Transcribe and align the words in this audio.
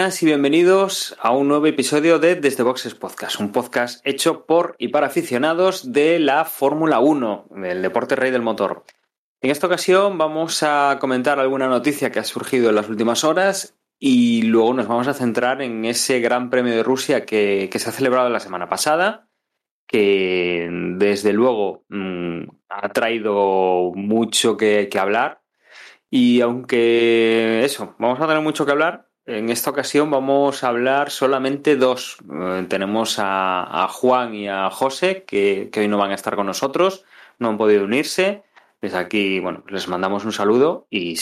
y 0.00 0.24
bienvenidos 0.24 1.14
a 1.20 1.30
un 1.32 1.46
nuevo 1.46 1.66
episodio 1.66 2.18
de 2.18 2.34
Desde 2.34 2.62
Boxes 2.62 2.94
Podcast, 2.94 3.38
un 3.38 3.52
podcast 3.52 4.00
hecho 4.06 4.46
por 4.46 4.74
y 4.78 4.88
para 4.88 5.08
aficionados 5.08 5.92
de 5.92 6.18
la 6.18 6.46
Fórmula 6.46 7.00
1, 7.00 7.48
del 7.56 7.82
deporte 7.82 8.16
rey 8.16 8.30
del 8.30 8.40
motor. 8.40 8.84
En 9.42 9.50
esta 9.50 9.66
ocasión 9.66 10.16
vamos 10.16 10.62
a 10.62 10.96
comentar 10.98 11.38
alguna 11.38 11.68
noticia 11.68 12.10
que 12.10 12.18
ha 12.18 12.24
surgido 12.24 12.70
en 12.70 12.76
las 12.76 12.88
últimas 12.88 13.24
horas 13.24 13.78
y 13.98 14.40
luego 14.42 14.72
nos 14.72 14.88
vamos 14.88 15.06
a 15.06 15.12
centrar 15.12 15.60
en 15.60 15.84
ese 15.84 16.20
Gran 16.20 16.48
Premio 16.48 16.74
de 16.74 16.82
Rusia 16.82 17.26
que, 17.26 17.68
se 17.70 17.88
ha 17.90 17.92
celebrado 17.92 18.30
la 18.30 18.40
semana 18.40 18.70
pasada, 18.70 19.28
que 19.86 20.66
desde 20.96 21.34
luego 21.34 21.84
mmm, 21.90 22.44
ha 22.70 22.88
traído 22.88 23.92
mucho 23.94 24.56
que 24.56 24.88
hablar. 24.98 25.42
Y 26.08 26.40
aunque 26.40 27.60
eso, 27.64 27.94
vamos 27.98 28.18
a 28.18 28.26
tener 28.26 28.42
mucho 28.42 28.64
que 28.64 28.72
hablar, 28.72 29.09
en 29.30 29.48
esta 29.48 29.70
ocasión 29.70 30.10
vamos 30.10 30.64
a 30.64 30.68
hablar 30.68 31.10
solamente 31.10 31.76
dos. 31.76 32.18
Eh, 32.32 32.66
tenemos 32.68 33.18
a, 33.18 33.84
a, 33.84 33.88
Juan 33.88 34.34
y 34.34 34.48
a 34.48 34.70
José, 34.70 35.24
que, 35.24 35.68
que, 35.72 35.80
hoy 35.80 35.88
no 35.88 35.98
van 35.98 36.10
a 36.10 36.14
estar 36.14 36.36
con 36.36 36.46
nosotros, 36.46 37.04
no 37.38 37.48
han 37.48 37.58
podido 37.58 37.84
unirse. 37.84 38.42
Desde 38.80 38.98
aquí, 38.98 39.40
bueno, 39.40 39.62
les 39.68 39.88
mandamos 39.88 40.24
un 40.24 40.32
saludo 40.32 40.86
y 40.90 41.16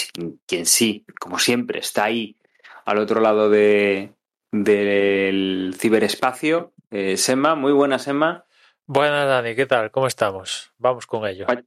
quien 0.47 0.65
sí, 0.65 1.05
como 1.21 1.39
siempre, 1.39 1.81
está 1.81 2.05
ahí 2.05 2.37
al 2.85 2.99
otro 2.99 3.21
lado 3.21 3.51
de, 3.51 4.13
del 4.53 5.75
ciberespacio, 5.77 6.73
eh, 6.91 7.17
Sema. 7.17 7.55
Muy 7.57 7.73
buena, 7.73 7.99
Sema. 7.99 8.45
Buenas, 8.87 9.27
Dani, 9.27 9.55
¿qué 9.55 9.67
tal? 9.67 9.91
¿Cómo 9.91 10.07
estamos? 10.07 10.73
Vamos 10.79 11.07
con 11.07 11.27
ello. 11.27 11.47
Vaya 11.47 11.65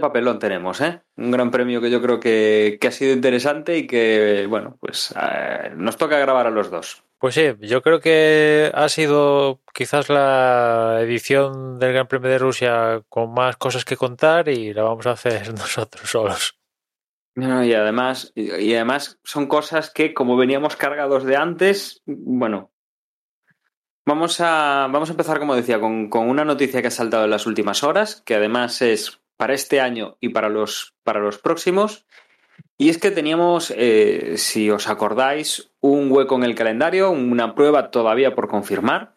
papelón 0.00 0.38
tenemos, 0.38 0.80
¿eh? 0.80 1.02
Un 1.16 1.30
gran 1.30 1.50
premio 1.50 1.80
que 1.80 1.90
yo 1.90 2.00
creo 2.00 2.20
que, 2.20 2.78
que 2.80 2.88
ha 2.88 2.92
sido 2.92 3.12
interesante 3.12 3.76
y 3.76 3.86
que, 3.86 4.46
bueno, 4.48 4.76
pues 4.80 5.14
eh, 5.20 5.72
nos 5.76 5.96
toca 5.96 6.18
grabar 6.18 6.46
a 6.46 6.50
los 6.50 6.70
dos. 6.70 7.04
Pues 7.18 7.34
sí, 7.34 7.52
yo 7.60 7.82
creo 7.82 8.00
que 8.00 8.72
ha 8.74 8.88
sido 8.88 9.60
quizás 9.72 10.08
la 10.08 10.98
edición 11.00 11.78
del 11.78 11.92
Gran 11.92 12.08
Premio 12.08 12.30
de 12.30 12.38
Rusia 12.38 13.02
con 13.08 13.32
más 13.32 13.56
cosas 13.56 13.84
que 13.84 13.96
contar 13.96 14.48
y 14.48 14.74
la 14.74 14.82
vamos 14.82 15.06
a 15.06 15.12
hacer 15.12 15.54
nosotros 15.54 16.10
solos. 16.10 16.58
No, 17.34 17.64
y 17.64 17.72
además, 17.72 18.32
y 18.34 18.74
además 18.74 19.18
son 19.22 19.46
cosas 19.46 19.90
que, 19.90 20.12
como 20.12 20.36
veníamos 20.36 20.76
cargados 20.76 21.24
de 21.24 21.36
antes, 21.36 22.02
bueno. 22.06 22.72
Vamos 24.04 24.40
a, 24.40 24.88
vamos 24.90 25.08
a 25.08 25.12
empezar, 25.12 25.38
como 25.38 25.54
decía, 25.54 25.80
con, 25.80 26.10
con 26.10 26.28
una 26.28 26.44
noticia 26.44 26.82
que 26.82 26.88
ha 26.88 26.90
saltado 26.90 27.24
en 27.24 27.30
las 27.30 27.46
últimas 27.46 27.84
horas, 27.84 28.20
que 28.26 28.34
además 28.34 28.82
es 28.82 29.21
para 29.36 29.54
este 29.54 29.80
año 29.80 30.16
y 30.20 30.30
para 30.30 30.48
los, 30.48 30.94
para 31.02 31.20
los 31.20 31.38
próximos. 31.38 32.06
Y 32.78 32.88
es 32.88 32.98
que 32.98 33.10
teníamos, 33.10 33.72
eh, 33.76 34.34
si 34.36 34.70
os 34.70 34.88
acordáis, 34.88 35.70
un 35.80 36.10
hueco 36.10 36.36
en 36.36 36.44
el 36.44 36.54
calendario, 36.54 37.10
una 37.10 37.54
prueba 37.54 37.90
todavía 37.90 38.34
por 38.34 38.48
confirmar, 38.48 39.14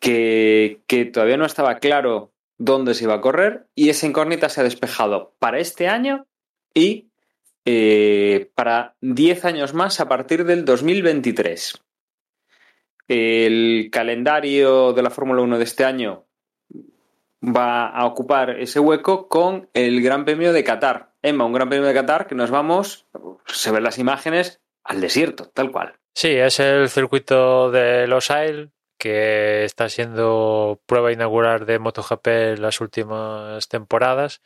que, 0.00 0.80
que 0.86 1.04
todavía 1.04 1.36
no 1.36 1.44
estaba 1.44 1.78
claro 1.78 2.32
dónde 2.58 2.94
se 2.94 3.04
iba 3.04 3.14
a 3.14 3.20
correr 3.20 3.66
y 3.74 3.88
esa 3.88 4.06
incógnita 4.06 4.48
se 4.48 4.60
ha 4.60 4.64
despejado 4.64 5.34
para 5.38 5.58
este 5.58 5.88
año 5.88 6.26
y 6.74 7.08
eh, 7.64 8.50
para 8.54 8.96
10 9.00 9.44
años 9.44 9.74
más 9.74 10.00
a 10.00 10.08
partir 10.08 10.44
del 10.44 10.64
2023. 10.64 11.80
El 13.08 13.88
calendario 13.92 14.92
de 14.92 15.02
la 15.02 15.10
Fórmula 15.10 15.42
1 15.42 15.58
de 15.58 15.64
este 15.64 15.84
año 15.84 16.24
va 17.42 17.88
a 17.88 18.06
ocupar 18.06 18.50
ese 18.50 18.80
hueco 18.80 19.28
con 19.28 19.68
el 19.74 20.02
Gran 20.02 20.24
Premio 20.24 20.52
de 20.52 20.64
Qatar. 20.64 21.12
Emma, 21.22 21.44
un 21.44 21.52
Gran 21.52 21.68
Premio 21.68 21.86
de 21.86 21.94
Qatar 21.94 22.26
que 22.26 22.34
nos 22.34 22.50
vamos, 22.50 23.06
se 23.46 23.70
ven 23.70 23.82
las 23.82 23.98
imágenes, 23.98 24.60
al 24.84 25.00
desierto, 25.00 25.50
tal 25.52 25.70
cual. 25.70 25.94
Sí, 26.14 26.28
es 26.28 26.60
el 26.60 26.88
circuito 26.88 27.70
de 27.70 28.06
Los 28.06 28.30
Ailes 28.30 28.70
que 28.98 29.64
está 29.64 29.88
siendo 29.88 30.80
prueba 30.86 31.10
inaugural 31.10 31.66
de 31.66 31.80
MotoGP 31.80 32.58
las 32.58 32.80
últimas 32.80 33.66
temporadas 33.66 34.42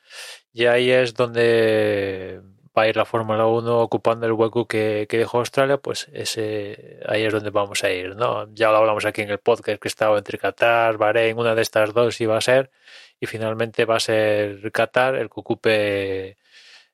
y 0.51 0.65
ahí 0.65 0.91
es 0.91 1.13
donde 1.13 2.41
va 2.77 2.83
a 2.83 2.89
ir 2.89 2.97
la 2.97 3.05
Fórmula 3.05 3.47
1 3.47 3.81
ocupando 3.81 4.27
el 4.27 4.33
hueco 4.33 4.67
que, 4.67 5.07
que, 5.09 5.19
dejó 5.19 5.39
Australia, 5.39 5.79
pues 5.79 6.09
ese 6.13 7.01
ahí 7.07 7.25
es 7.25 7.33
donde 7.33 7.51
vamos 7.51 7.83
a 7.85 7.91
ir, 7.91 8.17
¿no? 8.17 8.53
Ya 8.55 8.71
lo 8.71 8.79
hablamos 8.79 9.05
aquí 9.07 9.23
en 9.23 9.31
el 9.31 9.39
podcast 9.39 9.81
que 9.81 9.89
estaba 9.89 10.19
entre 10.19 10.39
Qatar, 10.39 10.99
Bahrein, 10.99 11.39
una 11.39 11.55
de 11.55 11.63
estas 11.63 11.95
dos 11.95 12.21
iba 12.21 12.37
a 12.37 12.41
ser 12.41 12.71
y 13.21 13.27
finalmente 13.27 13.85
va 13.85 13.97
a 13.97 14.01
ser 14.01 14.71
Qatar 14.73 15.17
el 15.17 15.29
que 15.29 15.41
ocupe 15.41 16.37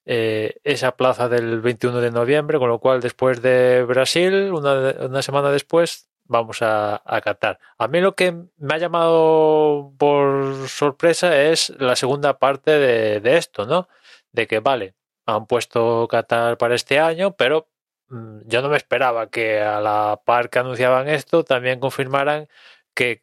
eh, 0.05 0.57
esa 0.65 0.97
plaza 0.97 1.29
del 1.29 1.61
21 1.61 2.01
de 2.01 2.11
noviembre, 2.11 2.59
con 2.59 2.69
lo 2.69 2.79
cual 2.81 3.01
después 3.01 3.43
de 3.43 3.85
Brasil, 3.85 4.53
una, 4.53 4.95
una 5.07 5.23
semana 5.23 5.51
después, 5.51 6.09
vamos 6.25 6.63
a, 6.63 7.03
a, 7.05 7.21
Qatar. 7.21 7.59
A 7.79 7.89
mí 7.89 8.01
lo 8.01 8.15
que 8.15 8.33
me 8.59 8.75
ha 8.75 8.79
llamado 8.79 9.93
por 9.99 10.69
sorpresa 10.69 11.43
es 11.43 11.71
la 11.79 11.97
segunda 11.97 12.39
parte 12.39 12.73
de, 12.73 13.21
de 13.21 13.37
esto, 13.37 13.67
¿no? 13.67 13.89
De 14.33 14.47
que, 14.47 14.61
vale, 14.61 14.95
han 15.37 15.47
puesto 15.47 16.09
Qatar 16.09 16.59
para 16.59 16.75
este 16.75 17.01
año, 17.01 17.35
pero 17.37 17.69
mmm, 18.09 18.41
yo 18.47 18.63
no 18.63 18.69
me 18.69 18.77
esperaba 18.77 19.31
que 19.31 19.61
a 19.61 19.81
la 19.81 20.21
par 20.25 20.51
que 20.51 20.59
anunciaban 20.59 21.09
esto 21.09 21.45
también 21.45 21.81
confirmaran 21.81 22.49
que 22.95 23.23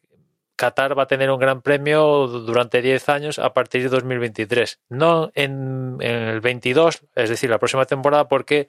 Qatar 0.56 0.98
va 0.98 1.04
a 1.04 1.06
tener 1.06 1.30
un 1.30 1.38
gran 1.40 1.62
premio 1.62 2.26
durante 2.26 2.82
10 2.82 3.08
años 3.08 3.38
a 3.38 3.54
partir 3.54 3.82
de 3.82 3.88
2023. 3.88 4.80
No 4.90 5.30
en, 5.34 5.96
en 6.00 6.14
el 6.28 6.40
22, 6.42 7.02
es 7.14 7.30
decir, 7.30 7.48
la 7.48 7.58
próxima 7.58 7.86
temporada, 7.86 8.28
porque 8.28 8.68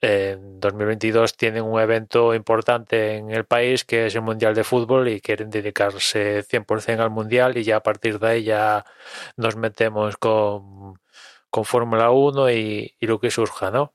en 0.00 0.60
2022 0.60 1.36
tienen 1.36 1.64
un 1.64 1.78
evento 1.78 2.34
importante 2.34 3.16
en 3.16 3.30
el 3.30 3.44
país 3.44 3.84
que 3.84 4.06
es 4.06 4.14
el 4.14 4.22
Mundial 4.22 4.54
de 4.54 4.64
Fútbol 4.64 5.08
y 5.08 5.20
quieren 5.20 5.50
dedicarse 5.50 6.42
100% 6.42 7.00
al 7.00 7.10
Mundial 7.10 7.58
y 7.58 7.64
ya 7.64 7.76
a 7.76 7.82
partir 7.82 8.18
de 8.18 8.28
ahí 8.28 8.44
ya 8.44 8.86
nos 9.36 9.56
metemos 9.56 10.16
con, 10.16 10.98
con 11.50 11.64
Fórmula 11.64 12.10
1 12.10 12.50
y, 12.50 12.94
y, 12.98 13.06
lo 13.06 13.20
que 13.20 13.30
surja, 13.30 13.70
¿no? 13.70 13.94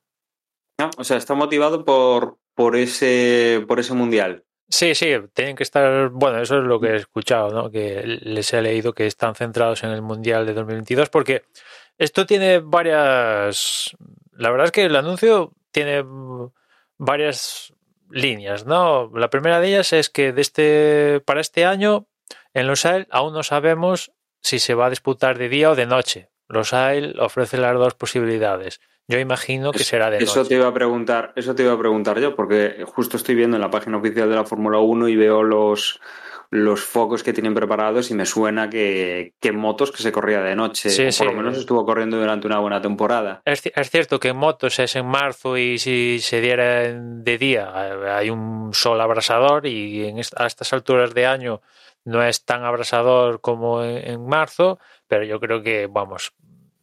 No, 0.78 0.90
o 0.98 1.04
sea, 1.04 1.18
está 1.18 1.34
motivado 1.34 1.86
por, 1.86 2.38
por, 2.54 2.76
ese, 2.76 3.64
por 3.68 3.80
ese 3.80 3.94
Mundial. 3.94 4.44
Sí, 4.68 4.96
sí, 4.96 5.14
tienen 5.34 5.56
que 5.56 5.64
estar, 5.64 6.10
bueno, 6.10 6.42
eso 6.42 6.58
es 6.58 6.64
lo 6.64 6.80
que 6.80 6.88
he 6.88 6.96
escuchado, 6.96 7.52
¿no? 7.52 7.70
Que 7.70 8.04
les 8.04 8.52
he 8.54 8.62
leído 8.62 8.94
que 8.94 9.06
están 9.06 9.36
centrados 9.36 9.84
en 9.84 9.92
el 9.92 10.02
Mundial 10.02 10.46
de 10.46 10.54
2022 10.54 11.10
porque 11.10 11.44
esto 11.98 12.26
tiene 12.26 12.60
varias, 12.60 13.96
la 14.32 14.50
verdad 14.50 14.66
es 14.66 14.72
que 14.72 14.86
el 14.86 14.96
anuncio 14.96 15.54
tiene 15.72 16.04
varias 16.98 17.74
líneas, 18.10 18.66
¿no? 18.66 19.12
La 19.14 19.30
primera 19.30 19.60
de 19.60 19.68
ellas 19.68 19.94
es 19.94 20.10
que 20.10 20.34
de 20.34 20.42
este, 20.42 21.22
para 21.26 21.42
este 21.42 21.66
año 21.66 22.08
en 22.54 22.68
Los 22.68 22.86
Ailes 22.86 23.08
aún 23.12 23.34
no 23.34 23.44
sabemos 23.44 24.12
si 24.42 24.60
se 24.60 24.74
va 24.74 24.88
a 24.88 24.90
disputar 24.90 25.38
de 25.38 25.50
día 25.50 25.72
o 25.72 25.76
de 25.76 25.86
noche. 25.86 26.30
Los 26.48 26.74
ofrece 26.74 27.58
las 27.58 27.74
dos 27.74 27.94
posibilidades. 27.96 28.80
Yo 29.08 29.20
imagino 29.20 29.72
que 29.72 29.84
será 29.84 30.10
de 30.10 30.18
eso 30.18 30.40
noche. 30.40 30.50
te 30.50 30.56
iba 30.56 30.68
a 30.68 30.74
preguntar, 30.74 31.32
eso 31.36 31.54
te 31.54 31.64
iba 31.64 31.74
a 31.74 31.78
preguntar 31.78 32.20
yo, 32.20 32.36
porque 32.36 32.84
justo 32.88 33.18
estoy 33.18 33.36
viendo 33.36 33.56
en 33.56 33.62
la 33.62 33.70
página 33.70 33.98
oficial 33.98 34.30
de 34.30 34.36
la 34.36 34.46
Fórmula 34.46 34.80
1 34.80 35.08
y 35.10 35.16
veo 35.16 35.44
los 35.44 36.00
los 36.50 36.84
focos 36.84 37.24
que 37.24 37.34
tienen 37.34 37.54
preparados 37.54 38.12
y 38.12 38.14
me 38.14 38.26
suena 38.26 38.70
que, 38.70 39.34
que 39.40 39.52
motos 39.52 39.92
que 39.92 40.02
se 40.02 40.12
corría 40.12 40.42
de 40.42 40.56
noche, 40.56 40.90
sí, 40.90 41.06
o 41.06 41.12
sí. 41.12 41.24
por 41.24 41.34
lo 41.34 41.42
menos 41.42 41.58
estuvo 41.58 41.86
corriendo 41.86 42.18
durante 42.18 42.48
una 42.48 42.60
buena 42.60 42.82
temporada. 42.82 43.42
Es, 43.46 43.66
es, 43.66 43.90
cierto 43.90 44.20
que 44.20 44.30
en 44.30 44.38
motos 44.38 44.80
es 44.80 44.96
en 44.96 45.06
marzo 45.06 45.58
y 45.58 45.78
si 45.78 46.20
se 46.20 46.42
diera 46.42 46.92
de 46.92 47.38
día 47.38 47.72
hay 48.18 48.30
un 48.30 48.74
sol 48.74 49.02
abrasador 49.02 49.66
y 49.66 50.06
en 50.06 50.20
a 50.36 50.46
estas 50.48 50.74
alturas 50.74 51.14
de 51.14 51.26
año 51.26 51.62
no 52.04 52.24
es 52.24 52.46
tan 52.46 52.64
abrasador 52.64 53.42
como 53.42 53.84
en, 53.84 54.12
en 54.12 54.26
marzo, 54.28 54.80
pero 55.08 55.24
yo 55.24 55.40
creo 55.40 55.62
que, 55.62 55.88
vamos, 55.88 56.34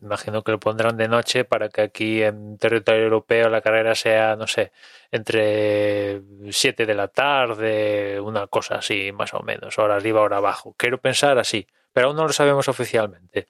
imagino 0.03 0.43
que 0.43 0.53
lo 0.53 0.61
pondrán 0.61 0.97
de 0.97 1.09
noche 1.09 1.45
para 1.45 1.69
que 1.69 1.83
aquí 1.83 2.23
en 2.23 2.59
territorio 2.59 3.05
europeo 3.05 3.49
la 3.49 3.61
carrera 3.61 3.95
sea, 3.95 4.37
no 4.37 4.47
sé, 4.47 4.73
entre 5.11 6.23
7 6.51 6.87
de 6.87 6.95
la 6.95 7.09
tarde, 7.09 8.21
una 8.21 8.47
cosa 8.49 8.77
así 8.77 9.13
más 9.13 9.33
o 9.35 9.41
menos, 9.43 9.79
hora 9.79 9.97
arriba, 9.97 10.21
hora 10.21 10.39
abajo. 10.39 10.75
Quiero 10.77 10.99
pensar 10.99 11.39
así, 11.39 11.67
pero 11.93 12.09
aún 12.09 12.17
no 12.17 12.27
lo 12.27 12.33
sabemos 12.33 12.69
oficialmente. 12.69 13.47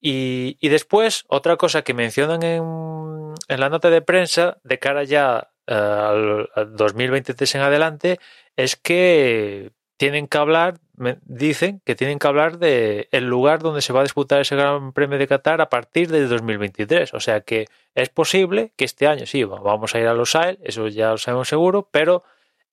Y, 0.00 0.56
y 0.60 0.68
después, 0.68 1.24
otra 1.28 1.56
cosa 1.56 1.82
que 1.82 1.94
mencionan 1.94 2.42
en, 2.42 3.34
en, 3.48 3.60
la 3.60 3.68
nota 3.68 3.88
de 3.88 4.02
prensa 4.02 4.58
de 4.64 4.78
cara 4.80 5.04
ya 5.04 5.52
al, 5.66 6.50
al 6.54 6.76
2023 6.76 7.54
en 7.54 7.60
adelante 7.60 8.18
es 8.56 8.76
que 8.76 9.70
tienen 9.96 10.26
que 10.28 10.38
hablar, 10.38 10.78
dicen 11.24 11.80
que 11.84 11.94
tienen 11.94 12.18
que 12.18 12.26
hablar 12.26 12.58
de 12.58 13.08
el 13.12 13.26
lugar 13.26 13.60
donde 13.60 13.82
se 13.82 13.92
va 13.92 14.00
a 14.00 14.04
disputar 14.04 14.40
ese 14.40 14.56
Gran 14.56 14.92
Premio 14.92 15.18
de 15.18 15.28
Qatar 15.28 15.60
a 15.60 15.68
partir 15.68 16.08
de 16.10 16.26
2023. 16.26 17.14
O 17.14 17.20
sea 17.20 17.40
que 17.42 17.66
es 17.94 18.08
posible 18.08 18.72
que 18.76 18.84
este 18.84 19.06
año 19.06 19.26
sí, 19.26 19.44
vamos 19.44 19.94
a 19.94 20.00
ir 20.00 20.06
a 20.06 20.14
Los 20.14 20.34
Ailes, 20.34 20.58
eso 20.64 20.88
ya 20.88 21.10
lo 21.10 21.18
sabemos 21.18 21.48
seguro, 21.48 21.88
pero 21.90 22.24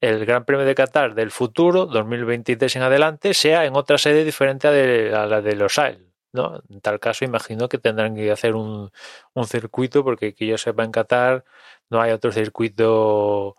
el 0.01 0.25
Gran 0.25 0.45
Premio 0.45 0.65
de 0.65 0.75
Qatar 0.75 1.13
del 1.15 1.31
futuro, 1.31 1.85
2023 1.85 2.75
en 2.77 2.81
adelante, 2.83 3.33
sea 3.33 3.65
en 3.65 3.75
otra 3.75 3.97
sede 3.97 4.23
diferente 4.23 4.67
a, 4.67 5.25
la 5.25 5.41
de 5.41 5.55
Los 5.55 5.77
Ailes. 5.77 6.07
¿no? 6.31 6.61
En 6.69 6.81
tal 6.81 6.99
caso, 6.99 7.25
imagino 7.25 7.67
que 7.69 7.79
tendrán 7.79 8.15
que 8.15 8.31
hacer 8.31 8.55
un, 8.55 8.91
un 9.33 9.47
circuito, 9.47 10.03
porque 10.03 10.33
que 10.33 10.45
yo 10.47 10.57
sepa 10.57 10.83
en 10.83 10.91
Qatar 10.91 11.43
no 11.89 12.01
hay 12.01 12.11
otro 12.11 12.31
circuito 12.31 13.55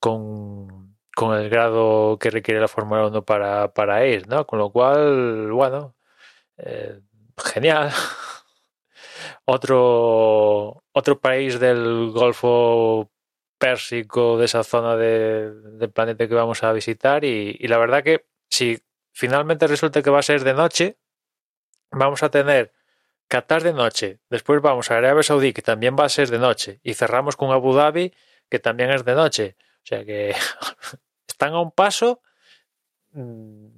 con 0.00 0.87
con 1.18 1.36
el 1.36 1.50
grado 1.50 2.16
que 2.20 2.30
requiere 2.30 2.60
la 2.60 2.68
Fórmula 2.68 3.08
1 3.08 3.24
para, 3.24 3.72
para 3.74 4.06
ir, 4.06 4.28
¿no? 4.28 4.46
Con 4.46 4.60
lo 4.60 4.70
cual, 4.70 5.50
bueno, 5.50 5.96
eh, 6.58 7.00
genial. 7.36 7.90
otro, 9.44 10.84
otro 10.92 11.20
país 11.20 11.58
del 11.58 12.12
Golfo 12.12 13.10
Pérsico, 13.58 14.38
de 14.38 14.44
esa 14.44 14.62
zona 14.62 14.94
de, 14.94 15.50
del 15.78 15.90
planeta 15.90 16.28
que 16.28 16.34
vamos 16.34 16.62
a 16.62 16.72
visitar 16.72 17.24
y, 17.24 17.56
y 17.58 17.66
la 17.66 17.78
verdad 17.78 18.04
que 18.04 18.26
si 18.48 18.78
finalmente 19.10 19.66
resulta 19.66 20.02
que 20.02 20.10
va 20.10 20.20
a 20.20 20.22
ser 20.22 20.44
de 20.44 20.54
noche, 20.54 20.98
vamos 21.90 22.22
a 22.22 22.30
tener 22.30 22.72
Qatar 23.26 23.64
de 23.64 23.72
noche, 23.72 24.20
después 24.30 24.62
vamos 24.62 24.92
a 24.92 24.98
Arabia 24.98 25.24
Saudí, 25.24 25.52
que 25.52 25.62
también 25.62 25.96
va 25.98 26.04
a 26.04 26.08
ser 26.08 26.30
de 26.30 26.38
noche, 26.38 26.78
y 26.84 26.94
cerramos 26.94 27.34
con 27.34 27.50
Abu 27.50 27.74
Dhabi, 27.74 28.14
que 28.48 28.60
también 28.60 28.90
es 28.92 29.04
de 29.04 29.14
noche. 29.16 29.56
O 29.82 29.86
sea 29.88 30.04
que 30.04 30.36
están 31.38 31.54
a 31.54 31.60
un 31.60 31.70
paso 31.70 32.20
mm, 33.12 33.68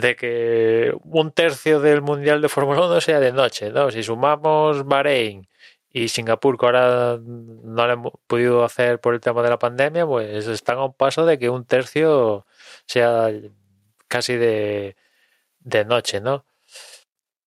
de 0.00 0.16
que 0.16 0.92
un 1.04 1.32
tercio 1.32 1.80
del 1.80 2.02
Mundial 2.02 2.42
de 2.42 2.50
Fórmula 2.50 2.86
1 2.86 3.00
sea 3.00 3.20
de 3.20 3.32
noche, 3.32 3.70
¿no? 3.70 3.90
Si 3.90 4.02
sumamos 4.02 4.84
Bahrein 4.84 5.48
y 5.90 6.08
Singapur, 6.08 6.58
que 6.58 6.66
ahora 6.66 7.18
no 7.18 7.86
lo 7.86 7.92
hemos 7.92 8.12
podido 8.26 8.64
hacer 8.64 9.00
por 9.00 9.14
el 9.14 9.20
tema 9.20 9.42
de 9.42 9.48
la 9.48 9.58
pandemia, 9.58 10.04
pues 10.06 10.46
están 10.46 10.76
a 10.76 10.84
un 10.84 10.92
paso 10.92 11.24
de 11.24 11.38
que 11.38 11.48
un 11.48 11.64
tercio 11.64 12.46
sea 12.84 13.30
casi 14.08 14.36
de, 14.36 14.96
de 15.60 15.84
noche, 15.86 16.20
¿no? 16.20 16.44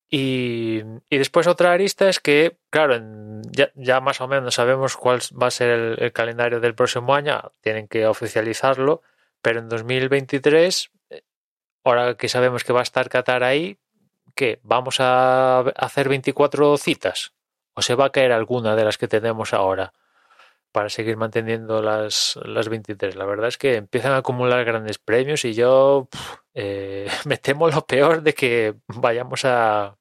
Y, 0.10 0.81
y, 1.12 1.18
después 1.19 1.45
otra 1.45 1.71
arista 1.74 2.10
es 2.10 2.19
que, 2.19 2.57
claro, 2.71 3.00
ya, 3.51 3.69
ya, 3.75 4.01
más 4.01 4.19
o 4.21 4.27
menos 4.27 4.56
sabemos 4.56 4.98
cuál 4.98 5.19
va 5.39 5.48
a 5.48 5.51
ser 5.51 5.69
el, 5.69 6.04
el, 6.04 6.12
calendario 6.12 6.60
del 6.60 6.74
próximo 6.74 7.13
año, 7.13 7.51
tienen 7.62 7.88
que 7.88 8.07
oficializarlo, 8.07 9.04
pero 9.41 9.59
en 9.59 9.69
2023, 9.69 10.91
eh, 11.09 11.21
ahora 11.83 12.15
que 12.15 12.30
sabemos 12.30 12.63
que 12.63 12.74
va 12.74 12.81
a 12.81 12.83
estar 12.83 13.09
Qatar 13.09 13.44
ahí, 13.44 13.77
¿qué? 14.36 14.59
¿Vamos 14.63 15.00
a 15.00 15.59
hacer 15.59 16.09
24 16.09 16.77
citas? 16.77 17.33
¿O 17.74 17.81
se 17.81 17.95
va 17.95 18.06
a 18.06 18.12
caer 18.12 18.31
alguna 18.31 18.75
de 18.75 18.83
las 18.86 18.97
que 18.97 19.07
tenemos 19.07 19.53
ahora? 19.53 19.94
para 20.71 20.89
seguir 20.89 21.18
manteniendo 21.18 21.81
las, 21.81 22.39
las 22.44 22.69
23. 22.69 23.15
La 23.15 23.25
verdad 23.25 23.47
es 23.47 23.57
que 23.57 23.75
empiezan 23.75 24.12
a 24.13 24.18
acumular 24.18 24.63
grandes 24.65 25.00
premios 25.00 25.45
y 25.45 25.53
yo 25.53 26.07
eh, 26.53 27.09
me 27.25 27.38
temo 27.38 27.69
lo 27.69 27.85
peor 27.85 28.21
de 28.21 28.33
que 28.33 28.75
vayamos 28.88 29.45
a, 29.45 29.97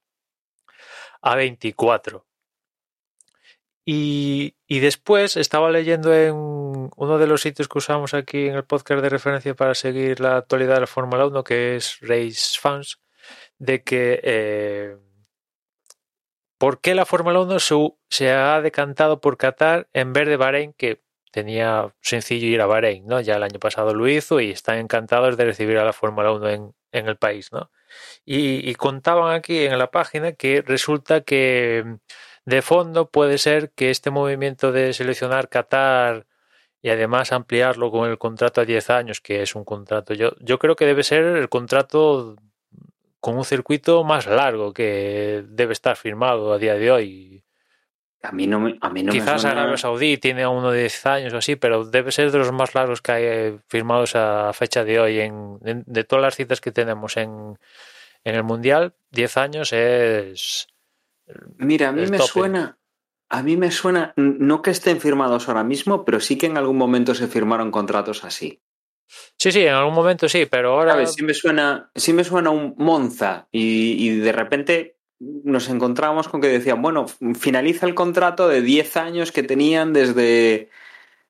a 1.23 1.35
24. 1.35 2.25
Y, 3.85 4.55
y, 4.67 4.81
después 4.81 5.39
estaba 5.39 5.71
leyendo 5.71 6.15
en 6.15 6.37
uno 6.97 7.19
de 7.19 7.27
los 7.27 7.43
sitios 7.43 7.69
que 7.69 7.79
usamos 7.79 8.15
aquí 8.15 8.47
en 8.47 8.55
el 8.55 8.65
podcast 8.65 9.03
de 9.03 9.09
referencia 9.09 9.55
para 9.55 9.75
seguir 9.75 10.21
la 10.21 10.37
actualidad 10.39 10.75
de 10.75 10.81
la 10.81 10.87
Fórmula 10.87 11.27
1, 11.27 11.45
que 11.45 11.77
es 11.77 11.99
Race 12.01 12.59
Fans, 12.61 13.01
de 13.59 13.83
que 13.83 14.21
eh, 14.23 14.97
por 16.59 16.81
qué 16.81 16.95
la 16.95 17.07
Fórmula 17.07 17.41
1 17.41 17.59
se, 18.09 18.31
ha 18.31 18.61
decantado 18.61 19.21
por 19.21 19.37
Qatar 19.37 19.89
en 19.93 20.13
vez 20.13 20.29
de 20.29 20.37
Bahrein, 20.37 20.73
que 20.73 21.03
tenía 21.33 21.95
sencillo 22.01 22.47
ir 22.47 22.61
a 22.61 22.67
Bahrein, 22.67 23.07
¿no? 23.07 23.21
Ya 23.21 23.37
el 23.37 23.43
año 23.43 23.59
pasado 23.61 23.95
lo 23.95 24.09
hizo 24.09 24.41
y 24.41 24.51
están 24.51 24.79
encantados 24.79 25.37
de 25.37 25.45
recibir 25.45 25.79
a 25.79 25.85
la 25.85 25.93
Fórmula 25.93 26.33
1 26.33 26.49
en, 26.49 26.75
en, 26.93 27.09
el 27.09 27.17
país, 27.17 27.53
¿no? 27.53 27.71
Y, 28.25 28.69
y 28.69 28.75
contaban 28.75 29.35
aquí 29.35 29.67
en 29.67 29.79
la 29.79 29.91
página 29.91 30.33
que 30.33 30.63
resulta 30.63 31.21
que 31.23 31.99
de 32.45 32.63
fondo 32.63 33.11
puede 33.11 33.37
ser 33.37 33.73
que 33.73 33.91
este 33.91 34.11
movimiento 34.11 34.73
de 34.73 34.95
seleccionar 34.95 35.49
Qatar 35.51 36.27
y 36.81 36.91
además 36.91 37.33
ampliarlo 37.33 37.91
con 37.91 38.09
el 38.09 38.19
contrato 38.19 38.61
a 38.61 38.65
10 38.65 38.91
años, 38.91 39.21
que 39.21 39.43
es 39.43 39.55
un 39.55 39.65
contrato, 39.65 40.15
yo, 40.15 40.33
yo 40.41 40.59
creo 40.59 40.77
que 40.77 40.87
debe 40.87 41.03
ser 41.03 41.25
el 41.25 41.49
contrato 41.49 42.37
con 43.21 43.37
un 43.37 43.45
circuito 43.45 44.05
más 44.05 44.27
largo 44.27 44.73
que 44.73 45.45
debe 45.49 45.73
estar 45.73 45.97
firmado 45.97 46.53
a 46.53 46.59
día 46.59 46.75
de 46.75 46.91
hoy. 46.91 47.45
A 48.23 48.33
mí 48.33 48.47
no 48.47 48.73
a 48.81 48.91
mí 48.91 49.03
no 49.03 49.13
Quizás 49.13 49.45
me. 49.45 49.51
Arabia 49.51 49.77
Saudí 49.77 50.19
tiene 50.19 50.47
uno 50.47 50.71
de 50.71 50.81
10 50.81 51.07
años 51.07 51.35
o 51.35 51.39
así, 51.39 51.57
pero 51.57 51.85
debe 51.85 52.11
ser 52.11 52.31
de 52.31 52.39
los 52.39 52.51
más 52.53 52.75
largos 52.75 53.01
que 53.01 53.13
hay 53.13 53.59
firmados 53.69 54.17
a 54.17 54.53
fecha 54.53 54.85
de 54.85 54.99
hoy. 54.99 55.21
En, 55.21 55.59
en 55.65 55.85
de 55.87 56.05
todas 56.05 56.23
las 56.23 56.35
citas 56.35 56.61
que 56.61 56.73
tenemos 56.73 57.17
en, 57.17 57.59
en 58.25 58.35
el 58.35 58.43
Mundial, 58.43 58.95
10 59.11 59.37
años 59.37 59.73
es 59.73 60.69
Mira, 61.57 61.89
a 61.89 61.93
mí 61.93 62.07
me 62.07 62.19
suena, 62.19 62.78
a 63.29 63.43
mí 63.43 63.57
me 63.57 63.71
suena, 63.71 64.13
no 64.17 64.63
que 64.63 64.71
estén 64.71 65.01
firmados 65.01 65.49
ahora 65.49 65.65
mismo, 65.65 66.05
pero 66.05 66.21
sí 66.21 66.39
que 66.39 66.47
en 66.47 66.57
algún 66.57 66.77
momento 66.77 67.15
se 67.15 67.29
firmaron 67.29 67.71
contratos 67.71 68.25
así. 68.25 68.63
Sí, 69.37 69.53
sí, 69.53 69.63
en 69.65 69.75
algún 69.75 69.95
momento 69.95 70.29
sí, 70.29 70.47
pero 70.47 70.73
ahora. 70.73 70.93
¿Sabes? 70.93 71.15
Sí 71.15 71.23
me 71.23 71.35
suena, 71.35 71.91
sí 71.95 72.13
me 72.13 72.25
suena 72.25 72.51
un 72.51 72.75
Monza 72.77 73.49
y, 73.51 74.07
y, 74.07 74.17
de 74.17 74.33
repente 74.33 74.97
nos 75.19 75.69
encontramos 75.69 76.29
con 76.29 76.41
que 76.41 76.49
decían, 76.49 76.83
bueno, 76.83 77.07
finaliza 77.39 77.87
el 77.87 77.95
contrato 77.95 78.49
de 78.49 78.63
10 78.63 78.97
años 78.97 79.33
que 79.33 79.43
tenían 79.43 79.93
desde, 79.93 80.71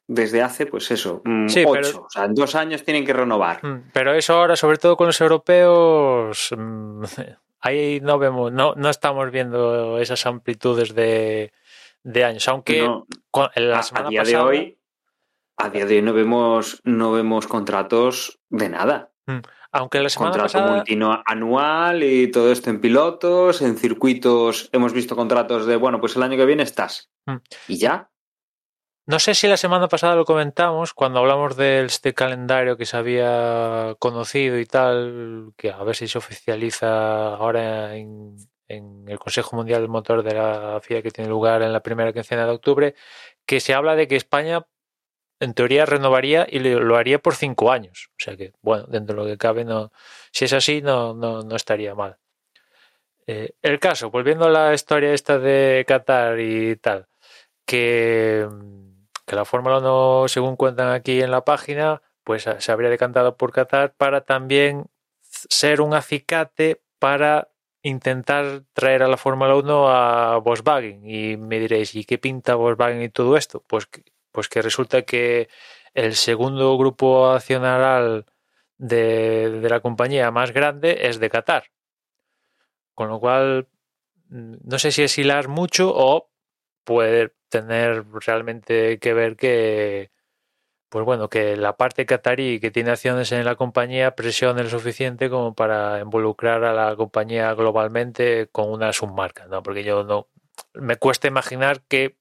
desde 0.07 0.43
hace, 0.43 0.67
pues 0.67 0.91
eso, 0.91 1.23
8. 1.25 1.49
Sí, 1.49 1.65
pero... 1.71 2.05
O 2.05 2.11
sea, 2.11 2.25
en 2.25 2.35
dos 2.35 2.55
años 2.55 2.85
tienen 2.85 3.07
que 3.07 3.13
renovar. 3.13 3.61
Pero 3.93 4.13
eso 4.15 4.35
ahora, 4.35 4.57
sobre 4.57 4.79
todo 4.79 4.97
con 4.97 5.07
los 5.07 5.21
europeos, 5.21 6.55
ahí 7.61 8.01
no 8.01 8.19
vemos, 8.19 8.53
no, 8.53 8.75
no 8.75 8.91
estamos 8.91 9.31
viendo 9.31 9.99
esas 9.99 10.27
amplitudes 10.27 10.95
de, 10.95 11.53
de 12.03 12.25
años, 12.25 12.49
aunque 12.49 12.83
no, 12.83 13.07
la 13.57 13.79
a, 13.79 13.81
a, 13.81 14.09
día 14.09 14.21
pasada... 14.21 14.25
de 14.25 14.37
hoy, 14.37 14.79
a 15.57 15.71
día 15.71 15.87
de 15.87 15.97
hoy 15.97 16.03
no 16.03 16.13
vemos, 16.13 16.81
no 16.85 17.13
vemos 17.13 17.47
contratos 17.47 18.41
de 18.49 18.69
nada. 18.69 19.13
Mm. 19.27 19.41
Aunque 19.73 20.01
la 20.01 20.09
semana 20.09 20.31
contrato 20.31 20.53
pasada... 20.53 20.77
multianual 20.77 22.03
y 22.03 22.31
todo 22.31 22.51
esto 22.51 22.71
en 22.71 22.81
pilotos, 22.81 23.61
en 23.61 23.77
circuitos, 23.77 24.71
hemos 24.73 24.93
visto 24.93 25.15
contratos 25.15 25.67
de, 25.67 25.77
bueno, 25.77 26.01
pues 26.01 26.17
el 26.17 26.23
año 26.23 26.37
que 26.37 26.47
viene 26.47 26.63
estás. 26.63 27.11
Mm. 27.27 27.37
Y 27.69 27.79
ya. 27.79 28.11
No 29.07 29.19
sé 29.19 29.35
si 29.35 29.49
la 29.49 29.57
semana 29.57 29.89
pasada 29.89 30.17
lo 30.17 30.25
comentamos 30.25 30.93
cuando 30.93 31.21
hablamos 31.21 31.57
de 31.57 31.85
este 31.85 32.13
calendario 32.13 32.77
que 32.77 32.85
se 32.85 32.97
había 32.97 33.97
conocido 33.99 34.59
y 34.59 34.67
tal, 34.67 35.53
que 35.57 35.71
a 35.71 35.83
ver 35.83 35.97
si 35.97 36.09
se 36.09 36.19
oficializa 36.19 37.35
ahora 37.35 37.97
en, 37.97 38.37
en 38.69 39.09
el 39.09 39.19
Consejo 39.19 39.57
Mundial 39.57 39.81
del 39.81 39.91
Motor 39.91 40.23
de 40.23 40.35
la 40.35 40.81
FIA 40.83 41.03
que 41.03 41.11
tiene 41.11 41.31
lugar 41.31 41.63
en 41.63 41.73
la 41.73 41.83
primera 41.83 42.13
quincena 42.13 42.45
de 42.47 42.53
octubre, 42.53 42.95
que 43.47 43.61
se 43.61 43.75
habla 43.75 43.97
de 43.97 44.09
que 44.09 44.17
España 44.17 44.67
en 45.41 45.55
teoría 45.55 45.87
renovaría 45.87 46.47
y 46.51 46.59
lo 46.59 46.97
haría 46.97 47.21
por 47.21 47.35
cinco 47.35 47.73
años. 47.73 48.11
O 48.13 48.17
sea 48.19 48.37
que, 48.37 48.53
bueno, 48.63 48.85
dentro 48.89 49.17
de 49.17 49.23
lo 49.23 49.27
que 49.29 49.39
cabe, 49.39 49.65
no, 49.65 49.93
si 50.33 50.45
es 50.47 50.53
así, 50.53 50.83
no, 50.83 51.15
no, 51.15 51.43
no 51.43 51.57
estaría 51.57 51.95
mal. 51.95 52.19
Eh, 53.27 53.53
el 53.63 53.79
caso, 53.79 54.11
volviendo 54.11 54.47
a 54.47 54.51
la 54.51 54.75
historia 54.75 55.13
esta 55.13 55.39
de 55.39 55.85
Qatar 55.87 56.41
y 56.41 56.77
tal, 56.77 57.07
que 57.67 58.47
que 59.29 59.37
la 59.37 59.45
Fórmula 59.45 59.79
1, 59.79 60.27
según 60.29 60.57
cuentan 60.57 60.91
aquí 60.91 61.21
en 61.23 61.31
la 61.31 61.45
página, 61.45 62.03
pues 62.25 62.49
se 62.59 62.73
habría 62.73 62.91
decantado 62.91 63.37
por 63.37 63.53
Qatar 63.53 63.95
para 63.95 64.23
también 64.23 64.87
ser 65.21 65.81
un 65.81 65.95
acicate 65.95 66.83
para 66.99 67.48
intentar 67.83 68.63
traer 68.73 69.03
a 69.03 69.09
la 69.09 69.17
Fórmula 69.17 69.55
1 69.57 69.89
a 69.89 70.39
Volkswagen. 70.39 71.09
Y 71.09 71.37
me 71.37 71.59
diréis, 71.61 71.95
¿y 71.95 72.05
qué 72.05 72.19
pinta 72.19 72.55
Volkswagen 72.55 73.03
y 73.03 73.09
todo 73.09 73.37
esto? 73.37 73.65
Pues, 73.67 73.89
pues 74.33 74.49
que 74.49 74.63
resulta 74.63 75.03
que 75.03 75.49
el 75.95 76.15
segundo 76.15 76.77
grupo 76.79 77.31
accionaral 77.31 78.27
de, 78.79 79.61
de 79.61 79.69
la 79.69 79.81
compañía 79.81 80.31
más 80.31 80.53
grande 80.53 81.09
es 81.09 81.19
de 81.21 81.31
Qatar. 81.31 81.65
Con 82.95 83.09
lo 83.09 83.21
cual, 83.21 83.69
no 84.29 84.79
sé 84.79 84.93
si 84.93 85.03
es 85.03 85.19
hilar 85.19 85.49
mucho 85.49 85.93
o 85.95 86.31
puede 86.85 87.35
tener 87.49 88.05
realmente 88.13 88.99
que 88.99 89.15
ver 89.15 89.37
que, 89.37 90.11
pues 90.89 91.05
bueno, 91.05 91.29
que 91.29 91.57
la 91.57 91.77
parte 91.77 92.07
catarí 92.07 92.61
que 92.61 92.71
tiene 92.71 92.91
acciones 92.91 93.31
en 93.33 93.45
la 93.45 93.57
compañía 93.57 94.15
presione 94.15 94.63
lo 94.65 94.71
suficiente 94.71 95.29
como 95.31 95.55
para 95.55 96.01
involucrar 96.01 96.65
a 96.65 96.73
la 96.73 96.97
compañía 96.97 97.53
globalmente 97.55 98.49
con 98.53 98.71
una 98.71 98.93
submarca, 98.93 99.47
¿no? 99.47 99.63
Porque 99.63 99.85
yo 99.85 100.05
no 100.05 100.29
me 100.75 100.97
cuesta 100.97 101.29
imaginar 101.29 101.83
que 101.83 102.17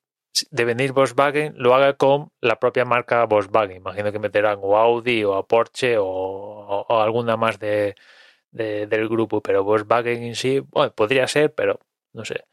de 0.51 0.65
venir 0.65 0.91
Volkswagen 0.93 1.53
lo 1.57 1.73
haga 1.75 1.93
con 1.93 2.31
la 2.41 2.59
propia 2.59 2.85
marca 2.85 3.25
Volkswagen. 3.25 3.77
Imagino 3.77 4.11
que 4.11 4.19
meterán 4.19 4.59
o 4.61 4.77
Audi 4.77 5.23
o 5.23 5.35
a 5.35 5.47
Porsche 5.47 5.97
o, 5.99 6.85
alguna 6.89 7.37
más 7.37 7.59
de, 7.59 7.95
del 8.51 9.09
grupo, 9.09 9.41
pero 9.41 9.63
Volkswagen 9.63 10.23
en 10.23 10.35
sí, 10.35 10.59
bueno, 10.59 10.93
podría 10.93 11.27
ser, 11.27 11.53
pero 11.53 11.79
no 12.13 12.25
sé, 12.25 12.45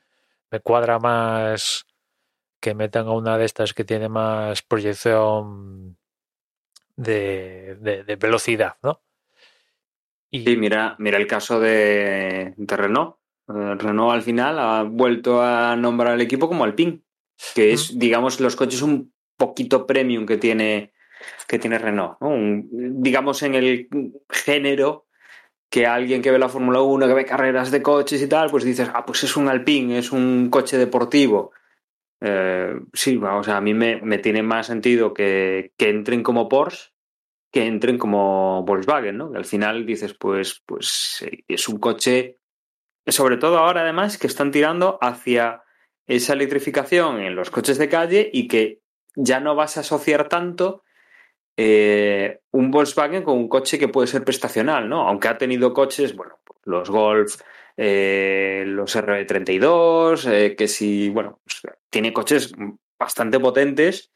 me 0.51 0.61
cuadra 0.61 0.99
más 0.99 1.87
que 2.61 2.75
metan 2.75 3.09
a 3.09 3.13
una 3.13 3.37
de 3.39 3.45
estas 3.45 3.75
que 3.75 3.85
tiene 3.85 4.09
más 4.09 4.63
proyección 4.63 5.99
de, 6.97 7.77
de, 7.81 8.17
velocidad, 8.17 8.77
¿no? 8.83 9.03
Y... 10.31 10.45
Sí, 10.45 10.57
mira, 10.57 10.97
mira 10.99 11.19
el 11.19 11.27
caso 11.27 11.61
de, 11.61 12.55
de 12.57 12.77
Renault. 12.77 13.17
Eh, 13.49 13.75
Renault 13.79 14.13
al 14.13 14.23
final 14.23 14.59
ha 14.59 14.83
vuelto 14.83 15.43
a 15.43 15.77
nombrar 15.77 16.15
al 16.15 16.21
equipo 16.21 16.49
como 16.49 16.65
Alpine, 16.65 17.03
que 17.55 17.73
es, 17.73 17.99
digamos, 17.99 18.41
los 18.41 18.57
coches 18.57 18.83
un 18.83 19.13
poquito 19.37 19.87
premium 19.87 20.27
que 20.27 20.37
tiene, 20.37 20.93
que 21.47 21.59
tiene 21.59 21.79
Renault. 21.79 22.19
digamos, 22.21 23.43
en 23.43 23.55
el 23.55 23.89
género 24.31 25.07
que 25.69 25.87
alguien 25.87 26.23
que 26.23 26.31
ve 26.31 26.39
la 26.39 26.49
Fórmula 26.49 26.83
1, 26.83 27.07
que 27.09 27.15
ve 27.15 27.25
carreras 27.25 27.71
de 27.73 27.83
coches 27.83 28.23
y 28.23 28.29
tal, 28.29 28.49
pues 28.51 28.65
dices, 28.65 28.89
ah, 28.95 29.05
pues 29.05 29.25
es 29.25 29.37
un 29.37 29.49
Alpine, 29.49 29.99
es 29.99 30.13
un 30.13 30.49
coche 30.49 30.79
deportivo. 30.79 31.53
Eh, 32.21 32.75
sí, 32.93 33.21
sea, 33.43 33.57
a 33.57 33.61
mí 33.61 33.75
me, 33.75 34.01
me 34.01 34.19
tiene 34.19 34.43
más 34.43 34.67
sentido 34.67 35.13
que, 35.13 35.73
que, 35.77 35.91
entren 35.91 36.23
como 36.23 36.49
Porsche 36.49 36.95
que 37.53 37.67
entren 37.67 37.99
como 37.99 38.65
Volkswagen, 38.65 39.17
¿no? 39.17 39.31
al 39.33 39.45
final 39.45 39.87
dices, 39.87 40.13
pues, 40.15 40.61
pues 40.67 41.25
es 41.47 41.69
un 41.69 41.79
coche 41.79 42.41
sobre 43.07 43.37
todo 43.37 43.59
ahora 43.59 43.83
además 43.83 44.19
que 44.19 44.27
están 44.27 44.51
tirando 44.51 44.99
hacia 45.01 45.63
esa 46.07 46.33
electrificación 46.33 47.21
en 47.21 47.35
los 47.35 47.51
coches 47.51 47.79
de 47.79 47.89
calle 47.89 48.31
y 48.33 48.49
que 48.49 48.81
ya 49.15 49.41
no 49.41 49.55
vas 49.55 49.77
a 49.77 49.81
asociar 49.81 50.29
tanto 50.29 50.83
eh, 51.57 52.41
un 52.51 52.71
Volkswagen 52.71 53.23
con 53.23 53.39
un 53.39 53.49
coche 53.49 53.79
que 53.79 53.89
puede 53.89 54.09
ser 54.09 54.25
prestacional, 54.25 54.89
¿no? 54.89 55.07
Aunque 55.09 55.29
ha 55.29 55.39
tenido 55.39 55.73
coches, 55.73 56.17
bueno, 56.17 56.41
los 56.65 56.91
Golf, 56.91 57.37
eh, 57.77 58.65
los 58.67 58.97
RB32, 58.97 60.31
eh, 60.31 60.57
que 60.57 60.69
sí, 60.69 61.11
bueno, 61.11 61.41
pues, 61.45 61.75
tiene 61.91 62.13
coches 62.13 62.53
bastante 62.99 63.41
potentes 63.41 64.11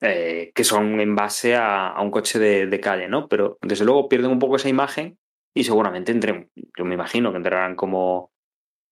que 0.00 0.64
son 0.64 0.98
en 0.98 1.14
base 1.14 1.54
a, 1.56 1.94
un 2.00 2.10
coche 2.10 2.38
de, 2.38 2.66
de, 2.66 2.80
calle, 2.80 3.06
¿no? 3.06 3.28
Pero 3.28 3.58
desde 3.60 3.84
luego 3.84 4.08
pierden 4.08 4.30
un 4.30 4.38
poco 4.38 4.56
esa 4.56 4.70
imagen 4.70 5.18
y 5.54 5.64
seguramente 5.64 6.12
entren, 6.12 6.50
yo 6.78 6.84
me 6.84 6.94
imagino 6.94 7.30
que 7.30 7.38
entrarán 7.38 7.76
como, 7.76 8.32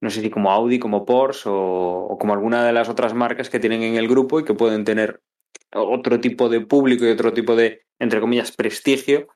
no 0.00 0.10
sé 0.10 0.20
si 0.20 0.30
como 0.30 0.50
Audi, 0.50 0.78
como 0.78 1.04
Porsche 1.04 1.48
o, 1.50 2.16
como 2.20 2.32
alguna 2.32 2.64
de 2.64 2.72
las 2.72 2.88
otras 2.88 3.14
marcas 3.14 3.48
que 3.50 3.60
tienen 3.60 3.82
en 3.82 3.96
el 3.96 4.08
grupo 4.08 4.40
y 4.40 4.44
que 4.44 4.54
pueden 4.54 4.84
tener 4.84 5.22
otro 5.72 6.20
tipo 6.20 6.48
de 6.48 6.60
público 6.60 7.04
y 7.04 7.10
otro 7.10 7.32
tipo 7.32 7.54
de, 7.54 7.82
entre 7.98 8.20
comillas, 8.20 8.52
prestigio 8.52 9.28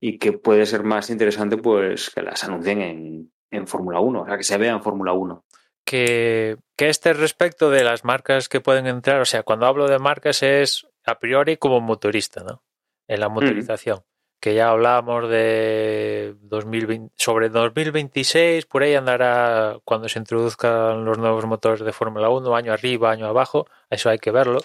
y 0.00 0.18
que 0.18 0.32
puede 0.32 0.66
ser 0.66 0.82
más 0.82 1.10
interesante 1.10 1.56
pues 1.56 2.10
que 2.10 2.22
las 2.22 2.42
anuncien 2.44 2.82
en, 2.82 3.32
en 3.52 3.68
Fórmula 3.68 4.00
1, 4.00 4.22
o 4.22 4.26
sea, 4.26 4.36
que 4.36 4.44
se 4.44 4.58
vea 4.58 4.72
en 4.72 4.82
Fórmula 4.82 5.12
1. 5.12 5.44
Que, 5.84 6.56
que 6.76 6.88
este 6.88 7.12
respecto 7.12 7.70
de 7.70 7.84
las 7.84 8.04
marcas 8.04 8.48
que 8.48 8.60
pueden 8.60 8.86
entrar, 8.86 9.20
o 9.20 9.24
sea, 9.24 9.44
cuando 9.44 9.66
hablo 9.66 9.86
de 9.86 9.98
marcas 9.98 10.42
es 10.42 10.86
a 11.04 11.18
priori 11.18 11.56
como 11.56 11.80
motorista, 11.80 12.42
¿no? 12.42 12.62
En 13.06 13.20
la 13.20 13.28
motorización 13.28 14.02
que 14.42 14.56
ya 14.56 14.70
hablábamos 14.70 15.28
de 15.30 16.34
2020, 16.40 17.14
sobre 17.16 17.48
2026, 17.48 18.66
por 18.66 18.82
ahí 18.82 18.96
andará 18.96 19.78
cuando 19.84 20.08
se 20.08 20.18
introduzcan 20.18 21.04
los 21.04 21.16
nuevos 21.16 21.46
motores 21.46 21.78
de 21.78 21.92
Fórmula 21.92 22.28
1, 22.28 22.56
año 22.56 22.72
arriba, 22.72 23.12
año 23.12 23.26
abajo, 23.26 23.68
eso 23.88 24.10
hay 24.10 24.18
que 24.18 24.32
verlo. 24.32 24.58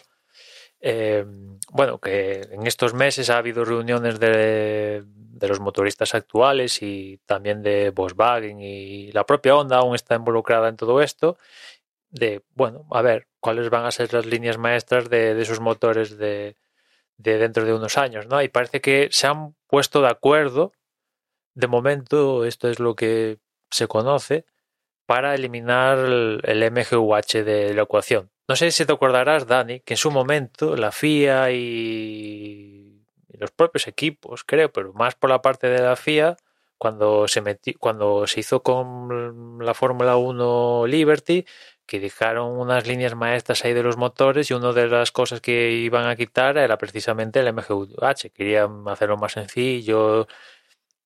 Eh, 0.80 1.26
bueno, 1.72 2.00
que 2.00 2.42
en 2.52 2.68
estos 2.68 2.94
meses 2.94 3.30
ha 3.30 3.38
habido 3.38 3.66
reuniones 3.66 4.20
de, 4.20 5.04
de, 5.06 5.48
los 5.48 5.60
motoristas 5.60 6.14
actuales 6.16 6.82
y 6.82 7.20
también 7.26 7.64
de 7.64 7.90
Volkswagen 7.90 8.62
y 8.62 9.12
la 9.12 9.26
propia 9.26 9.56
Honda 9.56 9.78
aún 9.78 9.96
está 9.96 10.16
involucrada 10.16 10.70
en 10.70 10.78
todo 10.78 11.02
esto. 11.02 11.38
De, 12.10 12.44
bueno, 12.56 12.88
a 12.92 13.02
ver, 13.02 13.28
cuáles 13.40 13.70
van 13.70 13.86
a 13.86 13.92
ser 13.92 14.14
las 14.14 14.26
líneas 14.26 14.58
maestras 14.58 15.10
de, 15.10 15.34
de 15.36 15.42
esos 15.42 15.60
motores 15.60 16.18
de, 16.18 16.56
de 17.18 17.38
dentro 17.38 17.66
de 17.66 17.74
unos 17.74 17.98
años, 17.98 18.28
¿no? 18.28 18.42
Y 18.42 18.50
parece 18.50 18.82
que 18.82 19.10
se 19.12 19.28
han 19.28 19.56
puesto 19.68 20.02
de 20.02 20.10
acuerdo, 20.10 20.74
de 21.56 21.68
momento, 21.68 22.46
esto 22.46 22.70
es 22.70 22.80
lo 22.80 22.96
que 22.96 23.40
se 23.72 23.88
conoce, 23.88 24.46
para 25.06 25.36
eliminar 25.36 25.98
el 26.00 26.72
MGUH 26.72 27.44
de 27.44 27.74
la 27.74 27.84
ecuación. 27.84 28.32
No 28.48 28.56
sé 28.56 28.72
si 28.72 28.86
te 28.86 28.94
acordarás, 28.94 29.46
Dani, 29.46 29.82
que 29.82 29.96
en 29.96 29.98
su 29.98 30.10
momento 30.10 30.76
la 30.78 30.92
FIA 30.92 31.52
y 31.52 33.04
los 33.30 33.52
propios 33.52 33.88
equipos, 33.88 34.44
creo, 34.46 34.72
pero 34.72 34.94
más 34.94 35.16
por 35.16 35.30
la 35.30 35.42
parte 35.42 35.68
de 35.68 35.82
la 35.82 35.96
FIA, 35.98 36.38
cuando 36.78 37.28
se, 37.28 37.42
metió, 37.42 37.74
cuando 37.80 38.26
se 38.28 38.40
hizo 38.42 38.64
con 38.64 39.60
la 39.60 39.74
Fórmula 39.74 40.16
1 40.18 40.88
Liberty, 40.88 41.46
que 41.86 42.00
dejaron 42.00 42.58
unas 42.58 42.88
líneas 42.88 43.16
maestras 43.16 43.66
ahí 43.66 43.74
de 43.74 43.84
los 43.84 43.98
motores 43.98 44.50
y 44.52 44.54
una 44.54 44.74
de 44.74 44.88
las 44.88 45.12
cosas 45.12 45.42
que 45.42 45.72
iban 45.72 46.08
a 46.08 46.16
quitar 46.16 46.58
era 46.58 46.78
precisamente 46.78 47.40
el 47.40 47.54
MGUH. 47.54 48.32
Querían 48.34 48.84
hacerlo 48.88 49.18
más 49.18 49.34
sencillo 49.34 50.28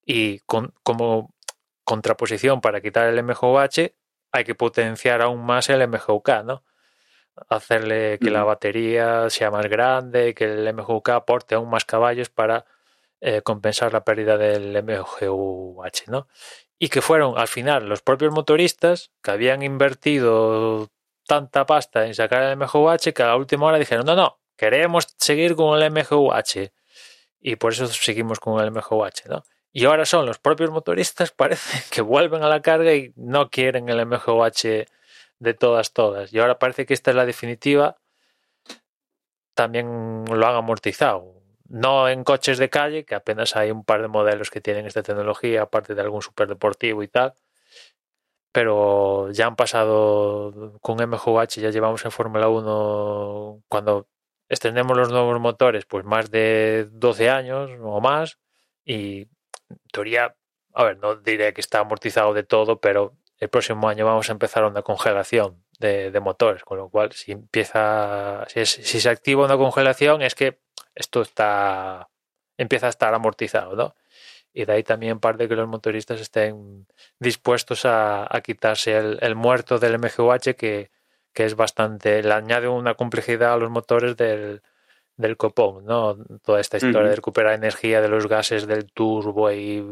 y 0.06 0.40
con, 0.42 0.74
como 0.84 1.34
contraposición 1.84 2.62
para 2.62 2.82
quitar 2.82 3.08
el 3.10 3.24
MGUH 3.24 3.94
hay 4.34 4.44
que 4.46 4.56
potenciar 4.56 5.22
aún 5.22 5.46
más 5.46 5.70
el 5.70 5.88
MGUK, 5.88 6.44
¿no? 6.46 6.64
Hacerle 7.50 8.20
que 8.20 8.30
la 8.30 8.44
batería 8.44 9.30
sea 9.30 9.52
más 9.52 9.68
grande, 9.68 10.34
que 10.34 10.46
el 10.46 10.74
MGUK 10.74 11.10
aporte 11.10 11.56
aún 11.56 11.70
más 11.70 11.86
caballos 11.86 12.30
para 12.30 12.66
eh, 13.20 13.42
compensar 13.42 13.94
la 13.94 14.04
pérdida 14.04 14.38
del 14.38 14.84
MGUH, 14.84 16.08
¿no? 16.08 16.28
y 16.84 16.90
que 16.90 17.04
fueron 17.04 17.38
al 17.38 17.48
final 17.48 17.88
los 17.88 18.02
propios 18.02 18.34
motoristas 18.34 19.12
que 19.22 19.30
habían 19.30 19.62
invertido 19.62 20.90
tanta 21.28 21.68
pasta 21.68 22.08
en 22.08 22.16
sacar 22.16 22.42
el 22.42 22.58
MGUH 22.58 23.14
que 23.14 23.22
a 23.22 23.28
la 23.28 23.36
última 23.36 23.68
hora 23.68 23.78
dijeron, 23.78 24.04
no, 24.04 24.16
no, 24.16 24.40
queremos 24.58 25.08
seguir 25.18 25.56
con 25.56 25.80
el 25.80 25.92
MGUH 25.92 26.72
y 27.40 27.56
por 27.58 27.74
eso 27.74 27.86
seguimos 27.86 28.40
con 28.40 28.60
el 28.60 28.72
MGUH, 28.72 29.30
¿no? 29.30 29.44
Y 29.72 29.86
ahora 29.86 30.08
son 30.08 30.26
los 30.26 30.40
propios 30.40 30.72
motoristas, 30.72 31.30
parece, 31.38 31.84
que 31.92 32.02
vuelven 32.02 32.42
a 32.42 32.50
la 32.50 32.64
carga 32.64 32.96
y 32.96 33.14
no 33.16 33.52
quieren 33.52 33.88
el 33.88 34.04
MGUH 34.04 34.88
de 35.42 35.54
todas, 35.54 35.94
todas. 35.94 36.34
Y 36.34 36.40
ahora 36.40 36.60
parece 36.60 36.86
que 36.86 36.94
esta 36.94 37.12
es 37.12 37.18
la 37.18 37.26
definitiva. 37.26 37.98
También 39.54 40.24
lo 40.26 40.48
han 40.48 40.56
amortizado 40.56 41.42
no 41.72 42.10
en 42.10 42.24
coches 42.26 42.58
de 42.58 42.70
calle, 42.70 43.06
que 43.06 43.16
apenas 43.16 43.56
hay 43.56 43.72
un 43.72 43.86
par 43.86 44.02
de 44.02 44.10
modelos 44.10 44.50
que 44.52 44.62
tienen 44.62 44.86
esta 44.86 45.04
tecnología, 45.04 45.64
aparte 45.64 45.96
de 45.96 46.02
algún 46.02 46.22
superdeportivo 46.22 47.02
y 47.02 47.08
tal. 47.08 47.34
Pero 48.52 49.32
ya 49.32 49.48
han 49.48 49.56
pasado 49.56 50.78
con 50.82 50.98
MGUH, 50.98 51.62
ya 51.62 51.70
llevamos 51.70 52.04
en 52.04 52.12
Fórmula 52.12 52.50
1 52.50 53.64
cuando 53.70 54.08
extendemos 54.50 54.98
los 54.98 55.12
nuevos 55.12 55.40
motores, 55.40 55.86
pues 55.86 56.04
más 56.04 56.30
de 56.30 56.90
12 56.92 57.30
años 57.30 57.72
o 57.82 58.02
más. 58.02 58.38
Y 58.84 59.22
en 59.70 59.78
teoría, 59.94 60.36
a 60.74 60.84
ver, 60.84 60.98
no 60.98 61.16
diré 61.16 61.54
que 61.54 61.62
está 61.62 61.80
amortizado 61.80 62.34
de 62.34 62.44
todo, 62.44 62.82
pero 62.82 63.16
el 63.42 63.50
próximo 63.50 63.90
año 63.90 64.06
vamos 64.06 64.30
a 64.30 64.34
empezar 64.34 64.64
una 64.64 64.84
congelación 64.84 65.64
de, 65.80 66.18
motores, 66.22 66.64
con 66.64 66.78
lo 66.78 66.90
cual 66.90 67.12
si 67.12 67.32
empieza, 67.32 68.46
si, 68.48 68.66
se 68.66 69.10
activa 69.10 69.44
una 69.44 69.58
congelación 69.58 70.22
es 70.22 70.36
que 70.36 70.60
esto 70.94 71.24
está 71.24 72.08
empieza 72.58 72.86
a 72.86 72.92
estar 72.92 73.14
amortizado, 73.16 73.76
¿no? 73.76 73.96
Y 74.54 74.66
de 74.66 74.74
ahí 74.74 74.84
también 74.84 75.20
parte 75.20 75.48
que 75.48 75.56
los 75.56 75.68
motoristas 75.68 76.22
estén 76.22 76.86
dispuestos 77.20 77.82
a, 77.86 78.28
quitarse 78.44 78.96
el, 78.98 79.36
muerto 79.36 79.80
del 79.80 79.98
MGUH 79.98 80.56
que, 80.56 80.92
es 81.34 81.56
bastante, 81.56 82.22
le 82.22 82.34
añade 82.34 82.68
una 82.68 82.94
complejidad 82.94 83.54
a 83.54 83.58
los 83.58 83.72
motores 83.72 84.16
del, 84.18 84.62
del 85.22 85.38
copón, 85.38 85.86
¿no? 85.86 86.18
Toda 86.44 86.60
esta 86.60 86.78
historia 86.78 87.10
de 87.10 87.16
recuperar 87.16 87.54
energía 87.54 88.02
de 88.02 88.10
los 88.10 88.28
gases 88.28 88.68
del 88.68 88.92
turbo 88.92 89.52
y 89.52 89.84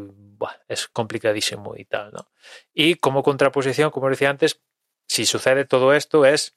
es 0.68 0.88
complicadísimo 0.88 1.76
y 1.76 1.84
tal, 1.84 2.12
¿no? 2.12 2.28
Y 2.74 2.96
como 2.96 3.22
contraposición, 3.22 3.90
como 3.90 4.10
decía 4.10 4.30
antes, 4.30 4.60
si 5.06 5.26
sucede 5.26 5.64
todo 5.64 5.94
esto 5.94 6.24
es 6.24 6.54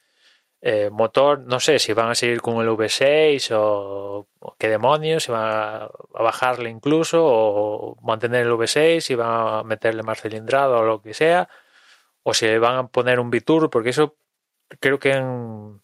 eh, 0.65 0.89
motor, 0.89 1.39
no 1.39 1.59
sé 1.59 1.77
si 1.77 1.91
van 1.91 2.09
a 2.11 2.15
seguir 2.15 2.41
con 2.41 2.61
el 2.61 2.69
V6 2.69 3.49
o, 3.53 4.29
qué 4.57 4.69
demonios, 4.69 5.23
si 5.23 5.31
van 5.31 5.43
a, 5.51 5.89
bajarle 6.13 6.69
incluso 6.69 7.19
o 7.21 7.97
mantener 8.01 8.45
el 8.45 8.53
V6, 8.53 9.01
si 9.01 9.15
van 9.15 9.29
a 9.29 9.63
meterle 9.63 10.03
más 10.03 10.21
cilindrado 10.21 10.79
o 10.79 10.83
lo 10.83 11.01
que 11.01 11.13
sea, 11.13 11.49
o 12.23 12.33
si 12.33 12.57
van 12.57 12.77
a 12.77 12.87
poner 12.87 13.19
un 13.19 13.29
Biturbo, 13.29 13.69
porque 13.69 13.89
eso 13.89 14.15
creo 14.79 14.99
que 14.99 15.11
en, 15.11 15.81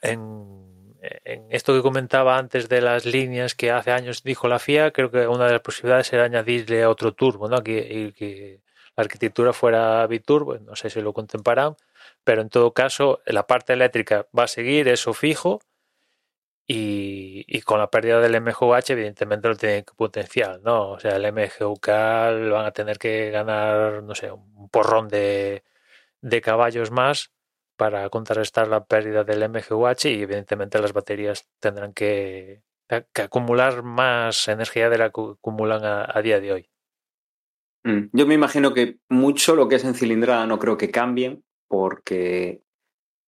en, 0.00 0.49
esto 1.50 1.74
que 1.74 1.82
comentaba 1.82 2.36
antes 2.38 2.68
de 2.68 2.80
las 2.80 3.06
líneas 3.06 3.54
que 3.54 3.70
hace 3.70 3.92
años 3.92 4.22
dijo 4.22 4.48
la 4.48 4.58
FIA, 4.58 4.90
creo 4.92 5.10
que 5.10 5.26
una 5.26 5.46
de 5.46 5.52
las 5.52 5.62
posibilidades 5.62 6.12
era 6.12 6.24
añadirle 6.24 6.86
otro 6.86 7.12
turbo, 7.12 7.48
¿no? 7.48 7.62
Que, 7.62 8.12
que 8.16 8.60
la 8.96 9.02
arquitectura 9.02 9.52
fuera 9.52 10.06
biturbo, 10.06 10.58
no 10.58 10.76
sé 10.76 10.90
si 10.90 11.00
lo 11.00 11.12
contemplarán 11.12 11.76
pero 12.24 12.42
en 12.42 12.48
todo 12.48 12.72
caso 12.72 13.20
la 13.26 13.46
parte 13.46 13.72
eléctrica 13.72 14.26
va 14.36 14.44
a 14.44 14.48
seguir 14.48 14.88
eso 14.88 15.14
fijo 15.14 15.60
y, 16.66 17.60
con 17.62 17.80
la 17.80 17.90
pérdida 17.90 18.20
del 18.20 18.40
MGUH 18.40 18.90
evidentemente 18.92 19.48
lo 19.48 19.56
tienen 19.56 19.84
que 19.84 19.92
potenciar, 19.94 20.60
¿no? 20.62 20.92
O 20.92 21.00
sea, 21.00 21.16
el 21.16 21.32
MGUK 21.32 21.86
van 21.88 22.64
a 22.66 22.70
tener 22.72 22.96
que 22.98 23.30
ganar, 23.30 24.04
no 24.04 24.14
sé, 24.14 24.30
un 24.30 24.68
porrón 24.70 25.08
de, 25.08 25.64
de 26.20 26.40
caballos 26.40 26.92
más 26.92 27.32
para 27.80 28.10
contrarrestar 28.10 28.68
la 28.68 28.84
pérdida 28.84 29.24
del 29.24 29.48
MGUH 29.48 30.04
y 30.04 30.20
evidentemente 30.20 30.78
las 30.78 30.92
baterías 30.92 31.48
tendrán 31.60 31.94
que, 31.94 32.60
acumular 33.14 33.82
más 33.82 34.48
energía 34.48 34.90
de 34.90 34.98
la 34.98 35.08
que 35.08 35.22
acumulan 35.22 35.80
a, 35.82 36.20
día 36.20 36.40
de 36.40 36.52
hoy. 36.52 36.68
Mm, 37.84 38.10
yo 38.12 38.26
me 38.26 38.34
imagino 38.34 38.74
que 38.74 38.98
mucho 39.08 39.56
lo 39.56 39.66
que 39.66 39.76
es 39.76 39.84
en 39.84 39.94
cilindrada 39.94 40.46
no 40.46 40.58
creo 40.58 40.76
que 40.76 40.90
cambien 40.90 41.42
porque 41.68 42.60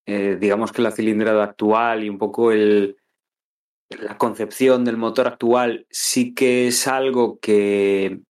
eh, 0.04 0.36
digamos 0.38 0.70
que 0.70 0.82
la 0.82 0.90
cilindrada 0.90 1.44
actual 1.44 2.04
y 2.04 2.10
un 2.10 2.18
poco 2.18 2.52
el, 2.52 2.98
la 3.88 4.18
concepción 4.18 4.84
del 4.84 4.98
motor 4.98 5.28
actual 5.28 5.86
sí 5.88 6.34
que 6.34 6.66
es 6.66 6.86
algo 6.86 7.38
que, 7.40 8.20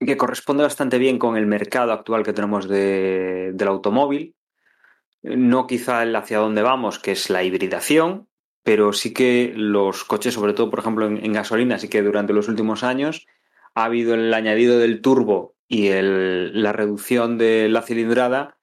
que 0.00 0.16
corresponde 0.16 0.62
bastante 0.62 0.96
bien 0.96 1.18
con 1.18 1.36
el 1.36 1.46
mercado 1.46 1.92
actual 1.92 2.22
que 2.22 2.32
tenemos 2.32 2.66
de, 2.70 3.50
del 3.52 3.68
automóvil. 3.68 4.34
No 5.22 5.66
quizá 5.66 6.02
el 6.02 6.14
hacia 6.14 6.38
dónde 6.38 6.62
vamos, 6.62 6.98
que 6.98 7.12
es 7.12 7.30
la 7.30 7.42
hibridación, 7.42 8.28
pero 8.62 8.92
sí 8.92 9.12
que 9.12 9.52
los 9.54 10.04
coches, 10.04 10.34
sobre 10.34 10.52
todo, 10.52 10.70
por 10.70 10.80
ejemplo, 10.80 11.06
en, 11.06 11.32
gasolina, 11.32 11.78
sí 11.78 11.88
que 11.88 12.02
durante 12.02 12.32
los 12.32 12.48
últimos 12.48 12.84
años 12.84 13.26
ha 13.74 13.84
habido 13.84 14.14
el 14.14 14.32
añadido 14.34 14.78
del 14.78 15.00
turbo 15.00 15.54
y 15.66 15.88
el, 15.88 16.62
la 16.62 16.72
reducción 16.72 17.38
de 17.38 17.68
la 17.68 17.82
cilindrada 17.82 18.58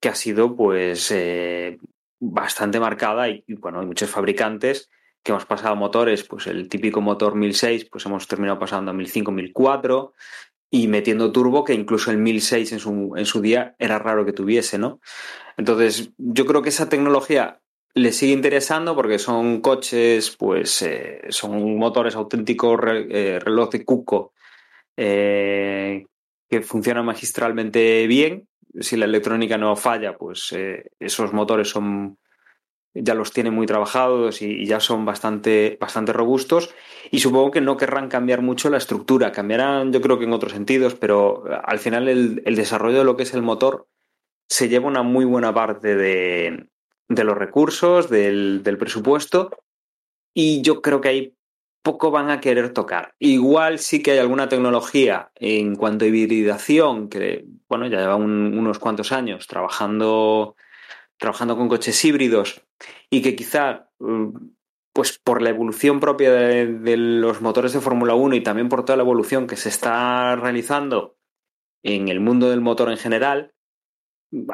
que 0.00 0.08
ha 0.08 0.14
sido 0.14 0.56
pues 0.56 1.10
eh, 1.10 1.78
bastante 2.20 2.80
marcada 2.80 3.28
y, 3.28 3.44
bueno, 3.58 3.80
hay 3.80 3.86
muchos 3.86 4.10
fabricantes 4.10 4.90
que 5.22 5.32
hemos 5.32 5.46
pasado 5.46 5.74
motores, 5.76 6.24
pues 6.24 6.46
el 6.46 6.68
típico 6.68 7.00
motor 7.00 7.34
1006, 7.34 7.86
pues 7.90 8.06
hemos 8.06 8.28
terminado 8.28 8.58
pasando 8.58 8.90
a 8.90 8.94
1005, 8.94 9.32
1004 9.32 10.14
y 10.70 10.88
metiendo 10.88 11.32
turbo, 11.32 11.64
que 11.64 11.74
incluso 11.74 12.10
el 12.10 12.18
1006 12.18 12.72
en 12.72 12.78
su, 12.80 13.12
en 13.16 13.26
su 13.26 13.40
día 13.40 13.74
era 13.78 13.98
raro 13.98 14.24
que 14.24 14.32
tuviese, 14.32 14.78
¿no? 14.78 15.00
Entonces, 15.56 16.10
yo 16.18 16.44
creo 16.46 16.62
que 16.62 16.68
esa 16.68 16.88
tecnología 16.88 17.60
le 17.96 18.12
sigue 18.12 18.34
interesando 18.34 18.94
porque 18.94 19.18
son 19.18 19.62
coches, 19.62 20.36
pues 20.36 20.82
eh, 20.82 21.22
son 21.30 21.78
motores 21.78 22.14
auténticos 22.14 22.78
eh, 22.84 23.38
reloj 23.42 23.70
de 23.70 23.84
cuco 23.86 24.34
eh, 24.98 26.04
que 26.48 26.60
funcionan 26.60 27.06
magistralmente 27.06 28.06
bien. 28.06 28.48
Si 28.78 28.98
la 28.98 29.06
electrónica 29.06 29.56
no 29.56 29.74
falla, 29.76 30.14
pues 30.18 30.54
esos 31.00 31.32
motores 31.32 31.70
son 31.70 32.18
ya 33.02 33.14
los 33.14 33.32
tienen 33.32 33.54
muy 33.54 33.66
trabajados 33.66 34.42
y, 34.42 34.64
ya 34.66 34.80
son 34.80 35.04
bastante, 35.04 35.76
bastante 35.80 36.12
robustos 36.12 36.74
y 37.10 37.20
supongo 37.20 37.50
que 37.50 37.60
no 37.60 37.76
querrán 37.76 38.08
cambiar 38.08 38.42
mucho 38.42 38.70
la 38.70 38.78
estructura, 38.78 39.32
cambiarán 39.32 39.92
yo 39.92 40.00
creo 40.00 40.18
que 40.18 40.24
en 40.24 40.32
otros 40.32 40.52
sentidos, 40.52 40.94
pero 40.94 41.44
al 41.64 41.78
final 41.78 42.08
el, 42.08 42.56
desarrollo 42.56 42.98
de 42.98 43.04
lo 43.04 43.16
que 43.16 43.24
es 43.24 43.34
el 43.34 43.42
motor 43.42 43.88
se 44.48 44.68
lleva 44.68 44.88
una 44.88 45.02
muy 45.02 45.24
buena 45.24 45.52
parte 45.52 45.94
de, 45.96 46.68
los 47.08 47.36
recursos, 47.36 48.08
del, 48.08 48.62
presupuesto 48.78 49.50
y 50.34 50.62
yo 50.62 50.80
creo 50.80 51.00
que 51.00 51.08
ahí 51.08 51.32
poco 51.82 52.10
van 52.10 52.30
a 52.30 52.40
querer 52.40 52.72
tocar. 52.72 53.14
Igual 53.20 53.78
sí 53.78 54.02
que 54.02 54.12
hay 54.12 54.18
alguna 54.18 54.48
tecnología 54.48 55.30
en 55.36 55.76
cuanto 55.76 56.04
a 56.04 56.08
hibridación, 56.08 57.08
que 57.08 57.44
bueno, 57.68 57.86
ya 57.86 58.00
lleva 58.00 58.16
unos 58.16 58.78
cuantos 58.80 59.12
años 59.12 59.46
trabajando 59.46 60.56
trabajando 61.18 61.56
con 61.56 61.68
coches 61.68 62.04
híbridos 62.04 62.62
y 63.10 63.22
que 63.22 63.36
quizá, 63.36 63.90
mm, 63.98 64.28
pues 64.92 65.18
por 65.18 65.42
la 65.42 65.50
evolución 65.50 66.00
propia 66.00 66.32
de, 66.32 66.96
los 66.96 67.40
motores 67.40 67.72
de 67.72 67.80
Fórmula 67.80 68.14
1 68.14 68.34
y 68.36 68.42
también 68.42 68.68
por 68.68 68.84
toda 68.84 68.96
la 68.96 69.02
evolución 69.02 69.46
que 69.46 69.56
se 69.56 69.68
está 69.68 70.36
realizando 70.36 71.16
en 71.82 72.08
el 72.08 72.20
mundo 72.20 72.50
del 72.50 72.60
motor 72.60 72.90
en 72.90 72.96
general, 72.96 73.54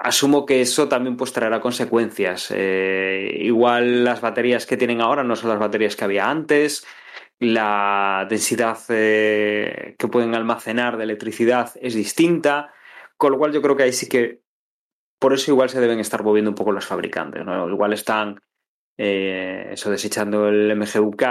asumo 0.02 0.44
que 0.44 0.60
eso 0.60 0.88
también 0.88 1.16
pues 1.16 1.32
traerá 1.32 1.60
consecuencias. 1.60 2.52
Eh, 2.54 3.38
igual 3.40 4.04
las 4.04 4.20
baterías 4.20 4.66
que 4.66 4.76
tienen 4.76 5.00
ahora 5.00 5.24
no 5.24 5.36
son 5.36 5.50
las 5.50 5.58
baterías 5.58 5.96
que 5.96 6.04
había 6.04 6.28
antes, 6.28 6.84
la 7.38 8.26
densidad 8.28 8.78
eh, 8.88 9.96
que 9.98 10.08
pueden 10.08 10.34
almacenar 10.34 10.96
de 10.96 11.04
electricidad 11.04 11.72
es 11.80 11.94
distinta, 11.94 12.72
con 13.16 13.32
lo 13.32 13.38
cual 13.38 13.52
yo 13.52 13.62
creo 13.62 13.76
que 13.76 13.82
ahí 13.84 13.92
sí 13.92 14.08
que 14.08 14.41
por 15.22 15.32
eso 15.32 15.52
igual 15.52 15.68
se 15.68 15.80
deben 15.80 16.00
estar 16.00 16.24
moviendo 16.24 16.50
un 16.50 16.56
poco 16.56 16.72
los 16.72 16.84
fabricantes, 16.84 17.44
¿no? 17.44 17.68
Igual 17.68 17.92
están 17.92 18.40
eh, 18.98 19.68
eso 19.70 19.88
desechando 19.88 20.48
el 20.48 20.74
MGUK 20.76 21.22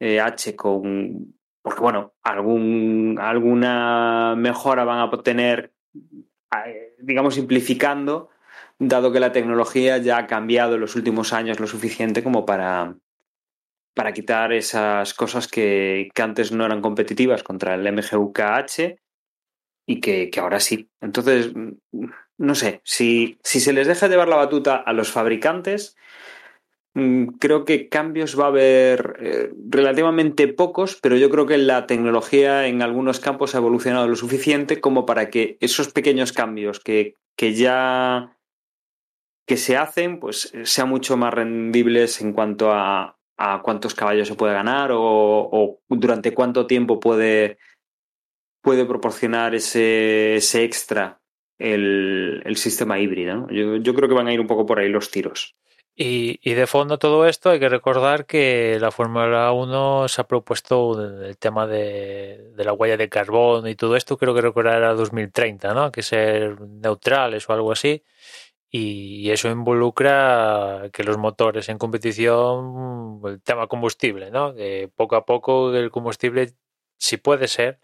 eh, 0.00 0.20
H 0.20 0.56
con 0.56 1.36
porque 1.62 1.80
bueno, 1.80 2.14
algún, 2.22 3.18
alguna 3.20 4.34
mejora 4.36 4.84
van 4.84 4.98
a 4.98 5.04
obtener, 5.06 5.72
digamos, 6.98 7.34
simplificando, 7.34 8.30
dado 8.78 9.12
que 9.12 9.18
la 9.18 9.32
tecnología 9.32 9.98
ya 9.98 10.18
ha 10.18 10.26
cambiado 10.26 10.74
en 10.74 10.80
los 10.80 10.94
últimos 10.94 11.32
años 11.32 11.58
lo 11.58 11.66
suficiente 11.66 12.22
como 12.22 12.46
para, 12.46 12.96
para 13.94 14.12
quitar 14.12 14.52
esas 14.52 15.12
cosas 15.14 15.48
que, 15.48 16.08
que 16.14 16.22
antes 16.22 16.52
no 16.52 16.64
eran 16.64 16.80
competitivas 16.80 17.42
contra 17.42 17.74
el 17.74 17.92
MGUK-H 17.92 19.00
y 19.86 20.00
que, 20.00 20.30
ahora 20.38 20.60
sí. 20.60 20.90
Entonces, 21.00 21.52
no 22.38 22.54
sé, 22.54 22.80
si, 22.84 23.38
si 23.42 23.60
se 23.60 23.72
les 23.72 23.86
deja 23.86 24.08
llevar 24.08 24.28
la 24.28 24.36
batuta 24.36 24.76
a 24.76 24.92
los 24.92 25.10
fabricantes, 25.10 25.96
mm, 26.94 27.26
creo 27.38 27.64
que 27.64 27.88
cambios 27.88 28.38
va 28.38 28.44
a 28.44 28.48
haber 28.48 29.16
eh, 29.20 29.52
relativamente 29.68 30.48
pocos, 30.48 30.98
pero 31.00 31.16
yo 31.16 31.30
creo 31.30 31.46
que 31.46 31.58
la 31.58 31.86
tecnología 31.86 32.66
en 32.66 32.82
algunos 32.82 33.20
campos 33.20 33.54
ha 33.54 33.58
evolucionado 33.58 34.08
lo 34.08 34.16
suficiente 34.16 34.80
como 34.80 35.06
para 35.06 35.30
que 35.30 35.56
esos 35.60 35.92
pequeños 35.92 36.32
cambios 36.32 36.80
que, 36.80 37.16
que 37.36 37.54
ya 37.54 38.32
que 39.46 39.56
se 39.56 39.76
hacen, 39.76 40.18
pues 40.18 40.52
sean 40.64 40.88
mucho 40.88 41.16
más 41.16 41.32
rendibles 41.32 42.20
en 42.20 42.32
cuanto 42.32 42.72
a, 42.72 43.16
a 43.36 43.62
cuántos 43.62 43.94
caballos 43.94 44.26
se 44.26 44.34
puede 44.34 44.54
ganar 44.54 44.90
o, 44.92 45.00
o 45.00 45.80
durante 45.88 46.34
cuánto 46.34 46.66
tiempo 46.66 46.98
puede, 46.98 47.58
puede 48.60 48.84
proporcionar 48.84 49.54
ese, 49.54 50.34
ese 50.34 50.64
extra 50.64 51.20
el, 51.58 52.56
sistema 52.56 52.98
híbrido. 52.98 53.46
Yo, 53.50 53.94
creo 53.94 54.08
que 54.08 54.14
van 54.14 54.28
a 54.28 54.32
ir 54.32 54.40
un 54.40 54.46
poco 54.46 54.66
por 54.66 54.78
ahí 54.78 54.88
los 54.88 55.10
tiros. 55.10 55.54
Y, 55.98 56.52
de 56.52 56.66
fondo 56.66 56.98
todo 56.98 57.26
esto 57.26 57.48
hay 57.48 57.58
que 57.58 57.70
recordar 57.70 58.26
que 58.26 58.76
la 58.78 58.90
Fórmula 58.90 59.50
1 59.52 60.08
se 60.08 60.20
ha 60.20 60.24
propuesto 60.24 61.02
el 61.02 61.38
tema 61.38 61.66
de, 61.66 62.52
la 62.56 62.74
huella 62.74 62.98
de 62.98 63.08
carbono 63.08 63.66
y 63.66 63.76
todo 63.76 63.96
esto, 63.96 64.18
creo 64.18 64.34
que 64.34 64.42
recordar 64.42 64.76
era 64.76 64.92
2030, 64.94 65.72
¿no? 65.72 65.90
Que 65.90 66.02
ser 66.02 66.60
neutrales 66.60 67.48
o 67.48 67.54
algo 67.54 67.72
así. 67.72 68.02
Y 68.68 69.30
eso 69.30 69.48
involucra 69.48 70.90
que 70.92 71.02
los 71.04 71.16
motores 71.16 71.68
en 71.70 71.78
competición, 71.78 73.20
el 73.24 73.40
tema 73.40 73.66
combustible, 73.68 74.30
¿no? 74.30 74.54
Que 74.54 74.90
poco 74.94 75.16
a 75.16 75.24
poco 75.24 75.74
el 75.74 75.90
combustible, 75.90 76.52
si 76.98 77.16
puede 77.16 77.48
ser, 77.48 77.80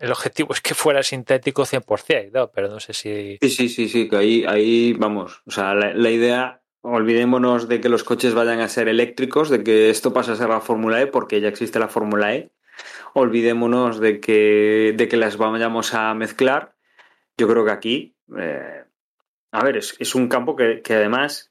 el 0.00 0.10
objetivo 0.10 0.54
es 0.54 0.62
que 0.62 0.74
fuera 0.74 1.02
sintético 1.02 1.64
100%, 1.64 2.30
¿no? 2.32 2.50
pero 2.50 2.68
no 2.68 2.80
sé 2.80 2.94
si... 2.94 3.38
Sí, 3.42 3.50
sí, 3.50 3.68
sí, 3.68 3.88
sí, 3.88 4.08
que 4.08 4.16
ahí, 4.16 4.44
ahí 4.48 4.94
vamos. 4.94 5.42
O 5.44 5.50
sea, 5.50 5.74
la, 5.74 6.10
idea, 6.10 6.62
olvidémonos 6.80 7.68
de 7.68 7.82
que 7.82 7.90
los 7.90 8.02
coches 8.02 8.32
vayan 8.32 8.60
a 8.60 8.68
ser 8.68 8.88
eléctricos, 8.88 9.50
de 9.50 9.62
que 9.62 9.90
esto 9.90 10.14
pasa 10.14 10.32
a 10.32 10.36
ser 10.36 10.48
la 10.48 10.62
Fórmula 10.62 11.02
E, 11.02 11.06
porque 11.06 11.42
ya 11.42 11.48
existe 11.48 11.78
la 11.78 11.88
Fórmula 11.88 12.34
E. 12.34 12.50
Olvidémonos 13.12 14.00
de 14.00 14.20
que, 14.20 14.94
de 14.96 15.06
que 15.06 15.18
las 15.18 15.36
vayamos 15.36 15.92
a 15.92 16.14
mezclar. 16.14 16.74
Yo 17.36 17.46
creo 17.46 17.66
que 17.66 17.70
aquí, 17.70 18.16
eh, 18.38 18.84
a 19.52 19.64
ver, 19.64 19.76
es, 19.76 19.96
es 19.98 20.14
un 20.14 20.28
campo 20.28 20.56
que, 20.56 20.80
que 20.80 20.94
además 20.94 21.50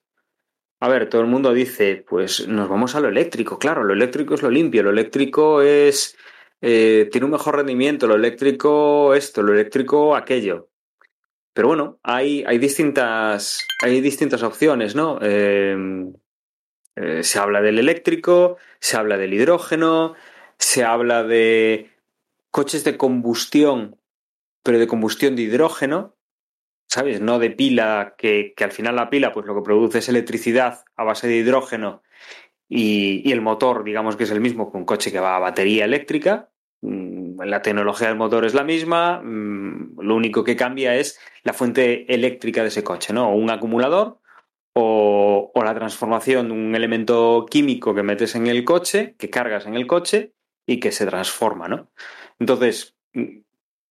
a 0.81 0.87
ver, 0.87 1.09
todo 1.09 1.21
el 1.21 1.27
mundo 1.27 1.53
dice, 1.53 2.05
pues 2.07 2.47
nos 2.47 2.69
vamos 2.69 2.95
a 2.95 3.01
lo 3.01 3.09
eléctrico, 3.09 3.59
claro, 3.59 3.83
lo 3.83 3.93
eléctrico 3.93 4.33
es 4.33 4.41
lo 4.41 4.49
limpio, 4.49 4.81
lo 4.81 4.91
eléctrico 4.91 5.61
es 5.61 6.15
eh, 6.61 7.09
tiene 7.11 7.25
un 7.25 7.31
mejor 7.31 7.55
rendimiento, 7.55 8.07
lo 8.07 8.15
eléctrico 8.15 9.13
esto, 9.13 9.41
lo 9.41 9.53
eléctrico 9.53 10.15
aquello. 10.15 10.69
Pero 11.53 11.69
bueno, 11.69 11.99
hay, 12.03 12.43
hay, 12.45 12.57
distintas, 12.57 13.65
hay 13.81 14.01
distintas 14.01 14.43
opciones, 14.43 14.95
¿no? 14.95 15.19
Em, 15.21 16.13
eh, 16.95 17.23
se 17.23 17.39
habla 17.39 17.61
del 17.61 17.79
eléctrico, 17.79 18.57
se 18.79 18.97
habla 18.97 19.17
del 19.17 19.33
hidrógeno, 19.33 20.15
se 20.57 20.83
habla 20.83 21.23
de 21.23 21.91
coches 22.51 22.83
de 22.83 22.97
combustión, 22.97 23.97
pero 24.63 24.79
de 24.79 24.87
combustión 24.87 25.35
de 25.35 25.43
hidrógeno, 25.43 26.15
¿sabes? 26.87 27.21
No 27.21 27.39
de 27.39 27.51
pila, 27.51 28.15
que, 28.17 28.53
que, 28.55 28.63
al 28.63 28.71
final 28.71 28.95
la 28.95 29.09
pila 29.09 29.31
pues 29.31 29.45
lo 29.45 29.55
que 29.55 29.61
produce 29.61 29.99
es 29.99 30.09
electricidad 30.09 30.83
a 30.95 31.03
base 31.03 31.27
de 31.27 31.37
hidrógeno 31.37 32.03
y, 32.69 33.31
el 33.31 33.41
motor, 33.41 33.83
digamos 33.83 34.15
que 34.15 34.23
es 34.25 34.31
el 34.31 34.41
mismo 34.41 34.71
con 34.71 34.81
un 34.81 34.85
coche 34.85 35.11
que 35.11 35.19
va 35.19 35.35
a 35.35 35.39
batería 35.39 35.85
eléctrica, 35.85 36.49
mm, 36.81 37.41
la 37.41 37.61
tecnología 37.61 38.07
del 38.07 38.17
motor 38.17 38.45
es 38.45 38.53
la 38.53 38.63
misma, 38.63 39.21
mm, 39.21 39.99
lo 40.01 40.15
único 40.15 40.43
que 40.43 40.55
cambia 40.55 40.95
es 40.95 41.19
la 41.43 41.53
fuente 41.53 42.13
eléctrica 42.13 42.61
de 42.61 42.67
ese 42.69 42.83
coche, 42.83 43.11
¿no? 43.13 43.29
O 43.31 43.35
un 43.35 43.49
acumulador 43.49 44.19
o, 44.73 45.51
o 45.53 45.63
la 45.63 45.73
transformación 45.75 46.47
de 46.49 46.53
un 46.53 46.75
elemento 46.75 47.45
químico 47.49 47.95
que 47.95 48.03
metes 48.03 48.35
en 48.35 48.47
el 48.47 48.63
coche, 48.63 49.15
que 49.17 49.29
cargas 49.29 49.65
en 49.65 49.75
el 49.75 49.87
coche 49.87 50.33
y 50.67 50.79
que 50.79 50.91
se 50.91 51.05
transforma, 51.07 51.67
¿no? 51.67 51.91
Entonces, 52.39 52.95
mm, 53.13 53.39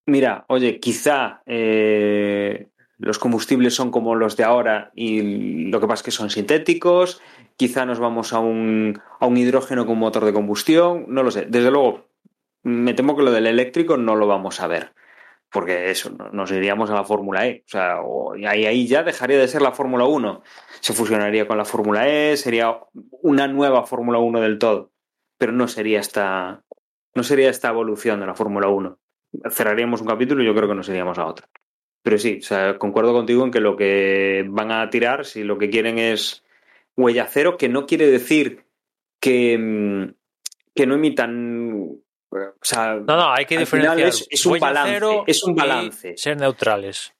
mira, 0.06 0.44
oye, 0.48 0.78
quizá 0.80 1.42
eh, 1.46 2.68
los 2.98 3.18
combustibles 3.18 3.74
son 3.74 3.90
como 3.90 4.14
los 4.14 4.37
de 4.37 4.44
ahora 4.44 4.90
y 4.94 5.66
lo 5.70 5.80
que 5.80 5.87
pasa 5.87 6.00
es 6.00 6.04
que 6.04 6.11
son 6.11 6.30
sintéticos, 6.30 7.22
quizá 7.56 7.87
nos 7.87 8.00
vamos 8.00 8.32
a 8.32 8.40
un, 8.40 9.00
a 9.20 9.26
un 9.26 9.37
hidrógeno 9.37 9.87
con 9.87 9.98
motor 9.98 10.24
de 10.24 10.32
combustión, 10.32 11.04
no 11.08 11.22
lo 11.22 11.30
sé. 11.30 11.46
Desde 11.48 11.70
luego, 11.70 12.08
me 12.64 12.94
temo 12.94 13.16
que 13.16 13.22
lo 13.22 13.30
del 13.30 13.46
eléctrico 13.46 13.96
no 13.96 14.16
lo 14.16 14.26
vamos 14.26 14.61
a 14.61 14.66
ver, 14.66 14.92
porque 15.50 15.90
eso, 15.90 16.11
nos 16.32 16.50
iríamos 16.50 16.90
a 16.90 16.94
la 16.94 17.04
Fórmula 17.04 17.46
E, 17.46 17.62
o 17.66 17.68
sea, 17.68 17.98
ahí, 18.48 18.66
ahí 18.66 18.87
ya 18.88 19.04
dejaría 19.04 19.38
de 19.38 19.48
ser 19.48 19.62
la 19.62 19.72
Fórmula 19.72 20.04
1, 20.04 20.42
se 20.80 20.92
fusionaría 20.92 21.46
con 21.46 21.56
la 21.56 21.64
Fórmula 21.64 22.08
E, 22.08 22.37
sería 22.37 22.80
una 23.22 23.46
nueva 23.46 23.87
Fórmula 23.87 24.18
1 24.18 24.40
del 24.40 24.58
todo, 24.58 24.90
pero 25.38 25.52
no 25.52 25.68
sería 25.68 26.00
esta, 26.00 26.64
no 27.14 27.22
sería 27.22 27.48
esta 27.48 27.68
evolución 27.68 28.18
de 28.20 28.26
la 28.26 28.34
Fórmula 28.34 28.68
1. 28.68 28.98
Cerraríamos 29.50 30.00
un 30.00 30.08
capítulo 30.08 30.42
y 30.42 30.46
yo 30.46 30.54
creo 30.54 30.68
que 30.68 30.74
nos 30.74 30.88
iríamos 30.88 31.18
a 31.18 31.26
otro. 31.26 31.46
Pero 32.02 32.18
sí, 32.18 32.38
o 32.40 32.44
sea, 32.44 32.78
concuerdo 32.78 33.12
contigo 33.12 33.44
en 33.44 33.50
que 33.50 33.61
lo 33.61 33.76
que 33.76 34.44
van 34.48 34.72
a 34.72 34.88
tirar, 34.90 35.24
si 35.24 35.44
lo 35.44 35.58
que 35.58 35.70
quieren 35.70 35.98
es 35.98 36.44
huella 36.96 37.26
cero, 37.30 37.56
que 37.56 37.68
no 37.68 37.87
quiere 37.87 38.06
decir 38.06 38.64
que, 39.20 39.56
mm, 39.58 40.14
que 40.74 40.87
no 40.87 40.94
emitan. 40.94 41.98
O 42.30 42.52
sea, 42.62 42.94
no, 42.94 43.16
no, 43.16 43.32
hay 43.32 43.46
que 43.46 43.58
diferenciar. 43.58 44.00
Es, 44.00 44.26
es, 44.30 44.46
un 44.46 44.58
balance. 44.58 45.22
Es 45.26 45.42
un 45.42 45.54
balance. 45.54 46.16
Ser 46.16 46.37
neutrales. 46.37 47.14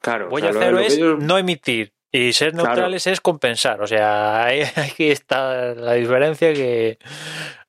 Claro. 0.00 0.28
Huella 0.30 0.50
o 0.50 0.52
sea, 0.52 0.62
cero 0.62 0.78
es 0.78 0.96
ellos... 0.96 1.18
no 1.22 1.36
emitir. 1.38 1.92
Y 2.10 2.32
ser 2.32 2.54
neutrales 2.54 3.02
claro. 3.02 3.12
es 3.12 3.20
compensar. 3.20 3.82
O 3.82 3.86
sea, 3.86 4.46
aquí 4.76 5.10
está 5.10 5.74
la 5.74 5.94
diferencia 5.94 6.52
que 6.52 6.98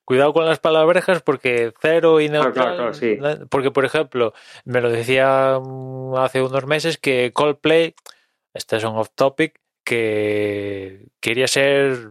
cuidado 0.04 0.32
con 0.32 0.44
las 0.44 0.58
palabrejas 0.58 1.22
porque 1.22 1.72
cero 1.80 2.20
y 2.20 2.28
neutral. 2.28 2.52
Claro, 2.52 2.76
claro, 2.76 2.94
sí. 2.94 3.18
Porque, 3.48 3.70
por 3.70 3.84
ejemplo, 3.84 4.34
me 4.64 4.80
lo 4.80 4.90
decía 4.90 5.60
hace 6.16 6.42
unos 6.42 6.66
meses 6.66 6.98
que 6.98 7.32
Coldplay, 7.32 7.94
este 8.52 8.76
es 8.76 8.84
un 8.84 8.96
off 8.96 9.10
topic, 9.14 9.60
que 9.84 11.06
quería 11.20 11.46
ser 11.46 12.10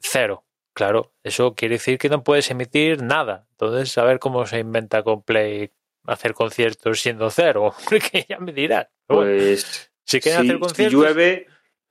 cero. 0.00 0.44
Claro, 0.72 1.12
eso 1.22 1.54
quiere 1.54 1.76
decir 1.76 1.98
que 1.98 2.08
no 2.08 2.22
puedes 2.22 2.50
emitir 2.50 3.02
nada. 3.02 3.46
Entonces, 3.52 3.96
a 3.98 4.04
ver 4.04 4.18
cómo 4.18 4.46
se 4.46 4.60
inventa 4.60 5.02
Coldplay 5.02 5.72
hacer 6.06 6.34
conciertos 6.34 7.00
siendo 7.00 7.30
cero. 7.30 7.74
Porque 7.88 8.26
ya 8.28 8.38
me 8.38 8.52
dirás. 8.52 8.88
Pues. 9.06 9.92
Si 10.04 10.20
quieren 10.20 10.42
si, 10.42 10.48
hacer 10.48 10.58
conciertos. 10.58 10.92
Si 10.92 10.96
llueve, 10.96 11.46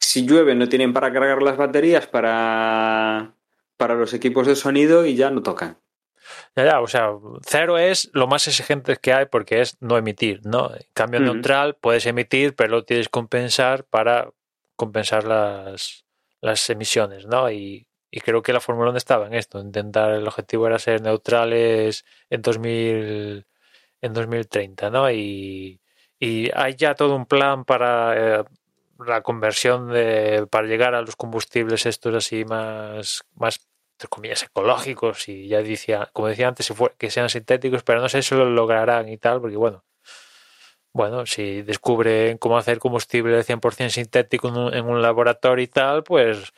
si 0.08 0.26
llueve, 0.26 0.56
no 0.56 0.70
tienen 0.70 0.94
para 0.94 1.12
cargar 1.12 1.42
las 1.44 1.58
baterías 1.58 2.08
para 2.08 3.36
para 3.76 3.96
los 3.96 4.14
equipos 4.14 4.48
de 4.48 4.56
sonido 4.56 5.06
y 5.06 5.16
ya 5.16 5.30
no 5.30 5.44
tocan. 5.44 5.80
Ya, 6.56 6.64
ya, 6.64 6.80
o 6.80 6.88
sea, 6.88 7.10
cero 7.46 7.78
es 7.78 8.10
lo 8.14 8.26
más 8.26 8.48
exigente 8.48 8.96
que 8.96 9.12
hay 9.12 9.26
porque 9.26 9.60
es 9.60 9.76
no 9.82 9.98
emitir, 9.98 10.46
¿no? 10.46 10.74
En 10.74 10.88
cambio, 10.94 11.20
uh 11.20 11.24
-huh. 11.24 11.34
neutral 11.34 11.76
puedes 11.76 12.06
emitir, 12.06 12.56
pero 12.56 12.70
lo 12.70 12.86
tienes 12.86 13.08
que 13.08 13.12
compensar 13.12 13.84
para 13.84 14.32
compensar 14.78 15.26
las, 15.26 16.06
las 16.40 16.70
emisiones, 16.70 17.26
¿no? 17.26 17.52
Y, 17.52 17.88
y 18.10 18.22
creo 18.22 18.42
que 18.42 18.54
la 18.54 18.62
Fórmula 18.62 18.90
1 18.92 18.98
estaba 18.98 19.28
en 19.28 19.34
esto, 19.34 19.60
intentar, 19.60 20.12
el 20.14 20.28
objetivo 20.28 20.68
era 20.68 20.80
ser 20.80 21.02
neutrales 21.02 22.06
en 22.30 22.42
2000, 22.42 23.46
en 24.02 24.14
2030, 24.14 24.90
¿no? 24.90 25.12
Y, 25.12 25.82
y 26.20 26.50
hay 26.56 26.76
ya 26.76 26.96
todo 26.96 27.16
un 27.16 27.26
plan 27.26 27.66
para 27.66 28.40
eh, 28.40 28.44
la 29.06 29.22
conversión 29.22 29.90
de, 29.90 30.48
para 30.50 30.68
llegar 30.68 30.96
a 30.96 31.02
los 31.02 31.16
combustibles 31.16 31.86
estos 31.86 32.16
así 32.16 32.46
más, 32.46 33.24
más 33.36 33.68
entre 33.98 34.10
comillas, 34.10 34.44
ecológicos 34.44 35.28
y 35.28 35.48
ya 35.48 35.64
decía, 35.64 36.10
como 36.14 36.28
decía 36.28 36.48
antes, 36.48 36.72
que 37.00 37.10
sean 37.10 37.30
sintéticos, 37.30 37.82
pero 37.84 38.00
no 38.00 38.08
sé 38.10 38.22
si 38.22 38.36
lo 38.36 38.48
lograrán 38.48 39.10
y 39.10 39.18
tal, 39.18 39.42
porque 39.42 39.58
bueno, 39.58 39.84
bueno, 40.94 41.26
si 41.26 41.64
descubren 41.64 42.38
cómo 42.38 42.58
hacer 42.58 42.78
combustible 42.78 43.44
100% 43.44 43.90
sintético 43.90 44.50
en 44.50 44.58
un, 44.58 44.74
en 44.74 44.86
un, 44.86 45.02
laboratorio 45.02 45.64
y 45.64 45.68
tal, 45.68 46.04
pues 46.04 46.54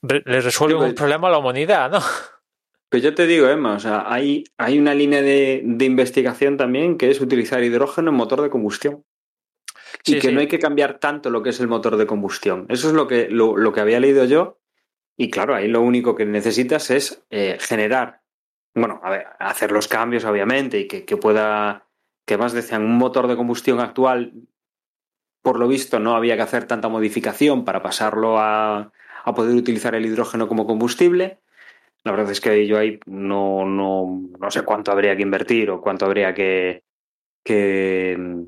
re, 0.00 0.22
le 0.24 0.40
resuelven 0.40 0.82
un 0.82 0.94
problema 0.94 1.28
a 1.28 1.32
la 1.32 1.38
humanidad, 1.38 1.90
¿no? 1.90 2.00
Pues 2.88 3.02
yo 3.02 3.16
te 3.16 3.26
digo, 3.26 3.48
Emma, 3.48 3.74
o 3.74 3.80
sea, 3.80 4.04
hay, 4.06 4.44
hay 4.56 4.78
una 4.78 4.94
línea 4.94 5.20
de, 5.20 5.60
de 5.64 5.84
investigación 5.84 6.56
también 6.56 6.96
que 6.96 7.10
es 7.10 7.20
utilizar 7.20 7.64
hidrógeno 7.64 8.10
en 8.10 8.16
motor 8.16 8.42
de 8.42 8.48
combustión 8.48 9.04
y 10.04 10.12
sí, 10.12 10.18
que 10.18 10.28
sí. 10.28 10.34
no 10.34 10.40
hay 10.40 10.48
que 10.48 10.58
cambiar 10.58 10.98
tanto 10.98 11.30
lo 11.30 11.42
que 11.42 11.50
es 11.50 11.60
el 11.60 11.68
motor 11.68 11.96
de 11.96 12.06
combustión. 12.06 12.66
Eso 12.68 12.88
es 12.88 12.94
lo 12.94 13.06
que, 13.06 13.28
lo, 13.28 13.56
lo 13.56 13.72
que 13.72 13.80
había 13.80 14.00
leído 14.00 14.24
yo. 14.24 14.58
Y 15.16 15.30
claro, 15.30 15.54
ahí 15.54 15.68
lo 15.68 15.80
único 15.80 16.14
que 16.14 16.26
necesitas 16.26 16.90
es 16.90 17.24
eh, 17.30 17.56
generar, 17.58 18.20
bueno, 18.74 19.00
a 19.02 19.10
ver, 19.10 19.26
hacer 19.38 19.72
los 19.72 19.88
cambios, 19.88 20.24
obviamente, 20.24 20.78
y 20.80 20.88
que, 20.88 21.04
que 21.04 21.16
pueda, 21.16 21.86
que 22.26 22.36
más 22.36 22.52
decían, 22.52 22.84
un 22.84 22.98
motor 22.98 23.26
de 23.26 23.36
combustión 23.36 23.80
actual, 23.80 24.34
por 25.42 25.58
lo 25.58 25.68
visto, 25.68 25.98
no 26.00 26.16
había 26.16 26.36
que 26.36 26.42
hacer 26.42 26.64
tanta 26.66 26.88
modificación 26.88 27.64
para 27.64 27.82
pasarlo 27.82 28.38
a, 28.38 28.92
a 29.24 29.34
poder 29.34 29.54
utilizar 29.54 29.94
el 29.94 30.04
hidrógeno 30.04 30.48
como 30.48 30.66
combustible. 30.66 31.40
La 32.04 32.12
verdad 32.12 32.30
es 32.30 32.40
que 32.40 32.66
yo 32.66 32.78
ahí 32.78 33.00
no, 33.06 33.64
no, 33.64 34.22
no 34.38 34.50
sé 34.50 34.62
cuánto 34.62 34.92
habría 34.92 35.16
que 35.16 35.22
invertir 35.22 35.70
o 35.70 35.80
cuánto 35.80 36.04
habría 36.04 36.34
que, 36.34 36.84
que, 37.42 38.16
que 38.16 38.46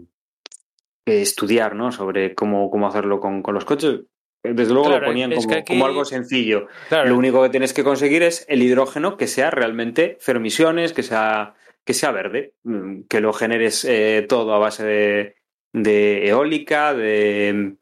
estudiar 1.09 1.75
¿no? 1.75 1.93
sobre 1.93 2.35
cómo, 2.35 2.71
cómo 2.71 2.87
hacerlo 2.87 3.21
con, 3.21 3.43
con, 3.43 3.55
los 3.55 3.65
coches. 3.65 4.01
Desde 4.43 4.73
luego 4.73 4.89
claro, 4.89 5.01
lo 5.01 5.07
ponían 5.07 5.33
como, 5.33 5.55
aquí... 5.55 5.73
como, 5.75 5.87
algo 5.87 6.05
sencillo. 6.05 6.69
Claro. 6.89 7.09
Lo 7.09 7.17
único 7.17 7.43
que 7.43 7.51
tienes 7.51 7.73
que 7.73 7.85
conseguir 7.85 8.23
es 8.23 8.45
el 8.49 8.63
hidrógeno 8.63 9.17
que 9.17 9.27
sea 9.27 9.51
realmente 9.51 10.17
cero 10.21 10.39
emisiones, 10.39 10.93
que 10.93 11.03
sea, 11.03 11.55
que 11.85 11.95
sea 11.95 12.13
verde, 12.13 12.55
mm, 12.63 13.03
que 13.09 13.21
lo 13.21 13.33
generes 13.33 13.85
eh, 13.85 14.25
todo 14.29 14.55
a 14.55 14.59
base 14.59 14.85
de, 14.85 15.37
de 15.73 16.29
eólica, 16.29 16.95
de, 16.95 17.75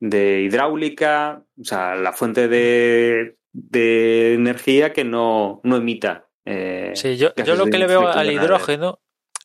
de, 0.00 0.42
hidráulica, 0.42 1.42
o 1.60 1.64
sea, 1.64 1.94
la 1.96 2.12
fuente 2.12 2.48
de, 2.48 3.36
de 3.52 4.34
energía 4.34 4.92
que 4.92 5.04
no, 5.04 5.60
no 5.64 5.76
emita. 5.76 6.28
Eh, 6.44 6.92
sí, 6.94 7.16
yo, 7.16 7.34
yo 7.34 7.54
lo 7.54 7.66
que 7.66 7.78
le 7.78 7.86
veo 7.86 8.06
al 8.06 8.30
hidrógeno 8.30 9.00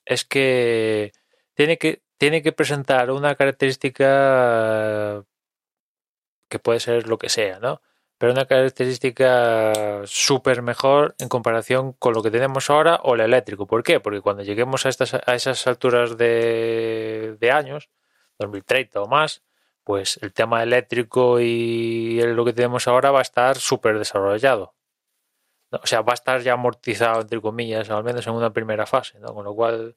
es 0.06 0.26
que 0.26 1.12
tiene 1.54 1.78
que 1.78 2.02
tiene 2.20 2.44
que 2.44 2.52
presentar 2.52 3.12
una 3.12 3.36
característica 3.36 5.24
que 6.50 6.60
puede 6.60 6.80
ser 6.82 7.08
lo 7.08 7.18
que 7.18 7.30
sea, 7.30 7.60
¿no? 7.60 7.82
Pero 8.18 8.34
una 8.34 8.46
característica 8.46 10.04
súper 10.06 10.62
mejor 10.62 11.16
en 11.20 11.30
comparación 11.30 11.94
con 11.94 12.14
lo 12.14 12.22
que 12.22 12.32
tenemos 12.32 12.70
ahora 12.70 13.00
o 13.04 13.16
el 13.16 13.22
eléctrico. 13.22 13.68
¿Por 13.68 13.84
qué? 13.84 14.02
Porque 14.02 14.20
cuando 14.22 14.44
lleguemos 14.44 14.86
a, 14.86 14.90
estas, 14.90 15.14
a 15.14 15.34
esas 15.34 15.66
alturas 15.68 16.18
de, 16.18 17.38
de 17.40 17.52
años, 17.52 17.90
2030 18.40 19.02
o 19.02 19.08
más, 19.08 19.42
pues 19.86 20.20
el 20.22 20.34
tema 20.34 20.62
eléctrico 20.62 21.40
y 21.40 22.22
lo 22.22 22.44
que 22.44 22.54
tenemos 22.54 22.88
ahora 22.90 23.12
va 23.12 23.20
a 23.20 23.22
estar 23.24 23.58
súper 23.58 23.98
desarrollado. 23.98 24.76
O 25.72 25.88
sea, 25.88 26.02
va 26.02 26.14
a 26.14 26.16
estar 26.16 26.42
ya 26.42 26.54
amortizado, 26.54 27.22
entre 27.22 27.40
comillas, 27.40 27.90
al 27.90 28.04
menos 28.04 28.28
en 28.28 28.34
una 28.34 28.52
primera 28.52 28.86
fase, 28.86 29.20
¿no? 29.20 29.34
Con 29.34 29.46
lo 29.46 29.56
cual... 29.56 29.96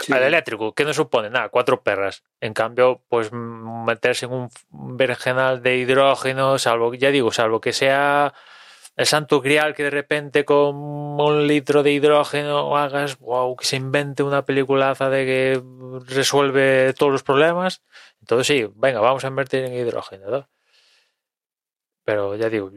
Sí. 0.00 0.12
Al 0.12 0.22
eléctrico, 0.22 0.74
¿qué 0.74 0.84
nos 0.84 0.96
supone? 0.96 1.28
Nada, 1.28 1.48
cuatro 1.48 1.82
perras. 1.82 2.22
En 2.40 2.54
cambio, 2.54 3.02
pues 3.08 3.32
meterse 3.32 4.26
en 4.26 4.32
un 4.32 4.48
vergenal 4.96 5.62
de 5.62 5.76
hidrógeno, 5.76 6.58
salvo, 6.58 6.94
ya 6.94 7.10
digo, 7.10 7.32
salvo 7.32 7.60
que 7.60 7.72
sea 7.72 8.32
el 8.98 9.06
santo 9.06 9.40
grial 9.40 9.74
que 9.74 9.84
de 9.84 9.90
repente 9.90 10.44
con 10.44 10.74
un 10.76 11.46
litro 11.46 11.84
de 11.84 11.92
hidrógeno 11.92 12.76
hagas, 12.76 13.18
wow, 13.20 13.54
que 13.56 13.64
se 13.64 13.76
invente 13.76 14.24
una 14.24 14.44
peliculaza 14.44 15.08
de 15.08 15.24
que 15.24 15.62
resuelve 16.06 16.92
todos 16.94 17.12
los 17.12 17.22
problemas. 17.22 17.82
Entonces 18.20 18.48
sí, 18.48 18.68
venga, 18.74 19.00
vamos 19.00 19.24
a 19.24 19.28
invertir 19.28 19.64
en 19.64 19.74
hidrógeno, 19.74 20.30
¿no? 20.30 20.48
Pero 22.04 22.34
ya 22.34 22.48
digo, 22.48 22.72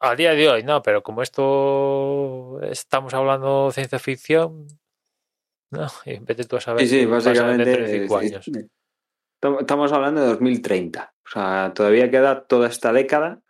a 0.00 0.14
día 0.14 0.32
de 0.32 0.48
hoy 0.50 0.62
no, 0.64 0.82
pero 0.82 1.02
como 1.02 1.22
esto 1.22 2.60
estamos 2.62 3.14
hablando 3.14 3.68
de 3.68 3.72
ciencia 3.72 3.98
ficción, 3.98 4.66
no, 5.70 5.86
y 6.04 6.18
vete 6.18 6.44
tú 6.44 6.56
a 6.56 6.60
saber. 6.60 6.86
Sí, 6.86 7.00
sí, 7.00 7.06
básicamente. 7.06 8.06
años. 8.14 8.50
Estamos 9.60 9.92
hablando 9.92 10.20
de 10.20 10.28
2030. 10.28 11.14
O 11.24 11.30
sea, 11.30 11.72
todavía 11.74 12.10
queda 12.10 12.46
toda 12.46 12.68
esta 12.68 12.92
década 12.92 13.40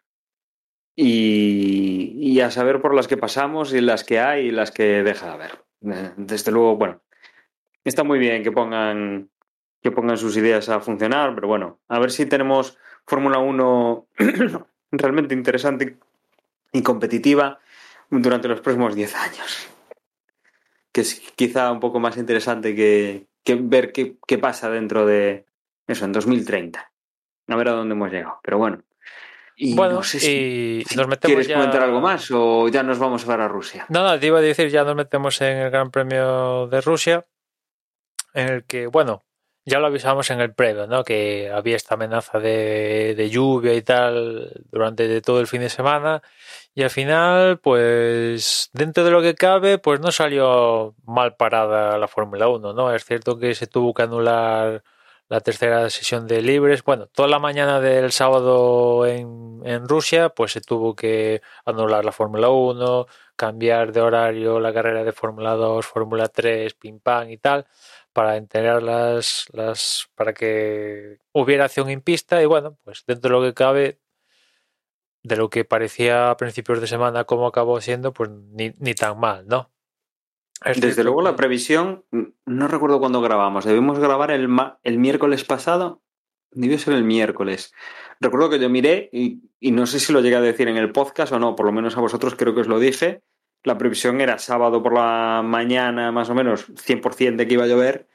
y, 0.96 2.12
y, 2.16 2.40
a 2.40 2.50
saber 2.50 2.82
por 2.82 2.94
las 2.94 3.08
que 3.08 3.16
pasamos 3.16 3.72
y 3.72 3.80
las 3.80 4.04
que 4.04 4.18
hay 4.18 4.46
y 4.46 4.50
las 4.50 4.70
que 4.70 5.02
deja 5.02 5.26
de 5.26 5.32
haber. 5.32 5.64
Desde 6.16 6.50
luego, 6.50 6.76
bueno, 6.76 7.02
está 7.84 8.02
muy 8.02 8.18
bien 8.18 8.42
que 8.42 8.50
pongan, 8.50 9.30
que 9.80 9.92
pongan 9.92 10.18
sus 10.18 10.36
ideas 10.36 10.68
a 10.68 10.80
funcionar, 10.80 11.34
pero 11.34 11.46
bueno, 11.46 11.80
a 11.88 12.00
ver 12.00 12.10
si 12.10 12.26
tenemos 12.26 12.76
Fórmula 13.06 13.38
1 13.38 14.08
realmente 14.90 15.34
interesante 15.34 15.98
y 16.72 16.82
competitiva 16.82 17.60
durante 18.10 18.48
los 18.48 18.60
próximos 18.60 18.94
10 18.94 19.14
años. 19.14 19.77
Que 20.98 21.02
es 21.02 21.20
quizá 21.36 21.70
un 21.70 21.78
poco 21.78 22.00
más 22.00 22.16
interesante 22.16 22.74
que, 22.74 23.28
que 23.44 23.54
ver 23.54 23.92
qué, 23.92 24.16
qué, 24.26 24.36
pasa 24.36 24.68
dentro 24.68 25.06
de 25.06 25.46
eso, 25.86 26.04
en 26.04 26.10
2030. 26.10 26.90
A 27.46 27.56
ver 27.56 27.68
a 27.68 27.72
dónde 27.72 27.94
hemos 27.94 28.10
llegado. 28.10 28.40
Pero 28.42 28.58
bueno. 28.58 28.82
Y 29.54 29.76
bueno, 29.76 29.94
no 29.94 30.02
sé 30.02 30.18
si, 30.18 30.82
si 30.88 30.96
nos 30.96 31.06
metemos 31.06 31.34
¿Quieres 31.36 31.46
ya... 31.46 31.54
comentar 31.54 31.82
algo 31.82 32.00
más 32.00 32.28
o 32.32 32.68
ya 32.68 32.82
nos 32.82 32.98
vamos 32.98 33.24
a 33.24 33.28
ver 33.28 33.40
a 33.42 33.48
Rusia? 33.48 33.86
No, 33.90 34.02
no, 34.02 34.18
te 34.18 34.26
iba 34.26 34.38
a 34.38 34.42
decir, 34.42 34.70
ya 34.70 34.82
nos 34.82 34.96
metemos 34.96 35.40
en 35.40 35.58
el 35.58 35.70
Gran 35.70 35.92
Premio 35.92 36.66
de 36.66 36.80
Rusia, 36.80 37.26
en 38.34 38.48
el 38.48 38.64
que, 38.64 38.88
bueno, 38.88 39.22
ya 39.68 39.78
lo 39.78 39.86
avisamos 39.86 40.30
en 40.30 40.40
el 40.40 40.54
previo, 40.54 40.86
¿no? 40.86 41.04
Que 41.04 41.50
había 41.52 41.76
esta 41.76 41.94
amenaza 41.94 42.38
de, 42.40 43.14
de, 43.16 43.30
lluvia 43.30 43.74
y 43.74 43.82
tal 43.82 44.50
durante 44.70 45.20
todo 45.20 45.40
el 45.40 45.46
fin 45.46 45.60
de 45.60 45.68
semana. 45.68 46.22
Y 46.74 46.82
al 46.82 46.90
final, 46.90 47.58
pues, 47.58 48.70
dentro 48.72 49.04
de 49.04 49.10
lo 49.10 49.20
que 49.22 49.34
cabe, 49.34 49.78
pues 49.78 50.00
no 50.00 50.10
salió 50.10 50.94
mal 51.04 51.36
parada 51.36 51.98
la 51.98 52.08
Fórmula 52.08 52.48
1, 52.48 52.72
¿no? 52.72 52.94
Es 52.94 53.04
cierto 53.04 53.38
que 53.38 53.54
se 53.54 53.66
tuvo 53.66 53.92
que 53.94 54.02
anular 54.02 54.82
la 55.28 55.40
tercera 55.40 55.90
sesión 55.90 56.26
de 56.26 56.40
libres. 56.40 56.82
Bueno, 56.82 57.06
toda 57.06 57.28
la 57.28 57.38
mañana 57.38 57.80
del 57.80 58.12
sábado 58.12 59.06
en, 59.06 59.60
en 59.64 59.86
Rusia, 59.88 60.30
pues 60.30 60.52
se 60.52 60.62
tuvo 60.62 60.94
que 60.96 61.42
anular 61.66 62.04
la 62.04 62.12
Fórmula 62.12 62.48
1, 62.48 63.06
cambiar 63.36 63.92
de 63.92 64.00
horario 64.00 64.60
la 64.60 64.72
carrera 64.72 65.04
de 65.04 65.12
Fórmula 65.12 65.54
2, 65.54 65.86
Fórmula 65.86 66.28
3, 66.28 66.74
pim 66.74 67.00
pam 67.00 67.30
y 67.30 67.36
tal 67.38 67.66
para 68.18 68.36
integrar 68.36 68.82
las, 68.82 69.46
las 69.52 70.08
para 70.16 70.34
que 70.34 71.18
hubiera 71.30 71.66
acción 71.66 71.88
en 71.88 72.00
pista 72.00 72.42
y 72.42 72.46
bueno, 72.46 72.76
pues 72.82 73.04
dentro 73.06 73.30
de 73.30 73.36
lo 73.36 73.46
que 73.46 73.54
cabe 73.54 74.00
de 75.22 75.36
lo 75.36 75.48
que 75.48 75.64
parecía 75.64 76.28
a 76.32 76.36
principios 76.36 76.80
de 76.80 76.88
semana 76.88 77.22
como 77.22 77.46
acabó 77.46 77.80
siendo, 77.80 78.12
pues 78.12 78.28
ni, 78.28 78.72
ni 78.80 78.94
tan 78.94 79.20
mal, 79.20 79.46
¿no? 79.46 79.70
Es 80.64 80.80
Desde 80.80 81.04
luego 81.04 81.22
la 81.22 81.36
previsión, 81.36 82.06
no 82.44 82.66
recuerdo 82.66 82.98
cuándo 82.98 83.20
grabamos, 83.20 83.64
debimos 83.64 84.00
grabar 84.00 84.32
el, 84.32 84.48
el 84.82 84.98
miércoles 84.98 85.44
pasado, 85.44 86.02
debió 86.50 86.76
ser 86.76 86.94
el 86.94 87.04
miércoles. 87.04 87.72
Recuerdo 88.18 88.50
que 88.50 88.58
yo 88.58 88.68
miré 88.68 89.10
y, 89.12 89.42
y, 89.60 89.70
no 89.70 89.86
sé 89.86 90.00
si 90.00 90.12
lo 90.12 90.22
llegué 90.22 90.34
a 90.34 90.40
decir 90.40 90.66
en 90.66 90.76
el 90.76 90.90
podcast 90.90 91.32
o 91.32 91.38
no, 91.38 91.54
por 91.54 91.66
lo 91.66 91.72
menos 91.72 91.96
a 91.96 92.00
vosotros 92.00 92.34
creo 92.34 92.52
que 92.52 92.62
os 92.62 92.66
lo 92.66 92.80
dije, 92.80 93.22
la 93.68 93.78
previsión 93.78 94.20
era 94.20 94.38
sábado 94.38 94.82
por 94.82 94.94
la 94.94 95.42
mañana, 95.44 96.10
más 96.10 96.28
o 96.30 96.34
menos, 96.34 96.68
100% 96.68 97.36
de 97.36 97.46
que 97.46 97.54
iba 97.54 97.64
a 97.64 97.68
llover, 97.68 98.08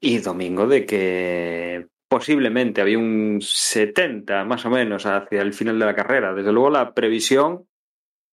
y 0.00 0.18
domingo 0.18 0.66
de 0.66 0.86
que 0.86 1.86
posiblemente 2.08 2.80
había 2.80 2.98
un 2.98 3.40
70 3.40 4.44
más 4.44 4.64
o 4.66 4.70
menos 4.70 5.06
hacia 5.06 5.42
el 5.42 5.52
final 5.52 5.78
de 5.78 5.86
la 5.86 5.94
carrera. 5.94 6.34
Desde 6.34 6.52
luego 6.52 6.70
la 6.70 6.92
previsión 6.92 7.66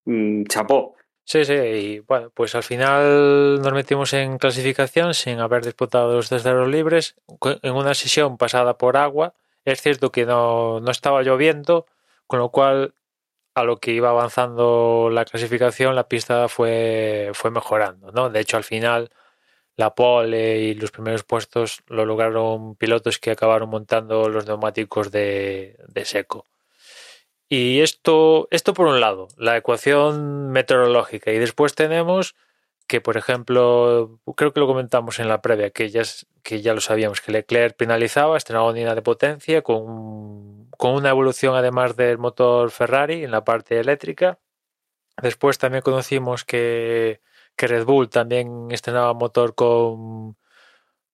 mmm, 0.05 0.43
chapó. 0.45 0.95
Sí, 1.23 1.45
sí, 1.45 1.53
y 1.53 1.99
bueno, 1.99 2.31
pues 2.33 2.55
al 2.55 2.63
final 2.63 3.61
nos 3.61 3.71
metimos 3.71 4.13
en 4.13 4.39
clasificación 4.39 5.13
sin 5.13 5.39
haber 5.39 5.63
disputado 5.63 6.13
los 6.13 6.27
terceros 6.27 6.67
libres 6.67 7.15
en 7.61 7.73
una 7.73 7.93
sesión 7.93 8.37
pasada 8.37 8.77
por 8.77 8.97
agua. 8.97 9.35
Es 9.63 9.81
cierto 9.81 10.11
que 10.11 10.25
no, 10.25 10.79
no 10.79 10.89
estaba 10.89 11.21
lloviendo, 11.21 11.85
con 12.25 12.39
lo 12.39 12.49
cual 12.49 12.95
a 13.59 13.63
lo 13.63 13.77
que 13.77 13.91
iba 13.91 14.09
avanzando 14.09 15.09
la 15.11 15.25
clasificación, 15.25 15.95
la 15.95 16.07
pista 16.07 16.47
fue, 16.47 17.31
fue 17.33 17.51
mejorando, 17.51 18.11
¿no? 18.11 18.29
De 18.29 18.39
hecho, 18.39 18.57
al 18.57 18.63
final, 18.63 19.09
la 19.75 19.95
pole 19.95 20.59
y 20.59 20.73
los 20.75 20.91
primeros 20.91 21.23
puestos 21.23 21.83
lo 21.87 22.05
lograron 22.05 22.75
pilotos 22.75 23.19
que 23.19 23.31
acabaron 23.31 23.69
montando 23.69 24.29
los 24.29 24.45
neumáticos 24.45 25.11
de, 25.11 25.77
de 25.87 26.05
seco. 26.05 26.45
Y 27.49 27.81
esto, 27.81 28.47
esto 28.51 28.73
por 28.73 28.87
un 28.87 28.99
lado, 28.99 29.27
la 29.37 29.57
ecuación 29.57 30.51
meteorológica. 30.51 31.31
Y 31.31 31.39
después 31.39 31.73
tenemos 31.75 32.35
que, 32.89 33.01
por 33.01 33.17
ejemplo, 33.17 34.19
creo 34.35 34.51
que 34.51 34.59
lo 34.59 34.67
comentamos 34.67 35.19
en 35.19 35.27
la 35.29 35.41
previa, 35.41 35.69
que 35.69 35.89
ya, 35.89 36.01
que 36.43 36.61
ya 36.61 36.73
lo 36.73 36.81
sabíamos, 36.81 37.21
que 37.21 37.31
Leclerc 37.31 37.77
penalizaba, 37.77 38.35
estrenaba 38.35 38.69
unidad 38.69 38.95
de 38.95 39.03
potencia 39.03 39.61
con, 39.61 40.58
con 40.79 40.93
una 40.93 41.09
evolución 41.09 41.57
además 41.57 41.97
del 41.97 42.17
motor 42.19 42.71
Ferrari 42.71 43.25
en 43.25 43.31
la 43.31 43.43
parte 43.43 43.81
eléctrica. 43.81 44.39
Después 45.21 45.57
también 45.57 45.81
conocimos 45.81 46.45
que, 46.45 47.19
Red 47.57 47.83
Bull 47.83 48.09
también 48.09 48.69
estrenaba 48.71 49.13
motor 49.13 49.55
con, 49.55 50.37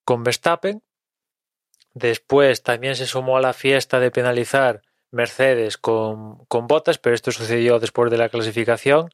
con 0.03 0.23
Verstappen. 0.23 0.83
Después 1.95 2.61
también 2.61 2.95
se 2.95 3.07
sumó 3.07 3.37
a 3.37 3.41
la 3.41 3.53
fiesta 3.53 3.99
de 3.99 4.11
penalizar 4.11 4.83
Mercedes 5.09 5.79
con, 5.79 6.45
con 6.45 6.67
botas, 6.67 6.99
pero 6.99 7.15
esto 7.15 7.31
sucedió 7.31 7.79
después 7.79 8.11
de 8.11 8.19
la 8.19 8.29
clasificación 8.29 9.09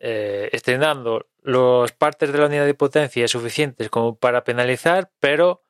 eh, 0.00 0.48
estrenando 0.52 1.28
las 1.42 1.92
partes 1.92 2.32
de 2.32 2.38
la 2.38 2.46
unidad 2.46 2.64
de 2.64 2.72
potencia 2.72 3.28
suficientes 3.28 3.90
como 3.90 4.16
para 4.16 4.42
penalizar, 4.42 5.12
pero 5.20 5.62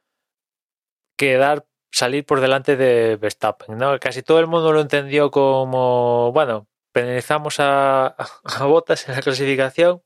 quedar 1.16 1.66
salir 1.90 2.24
por 2.24 2.40
delante 2.40 2.76
de 2.76 3.16
Verstappen. 3.16 3.76
¿no? 3.79 3.98
Casi 3.98 4.22
todo 4.22 4.40
el 4.40 4.46
mundo 4.46 4.72
lo 4.72 4.81
entendió 4.81 5.31
como, 5.31 6.33
bueno, 6.33 6.68
penalizamos 6.92 7.61
a, 7.61 8.07
a 8.44 8.64
Botas 8.64 9.09
en 9.09 9.16
la 9.16 9.22
clasificación 9.22 10.03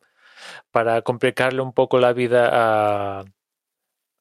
para 0.70 1.02
complicarle 1.02 1.62
un 1.62 1.72
poco 1.72 1.98
la 1.98 2.12
vida 2.12 2.48
a, 2.52 3.24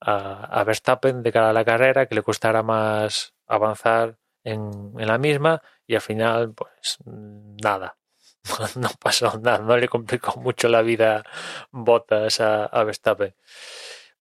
a, 0.01 0.59
a, 0.59 0.63
Verstappen 0.63 1.23
de 1.23 1.31
cara 1.31 1.49
a 1.51 1.53
la 1.53 1.65
carrera, 1.65 2.05
que 2.07 2.15
le 2.15 2.23
costara 2.23 2.63
más 2.63 3.33
avanzar 3.47 4.17
en, 4.43 4.93
en 4.97 5.07
la 5.07 5.17
misma 5.17 5.61
y 5.87 5.95
al 5.95 6.01
final, 6.01 6.53
pues 6.53 6.97
nada, 7.05 7.97
no 8.75 8.89
pasó 8.99 9.39
nada, 9.39 9.59
no 9.59 9.77
le 9.77 9.87
complicó 9.87 10.39
mucho 10.39 10.67
la 10.67 10.81
vida 10.81 11.23
Botas 11.71 12.39
a, 12.41 12.65
a, 12.65 12.83
Verstappen. 12.83 13.35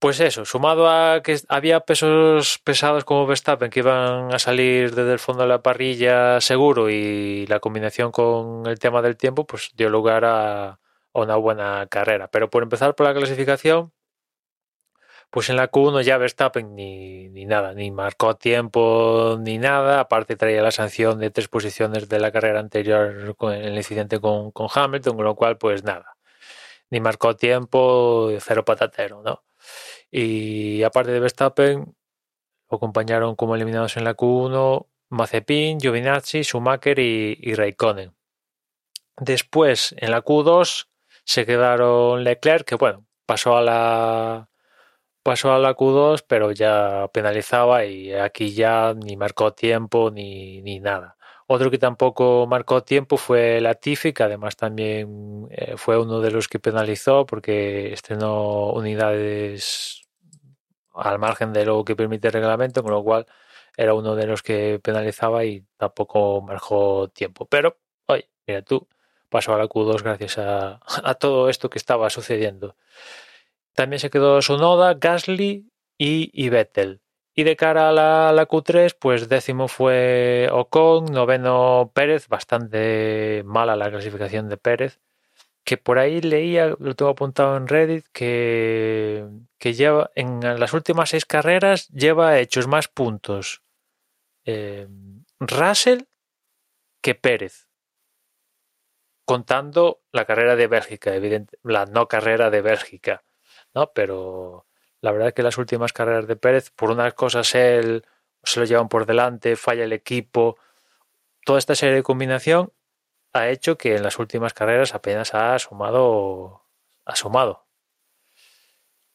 Pues 0.03 0.19
eso, 0.19 0.45
sumado 0.45 0.91
a 0.91 1.23
que 1.23 1.39
había 1.49 1.79
pesos 1.79 2.59
pesados 2.65 3.05
como 3.05 3.25
Verstappen 3.25 3.71
que 3.71 3.79
iban 3.81 4.35
a 4.35 4.39
salir 4.41 4.93
desde 4.97 5.13
el 5.13 5.21
fondo 5.21 5.45
de 5.45 5.49
la 5.49 5.63
parrilla 5.63 6.41
seguro 6.41 6.91
y 6.91 7.47
la 7.47 7.61
combinación 7.61 8.11
con 8.11 8.67
el 8.67 8.81
tema 8.81 9.01
del 9.01 9.17
tiempo, 9.17 9.47
pues 9.47 9.71
dio 9.77 9.89
lugar 9.91 10.25
a, 10.25 10.81
una 11.13 11.37
buena 11.37 11.87
carrera. 11.89 12.29
Pero 12.33 12.51
por 12.51 12.65
empezar 12.65 12.97
por 12.97 13.07
la 13.07 13.15
clasificación, 13.15 13.93
pues 15.31 15.49
en 15.51 15.57
la 15.57 15.71
Q1 15.71 16.03
ya 16.03 16.19
Verstappen 16.19 16.75
ni, 16.75 17.29
ni 17.29 17.45
nada, 17.47 17.73
ni 17.73 17.93
marcó 17.93 18.35
tiempo 18.37 19.37
ni 19.41 19.59
nada, 19.59 20.01
aparte 20.01 20.37
traía 20.37 20.63
la 20.63 20.73
sanción 20.73 21.21
de 21.21 21.31
tres 21.31 21.47
posiciones 21.49 22.09
de 22.09 22.19
la 22.21 22.33
carrera 22.33 22.59
anterior 22.61 23.37
con 23.37 23.53
el 23.53 23.77
incidente 23.77 24.21
con, 24.21 24.51
con 24.51 24.69
Hamilton, 24.75 25.17
con 25.17 25.25
lo 25.25 25.37
cual 25.37 25.59
pues 25.59 25.85
nada, 25.85 26.17
ni 26.91 27.01
marcó 27.01 27.37
tiempo, 27.37 28.31
cero 28.41 28.65
patatero, 28.65 29.23
¿no? 29.23 29.43
Y 30.13 30.85
aparte 30.85 31.11
de 31.11 31.21
Verstappen, 31.21 31.97
lo 32.71 32.77
acompañaron 32.77 33.35
como 33.35 33.57
eliminados 33.57 33.97
en 33.97 34.05
la 34.05 34.15
Q1 34.15 34.87
Mazepin, 35.09 35.81
Giovinazzi, 35.81 36.43
Schumacher 36.43 36.99
y, 36.99 37.37
y 37.41 37.55
Raikkonen. 37.55 38.15
Después, 39.19 39.95
en 39.99 40.11
la 40.11 40.25
Q2, 40.25 40.87
se 41.25 41.47
quedaron 41.47 42.25
Leclerc, 42.25 42.65
que 42.67 42.77
bueno, 42.77 43.07
pasó 43.27 43.57
a 43.57 43.63
la 43.63 44.49
pasó 45.23 45.53
a 45.53 45.59
la 45.59 45.75
Q2, 45.77 46.25
pero 46.27 46.53
ya 46.53 47.09
penalizaba 47.13 47.85
y 47.85 48.13
aquí 48.13 48.53
ya 48.55 48.95
ni 48.95 49.17
marcó 49.17 49.53
tiempo 49.53 50.11
ni, 50.11 50.63
ni 50.63 50.81
nada. 50.81 51.17
Otro 51.47 51.71
que 51.71 51.79
tampoco 51.79 52.47
marcó 52.47 52.83
tiempo 52.83 53.17
fue 53.17 53.61
Latifi, 53.61 54.13
que 54.13 54.23
además 54.23 54.57
también 54.57 55.47
eh, 55.51 55.75
fue 55.77 55.99
uno 56.01 56.21
de 56.21 56.31
los 56.31 56.49
que 56.49 56.59
penalizó 56.59 57.27
porque 57.27 57.93
estrenó 57.93 58.73
unidades 58.73 60.02
al 60.95 61.19
margen 61.19 61.53
de 61.53 61.65
lo 61.67 61.85
que 61.85 61.97
permite 61.97 62.29
el 62.29 62.35
reglamento, 62.35 62.83
con 62.83 62.93
lo 62.93 63.03
cual 63.03 63.27
era 63.77 63.95
uno 63.95 64.15
de 64.15 64.27
los 64.27 64.43
que 64.43 64.81
penalizaba 64.83 65.45
y 65.45 65.65
tampoco 65.77 66.43
marcó 66.43 67.09
tiempo. 67.09 67.47
Pero, 67.47 67.79
oye, 68.07 68.29
mira 68.47 68.63
tú, 68.63 68.87
pasó 69.29 69.55
a 69.55 69.59
la 69.59 69.67
Q2 69.67 70.03
gracias 70.03 70.39
a, 70.39 71.15
todo 71.19 71.49
esto 71.49 71.71
que 71.71 71.79
estaba 71.79 72.11
sucediendo. 72.11 72.77
También 73.75 74.01
se 74.01 74.11
quedó 74.11 74.43
Sonoda, 74.43 74.95
Gasly 74.95 75.71
y, 75.99 76.31
y 76.33 76.49
Vettel. 76.51 77.01
Y 77.35 77.45
de 77.45 77.57
cara 77.57 77.89
a 77.89 77.93
la, 77.93 78.33
la, 78.33 78.47
Q3, 78.47 78.95
pues 79.01 79.29
décimo 79.31 79.67
fue 79.69 80.49
Ocon, 80.53 81.07
noveno 81.07 81.91
Pérez, 81.95 82.29
bastante 82.29 83.43
mala 83.47 83.75
la 83.75 83.91
clasificación 83.91 84.51
de 84.51 84.59
Pérez, 84.59 85.01
que 85.65 85.77
por 85.77 85.99
ahí 85.99 86.21
leía, 86.21 86.75
lo 86.79 86.95
tengo 86.95 87.11
apuntado 87.11 87.57
en 87.57 87.69
Reddit, 87.69 88.07
que, 88.13 89.27
que 89.59 89.75
lleva 89.75 90.11
en 90.15 90.41
las 90.59 90.73
últimas 90.73 91.11
seis 91.11 91.25
carreras 91.25 91.89
lleva 91.89 92.39
hechos 92.39 92.67
más 92.67 92.89
puntos 92.89 93.63
eh, 94.45 94.89
Russell 95.39 96.03
que 97.01 97.15
Pérez, 97.15 97.69
contando 99.25 100.03
la 100.13 100.25
carrera 100.25 100.57
de 100.57 100.67
Bélgica, 100.67 101.15
evidente, 101.15 101.59
la 101.63 101.87
no 101.87 102.09
carrera 102.09 102.51
de 102.51 102.63
Bélgica 102.63 103.25
¿no? 103.75 103.93
Pero 103.93 104.67
la 105.01 105.13
verdad 105.13 105.29
es 105.29 105.35
que 105.35 105.43
las 105.43 105.59
últimas 105.59 105.93
carreras 105.93 106.27
de 106.27 106.37
Pérez, 106.37 106.71
por 106.71 106.91
unas 106.91 107.15
cosas 107.15 107.55
él 107.55 108.05
se 108.43 108.61
lo 108.61 108.67
llevan 108.67 108.89
por 108.89 109.07
delante, 109.07 109.57
falla 109.57 109.85
el 109.85 109.93
equipo, 109.93 110.59
toda 111.45 111.59
esta 111.59 111.75
serie 111.75 111.97
de 111.97 112.03
combinación 112.03 112.73
ha 113.33 113.49
hecho 113.49 113.79
que 113.79 113.97
en 113.97 114.03
las 114.03 114.19
últimas 114.19 114.55
carreras 114.55 114.95
apenas 114.95 115.35
ha 115.35 115.59
sumado, 115.59 116.65
ha 117.05 117.17
sumado. 117.17 117.67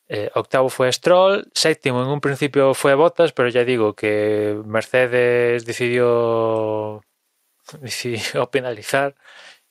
Eh, 0.10 0.32
octavo 0.36 0.70
fue 0.70 0.92
Stroll, 0.92 1.50
séptimo 1.54 2.02
en 2.02 2.08
un 2.08 2.22
principio 2.22 2.74
fue 2.74 2.96
Bottas, 2.96 3.34
pero 3.34 3.50
ya 3.50 3.66
digo 3.66 3.94
que 3.94 4.58
Mercedes 4.66 5.66
decidió, 5.66 7.04
decidió 7.82 8.50
penalizar 8.52 9.16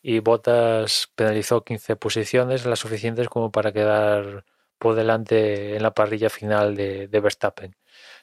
y 0.02 0.20
Bottas 0.20 1.10
penalizó 1.16 1.64
15 1.64 1.96
posiciones, 1.96 2.66
las 2.66 2.80
suficientes 2.80 3.28
como 3.28 3.50
para 3.50 3.72
quedar 3.72 4.44
por 4.78 4.94
delante 4.94 5.76
en 5.76 5.82
la 5.82 5.94
parrilla 5.94 6.30
final 6.30 6.76
de, 6.76 7.08
de 7.08 7.20
Verstappen. 7.20 7.76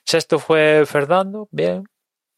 Sexto 0.05 0.39
fue 0.39 0.86
Fernando, 0.86 1.47
bien. 1.51 1.86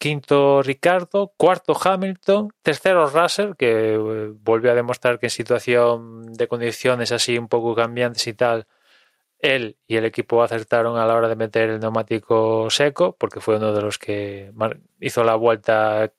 Quinto 0.05 0.61
Ricardo, 0.61 1.33
cuarto 1.35 1.73
Hamilton, 1.73 2.53
tercero 2.61 3.09
Russell, 3.09 3.55
que 3.57 3.95
eh, 3.95 3.97
volvió 4.35 4.71
a 4.71 4.75
demostrar 4.75 5.17
que 5.17 5.25
en 5.25 5.31
situación 5.31 6.31
de 6.31 6.47
condiciones 6.47 7.11
así 7.11 7.39
un 7.39 7.47
poco 7.47 7.73
cambiantes 7.73 8.27
y 8.27 8.35
tal, 8.35 8.67
él 9.39 9.77
y 9.87 9.95
el 9.95 10.05
equipo 10.05 10.43
acertaron 10.43 10.99
a 10.99 11.07
la 11.07 11.15
hora 11.15 11.27
de 11.27 11.35
meter 11.35 11.71
el 11.71 11.79
neumático 11.79 12.69
seco, 12.69 13.15
porque 13.19 13.39
fue 13.39 13.57
uno 13.57 13.73
de 13.73 13.81
los 13.81 13.97
que 13.97 14.51
hizo 14.99 15.23
la 15.23 15.33
vuelta 15.33 16.13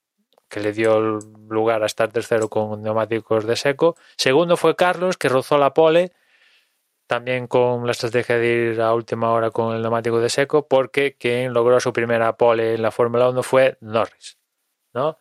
que 0.48 0.58
le 0.58 0.72
dio 0.72 1.20
lugar 1.48 1.84
a 1.84 1.86
estar 1.86 2.10
tercero 2.10 2.48
con 2.48 2.82
neumáticos 2.82 3.46
de 3.46 3.54
seco. 3.54 3.94
Segundo 4.16 4.56
fue 4.56 4.74
Carlos, 4.74 5.16
que 5.16 5.28
rozó 5.28 5.58
la 5.58 5.74
pole, 5.74 6.10
también 7.06 7.46
con 7.46 7.86
la 7.86 7.92
estrategia 7.92 8.38
de 8.38 8.72
ir 8.72 8.80
a 8.80 8.94
última 8.94 9.30
hora 9.30 9.50
con 9.50 9.74
el 9.74 9.82
neumático 9.82 10.20
de 10.20 10.28
seco, 10.28 10.66
porque 10.66 11.16
quien 11.16 11.52
logró 11.52 11.80
su 11.80 11.92
primera 11.92 12.36
pole 12.36 12.74
en 12.74 12.82
la 12.82 12.90
Fórmula 12.90 13.28
1 13.30 13.42
fue 13.42 13.78
Norris, 13.80 14.38
¿no? 14.94 15.18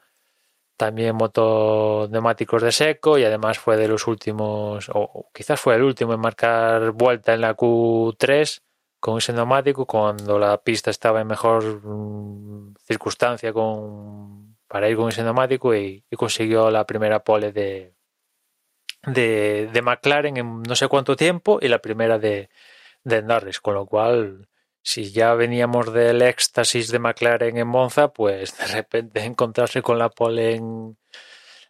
También 0.78 1.16
moto 1.16 2.08
neumáticos 2.12 2.62
de 2.62 2.72
seco 2.72 3.18
y 3.18 3.24
además 3.24 3.60
fue 3.60 3.78
de 3.78 3.88
los 3.88 4.08
últimos, 4.08 4.90
o 4.94 5.30
quizás 5.34 5.60
fue 5.60 5.76
el 5.76 5.84
último 5.84 6.14
en 6.14 6.20
marcar 6.20 6.92
vuelta 6.92 7.34
en 7.34 7.42
la 7.42 7.56
Q3 7.56 8.62
con 9.00 9.20
ese 9.20 9.34
neumático 9.34 9.86
cuando 9.86 10.40
la 10.40 10.58
pista 10.58 10.92
estaba 10.92 11.22
en 11.22 11.28
mejor 11.28 11.64
mm, 11.64 12.76
circunstancia 12.86 13.54
con, 13.54 14.58
para 14.68 14.90
ir 14.90 14.98
con 14.98 15.10
ese 15.10 15.24
neumático 15.24 15.76
y, 15.76 16.04
consiguió 16.18 16.72
la 16.72 16.86
primera 16.86 17.24
pole 17.24 17.52
de, 17.52 17.95
de, 19.08 19.70
de, 19.72 19.82
McLaren 19.82 20.38
en 20.38 20.64
no 20.64 20.76
sé 20.76 20.88
cuánto 20.88 21.16
tiempo 21.16 21.60
y 21.62 21.68
la 21.68 21.80
primera 21.80 22.20
de, 22.20 22.50
de 23.04 23.22
Norris, 23.22 23.60
con 23.60 23.76
lo 23.76 23.86
cual 23.86 24.48
si 24.82 25.12
ya 25.12 25.34
veníamos 25.34 25.92
del 25.94 26.22
éxtasis 26.22 26.92
de 26.92 27.00
McLaren 27.00 27.58
en 27.58 27.68
Monza, 27.68 28.10
pues 28.14 28.58
de 28.58 28.68
repente 28.68 29.24
encontrarse 29.24 29.82
con 29.82 29.98
la 29.98 30.10
pole 30.10 30.56
en 30.56 30.98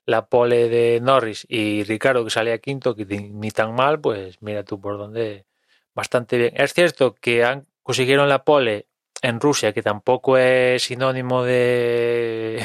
la 0.06 0.28
pole 0.28 0.70
de 0.70 1.00
Norris 1.02 1.46
y 1.50 1.84
Ricardo 1.84 2.24
que 2.24 2.30
salía 2.30 2.58
quinto, 2.60 2.96
que 2.96 3.06
ni 3.06 3.52
tan 3.52 3.74
mal, 3.74 4.00
pues 4.00 4.42
mira 4.42 4.64
tú 4.64 4.80
por 4.80 4.98
dónde 4.98 5.46
bastante 5.94 6.38
bien. 6.38 6.54
Es 6.56 6.74
cierto 6.74 7.16
que 7.16 7.44
han, 7.44 7.68
consiguieron 7.84 8.30
la 8.30 8.44
pole 8.44 8.88
en 9.22 9.40
Rusia, 9.40 9.74
que 9.74 9.82
tampoco 9.82 10.38
es 10.38 10.84
sinónimo 10.84 11.44
de 11.44 12.64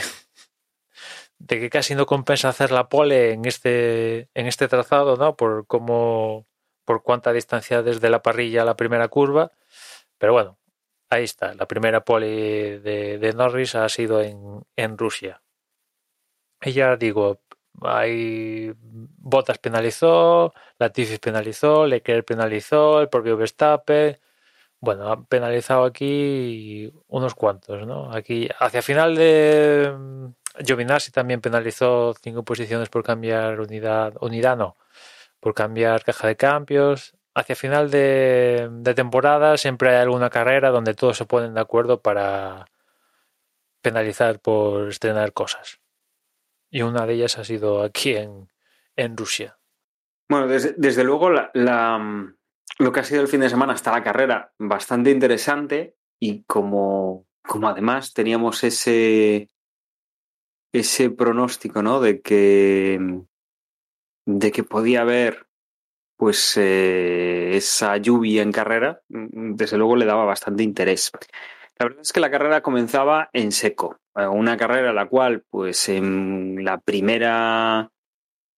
de 1.41 1.61
que 1.61 1.71
casi 1.71 1.95
no 1.97 2.07
compensa 2.07 2.51
hacer 2.51 2.71
la 2.73 2.89
pole 2.89 3.33
en 3.33 3.45
este 3.47 4.29
en 4.35 4.47
este 4.47 4.69
trazado, 4.69 5.17
¿no? 5.17 5.37
Por 5.37 5.67
cómo 5.67 6.47
por 6.85 7.03
cuánta 7.03 7.33
distancia 7.33 7.83
desde 7.83 8.11
la 8.11 8.23
parrilla 8.23 8.63
a 8.63 8.65
la 8.65 8.77
primera 8.77 9.09
curva 9.09 9.53
pero 10.21 10.35
bueno, 10.35 10.59
ahí 11.11 11.25
está. 11.25 11.55
La 11.55 11.67
primera 11.67 12.05
pole 12.05 12.81
de, 12.81 13.33
Norris 13.35 13.75
ha 13.75 13.89
sido 13.89 14.23
en, 14.23 14.63
en 14.77 14.99
Rusia. 14.99 15.43
Y 16.63 16.73
ya 16.73 16.97
digo, 16.97 17.41
hay 17.83 18.73
Bottas 18.77 19.59
penalizó, 19.59 20.53
Latifi 20.79 21.19
penalizó, 21.19 21.87
Leclerc 21.87 22.27
penalizó, 22.27 23.01
el 23.01 23.09
propio 23.09 23.37
Verstappen. 23.39 24.19
Bueno, 24.81 25.11
han 25.13 25.27
penalizado 25.27 25.85
aquí 25.85 26.93
unos 27.09 27.35
cuantos, 27.35 27.87
¿no? 27.87 28.13
Aquí, 28.13 28.49
hacia 28.59 28.83
final 28.83 29.15
de 29.17 29.95
Giovinazzi 30.59 31.13
también 31.13 31.41
penalizó 31.41 32.15
cinco 32.15 32.45
posiciones 32.45 32.89
por 32.89 33.05
cambiar 33.05 33.61
unidad, 33.61 34.15
unidad 34.21 34.57
no, 34.57 34.77
por 35.39 35.55
cambiar 35.55 36.05
caja 36.05 36.27
de 36.27 36.37
cambios 36.37 37.15
hacia 37.35 37.57
final 37.57 37.91
de, 37.91 38.93
temporada 38.95 39.57
siempre 39.57 39.91
hay 39.91 39.97
alguna 39.97 40.31
carrera 40.31 40.71
donde 40.71 40.95
todos 40.95 41.17
se 41.17 41.27
ponen 41.27 41.55
de 41.55 41.61
acuerdo 41.61 42.01
para 42.01 42.67
penalizar 43.83 44.41
por 44.41 44.89
estrenar 44.89 45.33
cosas. 45.33 45.81
Y 46.71 46.83
una 46.83 47.07
de 47.07 47.15
ellas 47.15 47.39
ha 47.39 47.45
sido 47.45 47.83
aquí 47.83 48.15
en, 48.15 48.49
en 48.97 49.17
Rusia. 49.17 49.59
Bueno, 50.29 50.47
desde, 50.47 51.05
luego 51.05 51.31
la, 51.31 51.51
lo 52.79 52.93
que 52.93 53.01
ha 53.01 53.05
sido 53.05 53.23
el 53.23 53.29
fin 53.29 53.41
de 53.41 53.49
semana 53.49 53.73
hasta 53.73 53.91
la 53.91 54.03
carrera, 54.03 54.53
bastante 54.59 55.11
interesante 55.11 55.97
y 56.21 56.45
como, 56.45 57.27
como 57.43 57.69
además 57.69 58.13
teníamos 58.13 58.63
ese, 58.63 59.49
ese 60.73 61.11
pronóstico, 61.11 61.83
¿no? 61.83 62.01
De 62.01 62.21
que, 62.21 63.23
de 64.27 64.53
que 64.53 64.65
podía 64.65 65.03
haber 65.03 65.47
pues 66.17 66.55
eh, 66.59 67.53
esa 67.55 67.97
lluvia 67.97 68.43
en 68.43 68.53
carrera, 68.53 69.01
mm, 69.09 69.55
desde 69.55 69.79
luego 69.79 69.97
le 69.97 70.05
daba 70.05 70.27
bastante 70.27 70.63
interés. 70.63 71.11
La 71.79 71.87
verdad 71.87 72.03
es 72.03 72.13
que 72.13 72.21
la 72.21 72.31
carrera 72.31 72.61
comenzaba 72.61 73.31
en 73.33 73.53
seco, 73.53 73.99
eh, 74.15 74.27
una 74.27 74.59
carrera 74.59 74.93
la 74.93 75.07
cual, 75.07 75.45
pues 75.49 75.89
en 75.89 76.63
la 76.63 76.79
primera, 76.79 77.91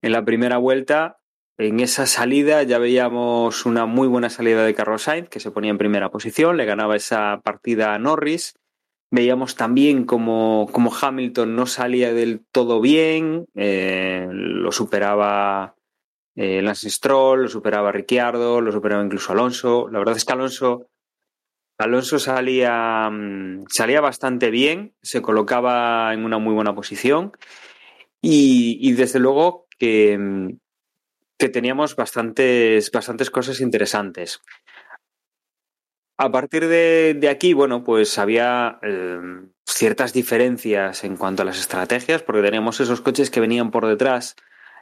en 0.03 0.13
la 0.13 0.25
primera 0.25 0.59
vuelta, 0.59 1.21
en 1.57 1.79
esa 1.79 2.07
salida 2.07 2.65
ya 2.65 2.79
veíamos 2.79 3.65
una 3.65 3.87
muy 3.87 4.09
buena 4.09 4.29
salida 4.29 4.65
de 4.65 4.75
Carlos 4.75 5.03
Sainz, 5.03 5.29
que 5.29 5.39
se 5.39 5.53
ponía 5.53 5.71
en 5.71 5.79
primera 5.79 6.11
posición, 6.11 6.57
le 6.57 6.65
ganaba 6.65 6.97
esa 6.97 7.41
partida 7.45 7.95
a 7.95 7.99
Norris. 8.01 8.55
Veíamos 9.13 9.57
también 9.57 10.05
como, 10.05 10.67
como 10.73 10.91
Hamilton 10.91 11.55
no 11.55 11.67
salía 11.67 12.15
del 12.15 12.41
todo 12.51 12.81
bien, 12.81 13.45
eh, 13.55 14.27
lo 14.31 14.73
superaba 14.73 15.75
eh, 16.35 16.63
Lance 16.63 16.89
Stroll, 16.89 17.43
lo 17.43 17.49
superaba 17.49 17.93
Ricciardo, 17.93 18.63
lo 18.63 18.73
superaba 18.73 19.05
incluso 19.05 19.33
Alonso. 19.33 19.87
La 19.91 19.99
verdad 19.99 20.17
es 20.17 20.25
que 20.25 20.33
Alonso, 20.33 20.87
Alonso 21.77 22.19
salía, 22.19 23.11
mm, 23.11 23.65
salía 23.69 24.01
bastante 24.01 24.51
bien, 24.51 24.95
se 25.03 25.21
colocaba 25.21 26.15
en 26.15 26.25
una 26.25 26.39
muy 26.39 26.55
buena 26.55 26.75
posición 26.75 27.33
y, 28.23 28.93
desde 28.93 29.19
luego 29.19 29.67
que, 29.79 30.57
que 31.39 31.49
teníamos 31.51 31.97
bastantes, 31.97 32.91
bastantes 32.91 33.31
cosas 33.31 33.61
interesantes. 33.61 34.41
A 36.19 36.31
partir 36.31 36.69
de, 36.69 37.29
aquí, 37.31 37.53
bueno, 37.53 37.85
pues 37.85 38.19
había 38.19 38.79
eh, 38.83 39.19
ciertas 39.67 40.13
diferencias 40.13 41.05
en 41.05 41.17
cuanto 41.17 41.43
a 41.43 41.45
las 41.45 41.59
estrategias, 41.59 42.23
porque 42.23 42.43
teníamos 42.43 42.81
esos 42.81 43.01
coches 43.01 43.31
que 43.31 43.41
venían 43.41 43.71
por 43.71 43.87
detrás 43.87 44.37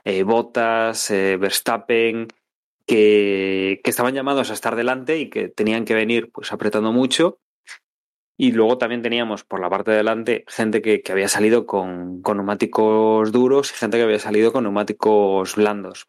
eh, 0.05 0.23
Bottas, 0.23 1.11
eh, 1.11 1.37
Verstappen, 1.37 2.29
que, 2.87 3.81
estaban 3.85 4.15
llamados 4.15 4.51
a 4.51 4.55
estar 4.55 4.77
delante 4.77 5.19
y 5.19 5.31
que 5.31 5.49
tenían 5.49 5.85
que 5.85 5.95
venir 5.95 6.31
pues 6.33 6.53
apretando 6.53 6.93
mucho. 6.93 7.39
Y 8.37 8.53
luego 8.53 8.79
también 8.79 9.03
teníamos 9.03 9.45
por 9.45 9.61
la 9.61 9.69
parte 9.69 9.91
de 9.91 9.99
delante 9.99 10.45
gente 10.49 10.83
que, 10.83 11.03
había 11.11 11.29
salido 11.29 11.67
con, 11.67 12.23
neumáticos 12.23 13.33
duros 13.33 13.71
y 13.71 13.75
gente 13.77 13.99
que 13.99 14.05
había 14.05 14.19
salido 14.19 14.53
con 14.53 14.65
neumáticos 14.65 15.57
blandos. 15.57 16.07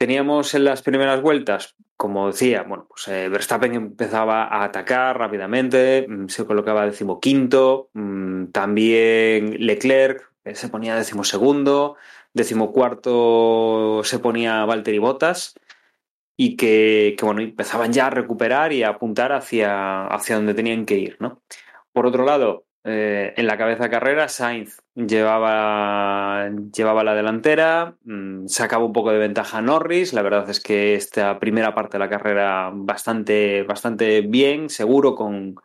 Teníamos 0.00 0.54
en 0.54 0.64
las 0.64 0.80
primeras 0.80 1.20
vueltas, 1.20 1.76
como 1.98 2.28
decía, 2.28 2.62
bueno, 2.62 2.86
pues 2.88 3.06
eh, 3.08 3.28
Verstappen 3.28 3.74
empezaba 3.74 4.44
a 4.44 4.64
atacar 4.64 5.18
rápidamente, 5.18 6.06
mm, 6.08 6.28
se 6.28 6.46
colocaba 6.46 6.86
decimoquinto, 6.86 7.90
mm, 7.92 8.46
también 8.46 9.66
Leclerc 9.66 10.32
se 10.54 10.70
ponía 10.70 10.96
decimosegundo, 10.96 11.96
decimocuarto 12.32 14.00
se 14.02 14.18
ponía 14.20 14.64
Valtteri 14.64 14.96
Bottas 14.96 15.52
y 16.34 16.56
que, 16.56 17.14
bueno, 17.20 17.42
empezaban 17.42 17.92
ya 17.92 18.06
a 18.06 18.10
recuperar 18.10 18.72
y 18.72 18.82
a 18.82 18.88
apuntar 18.88 19.32
hacia, 19.32 20.06
hacia 20.06 20.36
donde 20.36 20.54
tenían 20.54 20.86
que 20.86 20.96
ir, 20.96 21.18
¿no? 21.20 21.42
Por 21.92 22.06
otro 22.06 22.24
lado, 22.24 22.64
eh, 22.84 23.34
en 23.36 23.46
la 23.46 23.58
cabeza 23.58 23.84
de 23.84 23.90
carrera, 23.90 24.28
Sainz 24.28 24.78
llevaba, 24.94 26.48
llevaba 26.74 27.04
la 27.04 27.14
delantera, 27.14 27.96
mm, 28.04 28.46
sacaba 28.46 28.84
un 28.84 28.92
poco 28.92 29.12
de 29.12 29.18
ventaja 29.18 29.60
Norris. 29.60 30.12
La 30.12 30.22
verdad 30.22 30.48
es 30.48 30.60
que 30.60 30.94
esta 30.94 31.38
primera 31.38 31.74
parte 31.74 31.98
de 31.98 32.04
la 32.04 32.10
carrera 32.10 32.70
bastante, 32.72 33.62
bastante 33.64 34.22
bien, 34.22 34.70
seguro, 34.70 35.14
con, 35.14 35.56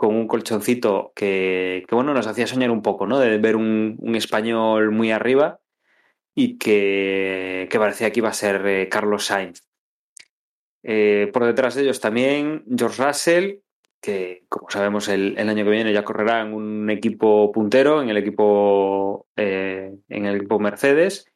con 0.00 0.14
un 0.16 0.26
colchoncito 0.26 1.12
que, 1.14 1.84
bueno, 1.90 2.14
nos 2.14 2.26
hacía 2.26 2.46
soñar 2.46 2.70
un 2.70 2.80
poco, 2.80 3.06
¿no? 3.06 3.18
De 3.18 3.36
ver 3.36 3.54
un, 3.54 3.98
español 4.14 4.92
muy 4.92 5.10
arriba 5.10 5.60
y 6.34 6.56
que, 6.56 7.68
parecía 7.70 8.10
que 8.10 8.20
iba 8.20 8.30
a 8.30 8.32
ser 8.32 8.66
eh, 8.66 8.88
Carlos 8.88 9.26
Sainz. 9.26 9.62
Eh, 10.82 11.28
por 11.34 11.44
detrás 11.44 11.74
de 11.74 11.82
ellos 11.82 12.00
también 12.00 12.64
George 12.74 13.04
Russell, 13.04 13.56
que 14.00 14.44
como 14.48 14.70
sabemos 14.70 15.08
el, 15.08 15.36
año 15.38 15.64
que 15.64 15.70
viene 15.70 15.92
ya 15.92 16.04
correrá 16.04 16.40
en 16.40 16.54
un 16.54 16.90
equipo 16.90 17.52
puntero, 17.52 18.02
en 18.02 18.08
el 18.08 18.16
equipo, 18.16 19.26
eh, 19.36 19.94
en 20.08 20.26
el 20.26 20.36
equipo 20.36 20.58
Mercedes, 20.58 21.26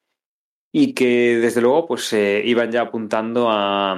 y 0.73 0.95
que 0.95 1.39
desde 1.41 1.61
luego 1.61 1.87
pues 1.87 2.12
iban 2.12 2.73
ya 2.73 2.83
apuntando 2.83 3.49
a, 3.51 3.97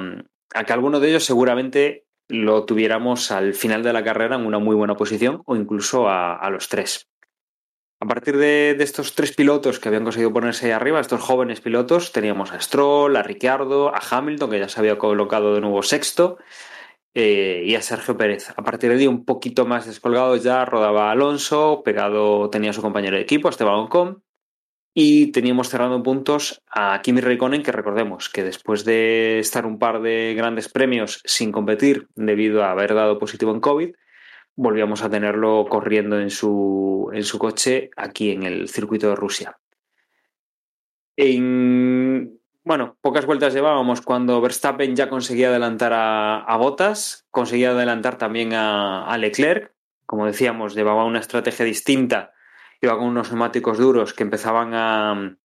que 0.67 0.73
alguno 0.73 1.01
de 1.01 1.09
ellos 1.09 1.25
seguramente 1.25 2.05
lo 2.29 2.65
tuviéramos 2.65 3.31
al 3.31 3.55
final 3.55 3.83
de 3.83 3.93
la 3.93 4.03
carrera 4.03 4.37
en 4.37 4.47
una 4.47 4.59
muy 4.59 4.75
buena 4.75 4.97
posición 4.97 5.43
o 5.47 5.57
incluso 5.57 6.09
a, 6.09 6.35
a 6.35 6.51
los 6.51 6.69
tres. 6.69 7.09
A 7.99 8.07
partir 8.07 8.37
de, 8.37 8.75
de, 8.77 8.85
estos 8.85 9.15
tres 9.15 9.35
pilotos 9.35 9.79
que 9.79 9.89
habían 9.89 10.05
conseguido 10.05 10.33
ponerse 10.33 10.67
ahí 10.67 10.73
arriba, 10.73 11.01
estos 11.01 11.23
jóvenes 11.23 11.63
pilotos, 11.63 12.13
teníamos 12.13 12.53
a 12.53 12.61
Stroll, 12.61 13.17
a 13.17 13.23
Ricciardo, 13.23 13.95
a 13.95 14.01
Hamilton, 14.11 14.51
que 14.51 14.59
ya 14.59 14.69
se 14.69 14.81
había 14.81 14.99
colocado 14.99 15.55
de 15.55 15.63
nuevo 15.63 15.83
sexto, 15.83 16.37
eh, 17.19 17.63
y 17.65 17.75
a 17.75 17.81
Sergio 17.81 18.15
Pérez. 18.19 18.51
A 18.51 18.63
partir 18.63 18.91
de 18.91 18.97
ahí, 18.97 19.07
un 19.07 19.25
poquito 19.25 19.65
más 19.65 19.87
descolgado 19.87 20.37
ya 20.37 20.67
rodaba 20.67 21.11
Alonso, 21.11 21.81
pegado 21.83 22.51
tenía 22.51 22.75
su 22.75 22.83
compañero 22.83 23.17
de 23.17 23.23
equipo, 23.23 23.49
Esteban 23.49 23.77
Ocon, 23.77 24.23
y 24.93 25.33
teníamos 25.33 25.71
cerrando 25.71 26.03
puntos 26.03 26.63
a 26.69 27.01
Kimi 27.01 27.23
Raikkonen, 27.23 27.63
que 27.63 27.73
recordemos 27.73 28.29
que 28.29 28.45
después 28.45 28.85
de 28.85 29.39
estar 29.39 29.65
un 29.65 29.79
par 29.79 30.03
de 30.03 30.35
grandes 30.37 30.69
premios 30.69 31.23
sin 31.25 31.53
competir 31.53 32.07
debido 32.17 32.63
a 32.63 32.73
haber 32.73 32.93
dado 32.93 33.19
positivo 33.19 33.51
en 33.53 33.61
COVID, 33.61 33.95
volvíamos 34.55 35.03
a 35.03 35.09
tenerlo 35.09 35.65
corriendo 35.71 36.21
en 36.21 36.29
su, 36.29 37.11
en 37.15 37.25
su 37.25 37.39
coche 37.39 37.89
aquí 37.97 38.31
en 38.31 38.43
el 38.43 38.69
circuito 38.69 39.09
de 39.09 39.17
Rusia. 39.17 39.57
En, 41.17 42.39
bueno, 42.67 42.99
pocas 43.01 43.27
vueltas 43.27 43.55
llevábamos 43.55 44.01
cuando 44.01 44.41
Verstappen 44.41 44.97
ya 44.97 45.09
conseguía 45.09 45.51
adelantar 45.51 45.93
a, 45.93 46.41
a 46.41 46.57
Bottas, 46.57 47.25
conseguía 47.31 47.71
adelantar 47.71 48.19
también 48.19 48.55
a, 48.55 49.17
Leclerc. 49.19 49.73
Como 50.05 50.27
decíamos, 50.27 50.75
llevaba 50.75 51.05
una 51.05 51.21
estrategia 51.21 51.65
distinta, 51.65 52.33
iba 52.81 52.99
con 52.99 53.07
unos 53.07 53.31
neumáticos 53.31 53.79
duros 53.79 54.15
que 54.15 54.25
empezaban 54.25 54.75
a, 54.75 55.37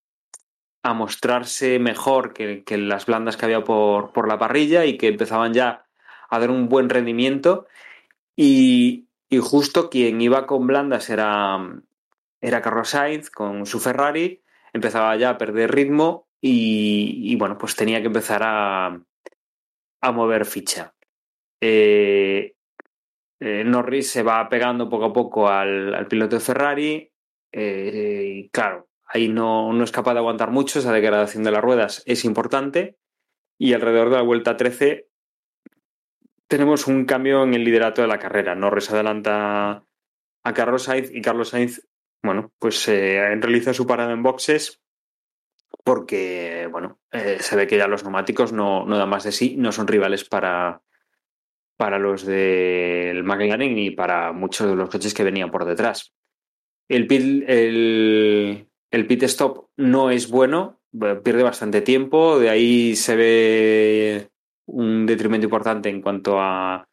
a 0.81 0.93
mostrarse 0.95 1.77
mejor 1.77 2.33
que, 2.33 2.63
que, 2.63 2.79
las 2.79 3.05
blandas 3.05 3.37
que 3.37 3.45
había 3.45 3.63
por, 3.63 4.13
por, 4.13 4.27
la 4.27 4.39
parrilla 4.39 4.85
y 4.85 4.97
que 4.97 5.09
empezaban 5.09 5.53
ya 5.53 5.85
a 6.27 6.39
dar 6.39 6.49
un 6.49 6.69
buen 6.69 6.89
rendimiento. 6.89 7.67
Y, 8.35 9.09
y 9.29 9.37
justo 9.37 9.91
quien 9.91 10.21
iba 10.21 10.47
con 10.47 10.65
blandas 10.65 11.11
era, 11.11 11.59
era 12.41 12.63
Carlos 12.63 12.89
Sainz 12.89 13.29
con 13.29 13.67
su 13.67 13.79
Ferrari, 13.79 14.41
empezaba 14.73 15.15
ya 15.17 15.29
a 15.29 15.37
perder 15.37 15.71
ritmo 15.71 16.30
y, 16.41 17.35
bueno, 17.35 17.57
pues 17.57 17.75
tenía 17.75 18.01
que 18.01 18.07
empezar 18.07 18.41
a, 18.43 18.99
mover 20.11 20.45
ficha. 20.45 20.93
Eh, 21.61 22.55
eh, 23.39 23.63
Norris 23.63 24.09
se 24.09 24.23
va 24.23 24.49
pegando 24.49 24.89
poco 24.89 25.05
a 25.05 25.13
poco 25.13 25.47
al, 25.47 26.07
piloto 26.07 26.37
de 26.37 26.41
Ferrari 26.41 27.11
eh, 27.51 28.23
y 28.35 28.49
claro, 28.49 28.89
ahí 29.05 29.27
no, 29.27 29.71
no, 29.71 29.83
es 29.83 29.91
capaz 29.91 30.13
de 30.13 30.19
aguantar 30.19 30.49
mucho, 30.49 30.79
esa 30.79 30.91
degradación 30.91 31.43
de 31.43 31.51
las 31.51 31.61
ruedas 31.61 32.01
es 32.07 32.25
importante 32.25 32.97
y 33.59 33.73
alrededor 33.73 34.09
de 34.09 34.15
la 34.15 34.23
vuelta 34.23 34.57
13 34.57 35.07
tenemos 36.47 36.87
un 36.87 37.05
cambio 37.05 37.43
en 37.43 37.53
el 37.53 37.63
liderato 37.63 38.01
de 38.01 38.07
la 38.07 38.19
carrera. 38.19 38.55
Norris 38.55 38.89
adelanta 38.89 39.85
a 40.43 40.53
Carlos 40.53 40.83
Sainz 40.83 41.11
y 41.13 41.21
Carlos 41.21 41.49
Sainz, 41.49 41.87
bueno, 42.23 42.51
pues 42.59 42.87
realiza 42.87 43.73
su 43.73 43.87
parada 43.87 44.11
en 44.11 44.23
boxes 44.23 44.80
porque, 45.83 46.67
bueno, 46.71 46.99
eh, 47.11 47.37
se 47.39 47.55
ve 47.55 47.67
que 47.67 47.77
ya 47.77 47.87
los 47.87 48.03
neumáticos 48.03 48.53
no, 48.53 48.85
no 48.85 48.97
dan 48.97 49.09
más 49.09 49.23
de 49.23 49.31
sí, 49.31 49.55
no 49.57 49.71
son 49.71 49.87
rivales 49.87 50.23
para, 50.23 50.81
para 51.77 51.99
los 51.99 52.25
del 52.25 53.23
McLaren 53.23 53.73
ni 53.75 53.91
para 53.91 54.31
muchos 54.31 54.67
de 54.67 54.75
los 54.75 54.89
coches 54.89 55.13
que 55.13 55.23
venían 55.23 55.51
por 55.51 55.65
detrás. 55.65 56.13
El 56.87 57.07
pit, 57.07 57.43
el, 57.47 58.67
el 58.91 59.07
pit 59.07 59.23
stop 59.23 59.69
no 59.77 60.11
es 60.11 60.29
bueno, 60.29 60.81
pierde 61.23 61.43
bastante 61.43 61.81
tiempo, 61.81 62.39
de 62.39 62.49
ahí 62.49 62.95
se 62.95 63.15
ve 63.15 64.29
un 64.65 65.05
detrimento 65.05 65.45
importante 65.45 65.89
en 65.89 66.01
cuanto 66.01 66.39
a, 66.39 66.87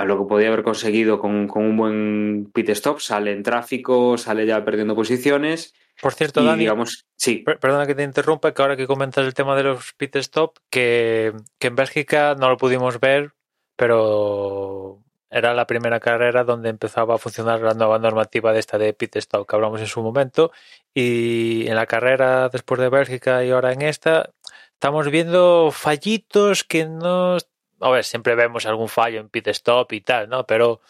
a 0.00 0.04
lo 0.04 0.18
que 0.18 0.28
podía 0.28 0.48
haber 0.48 0.62
conseguido 0.62 1.20
con, 1.20 1.46
con, 1.46 1.64
un 1.64 1.76
buen 1.76 2.50
pit 2.54 2.70
stop. 2.70 3.00
Sale 3.00 3.32
en 3.32 3.42
tráfico, 3.42 4.16
sale 4.16 4.46
ya 4.46 4.64
perdiendo 4.64 4.94
posiciones. 4.94 5.74
Por 6.00 6.14
cierto, 6.14 6.40
y, 6.40 6.46
Dani, 6.46 6.60
digamos, 6.60 7.06
sí. 7.16 7.44
perdona 7.44 7.86
que 7.86 7.94
te 7.94 8.02
interrumpa, 8.02 8.54
que 8.54 8.62
ahora 8.62 8.76
que 8.76 8.86
comentas 8.86 9.26
el 9.26 9.34
tema 9.34 9.54
de 9.56 9.64
los 9.64 9.92
pit 9.92 10.16
stop, 10.16 10.56
que, 10.70 11.34
que 11.58 11.66
en 11.66 11.76
Bélgica 11.76 12.34
no 12.34 12.48
lo 12.48 12.56
pudimos 12.56 12.98
ver, 12.98 13.32
pero 13.76 15.02
era 15.28 15.52
la 15.52 15.66
primera 15.66 16.00
carrera 16.00 16.44
donde 16.44 16.70
empezaba 16.70 17.16
a 17.16 17.18
funcionar 17.18 17.60
la 17.60 17.74
nueva 17.74 17.98
normativa 17.98 18.52
de 18.52 18.58
esta 18.58 18.78
de 18.78 18.94
pit 18.94 19.16
stop 19.16 19.46
que 19.46 19.54
hablamos 19.54 19.80
en 19.80 19.86
su 19.86 20.02
momento. 20.02 20.50
Y 20.94 21.68
en 21.68 21.76
la 21.76 21.86
carrera 21.86 22.48
después 22.48 22.80
de 22.80 22.88
Bélgica 22.88 23.44
y 23.44 23.50
ahora 23.50 23.72
en 23.72 23.82
esta, 23.82 24.30
estamos 24.72 25.10
viendo 25.10 25.70
fallitos 25.72 26.64
que 26.64 26.86
no. 26.86 27.36
A 27.80 27.90
ver, 27.90 28.04
siempre 28.04 28.34
vemos 28.34 28.66
algún 28.66 28.88
fallo 28.88 29.20
en 29.20 29.28
pit 29.28 29.48
stop 29.48 29.92
y 29.92 30.00
tal, 30.02 30.28
¿no? 30.28 30.46
Pero. 30.46 30.80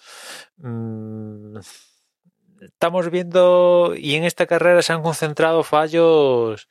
Mmm, 0.59 1.59
estamos 2.61 3.11
viendo. 3.11 3.95
Y 3.97 4.15
en 4.17 4.25
esta 4.25 4.47
carrera 4.47 4.83
se 4.83 4.93
han 4.93 5.03
concentrado 5.03 5.63
fallos. 5.63 6.69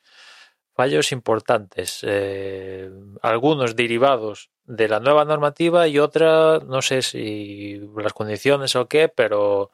Fallos 0.75 1.11
importantes. 1.11 1.99
Eh, 2.03 2.89
algunos 3.21 3.75
derivados 3.75 4.49
de 4.65 4.87
la 4.87 4.99
nueva 4.99 5.25
normativa 5.25 5.87
y 5.87 5.99
otra, 5.99 6.59
no 6.59 6.81
sé 6.81 7.01
si 7.01 7.81
las 7.97 8.13
condiciones 8.13 8.75
o 8.75 8.87
qué, 8.87 9.09
pero 9.09 9.71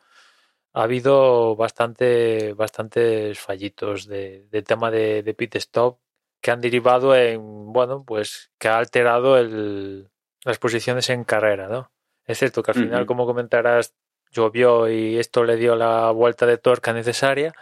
ha 0.73 0.83
habido 0.83 1.55
bastante, 1.55 2.53
bastantes 2.53 3.39
fallitos 3.39 4.07
de, 4.07 4.47
de 4.51 4.61
tema 4.63 4.91
de, 4.91 5.21
de 5.23 5.33
pit 5.33 5.55
stop 5.57 5.99
que 6.41 6.51
han 6.51 6.61
derivado 6.61 7.15
en, 7.15 7.73
bueno, 7.73 8.03
pues 8.05 8.51
que 8.59 8.67
ha 8.67 8.77
alterado 8.77 9.37
el, 9.37 10.09
las 10.45 10.59
posiciones 10.59 11.09
en 11.09 11.25
carrera, 11.25 11.67
¿no? 11.67 11.91
Es 12.25 12.39
cierto 12.39 12.63
que 12.63 12.71
al 12.71 12.77
final, 12.77 13.01
uh 13.01 13.03
-huh. 13.03 13.07
como 13.07 13.25
comentarás, 13.25 13.93
llovió 14.31 14.89
y 14.89 15.17
esto 15.17 15.43
le 15.43 15.57
dio 15.57 15.75
la 15.75 16.11
vuelta 16.11 16.45
de 16.45 16.57
tuerca 16.57 16.93
necesaria, 16.93 17.53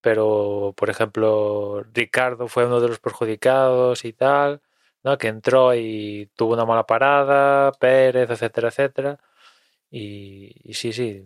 pero, 0.00 0.74
por 0.76 0.90
ejemplo, 0.90 1.84
Ricardo 1.92 2.48
fue 2.48 2.66
uno 2.66 2.80
de 2.80 2.88
los 2.88 2.98
perjudicados 3.00 4.04
y 4.04 4.12
tal, 4.12 4.60
¿no? 5.02 5.18
Que 5.18 5.28
entró 5.28 5.74
y 5.74 6.30
tuvo 6.36 6.54
una 6.54 6.64
mala 6.64 6.84
parada, 6.86 7.72
Pérez, 7.72 8.30
etcétera, 8.30 8.68
etcétera. 8.68 9.18
Y, 9.90 10.52
y 10.64 10.74
sí, 10.74 10.92
sí. 10.92 11.24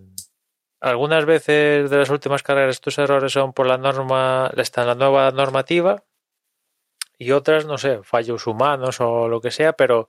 Algunas 0.81 1.25
veces 1.27 1.91
de 1.91 1.97
las 1.99 2.11
últimas 2.11 2.43
carreras 2.43 2.77
estos 2.77 2.99
errores 2.99 3.33
son 3.33 3.53
por 3.53 3.67
la 3.67 3.79
norma, 3.79 4.51
está 4.57 4.83
en 4.83 4.89
la 4.89 4.95
nueva 4.95 5.31
normativa, 5.31 6.03
y 7.19 7.33
otras, 7.33 7.67
no 7.67 7.77
sé, 7.77 8.01
fallos 8.03 8.47
humanos 8.47 8.99
o 9.01 9.29
lo 9.29 9.43
que 9.43 9.51
sea, 9.51 9.75
pero 9.75 10.09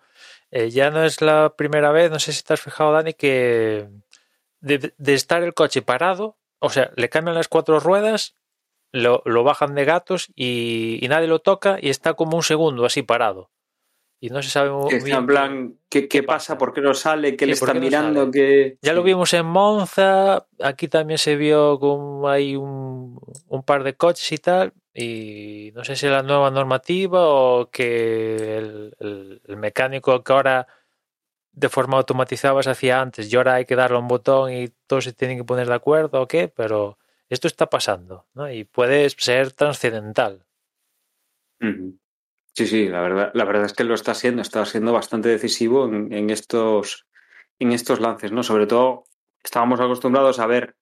eh, 0.51 0.69
ya 0.69 0.91
no 0.91 1.03
es 1.03 1.21
la 1.21 1.55
primera 1.55 1.91
vez, 1.91 2.11
no 2.11 2.19
sé 2.19 2.33
si 2.33 2.43
te 2.43 2.53
has 2.53 2.61
fijado, 2.61 2.91
Dani, 2.91 3.13
que 3.13 3.87
de, 4.59 4.93
de 4.97 5.13
estar 5.13 5.41
el 5.43 5.53
coche 5.53 5.81
parado, 5.81 6.37
o 6.59 6.69
sea, 6.69 6.91
le 6.95 7.09
cambian 7.09 7.35
las 7.35 7.47
cuatro 7.47 7.79
ruedas, 7.79 8.35
lo, 8.91 9.21
lo 9.25 9.43
bajan 9.43 9.73
de 9.73 9.85
gatos 9.85 10.27
y, 10.35 10.99
y, 11.01 11.07
nadie 11.07 11.27
lo 11.27 11.39
toca 11.39 11.77
y 11.81 11.89
está 11.89 12.13
como 12.13 12.37
un 12.37 12.43
segundo 12.43 12.85
así 12.85 13.01
parado. 13.01 13.49
Y 14.19 14.29
no 14.29 14.43
se 14.43 14.49
sabe 14.51 14.69
muy 14.69 14.93
bien. 15.01 15.17
En 15.17 15.25
plan, 15.25 15.75
¿qué, 15.89 16.23
pasa? 16.23 16.55
¿Por 16.55 16.73
qué 16.73 16.81
no 16.81 16.93
sale? 16.93 17.35
¿Qué 17.35 17.45
sí, 17.45 17.47
le 17.47 17.53
está 17.53 17.73
mirando? 17.73 18.25
No 18.27 18.31
que... 18.31 18.77
Ya 18.81 18.91
sí. 18.91 18.95
lo 18.95 19.01
vimos 19.01 19.33
en 19.33 19.47
Monza, 19.47 20.45
aquí 20.61 20.87
también 20.87 21.17
se 21.17 21.35
vio 21.35 21.79
como 21.79 22.29
hay 22.29 22.55
un, 22.55 23.19
un 23.47 23.63
par 23.63 23.83
de 23.83 23.95
coches 23.95 24.31
y 24.31 24.37
tal, 24.37 24.73
y 24.93 25.71
no 25.73 25.83
sé 25.83 25.95
si 25.95 26.07
la 26.07 26.23
nueva 26.23 26.51
normativa 26.51 27.19
o 27.23 27.69
que 27.69 28.57
el, 28.57 29.41
el, 29.45 29.57
mecánico 29.57 30.23
que 30.23 30.33
ahora 30.33 30.67
de 31.53 31.69
forma 31.69 31.97
automatizada 31.97 32.61
se 32.63 32.71
hacía 32.71 33.01
antes 33.01 33.31
y 33.31 33.35
ahora 33.35 33.55
hay 33.55 33.65
que 33.65 33.75
darle 33.75 33.97
un 33.97 34.07
botón 34.07 34.51
y 34.51 34.69
todos 34.87 35.05
se 35.05 35.13
tienen 35.13 35.37
que 35.37 35.43
poner 35.43 35.67
de 35.67 35.75
acuerdo 35.75 36.21
o 36.21 36.27
qué, 36.27 36.47
pero 36.49 36.97
esto 37.29 37.47
está 37.47 37.69
pasando 37.69 38.25
¿no? 38.33 38.51
y 38.51 38.65
puede 38.65 39.09
ser 39.09 39.53
trascendental. 39.53 40.45
Sí, 42.53 42.67
sí, 42.67 42.89
la 42.89 43.01
verdad, 43.01 43.31
la 43.33 43.45
verdad 43.45 43.65
es 43.65 43.73
que 43.73 43.83
lo 43.83 43.93
está 43.93 44.13
siendo, 44.13 44.41
está 44.41 44.65
siendo 44.65 44.91
bastante 44.91 45.29
decisivo 45.29 45.85
en, 45.85 46.11
en, 46.11 46.29
estos, 46.29 47.07
en 47.59 47.71
estos 47.71 48.01
lances, 48.01 48.31
¿no? 48.31 48.43
Sobre 48.43 48.67
todo 48.67 49.05
estábamos 49.41 49.79
acostumbrados 49.79 50.39
a 50.39 50.47
ver 50.47 50.75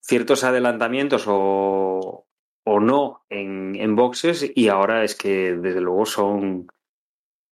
ciertos 0.00 0.44
adelantamientos 0.44 1.24
o, 1.26 2.26
o 2.64 2.80
no 2.80 3.22
en, 3.28 3.74
en, 3.76 3.96
boxes 3.96 4.50
y 4.54 4.68
ahora 4.68 5.04
es 5.04 5.14
que 5.14 5.54
desde 5.54 5.80
luego 5.80 6.06
son 6.06 6.68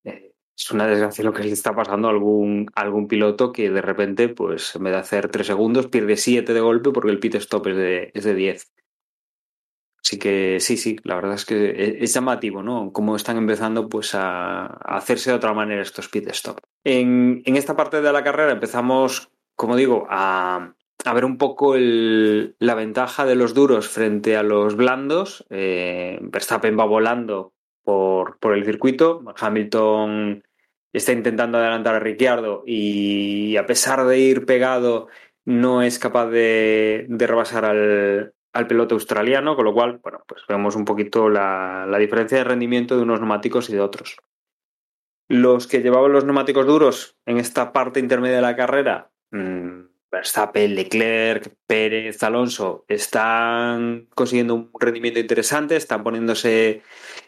eh, 0.05 0.33
es 0.57 0.71
una 0.71 0.87
desgracia 0.87 1.25
lo 1.25 1.33
que 1.33 1.43
le 1.43 1.53
está 1.53 1.75
pasando 1.75 2.09
a 2.09 2.13
algún, 2.13 2.69
algún 2.75 3.09
piloto 3.09 3.53
que 3.53 3.71
de 3.71 3.83
repente 3.83 4.29
pues 4.29 4.77
en 4.77 4.85
vez 4.85 4.93
de 4.93 4.99
hacer 5.01 5.29
tres 5.29 5.49
segundos 5.49 5.89
pierde 5.89 6.17
siete 6.17 6.55
de 6.55 6.61
golpe 6.61 6.91
porque 6.91 7.11
el 7.11 7.19
pit 7.19 7.35
stop 7.37 7.69
es 7.69 7.77
de, 7.77 8.11
es 8.15 8.25
de 8.25 8.35
10 8.35 8.73
así 10.03 10.19
que 10.19 10.59
sí, 10.61 10.77
sí, 10.77 10.97
la 11.03 11.17
verdad 11.17 11.35
es 11.35 11.45
que 11.45 11.71
es, 11.71 12.03
es 12.03 12.15
llamativo 12.15 12.63
¿no? 12.63 12.93
cómo 12.93 13.17
están 13.17 13.37
empezando 13.37 13.89
pues 13.89 14.15
a, 14.15 14.67
a, 14.67 14.97
hacerse 14.97 15.31
de 15.31 15.37
otra 15.37 15.55
manera 15.55 15.83
estos 15.83 16.09
pit 16.09 16.29
stop 16.29 16.61
en, 16.85 17.43
en 17.45 17.57
esta 17.57 17.77
parte 17.77 18.01
de 18.01 18.13
la 18.13 18.23
carrera 18.23 18.53
empezamos 18.53 19.31
como 19.57 19.77
digo 19.77 20.07
a 20.09 20.75
a 21.05 21.15
ver 21.15 21.25
un 21.25 21.39
poco 21.39 21.75
la 21.77 22.75
ventaja 22.75 23.25
de 23.25 23.35
los 23.35 23.55
duros 23.55 23.89
frente 23.89 24.37
a 24.37 24.43
los 24.43 24.77
blandos. 24.77 25.47
Eh, 25.51 26.19
Verstappen 26.23 26.79
va 26.79 26.85
volando 26.85 27.53
por, 27.85 28.39
por, 28.39 28.55
el 28.55 28.65
circuito, 28.65 29.23
Hamilton 29.39 30.45
está 30.93 31.13
intentando 31.13 31.59
adelantar 31.59 31.95
a 31.95 32.01
Ricciardo 32.01 32.63
y 32.67 33.57
a 33.57 33.67
pesar 33.67 34.07
de 34.07 34.19
ir 34.19 34.45
pegado 34.45 35.09
no 35.45 35.83
es 35.83 35.99
capaz 35.99 36.27
de, 36.27 37.07
de 37.09 37.27
rebasar 37.27 37.65
al, 37.65 38.35
al, 38.53 38.67
piloto 38.67 38.95
australiano, 38.95 39.57
con 39.57 39.65
lo 39.65 39.73
cual, 39.73 40.01
bueno, 40.03 40.23
pues 40.27 40.43
vemos 40.49 40.77
un 40.77 40.85
poquito 40.85 41.29
la, 41.29 41.87
la, 41.89 41.99
diferencia 41.99 42.39
de 42.39 42.45
rendimiento 42.45 42.97
de 42.97 43.03
unos 43.03 43.21
neumáticos 43.21 43.71
y 43.71 43.73
de 43.73 43.81
otros. 43.81 44.17
Los 45.29 45.67
que 45.67 45.81
llevaban 45.81 46.13
los 46.13 46.25
neumáticos 46.25 46.67
duros 46.67 47.17
en 47.25 47.39
esta 47.39 47.73
parte 47.73 48.01
intermedia 48.01 48.37
de 48.37 48.43
la 48.43 48.57
carrera, 48.57 49.11
mmm, 49.31 49.90
Verstappen, 50.11 50.75
Leclerc, 50.75 51.55
Pérez, 51.67 52.23
Alonso 52.23 52.85
están 52.89 54.09
consiguiendo 54.15 54.55
un 54.55 54.71
rendimiento 54.79 55.21
interesante, 55.21 55.77
están 55.77 56.03
poniéndose 56.03 56.83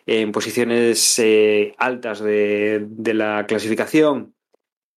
en 0.07 0.33
posiciones 0.33 1.19
eh, 1.19 1.75
altas 1.79 2.21
de, 2.21 2.85
de, 2.89 3.15
la 3.15 3.47
clasificación 3.47 4.35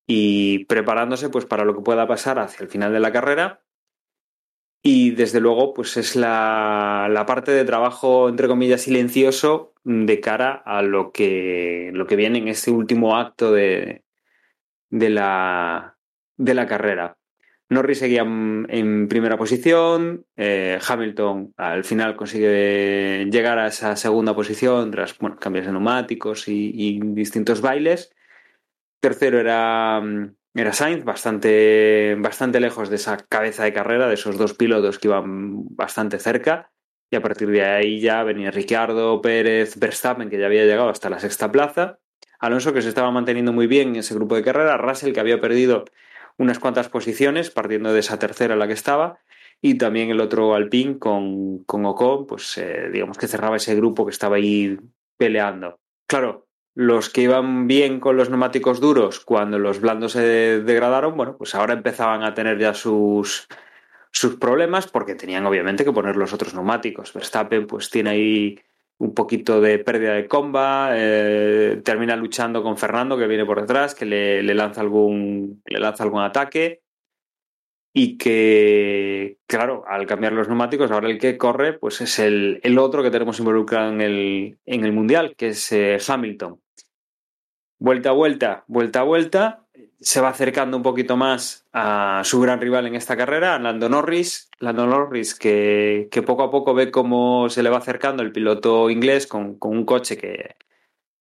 y 0.07 0.65
preparándose 0.65 1.29
pues 1.29 1.45
para 1.45 1.65
lo 1.65 1.75
que 1.75 1.81
pueda 1.81 2.07
pasar 2.07 2.39
hacia 2.39 2.63
el 2.63 2.69
final 2.69 2.91
de 2.91 2.99
la 2.99 3.11
carrera. 3.11 3.61
Y 4.81 5.11
desde 5.11 5.39
luego, 5.39 5.73
pues 5.73 5.97
es 5.97 6.15
la, 6.15 7.07
la 7.09 7.25
parte 7.25 7.51
de 7.51 7.65
trabajo, 7.65 8.29
entre 8.29 8.47
comillas, 8.47 8.81
silencioso 8.81 9.73
de 9.83 10.19
cara 10.19 10.53
a 10.53 10.83
lo 10.83 11.11
que, 11.11 11.89
lo 11.93 12.05
que 12.05 12.15
viene 12.15 12.38
en 12.38 12.47
este 12.49 12.69
último 12.69 13.17
acto 13.17 13.51
de, 13.51 14.03
de, 14.91 15.09
la, 15.09 15.97
de 16.38 16.53
la 16.53 16.67
carrera. 16.67 17.17
Norris 17.76 17.99
seguía 17.99 18.21
en 18.21 19.07
primera 19.07 19.38
posición, 19.38 20.26
eh, 20.38 20.80
Hamilton 20.88 21.53
al 21.57 21.84
final 21.84 22.15
consigue 22.15 23.28
llegar 23.30 23.59
a 23.59 23.67
esa 23.67 23.95
segunda 23.97 24.34
posición 24.34 24.91
tras 24.91 25.15
cambios 25.39 25.65
de 25.65 25.73
neumáticos 25.73 26.47
y, 26.47 26.99
distintos 27.01 27.61
bailes. 27.61 28.15
Tercero 29.01 29.39
era, 29.39 30.01
era 30.53 30.73
Sainz, 30.73 31.03
bastante, 31.03 32.15
bastante 32.17 32.59
lejos 32.59 32.89
de 32.89 32.95
esa 32.95 33.17
cabeza 33.17 33.65
de 33.65 33.73
carrera, 33.73 34.07
de 34.07 34.13
esos 34.13 34.38
dos 34.38 34.53
pilotos 34.53 34.97
que 34.97 35.09
iban 35.09 35.76
bastante 35.76 36.17
cerca. 36.17 36.71
Y 37.11 37.17
a 37.17 37.21
partir 37.21 37.49
de 37.49 37.63
ahí 37.63 37.99
ya 37.99 38.23
venía 38.23 38.51
Ricciardo, 38.51 39.21
Pérez, 39.21 39.78
Verstappen, 39.78 40.30
que 40.30 40.39
ya 40.39 40.47
había 40.47 40.65
llegado 40.65 40.89
hasta 40.89 41.09
la 41.09 41.19
sexta 41.19 41.51
plaza. 41.51 41.99
Alonso, 42.39 42.73
que 42.73 42.82
se 42.82 42.89
estaba 42.89 43.11
manteniendo 43.11 43.53
muy 43.53 43.67
bien 43.67 43.89
en 43.89 43.95
ese 43.97 44.15
grupo 44.15 44.36
de 44.36 44.43
carrera. 44.43 44.78
Russell, 44.78 45.13
que 45.13 45.19
había 45.19 45.39
perdido 45.39 45.86
unas 46.38 46.59
cuantas 46.59 46.89
posiciones, 46.89 47.49
partiendo 47.49 47.93
de 47.93 47.99
esa 47.99 48.19
tercera 48.19 48.53
en 48.53 48.59
la 48.59 48.67
que 48.67 48.73
estaba, 48.73 49.19
y 49.61 49.77
también 49.77 50.09
el 50.09 50.21
otro 50.21 50.53
Alpine 50.53 50.99
con, 50.99 51.63
con 51.63 51.86
Ocon, 51.86 52.27
pues 52.27 52.57
eh, 52.57 52.89
digamos 52.91 53.17
que 53.17 53.27
cerraba 53.27 53.57
ese 53.57 53.75
grupo 53.75 54.05
que 54.05 54.11
estaba 54.11 54.36
ahí 54.36 54.77
peleando. 55.17 55.79
Claro, 56.07 56.47
los 56.75 57.09
que 57.09 57.21
iban 57.21 57.67
bien 57.67 57.99
con 57.99 58.17
los 58.17 58.29
neumáticos 58.29 58.81
duros 58.81 59.21
cuando 59.21 59.57
los 59.57 59.79
blandos 59.79 60.11
se 60.11 60.61
degradaron, 60.61 61.15
bueno, 61.15 61.38
pues 61.38 61.55
ahora 61.55 61.73
empezaban 61.73 62.23
a 62.23 62.33
tener 62.33 62.59
ya 62.59 62.73
sus, 62.73 63.47
sus 64.11 64.36
problemas 64.36 64.88
porque 64.88 65.15
tenían 65.15 65.45
obviamente 65.45 65.86
que 65.86 65.93
poner 65.93 66.17
los 66.17 66.33
otros 66.33 66.53
neumáticos. 66.53 67.13
Verstappen 67.13 67.65
pues 67.65 67.89
tiene 67.89 68.09
ahí 68.09 68.59
un 68.98 69.14
poquito 69.14 69.62
de 69.62 69.80
pérdida 69.80 70.14
de 70.14 70.28
comba, 70.28 70.91
eh, 70.93 71.82
termina 71.84 72.16
luchando 72.16 72.64
con 72.64 72.78
Fernando 72.78 73.18
que 73.18 73.28
viene 73.28 73.46
por 73.46 73.62
detrás, 73.62 73.93
que 73.93 74.06
le, 74.06 74.41
le, 74.41 74.54
lanza 74.54 74.82
algún, 74.82 75.62
le 75.66 75.80
lanza 75.80 76.04
algún 76.04 76.22
ataque 76.22 76.82
y 77.98 78.18
que, 78.18 79.38
claro, 79.48 79.86
al 79.88 80.06
cambiar 80.06 80.34
los 80.34 80.50
neumáticos, 80.50 80.91
ahora 80.91 81.10
el 81.10 81.18
que 81.18 81.38
corre 81.38 81.74
pues 81.74 82.02
es 82.02 82.20
el, 82.20 82.60
el 82.64 82.78
otro 82.78 83.02
que 83.02 83.10
tenemos 83.12 83.39
involucrado 83.39 83.89
en 83.91 84.02
el, 84.02 84.58
en 84.66 84.84
el 84.84 84.91
Mundial, 84.91 85.36
que 85.38 85.50
es 85.50 85.72
eh, 85.72 85.98
Hamilton. 86.06 86.60
Vuelta 87.80 88.10
a 88.10 88.14
vuelta, 88.14 88.66
vuelta 88.68 89.00
a 89.00 89.04
vuelta, 89.04 89.64
se 90.00 90.22
va 90.22 90.30
acercando 90.30 90.78
un 90.78 90.84
poquito 90.84 91.18
más 91.18 91.66
a 91.74 92.22
su 92.24 92.39
gran 92.39 92.62
rival 92.62 92.88
en 92.88 92.96
esta 92.96 93.18
carrera, 93.18 93.58
Lando 93.60 93.89
Norris. 93.89 94.50
Lando 94.60 94.86
Norris 94.86 95.36
que, 95.36 96.08
que 96.12 96.22
poco 96.22 96.43
a 96.43 96.52
poco 96.52 96.74
ve 96.74 96.91
cómo 96.91 97.50
se 97.50 97.64
le 97.64 97.70
va 97.70 97.78
acercando 97.78 98.24
el 98.24 98.32
piloto 98.32 98.89
inglés 98.89 99.28
con, 99.28 99.58
con, 99.58 99.72
un 99.72 99.86
coche 99.86 100.18
que, 100.18 100.56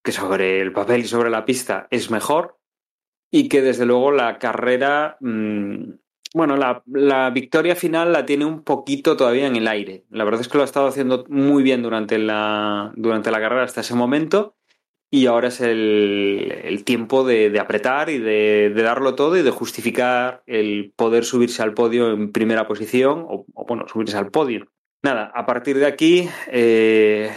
que 0.02 0.12
sobre 0.12 0.60
el 0.60 0.72
papel 0.72 1.02
y 1.02 1.08
sobre 1.08 1.30
la 1.30 1.44
pista 1.44 1.86
es 1.90 2.10
mejor 2.10 2.58
y 3.30 3.48
que 3.48 3.62
desde 3.62 3.86
luego 3.86 4.12
la 4.12 4.38
carrera, 4.38 5.16
mmm, 5.20 5.94
bueno, 6.34 6.56
la, 6.56 6.82
la, 6.86 7.30
victoria 7.30 7.76
final 7.76 8.12
la 8.12 8.26
tiene 8.26 8.44
un 8.44 8.62
poquito 8.62 9.16
todavía 9.16 9.46
en 9.46 9.56
el 9.56 9.68
aire. 9.68 10.04
La 10.10 10.24
verdad 10.24 10.40
es 10.40 10.48
que 10.48 10.58
lo 10.58 10.62
ha 10.62 10.66
estado 10.66 10.88
haciendo 10.88 11.24
muy 11.28 11.62
bien 11.62 11.82
durante 11.82 12.18
la, 12.18 12.92
durante 12.96 13.30
la 13.30 13.40
carrera 13.40 13.64
hasta 13.64 13.82
ese 13.82 13.94
momento 13.94 14.56
y 15.14 15.26
ahora 15.26 15.46
es 15.46 15.60
el, 15.60 16.52
el 16.64 16.82
tiempo 16.82 17.22
de, 17.22 17.48
de, 17.48 17.60
apretar 17.60 18.10
y 18.10 18.18
de, 18.18 18.72
de, 18.74 18.82
darlo 18.82 19.14
todo 19.14 19.36
y 19.36 19.42
de 19.42 19.50
justificar 19.52 20.42
el 20.44 20.92
poder 20.96 21.24
subirse 21.24 21.62
al 21.62 21.72
podio 21.72 22.10
en 22.10 22.32
primera 22.32 22.66
posición 22.66 23.24
o, 23.28 23.46
bueno, 23.68 23.86
subirse 23.86 24.16
al 24.16 24.32
podio. 24.32 24.66
Nada, 25.04 25.30
a 25.32 25.46
partir 25.46 25.78
de 25.78 25.86
aquí 25.86 26.28
eh, 26.48 27.30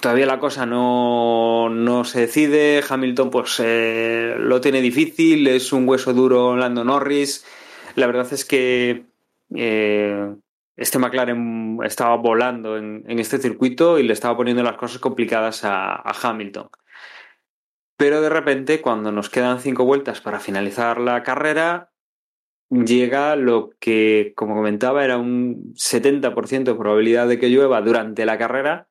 todavía 0.00 0.26
la 0.26 0.38
cosa 0.38 0.66
no, 0.66 1.68
no, 1.68 2.04
se 2.04 2.20
decide. 2.20 2.80
Hamilton 2.88 3.30
pues 3.30 3.60
eh, 3.64 4.36
lo 4.38 4.60
tiene 4.60 4.80
difícil, 4.80 5.48
es 5.48 5.72
un 5.72 5.88
hueso 5.88 6.12
duro 6.12 6.56
Lando 6.56 6.84
Norris. 6.84 7.44
La 7.96 8.06
verdad 8.06 8.28
es 8.30 8.44
que 8.44 9.06
eh, 9.52 10.32
este 10.76 10.98
McLaren 10.98 11.78
estaba 11.84 12.16
volando 12.16 12.76
en, 12.76 13.04
este 13.06 13.38
circuito 13.38 13.98
y 13.98 14.02
le 14.02 14.12
estaba 14.12 14.36
poniendo 14.36 14.62
las 14.62 14.76
cosas 14.76 14.98
complicadas 14.98 15.64
a, 15.64 15.94
a 15.94 16.12
Hamilton. 16.22 16.68
Pero 17.96 18.20
de 18.20 18.28
repente, 18.28 18.80
cuando 18.80 19.12
nos 19.12 19.30
quedan 19.30 19.60
cinco 19.60 19.84
vueltas 19.84 20.20
para 20.20 20.40
finalizar 20.40 20.98
la 20.98 21.22
carrera, 21.22 21.92
llega 22.70 23.36
lo 23.36 23.70
que, 23.78 24.32
como 24.36 24.56
comentaba, 24.56 25.04
era 25.04 25.18
un 25.18 25.74
70% 25.74 26.64
de 26.64 26.74
probabilidad 26.74 27.28
de 27.28 27.38
que 27.38 27.50
llueva 27.50 27.80
durante 27.82 28.26
la 28.26 28.38
carrera 28.38 28.88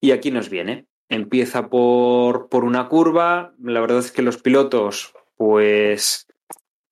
y 0.00 0.12
aquí 0.12 0.30
nos 0.30 0.48
viene. 0.48 0.86
Empieza 1.08 1.68
por, 1.68 2.48
por 2.48 2.64
una 2.64 2.88
curva, 2.88 3.54
la 3.62 3.80
verdad 3.80 3.98
es 3.98 4.12
que 4.12 4.22
los 4.22 4.38
pilotos, 4.38 5.14
pues 5.36 6.25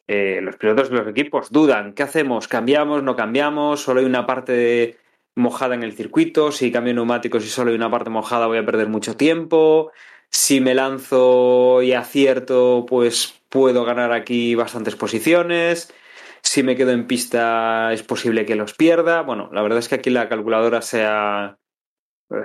eh, 0.06 0.40
los 0.42 0.56
pilotos 0.56 0.90
de 0.90 0.96
los 0.96 1.08
equipos 1.08 1.50
dudan, 1.50 1.94
¿qué 1.94 2.02
hacemos? 2.02 2.48
¿Cambiamos? 2.48 3.02
¿No 3.02 3.16
cambiamos? 3.16 3.82
Solo 3.82 4.00
hay 4.00 4.06
una 4.06 4.26
parte 4.26 4.98
mojada 5.36 5.74
en 5.74 5.82
el 5.82 5.94
circuito, 5.94 6.52
si 6.52 6.70
cambio 6.70 6.94
neumáticos 6.94 7.44
y 7.44 7.48
solo 7.48 7.70
hay 7.70 7.76
una 7.76 7.90
parte 7.90 8.10
mojada 8.10 8.46
voy 8.46 8.58
a 8.58 8.66
perder 8.66 8.88
mucho 8.88 9.16
tiempo 9.16 9.90
si 10.34 10.60
me 10.60 10.74
lanzo 10.74 11.80
y 11.82 11.92
acierto, 11.92 12.84
pues 12.88 13.40
puedo 13.48 13.84
ganar 13.84 14.10
aquí 14.12 14.56
bastantes 14.56 14.96
posiciones. 14.96 15.94
Si 16.42 16.64
me 16.64 16.74
quedo 16.74 16.90
en 16.90 17.06
pista, 17.06 17.92
es 17.92 18.02
posible 18.02 18.44
que 18.44 18.56
los 18.56 18.74
pierda. 18.74 19.22
Bueno, 19.22 19.48
la 19.52 19.62
verdad 19.62 19.78
es 19.78 19.88
que 19.88 19.94
aquí 19.94 20.10
la 20.10 20.28
calculadora 20.28 20.82
se 20.82 21.04
ha, 21.04 21.58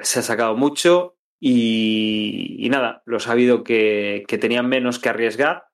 se 0.03 0.19
ha 0.19 0.21
sacado 0.21 0.55
mucho 0.55 1.17
y, 1.39 2.67
nada, 2.69 3.01
lo 3.05 3.17
he 3.17 3.21
sabido 3.21 3.63
que, 3.63 4.23
que, 4.27 4.37
tenían 4.37 4.69
menos 4.69 4.99
que 4.99 5.09
arriesgar, 5.09 5.68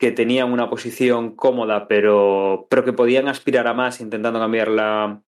que 0.00 0.12
tenían 0.12 0.52
una 0.52 0.70
posición 0.70 1.36
cómoda, 1.36 1.86
pero, 1.86 2.66
pero 2.70 2.84
que 2.84 2.94
podían 2.94 3.28
aspirar 3.28 3.68
a 3.68 3.74
más 3.74 4.00
intentando 4.00 4.40
cambiar 4.40 4.68
la, 4.68 5.22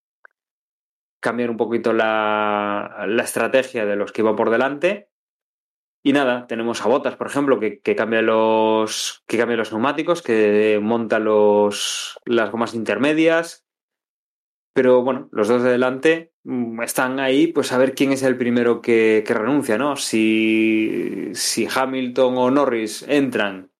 cambiar 1.20 1.50
un 1.50 1.58
poquito 1.58 1.92
la, 1.92 3.04
la 3.06 3.22
estrategia 3.22 3.84
de 3.84 3.96
los 3.96 4.12
que 4.12 4.22
iban 4.22 4.34
por 4.34 4.50
delante 4.50 5.10
y 6.02 6.12
nada, 6.12 6.46
tenemos 6.48 6.82
a 6.82 6.88
Botas, 6.88 7.16
por 7.16 7.28
ejemplo, 7.28 7.60
que, 7.60 7.80
cambia 7.94 8.22
los, 8.22 9.22
que 9.28 9.38
cambia 9.38 9.56
los 9.56 9.70
neumáticos, 9.70 10.20
que 10.20 10.80
monta 10.82 11.20
los, 11.20 12.18
las 12.24 12.50
gomas 12.50 12.74
intermedias. 12.74 13.64
Pero 14.74 15.02
bueno, 15.02 15.28
los 15.32 15.48
dos 15.48 15.62
de 15.62 15.70
delante 15.70 16.32
mm, 16.44 16.82
están 16.82 17.20
ahí, 17.20 17.46
pues 17.48 17.72
a 17.72 17.78
ver 17.78 17.94
quién 17.94 18.10
es 18.10 18.22
el 18.22 18.36
primero 18.36 18.80
que, 18.80 19.22
que 19.24 19.34
renuncia, 19.34 19.78
¿no? 19.78 19.96
Si, 19.96 21.30
si 21.34 21.68
Hamilton 21.72 22.38
o 22.38 22.50
Norris 22.50 23.04
entran 23.06 23.71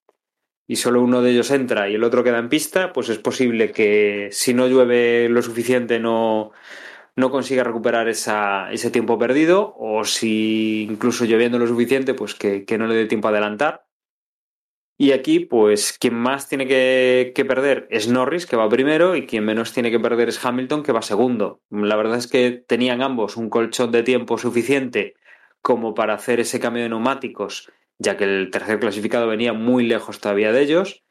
y 0.67 0.77
solo 0.77 1.01
uno 1.01 1.21
de 1.21 1.31
ellos 1.31 1.51
entra 1.51 1.89
y 1.89 1.95
el 1.95 2.03
otro 2.03 2.23
queda 2.23 2.39
en 2.39 2.49
pista, 2.49 2.93
pues 2.93 3.09
es 3.09 3.19
posible 3.19 3.71
que 3.71 4.29
si 4.31 4.53
no 4.53 4.67
llueve 4.67 5.27
lo 5.29 5.41
suficiente 5.41 5.99
no, 5.99 6.51
no 7.15 7.31
consiga 7.31 7.63
recuperar 7.63 8.07
ese 8.07 8.91
tiempo 8.91 9.17
perdido 9.17 9.75
o 9.77 10.03
si 10.05 10.83
incluso 10.89 11.25
lloviendo 11.25 11.59
lo 11.59 11.67
suficiente, 11.67 12.13
pues 12.13 12.33
que, 12.35 12.65
que 12.65 12.77
no 12.77 12.87
le 12.87 12.95
dé 12.95 13.05
tiempo 13.05 13.27
a 13.27 13.31
adelantar. 13.31 13.85
Y 14.95 15.11
aquí, 15.11 15.39
pues, 15.39 15.97
quien 15.97 16.13
más 16.13 16.47
tiene 16.47 16.67
que, 16.67 17.33
que, 17.35 17.45
perder 17.45 17.87
es 17.89 18.07
Norris, 18.07 18.45
que 18.45 18.55
va 18.55 18.69
primero, 18.69 19.15
y 19.15 19.25
quien 19.25 19.43
menos 19.43 19.73
tiene 19.73 19.89
que 19.89 19.99
perder 19.99 20.29
es 20.29 20.43
Hamilton, 20.45 20.83
que 20.83 20.91
va 20.91 21.01
segundo. 21.01 21.61
La 21.71 21.95
verdad 21.95 22.19
es 22.19 22.27
que 22.27 22.51
tenían 22.51 23.01
ambos 23.01 23.35
un 23.35 23.49
colchón 23.49 23.91
de 23.91 24.03
tiempo 24.03 24.37
suficiente 24.37 25.15
como 25.61 25.95
para 25.95 26.13
hacer 26.13 26.39
ese 26.39 26.59
cambio 26.59 26.83
de 26.83 26.89
neumáticos, 26.89 27.71
ya 27.99 28.17
que 28.17 28.23
el 28.23 28.49
tercer 28.51 28.79
clasificado 28.79 29.27
venía 29.27 29.53
muy 29.53 29.85
lejos 29.85 30.19
todavía 30.19 30.51
de 30.51 30.61
ellos. 30.61 31.03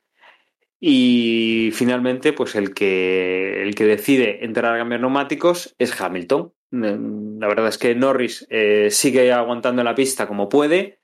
Y 0.80 1.70
finalmente, 1.74 2.32
pues 2.32 2.56
el 2.56 2.74
que, 2.74 3.62
el 3.62 3.74
que 3.74 3.84
decide 3.84 4.44
entrar 4.44 4.74
a 4.74 4.78
cambiar 4.78 5.00
neumáticos 5.00 5.76
es 5.78 5.98
Hamilton. 6.00 6.52
Mm, 6.72 7.38
la 7.38 7.46
verdad 7.46 7.68
es 7.68 7.78
que 7.78 7.94
Norris 7.94 8.46
eh, 8.50 8.88
sigue 8.90 9.32
aguantando 9.32 9.84
la 9.84 9.94
pista 9.94 10.26
como 10.26 10.48
puede. 10.48 10.98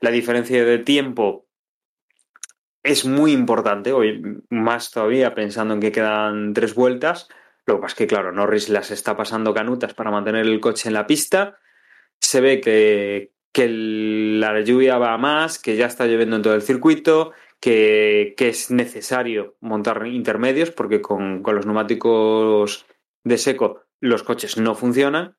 La 0.00 0.10
diferencia 0.10 0.64
de 0.64 0.78
tiempo 0.78 1.46
es 2.82 3.06
muy 3.06 3.32
importante, 3.32 3.92
hoy 3.92 4.20
más 4.50 4.90
todavía 4.90 5.34
pensando 5.34 5.74
en 5.74 5.80
que 5.80 5.92
quedan 5.92 6.52
tres 6.52 6.74
vueltas. 6.74 7.28
Lo 7.66 7.76
que 7.76 7.82
pasa 7.82 7.92
es 7.92 7.98
que, 7.98 8.06
claro, 8.06 8.32
Norris 8.32 8.68
las 8.68 8.90
está 8.90 9.16
pasando 9.16 9.54
canutas 9.54 9.94
para 9.94 10.10
mantener 10.10 10.46
el 10.46 10.60
coche 10.60 10.88
en 10.88 10.94
la 10.94 11.06
pista. 11.06 11.58
Se 12.20 12.40
ve 12.40 12.60
que, 12.60 13.33
que 13.54 13.68
la 13.68 14.60
lluvia 14.62 14.98
va 14.98 15.16
más, 15.16 15.60
que 15.60 15.76
ya 15.76 15.86
está 15.86 16.06
lloviendo 16.06 16.34
en 16.34 16.42
todo 16.42 16.56
el 16.56 16.62
circuito, 16.62 17.30
que, 17.60 18.34
que 18.36 18.48
es 18.48 18.72
necesario 18.72 19.56
montar 19.60 20.04
intermedios 20.08 20.72
porque 20.72 21.00
con, 21.00 21.40
con, 21.40 21.54
los 21.54 21.64
neumáticos 21.64 22.84
de 23.22 23.38
seco 23.38 23.84
los 24.00 24.24
coches 24.24 24.58
no 24.58 24.74
funcionan. 24.74 25.36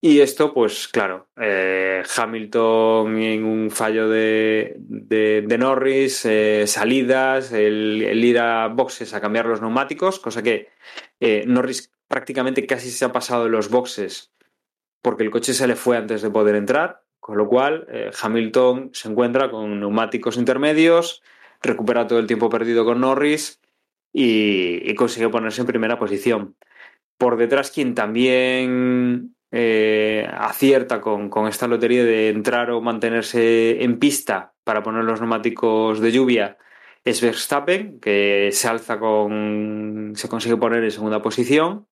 Y 0.00 0.20
esto, 0.20 0.54
pues 0.54 0.88
claro, 0.88 1.28
eh, 1.36 2.02
Hamilton 2.16 3.18
en 3.18 3.44
un 3.44 3.70
fallo 3.70 4.08
de, 4.08 4.76
de, 4.78 5.58
Norris, 5.58 6.24
eh, 6.24 6.64
salidas, 6.66 7.52
el, 7.52 8.02
el, 8.02 8.24
ir 8.24 8.38
a 8.38 8.68
boxes 8.68 9.12
a 9.12 9.20
cambiar 9.20 9.44
los 9.44 9.60
neumáticos, 9.60 10.18
cosa 10.18 10.42
que 10.42 10.68
eh, 11.20 11.44
Norris 11.46 11.92
prácticamente 12.06 12.66
casi 12.66 12.90
se 12.90 13.04
ha 13.04 13.12
pasado 13.12 13.44
de 13.44 13.50
los 13.50 13.68
boxes 13.68 14.32
porque 15.02 15.24
el 15.24 15.30
coche 15.30 15.54
se 15.54 15.66
le 15.66 15.76
fue 15.76 15.96
antes 15.96 16.22
de 16.22 16.30
poder 16.30 16.54
entrar, 16.54 17.02
con 17.28 17.36
lo 17.36 17.46
cual 17.46 17.86
eh, 17.90 18.10
Hamilton 18.22 18.88
se 18.94 19.06
encuentra 19.06 19.50
con 19.50 19.80
neumáticos 19.80 20.38
intermedios, 20.38 21.22
recupera 21.60 22.06
todo 22.06 22.20
el 22.20 22.26
tiempo 22.26 22.48
perdido 22.48 22.86
con 22.86 23.02
Norris 23.02 23.60
y, 24.14 24.94
consigue 24.94 25.28
ponerse 25.28 25.60
en 25.60 25.66
primera 25.66 25.98
posición. 25.98 26.56
Por 27.18 27.36
detrás, 27.36 27.70
quien 27.70 27.94
también 27.94 29.36
eh, 29.50 30.26
acierta 30.32 31.02
con, 31.02 31.28
con, 31.28 31.48
esta 31.48 31.68
lotería 31.68 32.02
de 32.02 32.30
entrar 32.30 32.70
o 32.70 32.80
mantenerse 32.80 33.84
en 33.84 33.98
pista 33.98 34.54
para 34.64 34.82
poner 34.82 35.04
los 35.04 35.20
neumáticos 35.20 36.00
de 36.00 36.12
lluvia 36.12 36.56
es 37.04 37.20
Verstappen, 37.20 38.00
que 38.00 38.48
se 38.52 38.68
alza 38.68 38.98
con. 38.98 40.12
se 40.14 40.30
consigue 40.30 40.56
poner 40.56 40.82
en 40.82 40.90
segunda 40.90 41.20
posición 41.20 41.86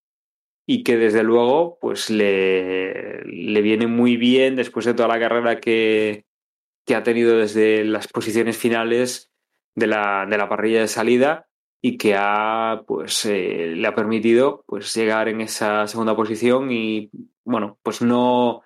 y 0.66 0.82
que 0.82 0.96
desde 0.96 1.22
luego 1.22 1.78
pues 1.80 2.10
le, 2.10 3.22
le 3.22 3.62
viene 3.62 3.86
muy 3.86 4.16
bien 4.16 4.56
después 4.56 4.84
de 4.84 4.94
toda 4.94 5.08
la 5.08 5.20
carrera 5.20 5.60
que, 5.60 6.26
que 6.84 6.96
ha 6.96 7.04
tenido 7.04 7.38
desde 7.38 7.84
las 7.84 8.08
posiciones 8.08 8.58
finales 8.58 9.30
de 9.76 9.86
la, 9.86 10.26
de 10.28 10.36
la 10.36 10.48
parrilla 10.48 10.80
de 10.80 10.88
salida 10.88 11.46
y 11.80 11.98
que 11.98 12.16
ha 12.18 12.82
pues 12.86 13.24
eh, 13.26 13.74
le 13.76 13.86
ha 13.86 13.94
permitido 13.94 14.64
pues 14.66 14.92
llegar 14.94 15.28
en 15.28 15.40
esa 15.40 15.86
segunda 15.86 16.16
posición 16.16 16.72
y 16.72 17.10
bueno 17.44 17.78
pues 17.82 18.02
no 18.02 18.62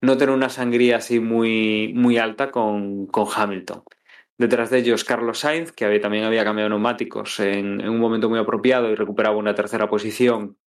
no 0.00 0.16
tener 0.18 0.34
una 0.34 0.50
sangría 0.50 0.98
así 0.98 1.18
muy 1.18 1.92
muy 1.94 2.18
alta 2.18 2.50
con, 2.50 3.06
con 3.06 3.26
Hamilton. 3.34 3.84
Detrás 4.36 4.70
de 4.70 4.78
ellos 4.78 5.04
Carlos 5.04 5.38
Sainz 5.38 5.72
que 5.72 5.86
había, 5.86 6.00
también 6.00 6.24
había 6.24 6.44
cambiado 6.44 6.68
neumáticos 6.68 7.40
en, 7.40 7.80
en, 7.80 7.88
un 7.88 8.00
momento 8.00 8.28
muy 8.28 8.38
apropiado 8.38 8.90
y 8.90 8.96
recuperaba 8.96 9.36
una 9.36 9.54
tercera 9.54 9.88
posición 9.88 10.58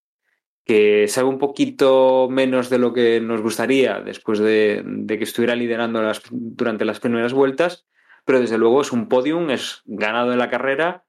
que 0.64 1.08
sabe 1.08 1.28
un 1.28 1.38
poquito 1.38 2.28
menos 2.30 2.70
de 2.70 2.78
lo 2.78 2.92
que 2.92 3.20
nos 3.20 3.40
gustaría 3.40 4.00
después 4.00 4.38
de, 4.38 4.84
que 5.08 5.24
estuviera 5.24 5.56
liderando 5.56 6.02
las, 6.02 6.22
durante 6.30 6.84
las 6.84 7.00
primeras 7.00 7.32
vueltas 7.32 7.86
pero 8.24 8.40
desde 8.40 8.58
luego 8.58 8.82
es 8.82 8.92
un 8.92 9.08
podium 9.08 9.50
es 9.50 9.82
ganado 9.86 10.32
en 10.32 10.38
la 10.38 10.50
carrera 10.50 11.04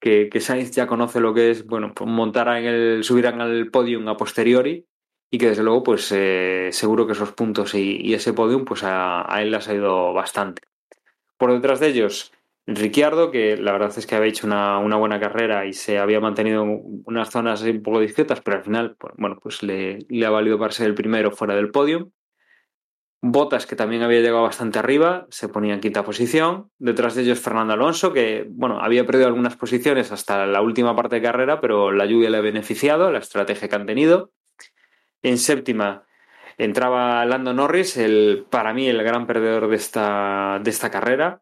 que, 0.00 0.28
que 0.30 0.40
Sainz 0.40 0.72
ya 0.72 0.86
conoce 0.86 1.20
lo 1.20 1.34
que 1.34 1.50
es, 1.50 1.66
bueno, 1.66 1.92
pues 1.94 2.08
montar 2.08 2.48
en 2.56 2.64
el, 2.64 3.04
subir 3.04 3.26
al 3.26 3.70
podium 3.70 4.08
a 4.08 4.16
posteriori 4.16 4.86
y 5.30 5.38
que 5.38 5.50
desde 5.50 5.62
luego, 5.62 5.84
pues 5.84 6.10
eh, 6.12 6.70
seguro 6.72 7.06
que 7.06 7.12
esos 7.12 7.32
puntos 7.32 7.74
y, 7.74 8.00
y 8.00 8.14
ese 8.14 8.32
podium, 8.32 8.64
pues 8.64 8.82
a, 8.82 9.32
a, 9.32 9.42
él 9.42 9.50
le 9.50 9.58
ha 9.58 9.60
salido 9.60 10.12
bastante. 10.12 10.62
Por 11.36 11.52
detrás 11.52 11.78
de 11.78 11.88
ellos, 11.88 12.32
Ricciardo, 12.76 13.30
que 13.30 13.56
la 13.56 13.72
verdad 13.72 13.92
es 13.96 14.06
que 14.06 14.14
había 14.14 14.28
hecho 14.28 14.46
una, 14.46 14.78
buena 14.78 15.18
carrera 15.18 15.66
y 15.66 15.72
se 15.72 15.98
había 15.98 16.20
mantenido 16.20 16.62
en 16.62 17.02
unas 17.04 17.30
zonas 17.30 17.62
un 17.62 17.82
poco 17.82 18.00
discretas, 18.00 18.40
pero 18.40 18.58
al 18.58 18.64
final, 18.64 18.96
pues, 18.96 19.14
bueno, 19.16 19.38
pues 19.42 19.62
le, 19.62 20.06
ha 20.24 20.30
valido 20.30 20.58
para 20.58 20.72
ser 20.72 20.86
el 20.86 20.94
primero 20.94 21.32
fuera 21.32 21.54
del 21.54 21.70
podium. 21.70 22.10
Botas, 23.22 23.66
que 23.66 23.76
también 23.76 24.02
había 24.02 24.20
llegado 24.20 24.44
bastante 24.44 24.78
arriba, 24.78 25.26
se 25.30 25.48
ponía 25.48 25.74
en 25.74 25.80
quinta 25.80 26.04
posición. 26.04 26.70
Detrás 26.78 27.14
de 27.14 27.22
ellos 27.22 27.40
Fernando 27.40 27.74
Alonso, 27.74 28.12
que 28.12 28.46
bueno, 28.48 28.80
había 28.80 29.04
perdido 29.04 29.26
algunas 29.26 29.56
posiciones 29.56 30.10
hasta 30.12 30.46
la 30.46 30.62
última 30.62 30.96
parte 30.96 31.16
de 31.16 31.22
carrera, 31.22 31.60
pero 31.60 31.92
la 31.92 32.06
lluvia 32.06 32.30
le 32.30 32.38
ha 32.38 32.40
beneficiado, 32.40 33.10
la 33.10 33.18
estrategia 33.18 33.68
que 33.68 33.76
han 33.76 33.86
tenido. 33.86 34.32
En 35.22 35.36
séptima 35.36 36.06
entraba 36.64 37.24
Lando 37.24 37.54
Norris, 37.54 37.96
el, 37.96 38.46
para 38.50 38.74
mí 38.74 38.86
el 38.86 39.02
gran 39.02 39.26
perdedor 39.26 39.68
de 39.68 39.76
esta, 39.76 40.60
de 40.62 40.70
esta 40.70 40.90
carrera. 40.90 41.40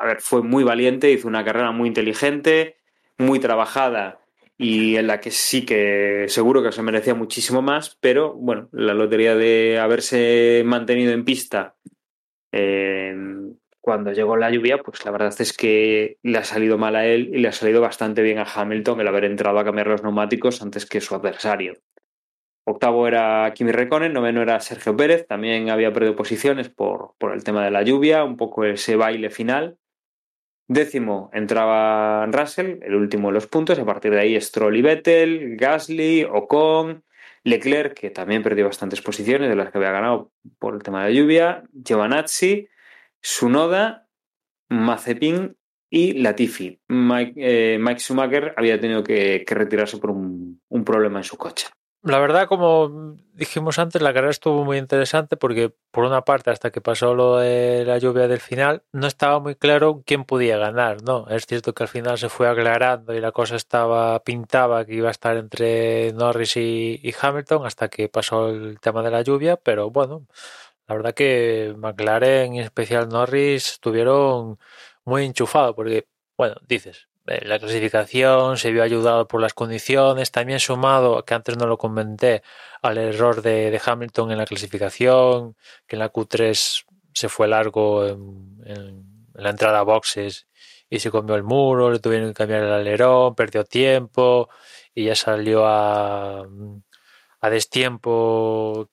A 0.00 0.04
ver, 0.06 0.20
fue 0.20 0.42
muy 0.42 0.64
valiente, 0.64 1.10
hizo 1.10 1.28
una 1.28 1.44
carrera 1.44 1.70
muy 1.70 1.88
inteligente, 1.88 2.76
muy 3.18 3.38
trabajada 3.38 4.20
y 4.56 4.96
en 4.96 5.06
la 5.06 5.20
que 5.20 5.30
sí 5.30 5.64
que 5.64 6.26
seguro 6.28 6.62
que 6.62 6.72
se 6.72 6.82
merecía 6.82 7.14
muchísimo 7.14 7.62
más, 7.62 7.96
pero 8.00 8.34
bueno, 8.34 8.68
la 8.72 8.94
lotería 8.94 9.34
de 9.34 9.78
haberse 9.78 10.62
mantenido 10.64 11.12
en 11.12 11.24
pista 11.24 11.74
eh, 12.52 13.14
cuando 13.82 14.12
llegó 14.12 14.36
la 14.36 14.50
lluvia, 14.50 14.78
pues 14.78 15.04
la 15.04 15.10
verdad 15.10 15.34
es 15.40 15.52
que 15.52 16.18
le 16.22 16.38
ha 16.38 16.44
salido 16.44 16.78
mal 16.78 16.94
a 16.94 17.04
él 17.04 17.30
y 17.34 17.38
le 17.38 17.48
ha 17.48 17.52
salido 17.52 17.80
bastante 17.80 18.22
bien 18.22 18.38
a 18.38 18.44
Hamilton 18.44 19.00
el 19.00 19.08
haber 19.08 19.24
entrado 19.24 19.58
a 19.58 19.64
cambiar 19.64 19.88
los 19.88 20.04
neumáticos 20.04 20.62
antes 20.62 20.86
que 20.86 21.00
su 21.00 21.16
adversario. 21.16 21.74
Octavo 22.64 23.08
era 23.08 23.52
Kimi 23.54 23.72
Reconen, 23.72 24.12
noveno 24.12 24.40
era 24.40 24.60
Sergio 24.60 24.96
Pérez, 24.96 25.26
también 25.26 25.68
había 25.68 25.92
perdido 25.92 26.14
posiciones 26.14 26.68
por, 26.68 27.14
por 27.18 27.32
el 27.32 27.42
tema 27.42 27.64
de 27.64 27.72
la 27.72 27.82
lluvia, 27.82 28.22
un 28.22 28.36
poco 28.36 28.64
ese 28.64 28.94
baile 28.94 29.30
final. 29.30 29.78
Décimo 30.72 31.28
entraba 31.34 32.24
Russell, 32.26 32.78
el 32.82 32.94
último 32.94 33.28
de 33.28 33.34
los 33.34 33.46
puntos, 33.46 33.78
a 33.78 33.84
partir 33.84 34.12
de 34.12 34.20
ahí 34.20 34.40
Stroll 34.40 34.76
y 34.76 34.82
Vettel, 34.82 35.56
Gasly, 35.56 36.24
Ocon, 36.24 37.04
Leclerc, 37.44 37.94
que 37.94 38.10
también 38.10 38.42
perdió 38.42 38.64
bastantes 38.64 39.02
posiciones 39.02 39.50
de 39.50 39.56
las 39.56 39.70
que 39.70 39.78
había 39.78 39.90
ganado 39.90 40.30
por 40.58 40.74
el 40.74 40.82
tema 40.82 41.04
de 41.04 41.10
la 41.10 41.14
lluvia, 41.14 41.62
Giovanazzi, 41.72 42.68
Sunoda, 43.20 44.06
Mazepin 44.70 45.56
y 45.90 46.14
Latifi. 46.14 46.80
Mike, 46.88 47.34
eh, 47.36 47.96
Schumacher 47.98 48.54
había 48.56 48.80
tenido 48.80 49.04
que, 49.04 49.44
que 49.46 49.54
retirarse 49.54 49.98
por 49.98 50.10
un, 50.10 50.62
un 50.68 50.84
problema 50.84 51.18
en 51.18 51.24
su 51.24 51.36
coche. 51.36 51.66
La 52.04 52.18
verdad, 52.18 52.48
como 52.48 53.16
dijimos 53.34 53.78
antes, 53.78 54.02
la 54.02 54.12
carrera 54.12 54.32
estuvo 54.32 54.64
muy 54.64 54.76
interesante 54.76 55.36
porque, 55.36 55.72
por 55.92 56.04
una 56.04 56.24
parte, 56.24 56.50
hasta 56.50 56.72
que 56.72 56.80
pasó 56.80 57.14
lo 57.14 57.36
de 57.36 57.84
la 57.84 57.98
lluvia 57.98 58.26
del 58.26 58.40
final, 58.40 58.82
no 58.90 59.06
estaba 59.06 59.38
muy 59.38 59.54
claro 59.54 60.02
quién 60.04 60.24
podía 60.24 60.58
ganar, 60.58 61.02
¿no? 61.04 61.28
Es 61.28 61.46
cierto 61.46 61.74
que 61.74 61.84
al 61.84 61.88
final 61.88 62.18
se 62.18 62.28
fue 62.28 62.48
aclarando 62.48 63.14
y 63.14 63.20
la 63.20 63.30
cosa 63.30 63.54
estaba 63.54 64.18
pintaba 64.24 64.84
que 64.84 64.94
iba 64.94 65.08
a 65.08 65.12
estar 65.12 65.36
entre 65.36 66.12
Norris 66.12 66.56
y, 66.56 67.14
Hamilton 67.20 67.66
hasta 67.66 67.88
que 67.88 68.08
pasó 68.08 68.48
el 68.48 68.80
tema 68.80 69.02
de 69.02 69.10
la 69.12 69.22
lluvia, 69.22 69.56
pero 69.56 69.90
bueno, 69.90 70.26
la 70.88 70.96
verdad 70.96 71.14
que 71.14 71.74
McLaren 71.76 72.54
y 72.54 72.58
en 72.60 72.64
especial 72.64 73.08
Norris 73.08 73.72
estuvieron 73.72 74.58
muy 75.04 75.24
enchufados 75.24 75.74
porque, 75.76 76.08
bueno, 76.36 76.56
dices, 76.68 77.08
la 77.24 77.58
clasificación, 77.58 78.56
se 78.56 78.72
vio 78.72 78.82
ayudado 78.82 79.28
por 79.28 79.40
las 79.40 79.54
condiciones, 79.54 80.30
también 80.32 80.60
sumado, 80.60 81.24
que 81.24 81.34
antes 81.34 81.56
no 81.56 81.66
lo 81.66 81.78
comenté, 81.78 82.42
al 82.82 82.98
error 82.98 83.42
de, 83.42 83.80
Hamilton 83.84 84.32
en 84.32 84.38
la 84.38 84.46
clasificación, 84.46 85.56
que 85.86 85.96
en 85.96 86.00
la 86.00 86.12
Q3 86.12 86.84
se 87.14 87.28
fue 87.28 87.48
largo 87.48 88.06
en, 88.06 89.28
la 89.34 89.50
entrada 89.50 89.80
a 89.80 89.82
boxes 89.82 90.46
y 90.90 90.98
se 90.98 91.10
comió 91.10 91.34
el 91.36 91.42
muro, 91.42 91.90
le 91.90 92.00
tuvieron 92.00 92.28
que 92.28 92.34
cambiar 92.34 92.64
el 92.64 92.72
alerón, 92.72 93.34
perdió 93.34 93.64
tiempo 93.64 94.50
y 94.94 95.06
ya 95.06 95.14
salió 95.14 95.66
a, 95.66 96.46
a 97.40 97.50
destiempo 97.50 98.90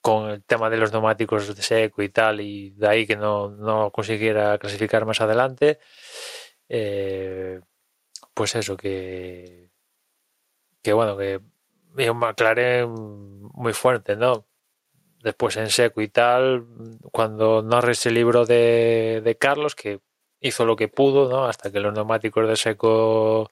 con 0.00 0.30
el 0.30 0.44
tema 0.44 0.70
de 0.70 0.76
los 0.76 0.92
neumáticos 0.92 1.54
de 1.54 1.62
seco 1.62 2.02
y 2.02 2.08
tal, 2.08 2.40
y 2.40 2.70
de 2.70 2.88
ahí 2.88 3.06
que 3.06 3.16
no, 3.16 3.50
no 3.50 3.90
consiguiera 3.90 4.58
clasificar 4.58 5.04
más 5.04 5.20
adelante. 5.20 5.78
Eh, 6.68 7.60
pues 8.34 8.54
eso, 8.54 8.76
que, 8.76 9.70
que 10.82 10.92
bueno, 10.92 11.16
que 11.16 11.40
un 12.10 12.18
McLaren 12.18 12.90
muy 12.90 13.72
fuerte, 13.72 14.16
¿no? 14.16 14.46
Después 15.22 15.56
en 15.56 15.70
seco 15.70 16.00
y 16.00 16.08
tal, 16.08 16.66
cuando 17.12 17.62
Norris 17.62 17.98
se 17.98 18.10
libró 18.10 18.46
de, 18.46 19.20
de 19.24 19.36
Carlos, 19.36 19.74
que 19.74 20.00
hizo 20.40 20.64
lo 20.64 20.76
que 20.76 20.88
pudo, 20.88 21.28
¿no? 21.28 21.46
Hasta 21.46 21.70
que 21.72 21.80
los 21.80 21.92
neumáticos 21.92 22.48
de 22.48 22.56
seco 22.56 23.50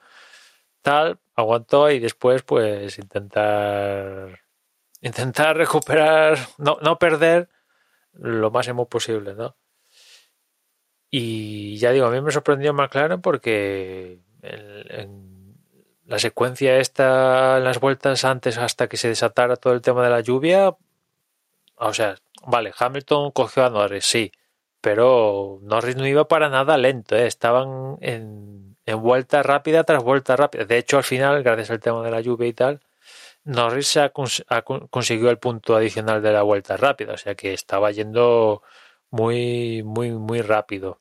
tal, 0.82 1.18
aguantó 1.34 1.90
y 1.90 1.98
después 1.98 2.42
pues 2.42 2.98
intentar 2.98 4.40
intentar 5.00 5.56
recuperar, 5.64 6.38
no, 6.58 6.78
no 6.82 6.98
perder 6.98 7.48
lo 8.12 8.50
máximo 8.50 8.88
posible, 8.88 9.34
¿no? 9.34 9.56
Y 11.18 11.78
ya 11.78 11.92
digo, 11.92 12.04
a 12.04 12.10
mí 12.10 12.20
me 12.20 12.30
sorprendió 12.30 12.74
McLaren 12.74 13.22
porque 13.22 14.20
en, 14.42 15.56
la 16.04 16.18
secuencia 16.18 16.76
esta, 16.76 17.56
en 17.56 17.64
las 17.64 17.80
vueltas 17.80 18.26
antes 18.26 18.58
hasta 18.58 18.86
que 18.86 18.98
se 18.98 19.08
desatara 19.08 19.56
todo 19.56 19.72
el 19.72 19.80
tema 19.80 20.04
de 20.04 20.10
la 20.10 20.20
lluvia, 20.20 20.76
o 21.76 21.94
sea, 21.94 22.16
vale, 22.46 22.74
Hamilton 22.78 23.30
cogió 23.30 23.64
a 23.64 23.70
Norris, 23.70 24.04
sí, 24.04 24.30
pero 24.82 25.58
Norris 25.62 25.96
no 25.96 26.06
iba 26.06 26.28
para 26.28 26.50
nada 26.50 26.76
lento, 26.76 27.16
¿eh? 27.16 27.26
estaban 27.26 27.96
en, 28.02 28.76
vuelta 29.00 29.42
rápida 29.42 29.84
tras 29.84 30.04
vuelta 30.04 30.36
rápida. 30.36 30.66
De 30.66 30.76
hecho, 30.76 30.98
al 30.98 31.04
final, 31.04 31.42
gracias 31.42 31.70
al 31.70 31.80
tema 31.80 32.04
de 32.04 32.10
la 32.10 32.20
lluvia 32.20 32.46
y 32.48 32.52
tal, 32.52 32.80
Norris 33.44 33.96
ha, 33.96 34.12
ha, 34.48 34.62
consiguió 34.62 35.30
el 35.30 35.38
punto 35.38 35.76
adicional 35.76 36.20
de 36.20 36.32
la 36.32 36.42
vuelta 36.42 36.76
rápida, 36.76 37.14
o 37.14 37.16
sea 37.16 37.34
que 37.34 37.54
estaba 37.54 37.90
yendo 37.90 38.62
muy, 39.10 39.82
muy, 39.82 40.10
muy 40.12 40.42
rápido. 40.42 41.00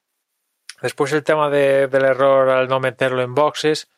Después 0.82 1.12
el 1.14 1.24
tema 1.24 1.50
de, 1.50 1.88
del 1.88 2.06
error 2.06 2.50
al 2.50 2.68
no 2.68 2.80
meterlo 2.80 3.22
en 3.22 3.34
boxes. 3.36 3.90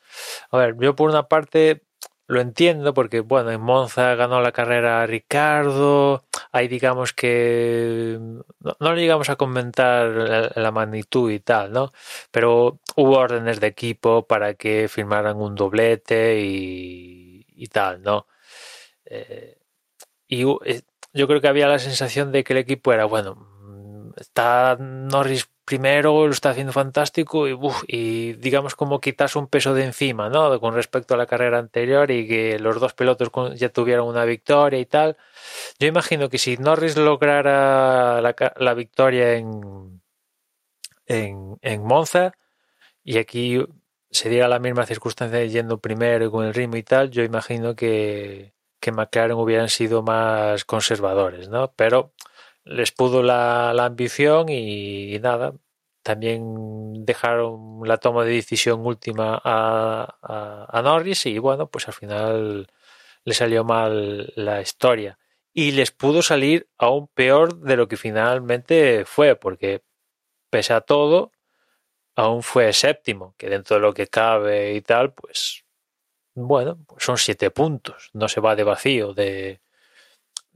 A 0.52 0.58
ver, 0.58 0.76
yo 0.80 0.96
por 0.96 1.10
una 1.10 1.28
parte 1.28 1.82
lo 2.28 2.42
entiendo 2.42 2.94
porque, 2.94 3.22
bueno, 3.22 3.52
en 3.52 3.62
Monza 3.62 4.16
ganó 4.16 4.42
la 4.42 4.52
carrera 4.52 5.06
Ricardo, 5.08 6.26
ahí 6.52 6.68
digamos 6.68 7.14
que 7.14 8.18
no, 8.20 8.76
no 8.80 8.96
llegamos 8.96 9.30
a 9.30 9.38
comentar 9.38 10.52
la, 10.56 10.72
magnitud 10.72 11.32
y 11.32 11.40
tal, 11.40 11.72
¿no? 11.72 11.92
Pero 12.32 12.80
hubo 12.98 13.18
órdenes 13.18 13.62
de 13.62 13.68
equipo 13.68 14.28
para 14.28 14.56
que 14.56 14.90
firmaran 14.90 15.38
un 15.38 15.56
doblete 15.56 16.42
y, 16.42 17.46
y 17.56 17.68
tal, 17.68 18.02
¿no? 18.04 18.28
Eh, 19.06 19.58
y 20.28 20.44
eh, 20.66 20.82
yo 21.14 21.28
creo 21.28 21.42
que 21.42 21.48
había 21.48 21.68
la 21.68 21.80
sensación 21.80 22.32
de 22.32 22.44
que 22.44 22.54
el 22.54 22.60
equipo 22.60 22.94
era, 22.94 23.06
bueno, 23.06 23.48
está 24.20 24.78
Norris 24.80 25.50
primero 25.68 26.26
lo 26.26 26.32
está 26.32 26.52
haciendo 26.52 26.72
fantástico 26.72 27.46
y, 27.46 27.58
y 27.88 28.34
digamos 28.34 28.74
como 28.76 29.02
quitarse 29.02 29.38
un 29.38 29.48
peso 29.48 29.74
de 29.74 29.84
encima, 29.84 30.30
¿no? 30.30 30.62
Con 30.62 30.74
respecto 30.74 31.14
a 31.14 31.18
la 31.18 31.26
carrera 31.26 31.60
anterior 31.60 32.10
y 32.10 32.26
que 32.26 32.58
los 32.58 32.80
dos 32.80 32.94
pilotos 32.94 33.30
ya 33.60 33.68
tuvieron 33.68 34.08
una 34.08 34.24
victoria 34.24 34.80
y 34.80 34.86
tal. 34.86 35.18
Yo 35.78 35.88
imagino 35.88 36.30
que 36.30 36.38
si 36.38 36.56
Norris 36.56 36.96
lograra 36.96 38.22
la, 38.22 38.34
la 38.56 38.74
victoria 38.76 39.34
en, 39.34 40.02
en, 41.06 41.58
en, 41.62 41.84
Monza 41.84 42.32
y 43.04 43.18
aquí 43.18 43.62
se 44.10 44.30
diera 44.30 44.48
la 44.48 44.60
misma 44.60 44.86
circunstancia 44.86 45.44
yendo 45.44 45.80
primero 45.80 46.26
y 46.26 46.32
con 46.32 46.46
el 46.46 46.54
ritmo 46.54 46.78
y 46.78 46.84
tal, 46.84 47.12
yo 47.12 47.24
imagino 47.24 47.76
que, 47.76 48.54
que 48.80 48.94
McLaren 48.94 49.36
hubieran 49.38 49.68
sido 49.68 50.02
más 50.02 50.64
conservadores, 50.64 51.50
¿no? 51.50 51.74
Pero 51.76 52.14
les 52.70 52.92
pudo 52.92 53.24
la, 53.24 53.72
ambición 53.72 54.50
y, 54.50 55.20
nada, 55.20 55.54
también 56.04 57.06
dejaron 57.06 57.82
la 57.86 57.98
toma 57.98 58.26
de 58.26 58.34
decisión 58.34 58.86
última 58.86 59.42
a, 59.44 60.82
Norris 60.84 61.26
y 61.26 61.40
bueno, 61.40 61.70
pues 61.70 61.88
al 61.88 61.94
final 61.94 62.68
le 63.24 63.34
salió 63.34 63.64
mal 63.64 64.32
la 64.36 64.62
historia. 64.62 65.18
Y 65.54 65.72
les 65.72 65.92
pudo 65.92 66.22
salir 66.22 66.70
aún 66.78 67.08
peor 67.08 67.60
de 67.62 67.78
lo 67.78 67.88
que 67.88 67.98
finalmente 67.98 69.06
fue, 69.06 69.36
porque 69.36 69.84
pese 70.50 70.74
a 70.74 70.82
todo, 70.82 71.32
aún 72.16 72.44
fue 72.44 72.74
séptimo, 72.74 73.36
que 73.38 73.50
dentro 73.50 73.78
de 73.78 73.82
lo 73.82 73.94
que 73.94 74.08
cabe 74.08 74.76
y 74.76 74.82
tal, 74.82 75.14
pues 75.14 75.66
bueno, 76.36 76.78
pues 76.88 77.04
son 77.04 77.18
siete 77.18 77.50
puntos, 77.52 78.12
no 78.14 78.28
se 78.28 78.42
va 78.42 78.56
de 78.56 78.64
vacío 78.64 79.14
de, 79.14 79.62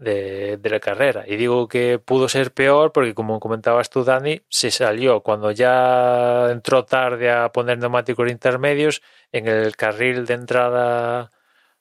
de, 0.02 0.60
la 0.64 0.80
carrera. 0.80 1.24
Y 1.28 1.36
digo 1.38 1.68
que 1.68 2.00
pudo 2.00 2.28
ser 2.30 2.52
peor 2.54 2.92
porque, 2.92 3.14
como 3.14 3.40
comentabas 3.40 3.90
tú, 3.90 4.04
Dani, 4.04 4.42
se 4.50 4.72
salió 4.72 5.22
cuando 5.22 5.52
ya 5.52 6.50
entró 6.52 6.86
tarde 6.86 7.32
a 7.32 7.52
poner 7.52 7.78
neumáticos 7.78 8.30
intermedios 8.30 9.02
en 9.32 9.48
el 9.48 9.76
carril 9.76 10.26
de 10.26 10.34
entrada 10.34 11.32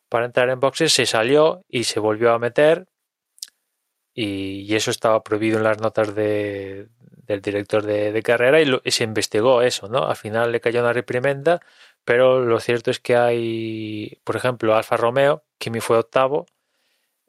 para 0.08 0.26
entrar 0.26 0.50
en 0.50 0.60
boxes, 0.60 0.92
se 0.92 1.06
salió 1.06 1.64
y 1.68 1.84
se 1.84 2.00
volvió 2.00 2.32
a 2.32 2.38
meter. 2.38 2.88
Y, 4.14 4.74
eso 4.74 4.90
estaba 4.90 5.22
prohibido 5.22 5.58
en 5.58 5.64
las 5.64 5.80
notas 5.80 6.14
de, 6.14 6.88
del 7.26 7.40
director 7.42 7.82
de, 7.84 8.12
de 8.12 8.22
carrera 8.22 8.60
y, 8.60 8.64
lo, 8.66 8.82
y, 8.84 8.90
se 8.92 9.04
investigó 9.04 9.62
eso, 9.62 9.88
¿no? 9.88 10.06
Al 10.06 10.16
final 10.16 10.52
le 10.52 10.60
cayó 10.60 10.80
una 10.80 10.92
reprimenda, 10.92 11.60
pero 12.04 12.40
lo 12.44 12.60
cierto 12.60 12.90
es 12.90 13.00
que 13.00 13.16
hay, 13.16 14.20
por 14.24 14.36
ejemplo, 14.36 14.74
Alfa 14.76 14.96
Romeo, 14.96 15.44
Kimi 15.58 15.80
fue 15.80 15.98
octavo, 15.98 16.46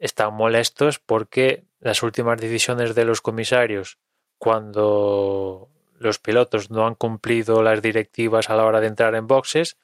están 0.02 0.34
molestos 0.34 0.98
porque 0.98 1.64
las 1.80 2.02
últimas 2.02 2.38
decisiones 2.40 2.96
de 2.96 3.04
los 3.04 3.20
comisarios 3.20 3.98
cuando 4.36 5.70
los 5.98 6.18
pilotos 6.18 6.70
no 6.70 6.86
han 6.88 6.96
cumplido 6.96 7.62
las 7.62 7.80
directivas 7.80 8.50
a 8.50 8.56
la 8.56 8.64
hora 8.64 8.80
de 8.80 8.88
entrar 8.88 9.14
en 9.14 9.28
boxes, 9.28 9.78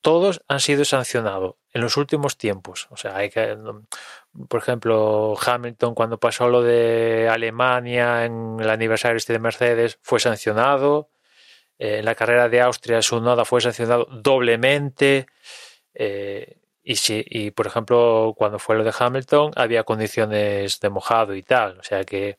todos 0.00 0.42
han 0.48 0.60
sido 0.60 0.86
sancionados 0.86 1.56
en 1.74 1.82
los 1.82 1.98
últimos 1.98 2.38
tiempos. 2.38 2.86
O 2.90 2.96
sea, 2.96 3.16
hay 3.16 3.28
que, 3.28 3.58
por 4.48 4.60
ejemplo, 4.60 5.36
Hamilton 5.38 5.94
cuando 5.94 6.18
pasó 6.18 6.48
lo 6.48 6.62
de 6.62 7.28
Alemania 7.30 8.24
en 8.24 8.56
el 8.60 8.70
aniversario 8.70 9.18
este 9.18 9.34
de 9.34 9.38
Mercedes 9.38 9.98
fue 10.00 10.18
sancionado. 10.18 11.10
Eh, 11.78 11.98
en 11.98 12.06
la 12.06 12.14
carrera 12.14 12.48
de 12.48 12.62
Austria 12.62 13.02
su 13.02 13.20
noda 13.20 13.44
fue 13.44 13.60
sancionado 13.60 14.06
doblemente. 14.06 15.26
Eh, 15.92 16.57
y, 16.88 16.96
si, 16.96 17.22
y 17.28 17.50
por 17.50 17.66
ejemplo, 17.66 18.34
cuando 18.34 18.58
fue 18.58 18.74
lo 18.76 18.82
de 18.82 18.94
Hamilton, 18.98 19.52
había 19.56 19.84
condiciones 19.84 20.80
de 20.80 20.88
mojado 20.88 21.34
y 21.34 21.42
tal. 21.42 21.78
O 21.80 21.82
sea 21.82 22.04
que 22.04 22.38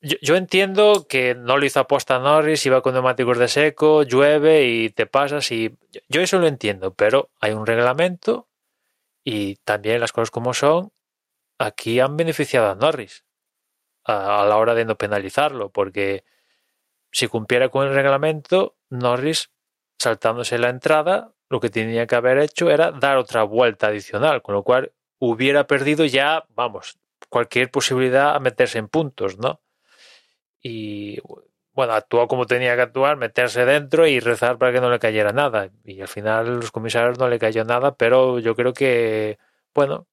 yo, 0.00 0.34
entiendo 0.34 1.06
que 1.08 1.36
no 1.36 1.56
lo 1.56 1.64
hizo 1.64 1.78
aposta 1.78 2.18
Norris, 2.18 2.66
iba 2.66 2.82
con 2.82 2.94
neumáticos 2.94 3.38
de 3.38 3.46
seco, 3.46 4.02
llueve 4.02 4.66
y 4.66 4.90
te 4.90 5.06
pasas. 5.06 5.52
y 5.52 5.78
Yo 6.08 6.20
eso 6.20 6.40
lo 6.40 6.48
entiendo, 6.48 6.94
pero 6.94 7.30
hay 7.40 7.52
un 7.52 7.64
reglamento 7.64 8.48
y 9.24 9.56
también 9.64 10.00
las 10.00 10.10
cosas 10.12 10.32
como 10.32 10.52
son. 10.52 10.92
Aquí 11.58 12.00
han 12.00 12.16
beneficiado 12.16 12.70
a 12.70 12.74
Norris 12.74 13.24
a, 14.04 14.42
a 14.42 14.46
la 14.46 14.56
hora 14.56 14.74
de 14.74 14.84
no 14.84 14.96
penalizarlo, 14.98 15.70
porque 15.70 16.24
si 17.12 17.28
cumpliera 17.28 17.68
con 17.68 17.86
el 17.86 17.94
reglamento, 17.94 18.76
Norris 18.88 19.52
saltándose 19.96 20.58
la 20.58 20.70
entrada 20.70 21.34
lo 21.50 21.60
que 21.60 21.68
tenía 21.68 22.06
que 22.06 22.14
haber 22.14 22.38
hecho 22.38 22.70
era 22.70 22.92
dar 22.92 23.18
otra 23.18 23.42
vuelta 23.42 23.88
adicional, 23.88 24.40
con 24.40 24.54
lo 24.54 24.62
cual 24.62 24.92
hubiera 25.18 25.66
perdido 25.66 26.04
ya, 26.06 26.46
vamos, 26.54 26.98
cualquier 27.28 27.70
posibilidad 27.70 28.36
a 28.36 28.40
meterse 28.40 28.78
en 28.78 28.88
puntos, 28.88 29.36
¿no? 29.38 29.60
Y 30.62 31.18
bueno, 31.72 31.92
actuó 31.94 32.28
como 32.28 32.46
tenía 32.46 32.76
que 32.76 32.82
actuar, 32.82 33.16
meterse 33.16 33.64
dentro 33.64 34.06
y 34.06 34.20
rezar 34.20 34.58
para 34.58 34.72
que 34.72 34.80
no 34.80 34.90
le 34.90 35.00
cayera 35.00 35.32
nada. 35.32 35.70
Y 35.84 36.00
al 36.00 36.08
final 36.08 36.60
los 36.60 36.70
comisarios 36.70 37.18
no 37.18 37.28
le 37.28 37.38
cayó 37.38 37.64
nada, 37.64 37.96
pero 37.96 38.38
yo 38.38 38.54
creo 38.54 38.72
que, 38.72 39.38
bueno, 39.74 40.06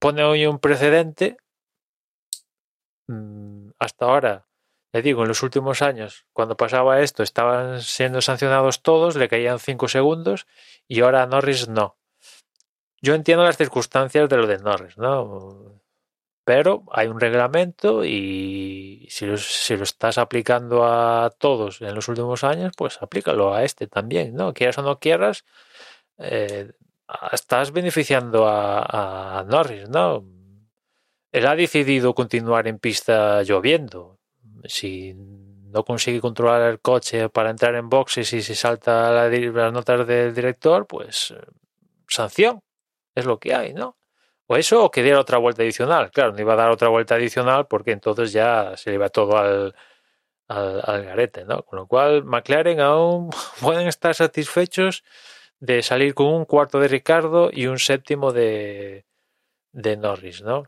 pone 0.00 0.24
hoy 0.24 0.46
un 0.46 0.58
precedente. 0.58 1.36
Mm, 3.06 3.70
hasta 3.78 4.06
ahora 4.06 4.46
le 4.92 5.02
digo, 5.02 5.22
en 5.22 5.28
los 5.28 5.42
últimos 5.42 5.82
años, 5.82 6.26
cuando 6.32 6.56
pasaba 6.56 7.00
esto, 7.00 7.22
estaban 7.22 7.80
siendo 7.80 8.20
sancionados 8.20 8.82
todos, 8.82 9.14
le 9.14 9.28
caían 9.28 9.60
cinco 9.60 9.86
segundos 9.86 10.46
y 10.90 11.02
ahora 11.02 11.24
Norris 11.24 11.68
no. 11.68 11.96
Yo 13.00 13.14
entiendo 13.14 13.44
las 13.44 13.56
circunstancias 13.56 14.28
de 14.28 14.36
lo 14.36 14.46
de 14.48 14.58
Norris, 14.58 14.98
¿no? 14.98 15.80
Pero 16.44 16.82
hay 16.90 17.06
un 17.06 17.20
reglamento 17.20 18.04
y 18.04 19.06
si 19.08 19.24
lo, 19.24 19.34
estás 19.34 20.18
aplicando 20.18 20.84
a 20.84 21.30
todos 21.38 21.80
en 21.80 21.94
los 21.94 22.08
últimos 22.08 22.42
años, 22.42 22.72
pues 22.76 23.00
aplícalo 23.00 23.54
a 23.54 23.62
este 23.62 23.86
también, 23.86 24.34
¿no? 24.34 24.52
Quieras 24.52 24.78
o 24.78 24.82
no 24.82 24.98
quieras, 24.98 25.44
eh, 26.18 26.72
estás 27.30 27.70
beneficiando 27.70 28.48
a, 28.48 29.38
a 29.38 29.44
Norris, 29.44 29.88
¿no? 29.88 30.24
Él 31.30 31.46
ha 31.46 31.54
decidido 31.54 32.14
continuar 32.14 32.66
en 32.66 32.80
pista 32.80 33.44
lloviendo 33.44 34.18
si 34.64 35.14
no 35.70 35.84
consigue 35.84 36.20
controlar 36.20 36.62
el 36.62 36.80
coche 36.80 37.28
para 37.28 37.50
entrar 37.50 37.74
en 37.74 37.88
boxes 37.88 38.32
y 38.32 38.42
si 38.42 38.54
salta 38.54 39.10
la, 39.10 39.28
las 39.28 39.72
notas 39.72 40.06
del 40.06 40.34
director, 40.34 40.86
pues 40.86 41.32
eh, 41.32 41.40
sanción. 42.08 42.60
Es 43.14 43.26
lo 43.26 43.38
que 43.38 43.54
hay, 43.54 43.74
¿no? 43.74 43.96
O 44.46 44.56
eso 44.56 44.84
o 44.84 44.90
que 44.90 45.02
diera 45.02 45.20
otra 45.20 45.38
vuelta 45.38 45.62
adicional. 45.62 46.10
Claro, 46.10 46.32
no 46.32 46.40
iba 46.40 46.54
a 46.54 46.56
dar 46.56 46.70
otra 46.70 46.88
vuelta 46.88 47.14
adicional 47.16 47.66
porque 47.68 47.92
entonces 47.92 48.32
ya 48.32 48.76
se 48.76 48.90
le 48.90 48.96
iba 48.96 49.08
todo 49.08 49.36
al, 49.36 49.74
al, 50.48 50.82
al 50.84 51.04
garete, 51.04 51.44
¿no? 51.44 51.62
Con 51.64 51.78
lo 51.78 51.86
cual, 51.86 52.24
McLaren 52.24 52.80
aún 52.80 53.30
pueden 53.60 53.88
estar 53.88 54.14
satisfechos 54.14 55.04
de 55.60 55.82
salir 55.82 56.14
con 56.14 56.26
un 56.28 56.44
cuarto 56.46 56.80
de 56.80 56.88
Ricardo 56.88 57.50
y 57.52 57.66
un 57.66 57.78
séptimo 57.78 58.32
de, 58.32 59.06
de 59.72 59.96
Norris, 59.96 60.42
¿no? 60.42 60.64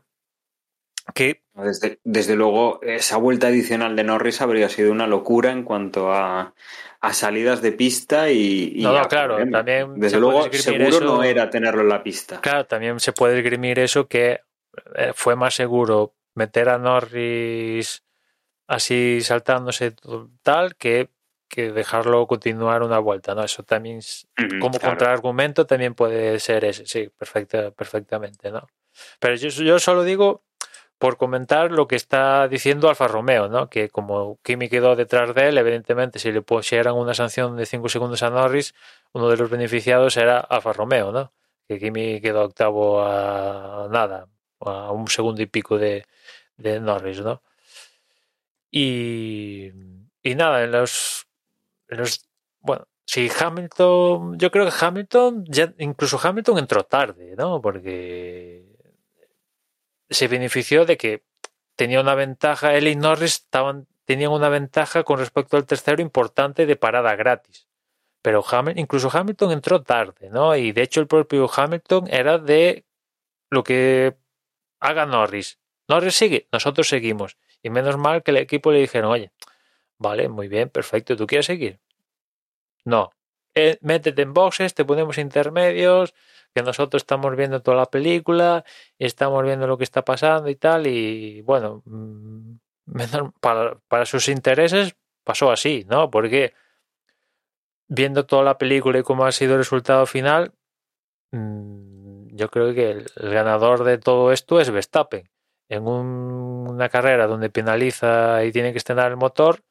Que 1.13 1.41
desde, 1.53 1.99
desde, 2.03 2.35
luego 2.35 2.81
esa 2.81 3.17
vuelta 3.17 3.47
adicional 3.47 3.95
de 3.95 4.03
Norris 4.03 4.41
habría 4.41 4.69
sido 4.69 4.91
una 4.91 5.05
locura 5.07 5.51
en 5.51 5.63
cuanto 5.63 6.11
a, 6.11 6.53
a 7.01 7.13
salidas 7.13 7.61
de 7.61 7.73
pista 7.73 8.29
y, 8.31 8.73
y 8.75 8.83
no, 8.83 8.97
no 8.97 9.07
claro 9.07 9.37
también 9.51 9.99
desde 9.99 10.19
luego 10.19 10.51
seguro 10.51 10.87
eso, 10.87 11.03
no 11.03 11.23
era 11.23 11.49
tenerlo 11.49 11.81
en 11.81 11.89
la 11.89 12.03
pista 12.03 12.39
claro 12.41 12.65
también 12.65 12.99
se 12.99 13.11
puede 13.11 13.37
esgrimir 13.37 13.79
eso 13.79 14.07
que 14.07 14.39
eh, 14.95 15.11
fue 15.13 15.35
más 15.35 15.53
seguro 15.55 16.15
meter 16.35 16.69
a 16.69 16.77
Norris 16.77 18.03
así 18.67 19.19
saltándose 19.21 19.93
tal 20.41 20.75
que 20.75 21.09
que 21.53 21.71
dejarlo 21.71 22.25
continuar 22.25 22.81
una 22.81 22.97
vuelta, 22.97 23.35
¿no? 23.35 23.43
Eso 23.43 23.61
también, 23.61 23.99
mm, 23.99 24.59
como 24.59 24.79
claro. 24.79 24.95
contraargumento, 24.95 25.67
también 25.67 25.93
puede 25.93 26.39
ser 26.39 26.65
ese, 26.65 26.87
sí, 26.87 27.11
perfecta, 27.15 27.69
perfectamente, 27.69 28.49
¿no? 28.49 28.67
Pero 29.19 29.35
yo, 29.35 29.49
yo 29.49 29.77
solo 29.77 30.03
digo 30.03 30.43
por 31.03 31.17
comentar 31.17 31.69
lo 31.69 31.85
que 31.85 31.97
está 31.97 32.47
diciendo 32.47 32.87
Alfa 32.87 33.09
Romeo, 33.09 33.49
¿no? 33.49 33.69
Que 33.69 33.89
como 33.89 34.39
Kimi 34.41 34.69
quedó 34.69 34.95
detrás 34.95 35.35
de 35.35 35.49
él, 35.49 35.57
evidentemente 35.57 36.17
si 36.17 36.31
le 36.31 36.41
pusieran 36.41 36.95
una 36.95 37.13
sanción 37.13 37.57
de 37.57 37.65
5 37.65 37.89
segundos 37.89 38.23
a 38.23 38.29
Norris, 38.29 38.73
uno 39.11 39.27
de 39.27 39.35
los 39.35 39.49
beneficiados 39.49 40.15
era 40.15 40.39
Alfa 40.39 40.71
Romeo, 40.71 41.11
¿no? 41.11 41.33
Que 41.67 41.77
Kimi 41.77 42.21
quedó 42.21 42.45
octavo 42.45 43.03
a 43.03 43.89
nada, 43.91 44.29
a 44.61 44.93
un 44.93 45.09
segundo 45.09 45.41
y 45.41 45.45
pico 45.47 45.77
de, 45.77 46.05
Norris, 46.57 47.19
¿no? 47.19 47.41
Y, 48.71 49.73
y 50.21 50.35
nada, 50.35 50.63
en 50.63 50.71
los, 50.71 51.27
en 51.89 51.97
los 51.97 52.29
bueno, 52.61 52.87
si 53.05 53.29
Hamilton, 53.29 54.39
yo 54.39 54.49
creo 54.51 54.65
que 54.65 54.73
Hamilton, 54.79 55.43
ya, 55.49 55.73
incluso 55.79 56.17
Hamilton 56.23 56.59
entró 56.59 56.85
tarde, 56.85 57.35
¿no? 57.35 57.61
Porque 57.61 58.72
se 60.13 60.27
benefició 60.27 60.85
de 60.85 60.97
que 60.97 61.23
tenía 61.75 62.01
una 62.01 62.15
ventaja, 62.15 62.75
él 62.75 62.87
y 62.87 62.95
Norris 62.95 63.35
estaban, 63.35 63.87
tenían 64.05 64.31
una 64.31 64.49
ventaja 64.49 65.03
con 65.03 65.19
respecto 65.19 65.57
al 65.57 65.65
tercero 65.65 66.01
importante 66.01 66.65
de 66.65 66.75
parada 66.75 67.15
gratis. 67.15 67.67
Pero 68.21 68.43
Hamilton, 68.49 68.79
incluso 68.79 69.09
Hamilton 69.11 69.51
entró 69.51 69.81
tarde, 69.83 70.29
¿no? 70.29 70.55
Y 70.55 70.71
de 70.71 70.81
hecho 70.81 71.01
el 71.01 71.07
propio 71.07 71.49
Hamilton 71.53 72.07
era 72.09 72.37
de 72.37 72.85
lo 73.49 73.63
que 73.63 74.15
haga 74.79 75.05
Norris. 75.05 75.59
Norris 75.87 76.15
sigue, 76.15 76.47
nosotros 76.51 76.87
seguimos. 76.87 77.37
Y 77.61 77.69
menos 77.69 77.97
mal 77.97 78.23
que 78.23 78.31
el 78.31 78.37
equipo 78.37 78.71
le 78.71 78.79
dijeron, 78.79 79.11
oye, 79.11 79.31
vale, 79.97 80.29
muy 80.29 80.47
bien, 80.47 80.69
perfecto, 80.69 81.15
¿tú 81.15 81.27
quieres 81.27 81.45
seguir? 81.45 81.79
No. 82.85 83.11
Eh, 83.55 83.77
métete 83.81 84.21
en 84.23 84.33
boxes, 84.33 84.73
te 84.73 84.85
ponemos 84.85 85.17
intermedios, 85.17 86.13
que 86.53 86.63
nosotros 86.63 87.03
estamos 87.03 87.35
viendo 87.35 87.61
toda 87.61 87.77
la 87.77 87.85
película 87.87 88.63
estamos 88.99 89.43
viendo 89.43 89.67
lo 89.67 89.77
que 89.77 89.83
está 89.83 90.03
pasando 90.03 90.49
y 90.49 90.55
tal. 90.55 90.87
Y 90.87 91.41
bueno, 91.41 91.81
mm, 91.85 92.55
para, 93.41 93.77
para 93.87 94.05
sus 94.05 94.27
intereses 94.29 94.95
pasó 95.23 95.51
así, 95.51 95.85
¿no? 95.89 96.09
Porque 96.11 96.53
viendo 97.87 98.25
toda 98.25 98.43
la 98.43 98.57
película 98.57 98.99
y 98.99 99.03
cómo 99.03 99.25
ha 99.25 99.31
sido 99.31 99.53
el 99.53 99.59
resultado 99.59 100.05
final, 100.05 100.53
mm, 101.31 102.35
yo 102.35 102.49
creo 102.49 102.73
que 102.73 102.91
el, 102.91 103.05
ganador 103.15 103.83
de 103.83 103.97
todo 103.97 104.31
esto 104.31 104.59
es 104.61 104.71
Verstappen. 104.71 105.29
En 105.69 105.87
una 105.87 106.89
carrera 106.89 107.27
donde 107.27 107.49
penaliza 107.49 108.43
y 108.45 108.51
tiene 108.51 108.71
que 108.73 108.77
estrenar 108.79 109.11
el 109.11 109.17
motor, 109.17 109.63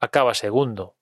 acaba 0.00 0.34
segundo 0.34 0.98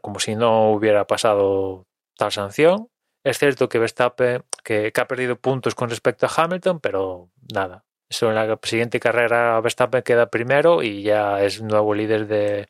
como 0.00 0.18
si 0.20 0.34
no 0.34 0.72
hubiera 0.72 1.06
pasado 1.06 1.86
tal 2.16 2.32
sanción. 2.32 2.88
Es 3.26 3.40
cierto 3.40 3.68
que 3.68 3.80
Verstappen 3.80 4.44
que, 4.62 4.92
ha 4.94 5.08
perdido 5.08 5.34
puntos 5.34 5.74
con 5.74 5.90
respecto 5.90 6.26
a 6.26 6.30
Hamilton, 6.32 6.78
pero 6.78 7.28
nada. 7.52 7.84
En 8.20 8.34
la 8.36 8.56
siguiente 8.62 9.00
carrera 9.00 9.60
Verstappen 9.60 10.04
queda 10.04 10.30
primero 10.30 10.80
y 10.84 11.02
ya 11.02 11.42
es 11.42 11.60
nuevo 11.60 11.92
líder 11.92 12.28
de, 12.28 12.68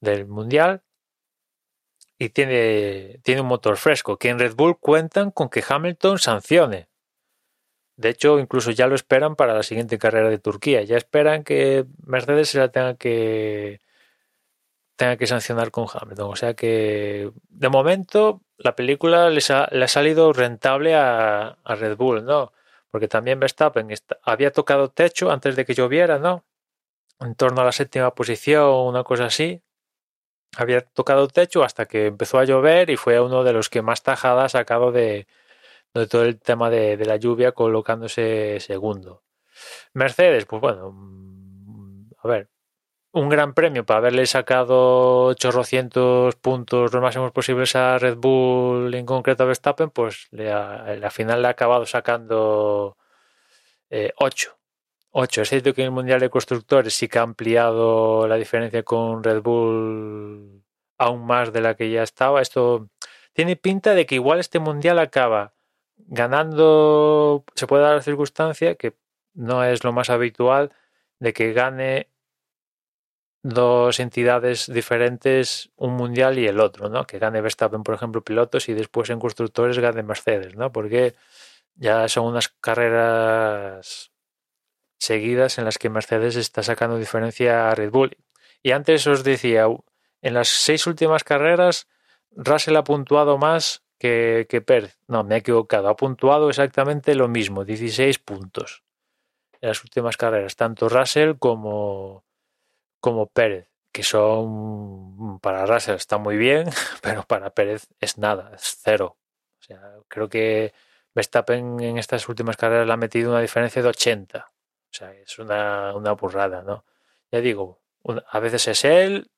del 0.00 0.26
mundial. 0.26 0.82
Y 2.18 2.30
tiene, 2.30 3.20
tiene 3.22 3.42
un 3.42 3.46
motor 3.46 3.76
fresco, 3.76 4.18
que 4.18 4.30
en 4.30 4.40
Red 4.40 4.56
Bull 4.56 4.80
cuentan 4.80 5.30
con 5.30 5.48
que 5.48 5.62
Hamilton 5.66 6.18
sancione. 6.18 6.88
De 7.94 8.08
hecho, 8.08 8.40
incluso 8.40 8.72
ya 8.72 8.88
lo 8.88 8.96
esperan 8.96 9.36
para 9.36 9.54
la 9.54 9.62
siguiente 9.62 9.98
carrera 9.98 10.30
de 10.30 10.40
Turquía. 10.40 10.82
Ya 10.82 10.96
esperan 10.96 11.44
que 11.44 11.86
Mercedes 12.04 12.48
se 12.48 12.58
la 12.58 12.72
tenga 12.72 12.96
que, 12.96 13.80
tenga 14.96 15.16
que 15.16 15.28
sancionar 15.28 15.70
con 15.70 15.86
Hamilton. 15.92 16.30
O 16.32 16.36
sea 16.36 16.54
que 16.54 17.30
de 17.50 17.68
momento 17.68 18.42
la 18.62 18.76
película 18.76 19.30
les 19.30 19.50
ha, 19.50 19.68
le 19.72 19.84
ha 19.84 19.88
salido 19.88 20.32
rentable 20.32 20.94
a, 20.94 21.56
Red 21.64 21.96
Bull, 21.96 22.24
¿no? 22.24 22.52
Porque 22.90 23.08
también 23.08 23.40
Verstappen 23.40 23.88
había 24.22 24.52
tocado 24.52 24.90
techo 24.90 25.30
antes 25.30 25.56
de 25.56 25.64
que 25.64 25.74
lloviera, 25.74 26.18
¿no? 26.18 26.44
En 27.20 27.34
torno 27.34 27.62
a 27.62 27.64
la 27.64 27.72
séptima 27.72 28.14
posición, 28.14 28.68
una 28.86 29.04
cosa 29.04 29.26
así. 29.26 29.62
Había 30.56 30.82
tocado 30.82 31.28
techo 31.28 31.64
hasta 31.64 31.86
que 31.86 32.06
empezó 32.06 32.38
a 32.38 32.44
llover 32.44 32.90
y 32.90 32.96
fue 32.96 33.20
uno 33.20 33.44
de 33.44 33.52
los 33.54 33.70
que 33.70 33.82
más 33.82 34.02
tajada 34.02 34.44
ha 34.44 34.48
sacado 34.48 34.92
de, 34.92 35.26
de 35.94 36.06
todo 36.06 36.24
el 36.24 36.40
tema 36.40 36.70
de, 36.70 36.96
de 36.96 37.06
la 37.06 37.16
lluvia 37.16 37.52
colocándose 37.52 38.60
segundo. 38.60 39.22
Mercedes, 39.94 40.46
pues 40.46 40.60
bueno, 40.62 40.92
mm, 40.92 42.10
a 42.22 42.28
ver, 42.28 42.48
un 43.12 43.28
gran 43.28 43.54
premio 43.54 43.84
para 43.84 43.98
haberle 43.98 44.26
sacado 44.26 45.26
800 45.26 46.34
puntos 46.36 46.92
los 46.92 47.02
máximos 47.02 47.32
posibles 47.32 47.76
a 47.76 47.98
Red 47.98 48.16
Bull, 48.16 48.94
en 48.94 49.06
concreto 49.06 49.42
a 49.42 49.46
Verstappen, 49.46 49.90
pues 49.90 50.28
le 50.30 50.50
al 50.50 51.10
final 51.10 51.42
le 51.42 51.48
ha 51.48 51.50
acabado 51.50 51.86
sacando 51.86 52.96
8. 52.96 52.96
Eh, 53.90 54.12
8. 55.12 55.42
Es 55.42 55.48
cierto 55.50 55.74
que 55.74 55.82
en 55.82 55.86
el 55.86 55.92
Mundial 55.92 56.20
de 56.20 56.30
Constructores 56.30 56.94
sí 56.94 57.08
que 57.08 57.18
ha 57.18 57.22
ampliado 57.22 58.26
la 58.26 58.36
diferencia 58.36 58.82
con 58.82 59.22
Red 59.22 59.42
Bull 59.42 60.64
aún 60.98 61.26
más 61.26 61.52
de 61.52 61.60
la 61.60 61.74
que 61.76 61.90
ya 61.90 62.02
estaba. 62.02 62.40
Esto 62.40 62.88
tiene 63.34 63.56
pinta 63.56 63.94
de 63.94 64.06
que 64.06 64.14
igual 64.16 64.40
este 64.40 64.58
Mundial 64.58 64.98
acaba 64.98 65.54
ganando, 65.96 67.44
se 67.54 67.66
puede 67.66 67.82
dar 67.84 67.96
la 67.96 68.02
circunstancia, 68.02 68.74
que 68.76 68.94
no 69.34 69.64
es 69.64 69.84
lo 69.84 69.92
más 69.92 70.10
habitual, 70.10 70.72
de 71.18 71.32
que 71.32 71.52
gane 71.52 72.11
dos 73.42 73.98
entidades 74.00 74.72
diferentes, 74.72 75.70
un 75.76 75.94
mundial 75.94 76.38
y 76.38 76.46
el 76.46 76.60
otro, 76.60 76.88
¿no? 76.88 77.04
Que 77.04 77.18
gane 77.18 77.40
Verstappen, 77.40 77.82
por 77.82 77.94
ejemplo, 77.94 78.22
pilotos 78.22 78.68
y 78.68 78.74
después 78.74 79.10
en 79.10 79.18
constructores 79.18 79.78
gane 79.78 80.02
Mercedes, 80.02 80.54
¿no? 80.54 80.72
Porque 80.72 81.14
ya 81.74 82.08
son 82.08 82.26
unas 82.26 82.48
carreras 82.48 84.12
seguidas 84.98 85.58
en 85.58 85.64
las 85.64 85.78
que 85.78 85.90
Mercedes 85.90 86.36
está 86.36 86.62
sacando 86.62 86.98
diferencia 86.98 87.70
a 87.70 87.74
Red 87.74 87.90
Bull. 87.90 88.16
Y 88.62 88.70
antes 88.70 89.06
os 89.08 89.24
decía, 89.24 89.66
en 90.20 90.34
las 90.34 90.48
seis 90.48 90.86
últimas 90.86 91.24
carreras, 91.24 91.88
Russell 92.30 92.76
ha 92.76 92.84
puntuado 92.84 93.38
más 93.38 93.82
que, 93.98 94.46
que 94.48 94.60
Pérez. 94.60 94.98
No, 95.08 95.24
me 95.24 95.34
he 95.34 95.38
equivocado. 95.38 95.88
Ha 95.88 95.96
puntuado 95.96 96.48
exactamente 96.48 97.16
lo 97.16 97.26
mismo, 97.28 97.64
16 97.64 98.20
puntos 98.20 98.84
en 99.60 99.68
las 99.68 99.82
últimas 99.84 100.16
carreras, 100.16 100.56
tanto 100.56 100.88
Russell 100.88 101.34
como, 101.38 102.24
como 103.02 103.26
Pérez, 103.26 103.68
que 103.92 104.04
son 104.04 105.38
para 105.40 105.66
Russell 105.66 105.96
está 105.96 106.18
muy 106.18 106.36
bien, 106.38 106.70
pero 107.02 107.24
para 107.24 107.50
Pérez 107.50 107.88
es 108.00 108.16
nada, 108.16 108.52
es 108.54 108.78
cero. 108.82 109.18
O 109.60 109.64
sea, 109.64 109.80
creo 110.08 110.28
que 110.30 110.72
Verstappen 111.14 111.80
en 111.80 111.98
estas 111.98 112.28
últimas 112.28 112.56
carreras 112.56 112.86
le 112.86 112.92
ha 112.94 112.96
metido 112.96 113.32
una 113.32 113.40
diferencia 113.40 113.82
de 113.82 113.88
80. 113.88 114.38
O 114.48 114.94
sea, 114.94 115.12
es 115.14 115.38
una, 115.38 115.94
una 115.94 116.12
burrada, 116.12 116.62
¿no? 116.62 116.84
Ya 117.30 117.40
digo, 117.40 117.82
a 118.30 118.38
veces 118.40 118.68
es 118.68 118.84
él, 118.84 119.30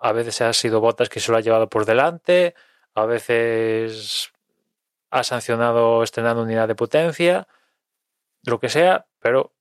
a 0.00 0.12
veces 0.12 0.40
ha 0.42 0.52
sido 0.52 0.80
Botas 0.80 1.08
que 1.08 1.20
se 1.20 1.30
lo 1.30 1.38
ha 1.38 1.42
llevado 1.42 1.68
por 1.68 1.84
delante, 1.86 2.54
a 2.94 3.06
veces 3.06 4.32
ha 5.10 5.22
sancionado 5.22 6.02
estrenando 6.02 6.42
unidad 6.42 6.68
de 6.68 6.74
potencia, 6.74 7.46
lo 8.44 8.58
que 8.58 8.68
sea, 8.68 9.06
pero 9.20 9.54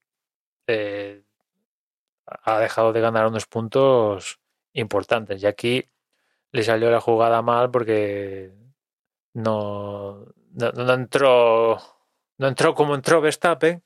eh, 0.67 1.23
ha 2.43 2.59
dejado 2.59 2.93
de 2.93 3.01
ganar 3.01 3.27
unos 3.27 3.45
puntos 3.45 4.39
importantes. 4.73 5.41
Y 5.43 5.47
aquí 5.47 5.89
le 6.51 6.63
salió 6.63 6.91
la 6.91 7.01
jugada 7.01 7.41
mal 7.41 7.71
porque 7.71 8.53
no, 9.33 10.25
no, 10.53 10.93
entró 10.93 11.77
no 12.37 12.47
entró 12.47 12.75
como 12.75 12.95
entró 12.95 13.21
Verstappen. 13.21 13.83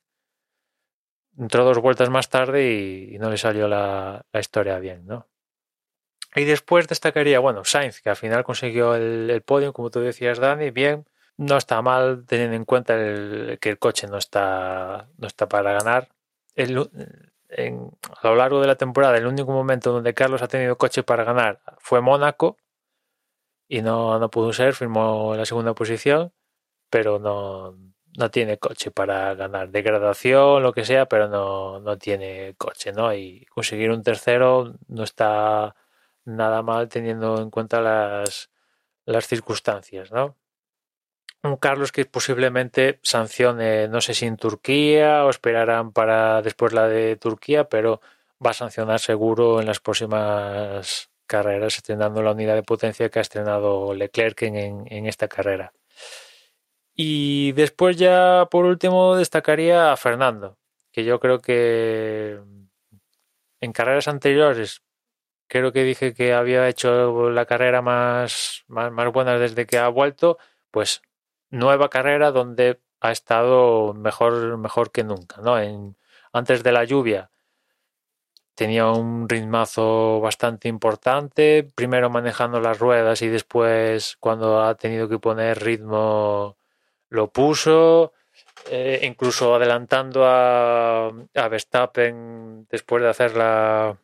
Entró 1.38 1.66
dos 1.66 1.80
vueltas 1.80 2.10
más 2.10 2.30
tarde 2.30 2.72
y, 2.72 3.18
no 3.20 3.30
le 3.30 3.38
salió 3.38 3.68
la, 3.68 4.26
historia 4.34 4.80
bien, 4.80 5.06
¿no? 5.06 5.28
Y 6.34 6.46
después 6.46 6.88
destacaría, 6.88 7.40
bueno, 7.40 7.66
Sainz, 7.66 8.02
que 8.02 8.10
al 8.10 8.16
final 8.16 8.44
consiguió 8.44 8.96
el, 8.96 9.42
podio, 9.42 9.74
como 9.74 9.90
tú 9.90 10.00
decías, 10.00 10.40
Dani, 10.40 10.72
bien. 10.72 11.06
No 11.38 11.58
está 11.58 11.82
mal 11.82 12.26
teniendo 12.26 12.56
en 12.56 12.64
cuenta 12.64 12.96
que 13.60 13.70
el 13.70 13.80
coche 13.80 14.08
no 14.08 14.18
está, 14.18 15.10
no 15.18 15.28
está 15.28 15.50
para 15.50 15.74
ganar. 15.74 16.10
El, 16.56 16.90
a 17.50 18.28
lo 18.28 18.36
largo 18.36 18.62
de 18.62 18.68
la 18.68 18.76
temporada, 18.76 19.18
el 19.18 19.28
único 19.28 19.52
momento 19.52 19.92
donde 19.92 20.14
Carlos 20.14 20.42
ha 20.42 20.48
tenido 20.48 20.78
coche 20.78 21.04
para 21.04 21.24
ganar 21.24 21.62
fue 21.80 22.02
Mónaco 22.02 22.58
y 23.68 23.82
no, 23.82 24.20
no 24.20 24.30
pudo 24.30 24.54
ser, 24.54 24.74
firmó 24.74 25.34
en 25.34 25.40
la 25.40 25.46
segunda 25.46 25.74
posición, 25.74 26.34
pero 26.90 27.20
no, 27.20 27.78
no 28.18 28.32
tiene 28.32 28.58
coche 28.58 28.92
para 28.92 29.36
ganar 29.36 29.70
degradación, 29.72 30.64
lo 30.64 30.74
que 30.74 30.86
sea, 30.86 31.08
pero 31.08 31.28
no, 31.28 31.80
no 31.80 31.98
tiene 31.98 32.56
coche, 32.58 32.92
¿no? 32.94 33.14
Y 33.14 33.46
conseguir 33.48 33.92
un 33.92 34.04
tercero 34.04 34.76
no 34.88 35.04
está 35.04 35.76
nada 36.26 36.62
mal 36.64 36.90
teniendo 36.90 37.42
en 37.42 37.50
cuenta 37.52 37.82
las, 37.82 38.52
las 39.06 39.28
circunstancias, 39.28 40.12
¿no? 40.12 40.38
Un 41.46 41.58
Carlos 41.58 41.92
que 41.92 42.06
posiblemente 42.06 43.00
sancione, 43.04 43.88
no 43.88 44.02
sé 44.02 44.14
si 44.14 44.26
en 44.26 44.38
Turquía 44.38 45.26
o 45.26 45.30
esperarán 45.30 45.92
para 45.92 46.42
después 46.42 46.74
la 46.74 46.88
de 46.88 47.16
Turquía, 47.18 47.70
pero 47.70 48.02
va 48.46 48.52
a 48.52 48.54
sancionar 48.54 49.00
seguro 49.00 49.60
en 49.60 49.68
las 49.68 49.80
próximas 49.80 51.10
carreras, 51.28 51.78
estrenando 51.78 52.22
la 52.22 52.32
unidad 52.32 52.56
de 52.56 52.64
potencia 52.64 53.10
que 53.10 53.20
ha 53.20 53.22
estrenado 53.22 53.94
Leclerc 53.94 54.42
en, 54.44 54.86
en 54.88 55.06
esta 55.08 55.28
carrera. 55.28 55.74
Y 56.94 57.52
después 57.54 57.98
ya 57.98 58.48
por 58.50 58.66
último 58.66 59.16
destacaría 59.16 59.92
a 59.92 59.98
Fernando, 59.98 60.58
que 60.92 61.04
yo 61.04 61.20
creo 61.20 61.40
que 61.40 62.40
en 63.60 63.74
carreras 63.74 64.08
anteriores 64.08 64.82
creo 65.48 65.72
que 65.72 65.84
dije 65.84 66.14
que 66.14 66.34
había 66.34 66.68
hecho 66.70 67.30
la 67.30 67.46
carrera 67.46 67.82
más, 67.82 68.64
más, 68.68 68.92
más 68.92 69.12
buena 69.12 69.38
desde 69.38 69.66
que 69.66 69.78
ha 69.78 69.88
vuelto, 69.90 70.38
pues 70.72 71.02
nueva 71.56 71.90
carrera 71.90 72.32
donde 72.32 72.80
ha 73.00 73.12
estado 73.12 73.94
mejor, 73.94 74.58
mejor 74.58 74.92
que 74.92 75.04
nunca, 75.04 75.42
¿no? 75.42 75.60
En, 75.60 75.96
antes 76.34 76.64
de 76.64 76.72
la 76.72 76.84
lluvia 76.84 77.30
tenía 78.56 78.90
un 78.90 79.28
ritmazo 79.30 80.20
bastante 80.22 80.68
importante, 80.70 81.70
primero 81.76 82.10
manejando 82.10 82.60
las 82.62 82.80
ruedas 82.80 83.22
y 83.22 83.28
después 83.28 84.18
cuando 84.20 84.64
ha 84.64 84.76
tenido 84.76 85.10
que 85.10 85.20
poner 85.20 85.62
ritmo 85.62 86.58
lo 87.10 87.32
puso, 87.32 88.14
eh, 88.70 89.02
incluso 89.04 89.56
adelantando 89.56 90.26
a, 90.26 91.08
a, 91.08 91.48
Verstappen 91.50 92.68
después 92.70 93.04
de 93.04 93.10
hacer 93.10 93.36
la, 93.36 93.98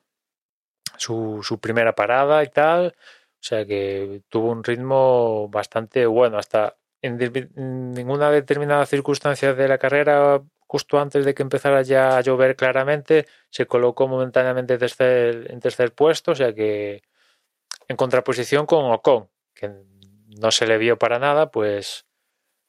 su, 0.97 1.41
su 1.43 1.60
primera 1.60 1.93
parada 1.95 2.43
y 2.43 2.49
tal, 2.49 2.95
o 2.97 3.43
sea 3.43 3.66
que 3.66 4.22
tuvo 4.30 4.52
un 4.52 4.64
ritmo 4.64 5.49
bastante 5.49 6.06
bueno, 6.06 6.38
hasta 6.38 6.76
en, 7.02 7.18
ninguna 7.93 8.32
determinada 8.32 8.86
circunstancia 8.86 9.54
de 9.54 9.68
la 9.68 9.78
carrera 9.78 10.41
justo 10.68 10.99
antes 10.99 11.26
de 11.26 11.34
que 11.34 11.41
empezara 11.43 11.82
ya 11.82 12.18
a 12.18 12.22
llover 12.22 12.56
claramente, 12.56 13.28
se 13.49 13.66
colocó 13.66 14.08
momentáneamente 14.08 14.76
en 14.76 15.60
tercer 15.60 15.93
puesto, 15.93 16.32
o 16.32 16.36
sea 16.36 16.54
que 16.54 17.02
en 17.89 17.97
contraposición 17.97 18.66
con 18.66 18.89
Ocon, 18.89 19.30
que 19.54 19.70
no 20.39 20.49
se 20.52 20.66
le 20.68 20.78
vio 20.78 20.97
para 20.97 21.20
nada, 21.20 21.52
pues 21.52 22.06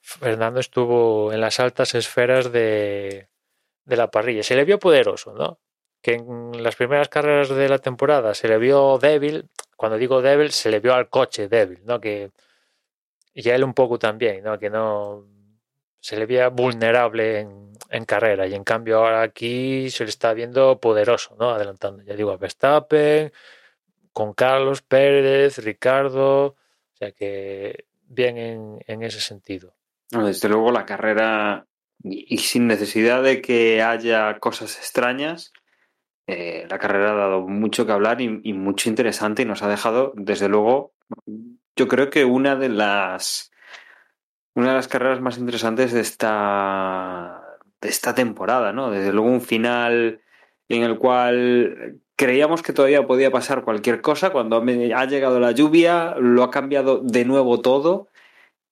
Fernando 0.01 0.59
estuvo 0.59 1.33
en 1.33 1.41
las 1.41 1.61
altas 1.61 1.95
esferas 1.95 2.51
de, 2.51 3.29
de 3.85 3.97
la 3.97 4.11
parrilla. 4.11 4.43
Se 4.43 4.57
le 4.57 4.65
vio 4.65 4.81
poderoso, 4.81 5.33
¿no? 5.33 5.61
Que 6.03 6.15
en 6.15 6.61
las 6.61 6.75
primeras 6.75 7.09
carreras 7.09 7.51
de 7.51 7.69
la 7.69 7.79
temporada 7.79 8.35
se 8.35 8.49
le 8.49 8.59
vio 8.59 8.99
débil. 8.99 9.49
Cuando 9.77 9.97
digo 9.97 10.23
débil, 10.23 10.51
se 10.51 10.71
le 10.71 10.81
vio 10.81 10.95
al 10.95 11.09
coche 11.09 11.47
débil, 11.47 11.83
¿no? 11.85 12.01
Que, 12.01 12.33
y 13.35 13.49
a 13.49 13.55
él 13.55 13.65
un 13.65 13.75
poco 13.75 13.99
también, 13.99 14.45
¿no? 14.45 14.59
Que 14.59 14.71
no 14.71 15.27
se 16.01 16.17
le 16.17 16.27
veía 16.27 16.49
vulnerable 16.49 17.41
en, 17.41 17.73
en, 17.91 18.05
carrera 18.05 18.47
y 18.47 18.55
en 18.55 18.65
cambio 18.65 18.99
ahora 18.99 19.23
aquí 19.23 19.89
se 19.91 20.05
le 20.05 20.11
está 20.11 20.35
viendo 20.35 20.81
poderoso, 20.81 21.37
¿no? 21.39 21.51
Adelantando, 21.51 22.03
ya 22.03 22.15
digo, 22.15 22.33
a 22.33 22.37
Verstappen, 22.37 23.33
con 24.13 24.35
Carlos 24.35 24.83
Pérez, 24.83 25.59
Ricardo, 25.59 26.47
o 26.47 26.57
sea 26.95 27.13
que 27.13 27.87
bien 28.03 28.37
en, 28.37 28.79
en 28.87 29.03
ese 29.03 29.21
sentido. 29.21 29.75
Desde 30.11 30.49
luego 30.49 30.73
la 30.73 30.85
carrera 30.85 31.67
y, 32.03 32.39
sin 32.39 32.67
necesidad 32.67 33.23
de 33.23 33.41
que 33.41 33.83
haya 33.83 34.39
cosas 34.39 34.77
extrañas, 34.77 35.53
eh, 36.27 36.67
la 36.69 36.79
carrera 36.79 37.13
ha 37.13 37.17
dado 37.17 37.41
mucho 37.43 37.87
que 37.87 37.93
hablar 37.93 38.21
y, 38.21 38.41
y 38.43 38.53
mucho 38.53 38.89
interesante 38.89 39.43
y 39.43 39.45
nos 39.45 39.63
ha 39.63 39.69
dejado, 39.69 40.13
desde 40.17 40.49
luego, 40.49 40.93
yo 41.77 41.89
creo 41.89 42.11
que 42.11 42.25
una 42.25 42.57
de 42.57 42.69
las 42.69 43.53
una 44.55 44.69
de 44.69 44.75
las 44.75 44.89
carreras 44.89 45.21
más 45.21 45.39
interesantes 45.39 45.93
de 45.93 46.01
esta, 46.01 47.43
de 47.81 47.89
esta 47.89 48.15
temporada, 48.15 48.73
¿no? 48.73 48.91
Desde 48.91 49.13
luego 49.13 49.29
un 49.29 49.41
final 49.41 50.21
en 50.69 50.83
el 50.83 50.99
cual 50.99 52.01
creíamos 52.17 52.63
que 52.63 52.73
todavía 52.73 53.07
podía 53.07 53.31
pasar 53.31 53.65
cualquier 53.65 54.01
cosa, 54.01 54.31
cuando 54.31 54.57
ha 54.59 55.05
llegado 55.07 55.41
la 55.41 55.53
lluvia 55.53 56.15
lo 56.19 56.43
ha 56.43 56.51
cambiado 56.51 57.01
de 57.03 57.25
nuevo 57.25 57.61
todo 57.61 58.09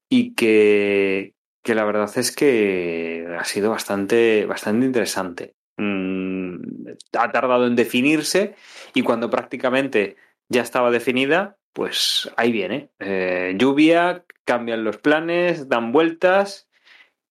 y 0.09 0.35
que, 0.35 1.35
que 1.63 1.75
la 1.75 1.85
verdad 1.85 2.11
es 2.17 2.35
que 2.35 3.27
ha 3.39 3.45
sido 3.45 3.71
bastante, 3.71 4.47
bastante 4.47 4.87
interesante. 4.87 5.55
Mm, 5.79 6.89
ha 7.19 7.33
tardado 7.33 7.67
en 7.67 7.77
definirse 7.77 8.55
y 8.95 9.03
cuando 9.03 9.31
prácticamente 9.31 10.17
ya 10.49 10.63
estaba 10.63 10.91
definida, 10.91 11.57
pues 11.73 12.31
ahí 12.37 12.53
viene. 12.53 12.91
Eh, 12.99 13.55
lluvia, 13.57 14.25
cambian 14.45 14.85
los 14.85 14.99
planes, 14.99 15.69
dan 15.69 15.93
vueltas 15.93 16.69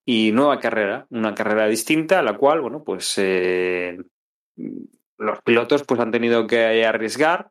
y 0.04 0.32
nueva 0.32 0.58
carrera, 0.60 1.06
una 1.10 1.34
carrera 1.34 1.66
distinta, 1.66 2.18
a 2.18 2.22
la 2.22 2.36
cual, 2.36 2.60
bueno, 2.60 2.82
pues 2.84 3.14
eh, 3.18 3.98
los 5.18 5.42
pilotos 5.42 5.84
pues 5.84 6.00
han 6.00 6.10
tenido 6.10 6.46
que 6.46 6.84
arriesgar. 6.84 7.50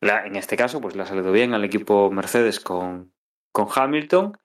En 0.00 0.36
este 0.36 0.56
caso, 0.56 0.80
pues 0.80 0.96
le 0.96 1.02
ha 1.02 1.06
salido 1.06 1.32
bien 1.32 1.54
al 1.54 1.64
equipo 1.64 2.10
Mercedes 2.10 2.60
con, 2.60 3.12
con 3.52 3.68
Hamilton. 3.74 4.36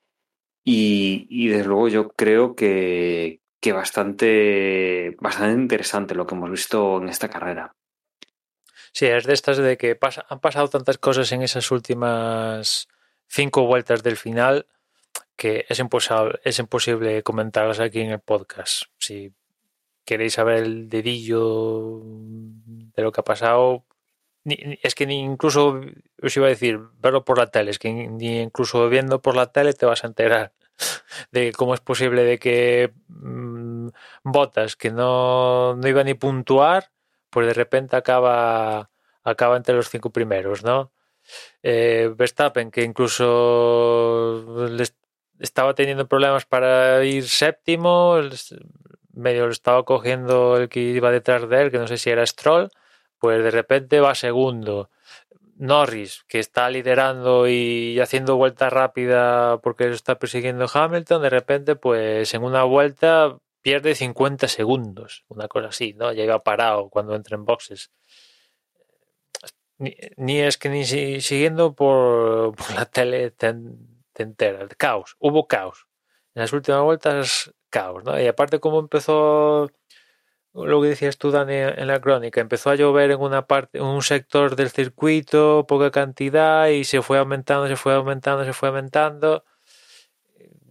Y, 0.64 1.26
y, 1.30 1.48
desde 1.48 1.66
luego 1.66 1.88
yo 1.88 2.10
creo 2.10 2.56
que, 2.56 3.42
que 3.60 3.74
bastante, 3.74 5.16
bastante 5.20 5.60
interesante 5.60 6.14
lo 6.14 6.28
que 6.28 6.36
hemos 6.36 6.52
visto 6.52 7.02
en 7.02 7.10
esta 7.10 7.30
carrera. 7.30 7.76
Sí, 8.94 9.06
es 9.06 9.26
de 9.26 9.34
estas 9.34 9.58
de 9.58 9.78
que 9.78 9.96
pasa, 9.96 10.26
han 10.30 10.40
pasado 10.40 10.68
tantas 10.68 10.98
cosas 10.98 11.32
en 11.32 11.42
esas 11.42 11.72
últimas 11.72 12.88
cinco 13.28 13.66
vueltas 13.66 14.04
del 14.04 14.18
final 14.18 14.68
que 15.36 15.66
es 15.70 15.80
imposible, 15.80 16.40
es 16.44 16.60
imposible 16.60 17.24
comentarlas 17.24 17.80
aquí 17.80 18.02
en 18.02 18.12
el 18.12 18.20
podcast. 18.20 18.84
Si 19.00 19.34
queréis 20.06 20.34
saber 20.34 20.58
el 20.58 20.90
dedillo 20.90 22.02
de 22.04 23.02
lo 23.02 23.12
que 23.12 23.22
ha 23.22 23.24
pasado, 23.24 23.86
ni, 24.44 24.78
es 24.84 24.94
que 24.94 25.08
ni 25.08 25.20
incluso 25.20 25.82
os 26.22 26.38
iba 26.38 26.46
a 26.46 26.50
decir 26.50 26.80
verlo 27.00 27.26
por 27.26 27.38
la 27.38 27.48
tele, 27.48 27.72
es 27.72 27.80
que 27.80 27.92
ni 27.92 28.40
incluso 28.42 28.88
viendo 28.90 29.22
por 29.22 29.36
la 29.36 29.52
tele 29.52 29.74
te 29.74 29.86
vas 29.86 30.04
a 30.04 30.08
enterar 30.08 30.54
de 31.32 31.52
cómo 31.54 31.74
es 31.74 31.82
posible 31.82 32.24
de 32.24 32.38
que 32.40 32.94
mmm, 33.08 33.90
Botas, 34.24 34.76
que 34.76 34.92
no, 34.92 35.76
no 35.76 35.88
iba 35.88 36.04
ni 36.04 36.14
puntuar, 36.14 36.92
pues 37.32 37.48
de 37.48 37.54
repente 37.54 37.96
acaba, 37.96 38.92
acaba 39.24 39.58
entre 39.58 39.76
los 39.76 39.90
cinco 39.90 40.12
primeros, 40.12 40.64
¿no? 40.64 40.92
Eh, 41.64 42.12
Verstappen, 42.16 42.72
que 42.72 42.84
incluso 42.84 44.68
estaba 45.40 45.74
teniendo 45.74 46.08
problemas 46.08 46.46
para 46.46 47.04
ir 47.06 47.28
séptimo, 47.28 48.20
medio 49.14 49.46
lo 49.48 49.52
estaba 49.52 49.84
cogiendo 49.84 50.58
el 50.58 50.70
que 50.70 50.80
iba 50.80 51.12
detrás 51.12 51.48
de 51.50 51.62
él, 51.62 51.72
que 51.72 51.80
no 51.80 51.88
sé 51.88 51.98
si 51.98 52.10
era 52.10 52.26
Stroll, 52.26 52.70
pues 53.20 53.44
de 53.44 53.52
repente 53.52 54.00
va 54.00 54.16
segundo. 54.16 54.90
Norris, 55.58 56.24
que 56.28 56.40
está 56.40 56.70
liderando 56.72 57.48
y 57.48 58.00
haciendo 58.00 58.36
vuelta 58.36 58.72
rápida 58.72 59.60
porque 59.62 59.88
lo 59.88 59.94
está 59.94 60.18
persiguiendo 60.18 60.66
Hamilton, 60.74 61.22
de 61.22 61.30
repente, 61.30 61.76
pues 61.76 62.34
en 62.34 62.44
una 62.44 62.64
vuelta 62.64 63.38
pierde 63.62 63.96
50 63.96 64.48
segundos, 64.48 65.26
una 65.28 65.48
cosa 65.48 65.68
así, 65.68 65.94
¿no? 65.94 66.12
Llega 66.14 66.44
parado 66.44 66.90
cuando 66.90 67.16
entra 67.16 67.36
en 67.36 67.46
boxes. 67.46 67.92
Ni, 69.78 70.40
es 70.40 70.58
que 70.58 70.70
ni 70.70 70.86
si, 70.86 71.22
siguiendo 71.22 71.74
por, 71.74 72.54
la 72.76 72.86
tele 72.86 73.32
te, 73.32 73.56
te 74.14 74.24
entera. 74.24 74.68
Caos, 74.78 75.16
hubo 75.20 75.48
caos. 75.48 75.88
En 76.36 76.42
las 76.42 76.54
últimas 76.54 76.82
vueltas, 76.84 77.54
caos, 77.70 78.04
¿no? 78.04 78.20
Y 78.20 78.28
aparte, 78.28 78.60
como 78.60 78.80
empezó 78.80 79.70
lo 80.54 80.82
que 80.82 80.90
decías 80.90 81.18
tú, 81.18 81.32
Dani, 81.32 81.54
en 81.56 81.88
la 81.88 82.02
crónica, 82.02 82.42
empezó 82.42 82.72
a 82.72 82.76
llover 82.76 83.12
en 83.12 83.22
una 83.22 83.48
parte, 83.48 83.78
en 83.78 83.86
un 83.86 84.02
sector 84.02 84.56
del 84.56 84.70
circuito, 84.70 85.66
poca 85.68 85.92
cantidad, 85.92 86.68
y 86.68 86.84
se 86.84 87.02
fue 87.02 87.18
aumentando, 87.18 87.68
se 87.68 87.76
fue 87.78 87.94
aumentando, 87.94 88.44
se 88.46 88.54
fue 88.54 88.70
aumentando 88.70 89.46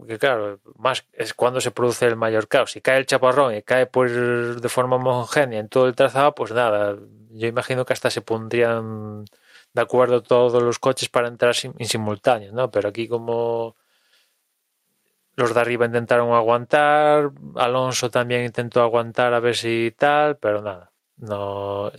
que 0.06 0.18
claro, 0.18 0.60
más 0.76 1.06
es 1.12 1.34
cuando 1.34 1.60
se 1.60 1.70
produce 1.70 2.06
el 2.06 2.16
mayor 2.16 2.48
caos. 2.48 2.72
Si 2.72 2.80
cae 2.80 2.98
el 2.98 3.06
chaparrón 3.06 3.54
y 3.54 3.62
cae 3.62 3.86
pues 3.86 4.12
de 4.60 4.68
forma 4.68 4.96
homogénea 4.96 5.60
en 5.60 5.68
todo 5.68 5.86
el 5.86 5.94
trazado, 5.94 6.34
pues 6.34 6.52
nada, 6.52 6.96
yo 7.30 7.46
imagino 7.46 7.84
que 7.84 7.92
hasta 7.92 8.10
se 8.10 8.20
pondrían 8.20 9.24
de 9.72 9.82
acuerdo 9.82 10.22
todos 10.22 10.62
los 10.62 10.78
coches 10.78 11.08
para 11.08 11.28
entrar 11.28 11.54
en 11.62 11.86
simultáneo, 11.86 12.52
¿no? 12.52 12.70
Pero 12.70 12.88
aquí 12.88 13.08
como 13.08 13.76
los 15.36 15.54
de 15.54 15.60
arriba 15.60 15.86
intentaron 15.86 16.32
aguantar, 16.32 17.30
Alonso 17.56 18.10
también 18.10 18.44
intentó 18.44 18.82
aguantar 18.82 19.32
a 19.34 19.40
ver 19.40 19.56
si 19.56 19.94
tal, 19.96 20.36
pero 20.36 20.60
nada, 20.62 20.92
no 21.16 21.92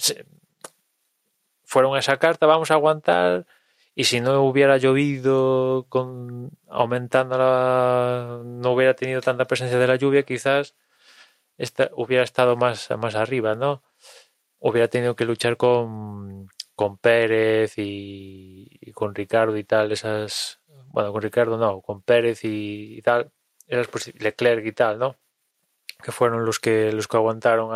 fueron 1.64 1.96
a 1.96 2.00
esa 2.00 2.18
carta, 2.18 2.46
vamos 2.46 2.70
a 2.70 2.74
aguantar 2.74 3.46
y 4.02 4.04
si 4.04 4.20
no 4.20 4.42
hubiera 4.42 4.78
llovido 4.78 5.86
con 5.88 6.50
aumentando 6.68 7.38
la 7.38 8.42
no 8.44 8.72
hubiera 8.72 8.96
tenido 8.96 9.22
tanta 9.22 9.46
presencia 9.46 9.78
de 9.78 9.86
la 9.86 9.96
lluvia 9.96 10.24
quizás 10.24 10.76
esta, 11.60 11.92
hubiera 11.94 12.24
estado 12.24 12.56
más, 12.56 12.90
más 12.98 13.14
arriba 13.14 13.54
no 13.54 13.84
hubiera 14.58 14.88
tenido 14.88 15.16
que 15.16 15.26
luchar 15.26 15.56
con, 15.56 16.48
con 16.76 16.98
Pérez 16.98 17.76
y, 17.78 18.92
con 18.96 19.14
Ricardo 19.14 19.56
y 19.56 19.66
tal 19.66 19.92
esas 19.92 20.62
bueno 20.88 21.12
con 21.12 21.22
Ricardo 21.22 21.60
no 21.60 21.82
con 21.82 22.02
Pérez 22.02 22.44
y, 22.44 22.98
y 22.98 23.02
tal 23.04 23.32
esas 23.68 23.88
Leclerc 24.20 24.66
y 24.66 24.72
tal 24.72 24.98
no 24.98 25.16
que 26.04 26.12
fueron 26.12 26.44
los 26.44 26.60
que 26.60 26.92
los 26.92 27.08
que 27.08 27.18
aguantaron 27.18 27.70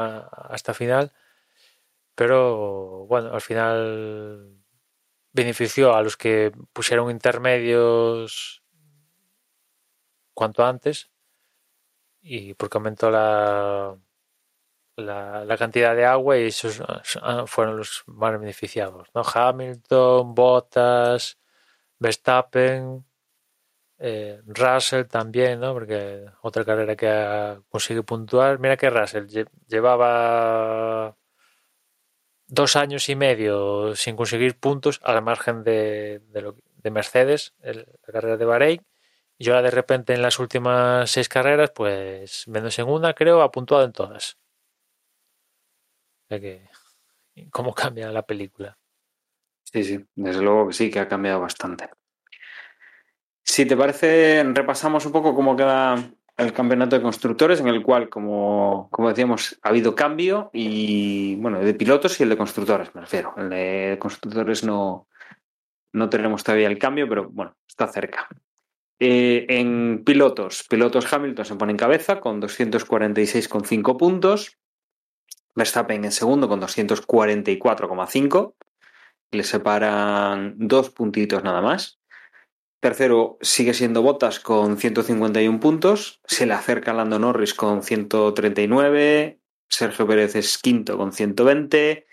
hasta 0.49 0.73
final. 0.73 1.13
Pero 2.15 3.05
bueno 3.05 3.31
al 3.31 3.41
final 3.41 4.64
benefició 5.35 5.95
a 5.95 6.01
los 6.01 6.17
que 6.17 6.51
pusieron 6.73 7.11
intermedios 7.11 8.63
cuanto 10.33 10.65
antes 10.65 11.11
y 12.21 12.53
porque 12.55 12.77
aumentó 12.77 13.11
la 13.11 13.97
la, 14.97 15.55
cantidad 15.57 15.95
de 15.95 16.05
agua 16.05 16.37
y 16.37 16.45
esos 16.45 16.81
ah, 17.21 17.43
fueron 17.47 17.77
los 17.77 18.03
más 18.07 18.39
beneficiados. 18.39 19.09
¿no? 19.13 19.23
Hamilton, 19.23 20.33
Bottas, 20.35 21.37
Verstappen, 21.99 23.05
eh, 23.97 24.41
Russell 24.45 25.05
también, 25.05 25.59
¿no? 25.59 25.73
Porque 25.73 26.25
otra 26.41 26.65
carrera 26.65 26.95
que 26.95 27.61
consigue 27.69 28.03
puntuar. 28.03 28.59
Mira 28.59 28.77
que 28.77 28.89
Russell 28.89 29.27
llevaba 29.67 31.15
dos 32.47 32.75
años 32.75 33.09
y 33.09 33.15
medio 33.15 33.95
sin 33.95 34.15
conseguir 34.15 34.57
puntos 34.57 34.99
a 35.03 35.13
la 35.13 35.21
margen 35.21 35.63
de, 35.63 36.21
de, 36.29 36.91
Mercedes, 36.91 37.53
la 37.61 37.83
carrera 38.11 38.37
de 38.37 38.45
Bahrein. 38.45 38.85
Y 39.37 39.49
ahora 39.49 39.63
de 39.63 39.71
repente 39.71 40.13
en 40.13 40.21
las 40.21 40.39
últimas 40.39 41.09
seis 41.11 41.27
carreras, 41.27 41.71
pues 41.71 42.47
menos 42.47 42.77
en 42.79 42.87
una, 42.87 43.13
creo, 43.13 43.41
ha 43.41 43.51
puntuado 43.51 43.83
en 43.83 43.91
todas. 43.91 44.37
O 46.29 46.39
que, 46.39 46.69
¿cómo 47.51 47.73
cambia 47.73 48.11
la 48.11 48.25
película? 48.25 48.77
Sí, 49.63 49.83
sí, 49.83 50.05
desde 50.15 50.41
luego 50.41 50.71
sí, 50.71 50.89
que 50.89 50.99
ha 50.99 51.07
cambiado 51.07 51.41
bastante. 51.41 51.89
Si 53.43 53.65
te 53.65 53.75
parece, 53.75 54.43
repasamos 54.43 55.05
un 55.05 55.11
poco 55.11 55.35
cómo 55.35 55.55
queda 55.55 55.95
el 56.37 56.53
campeonato 56.53 56.95
de 56.95 57.01
constructores, 57.01 57.61
en 57.61 57.67
el 57.67 57.81
cual, 57.81 58.09
como, 58.09 58.89
como, 58.91 59.09
decíamos, 59.09 59.57
ha 59.61 59.69
habido 59.69 59.95
cambio 59.95 60.49
y, 60.53 61.35
bueno, 61.35 61.59
de 61.59 61.73
pilotos 61.73 62.19
y 62.19 62.23
el 62.23 62.29
de 62.29 62.37
constructores, 62.37 62.93
me 62.93 63.01
refiero. 63.01 63.33
El 63.37 63.49
de 63.49 63.97
constructores 63.99 64.63
no, 64.63 65.07
no 65.93 66.09
tenemos 66.09 66.43
todavía 66.43 66.67
el 66.67 66.77
cambio, 66.77 67.07
pero 67.07 67.29
bueno, 67.29 67.55
está 67.67 67.87
cerca. 67.87 68.27
Eh, 68.99 69.45
en 69.49 70.03
pilotos, 70.05 70.65
pilotos 70.69 71.11
Hamilton 71.11 71.45
se 71.45 71.55
pone 71.55 71.71
en 71.71 71.77
cabeza 71.77 72.19
con 72.19 72.41
246,5 72.41 73.97
puntos. 73.97 74.57
Verstappen 75.55 76.03
en 76.03 76.11
segundo 76.11 76.49
con 76.49 76.61
244,5. 76.61 78.55
Le 79.31 79.43
separan 79.43 80.55
dos 80.57 80.89
puntitos 80.89 81.43
nada 81.43 81.61
más. 81.61 81.99
Tercero 82.79 83.37
sigue 83.41 83.73
siendo 83.73 84.01
Bottas 84.01 84.39
con 84.39 84.77
151 84.77 85.59
puntos. 85.59 86.21
Se 86.25 86.45
le 86.45 86.53
acerca 86.53 86.93
Lando 86.93 87.17
Norris 87.19 87.53
con 87.53 87.83
139. 87.83 89.39
Sergio 89.67 90.07
Pérez 90.07 90.35
es 90.35 90.57
quinto 90.57 90.97
con 90.97 91.11
120. 91.11 92.05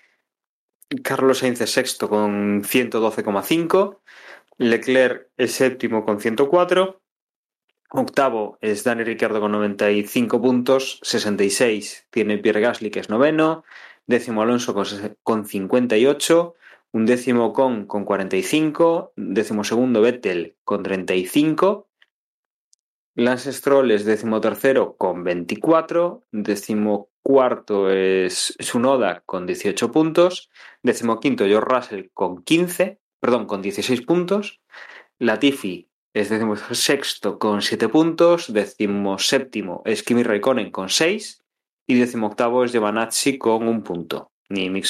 Carlos 1.03 1.39
Sainz 1.39 1.61
es 1.61 1.71
sexto 1.71 2.09
con 2.09 2.63
112,5. 2.63 4.01
Leclerc 4.59 5.29
es 5.37 5.53
séptimo 5.53 6.05
con 6.05 6.21
104. 6.21 7.03
Octavo 7.91 8.59
es 8.61 8.85
Dani 8.85 9.05
Ricciardo 9.05 9.41
con 9.41 9.53
95 9.53 10.41
puntos. 10.41 11.01
66 11.03 12.07
tiene 12.11 12.39
Pierre 12.39 12.61
Gasly 12.61 12.91
que 12.91 13.01
es 13.01 13.11
noveno. 13.11 13.65
Décimo 14.07 14.43
Alonso 14.43 14.75
con 15.23 15.47
58 15.47 16.55
un 16.93 17.07
décimo 17.07 17.53
con 17.53 17.87
con 17.87 18.05
45, 18.05 19.13
décimo 19.17 19.65
segundo 19.65 20.01
Vettel 20.01 20.57
con 20.63 20.83
35, 20.83 21.87
Lance 23.15 23.53
Stroll 23.53 23.91
es 23.91 24.05
décimo 24.05 24.41
tercero 24.41 24.97
con 24.97 25.25
24, 25.25 26.25
décimo 26.33 27.11
cuarto 27.23 27.91
es 27.91 28.55
Sunoda 28.59 29.23
con 29.25 29.47
18 29.47 29.91
puntos, 29.91 30.51
décimo 30.83 31.19
quinto 31.19 31.47
George 31.47 31.75
Russell 31.75 32.11
con 32.13 32.43
15, 32.43 33.01
perdón, 33.21 33.47
con 33.47 33.63
16 33.63 34.03
puntos, 34.03 34.61
Latifi 35.19 35.89
es 36.15 36.29
décimo 36.29 36.57
sexto 36.57 37.39
con 37.39 37.63
7 37.63 37.89
puntos, 37.89 38.53
décimo 38.53 39.19
séptimo 39.19 39.83
es 39.87 40.03
Kimi 40.03 40.23
Raikkonen 40.23 40.71
con 40.71 40.91
6 40.91 41.43
y 41.87 41.95
décimo 41.99 42.27
octavo 42.27 42.65
es 42.65 42.73
Giovanazzi 42.73 43.39
con 43.39 43.67
un 43.67 43.83
punto 43.83 44.32
ni 44.53 44.71
Mick 44.71 44.87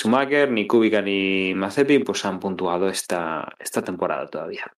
ni 0.51 0.67
Kubica, 0.67 1.01
ni 1.01 1.55
Mazepin 1.55 2.05
pues 2.05 2.25
han 2.25 2.41
puntuado 2.41 2.89
esta, 2.89 3.55
esta 3.59 3.83
temporada 3.83 4.27
todavía. 4.29 4.73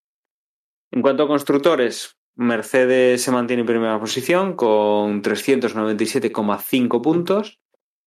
En 0.90 1.02
cuanto 1.02 1.24
a 1.24 1.28
constructores, 1.28 2.16
Mercedes 2.36 3.22
se 3.22 3.30
mantiene 3.30 3.60
en 3.60 3.66
primera 3.66 3.98
posición 3.98 4.54
con 4.54 5.22
397,5 5.22 7.02
puntos. 7.02 7.60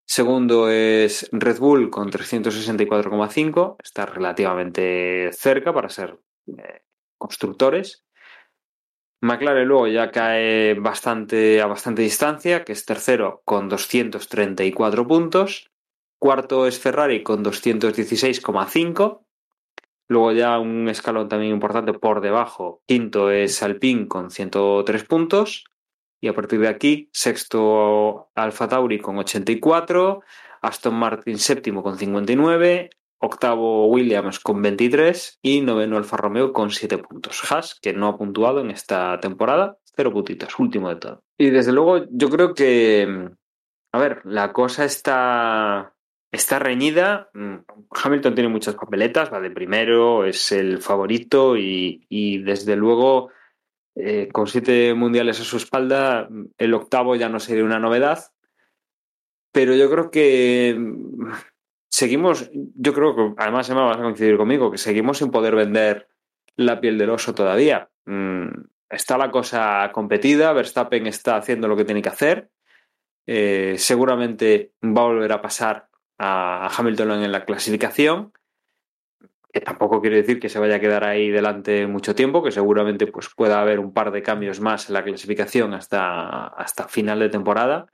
Segundo 0.06 0.70
es 0.70 1.28
Red 1.32 1.60
Bull 1.60 1.90
con 1.90 2.10
364,5. 2.12 3.76
Está 3.84 4.06
relativamente 4.06 5.32
cerca 5.34 5.74
para 5.74 5.90
ser 5.90 6.20
eh, 6.48 6.82
constructores. 7.18 8.06
McLaren 9.22 9.68
luego 9.68 9.88
ya 9.88 10.12
cae 10.12 10.76
bastante 10.76 11.62
a 11.62 11.66
bastante 11.66 12.04
distancia, 12.04 12.64
que 12.64 12.72
es 12.72 12.86
tercero 12.86 13.42
con 13.46 13.68
234 13.68 15.08
puntos. 15.08 15.72
Cuarto 16.20 16.66
es 16.66 16.80
Ferrari 16.80 17.22
con 17.22 17.44
216,5. 17.44 19.24
Luego 20.10 20.32
ya 20.32 20.58
un 20.58 20.88
escalón 20.90 21.28
también 21.28 21.54
importante 21.54 21.94
por 21.94 22.22
debajo. 22.22 22.82
Quinto 22.88 23.30
es 23.30 23.62
Alpine 23.62 24.08
con 24.08 24.32
103 24.32 25.04
puntos. 25.04 25.66
Y 26.20 26.28
a 26.30 26.34
partir 26.34 26.60
de 26.60 26.70
aquí, 26.70 27.10
sexto 27.14 28.30
Alfa 28.34 28.68
Tauri 28.68 29.00
con 29.00 29.18
84. 29.18 30.22
Aston 30.62 30.96
Martin 30.96 31.38
séptimo 31.38 31.84
con 31.84 31.98
59. 31.98 32.90
Octavo 33.20 33.88
Williams 33.88 34.40
con 34.40 34.62
23. 34.62 35.40
Y 35.42 35.62
noveno 35.62 35.98
Alfa 35.98 36.18
Romeo 36.18 36.54
con 36.54 36.72
7 36.72 36.98
puntos. 37.00 37.52
Haas, 37.52 37.78
que 37.80 37.94
no 37.94 38.08
ha 38.08 38.18
puntuado 38.18 38.62
en 38.62 38.72
esta 38.72 39.20
temporada, 39.20 39.78
cero 39.96 40.14
puntitos, 40.14 40.58
último 40.58 40.90
de 40.90 40.96
todo. 40.96 41.24
Y 41.38 41.50
desde 41.50 41.74
luego 41.74 42.06
yo 42.10 42.30
creo 42.30 42.54
que... 42.54 43.30
A 43.92 44.00
ver, 44.00 44.22
la 44.26 44.54
cosa 44.54 44.86
está 44.86 45.97
Está 46.38 46.60
reñida. 46.60 47.32
Mm, 47.34 47.56
Hamilton 47.90 48.36
tiene 48.36 48.50
muchas 48.50 48.76
papeletas, 48.76 49.34
va 49.34 49.40
de 49.40 49.50
primero, 49.50 50.24
es 50.24 50.52
el 50.52 50.84
favorito 50.84 51.58
y, 51.58 52.44
desde 52.44 52.76
luego 52.76 53.32
eh, 53.96 54.30
con 54.32 54.46
siete 54.46 54.94
mundiales 54.94 55.40
a 55.40 55.44
su 55.44 55.58
espalda, 55.58 56.30
el 56.60 56.74
octavo 56.76 57.16
ya 57.16 57.28
no 57.28 57.40
sería 57.40 57.64
una 57.64 57.80
novedad. 57.80 58.20
Pero 59.52 59.74
yo 59.74 59.90
creo 59.90 60.12
que 60.12 60.76
mm, 60.78 61.32
seguimos, 61.90 62.52
yo 62.54 62.94
creo 62.94 63.16
que 63.16 63.34
además 63.38 63.68
Emma 63.72 63.86
vas 63.86 63.98
a 63.98 64.04
coincidir 64.04 64.38
conmigo, 64.38 64.70
que 64.70 64.78
seguimos 64.78 65.18
sin 65.18 65.32
poder 65.32 65.56
vender 65.56 66.08
la 66.56 66.80
piel 66.80 67.00
del 67.00 67.10
oso 67.10 67.34
todavía. 67.34 67.90
Mm, 68.06 68.50
está 68.92 69.18
la 69.18 69.32
cosa 69.32 69.90
competida, 69.92 70.54
Verstappen 70.54 71.08
está 71.08 71.36
haciendo 71.36 71.68
lo 71.68 71.76
que 71.76 71.86
tiene 71.86 72.04
que 72.04 72.10
hacer. 72.10 72.52
Eh, 73.26 73.74
seguramente 73.80 74.74
va 74.84 75.02
a 75.02 75.08
volver 75.08 75.32
a 75.32 75.42
pasar 75.42 75.87
a 76.18 76.70
Hamilton 76.76 77.24
en 77.24 77.32
la 77.32 77.46
clasificación, 77.46 78.34
que 79.52 79.62
tampoco 79.62 80.02
quiere 80.02 80.18
decir 80.18 80.40
que 80.40 80.50
se 80.50 80.60
vaya 80.60 80.76
a 80.76 80.80
quedar 80.80 81.04
ahí 81.04 81.30
delante 81.30 81.88
mucho 81.88 82.16
tiempo, 82.16 82.44
que 82.44 82.52
seguramente 82.52 83.08
pues, 83.08 83.30
pueda 83.36 83.62
haber 83.62 83.80
un 83.80 83.94
par 83.94 84.12
de 84.12 84.24
cambios 84.24 84.60
más 84.60 84.88
en 84.90 84.94
la 84.94 85.04
clasificación 85.04 85.74
hasta, 85.74 86.48
hasta 86.48 86.88
final 86.88 87.20
de 87.20 87.30
temporada. 87.30 87.88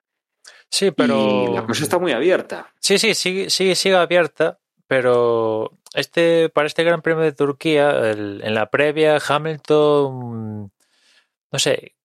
Sí, 0.69 0.91
pero. 0.91 1.53
la 1.53 1.65
cosa 1.65 1.83
está 1.83 1.99
muy 1.99 2.11
abierta. 2.11 2.73
Sí, 2.79 2.97
sí, 2.97 3.13
sigue, 3.13 3.49
sigue, 3.49 3.75
sigue 3.75 3.95
abierta, 3.95 4.59
pero 4.87 5.71
este, 5.93 6.49
para 6.49 6.67
este 6.67 6.83
Gran 6.83 7.01
Premio 7.01 7.23
de 7.23 7.31
Turquía, 7.31 8.11
en 8.11 8.53
la 8.53 8.69
previa, 8.69 9.19
Hamilton. 9.25 10.71
No 11.51 11.59
sé. 11.59 11.95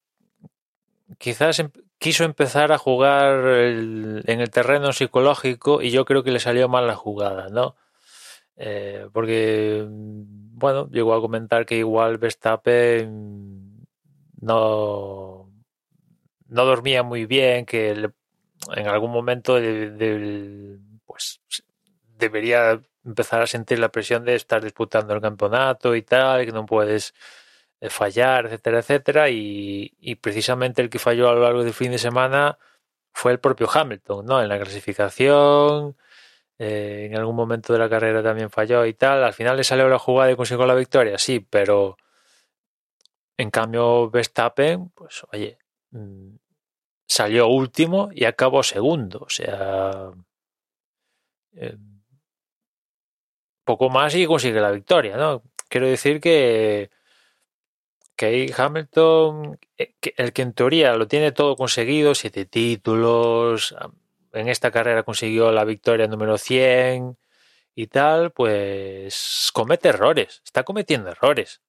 Quizás 1.17 1.59
em, 1.59 1.71
quiso 1.99 2.25
empezar 2.25 2.73
a 2.73 2.79
jugar 2.79 3.45
en 3.47 4.41
el 4.41 4.51
terreno 4.51 4.93
psicológico 4.93 5.83
y 5.83 5.91
yo 5.91 6.05
creo 6.05 6.23
que 6.23 6.31
le 6.31 6.41
salió 6.41 6.69
mal 6.69 6.87
la 6.87 6.95
jugada, 6.95 7.49
¿no? 7.49 7.77
Eh, 8.57 9.07
porque, 9.13 9.87
bueno, 9.89 10.89
llegó 10.91 11.15
a 11.15 11.21
comentar 11.21 11.67
que 11.67 11.77
igual 11.77 12.19
Verstappen 12.19 13.87
no, 14.41 15.51
no 16.49 16.65
dormía 16.65 17.03
muy 17.03 17.27
bien, 17.27 17.67
que 17.67 17.91
en 17.91 18.89
algún 18.89 19.13
momento 19.13 19.59
pues 21.07 21.41
debería 22.19 22.81
empezar 23.05 23.43
a 23.43 23.47
sentir 23.47 23.79
la 23.79 23.91
presión 23.91 24.25
de 24.25 24.35
estar 24.35 24.63
disputando 24.63 25.15
el 25.15 25.21
campeonato 25.21 25.95
y 25.95 26.03
tal, 26.03 26.45
que 26.45 26.53
no 26.53 26.67
puedes 26.67 27.15
fallar, 27.83 28.47
etcétera, 28.47 28.79
etcétera, 28.81 29.31
y, 29.31 30.17
precisamente 30.21 30.83
el 30.83 30.91
que 30.91 30.99
falló 30.99 31.29
a 31.29 31.35
lo 31.35 31.43
largo 31.43 31.65
del 31.65 31.75
fin 31.75 31.93
de 31.93 31.99
semana 31.99 32.59
fue 33.13 33.33
el 33.33 33.41
propio 33.41 33.69
Hamilton, 33.73 34.27
¿no? 34.27 34.43
En 34.43 34.49
la 34.49 34.59
clasificación, 34.59 35.97
eh, 36.59 37.09
en 37.11 37.17
algún 37.17 37.37
momento 37.37 37.73
de 37.73 37.79
la 37.79 37.89
carrera 37.89 38.23
también 38.23 38.51
falló 38.51 38.85
y 38.87 38.95
tal. 38.95 39.25
Al 39.25 39.35
final 39.35 39.57
le 39.57 39.65
salió 39.65 39.89
la 39.89 39.99
jugada 39.99 40.33
y 40.33 40.37
consiguió 40.37 40.67
la 40.67 40.75
victoria, 40.75 41.19
sí, 41.19 41.41
pero 41.41 41.97
en 43.37 43.51
cambio 43.51 44.11
Verstappen, 44.11 44.91
pues 44.91 45.25
oye, 45.33 45.59
mm, 45.93 46.37
salió 47.07 47.49
último 47.49 48.11
y 48.13 48.25
acabó 48.25 48.63
segundo, 48.63 49.21
o 49.21 49.31
sea, 49.31 50.11
eh, 51.55 51.77
poco 53.65 53.91
más 53.91 54.15
y 54.15 54.27
consigue 54.27 54.61
la 54.61 54.71
victoria, 54.73 55.17
¿no? 55.17 55.43
Quiero 55.69 55.87
decir 55.87 56.21
que 56.21 56.91
que 58.19 58.53
Hamilton, 58.55 59.59
eh, 59.79 59.95
el 60.17 60.33
que 60.35 60.43
en 60.43 60.53
teoría 60.53 60.95
lo 60.95 61.09
tiene 61.09 61.33
todo 61.33 61.57
conseguido, 61.57 62.15
siete 62.15 62.45
títulos, 62.45 63.75
en 64.33 64.49
esta 64.49 64.71
carrera 64.71 65.05
consiguió 65.05 65.53
la 65.53 65.65
victoria 65.65 66.07
número 66.07 66.37
100 66.39 67.17
y 67.75 67.87
tal, 67.87 68.33
pues 68.33 69.51
comete 69.55 69.89
errores, 69.91 70.43
está 70.45 70.65
cometiendo 70.65 71.11
errores. 71.11 71.63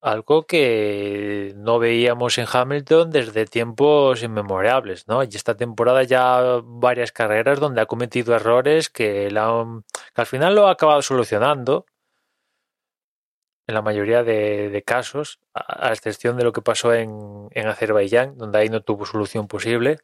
Algo 0.00 0.46
que 0.46 1.54
no 1.56 1.78
veíamos 1.80 2.38
en 2.38 2.46
Hamilton 2.52 3.10
desde 3.10 3.46
tiempos 3.46 4.22
inmemorables, 4.22 5.08
¿no? 5.08 5.24
Y 5.24 5.28
esta 5.34 5.56
temporada 5.56 6.04
ya 6.04 6.60
varias 6.62 7.12
carreras 7.12 7.58
donde 7.60 7.80
ha 7.80 7.86
cometido 7.86 8.34
errores 8.36 8.90
que, 8.90 9.28
al 10.14 10.26
final 10.26 10.54
lo 10.54 10.68
ha 10.68 10.72
acabado 10.72 11.02
solucionando 11.02 11.86
en 13.68 13.74
la 13.74 13.82
mayoría 13.82 14.24
de, 14.24 14.82
casos, 14.84 15.38
a, 15.54 15.92
excepción 15.92 16.36
de 16.38 16.44
lo 16.44 16.52
que 16.52 16.62
pasó 16.62 16.94
en, 16.94 17.48
Azerbaiyán, 17.54 18.36
donde 18.38 18.58
ahí 18.58 18.70
no 18.70 18.80
tuvo 18.80 19.06
solución 19.06 19.46
posible. 19.46 19.98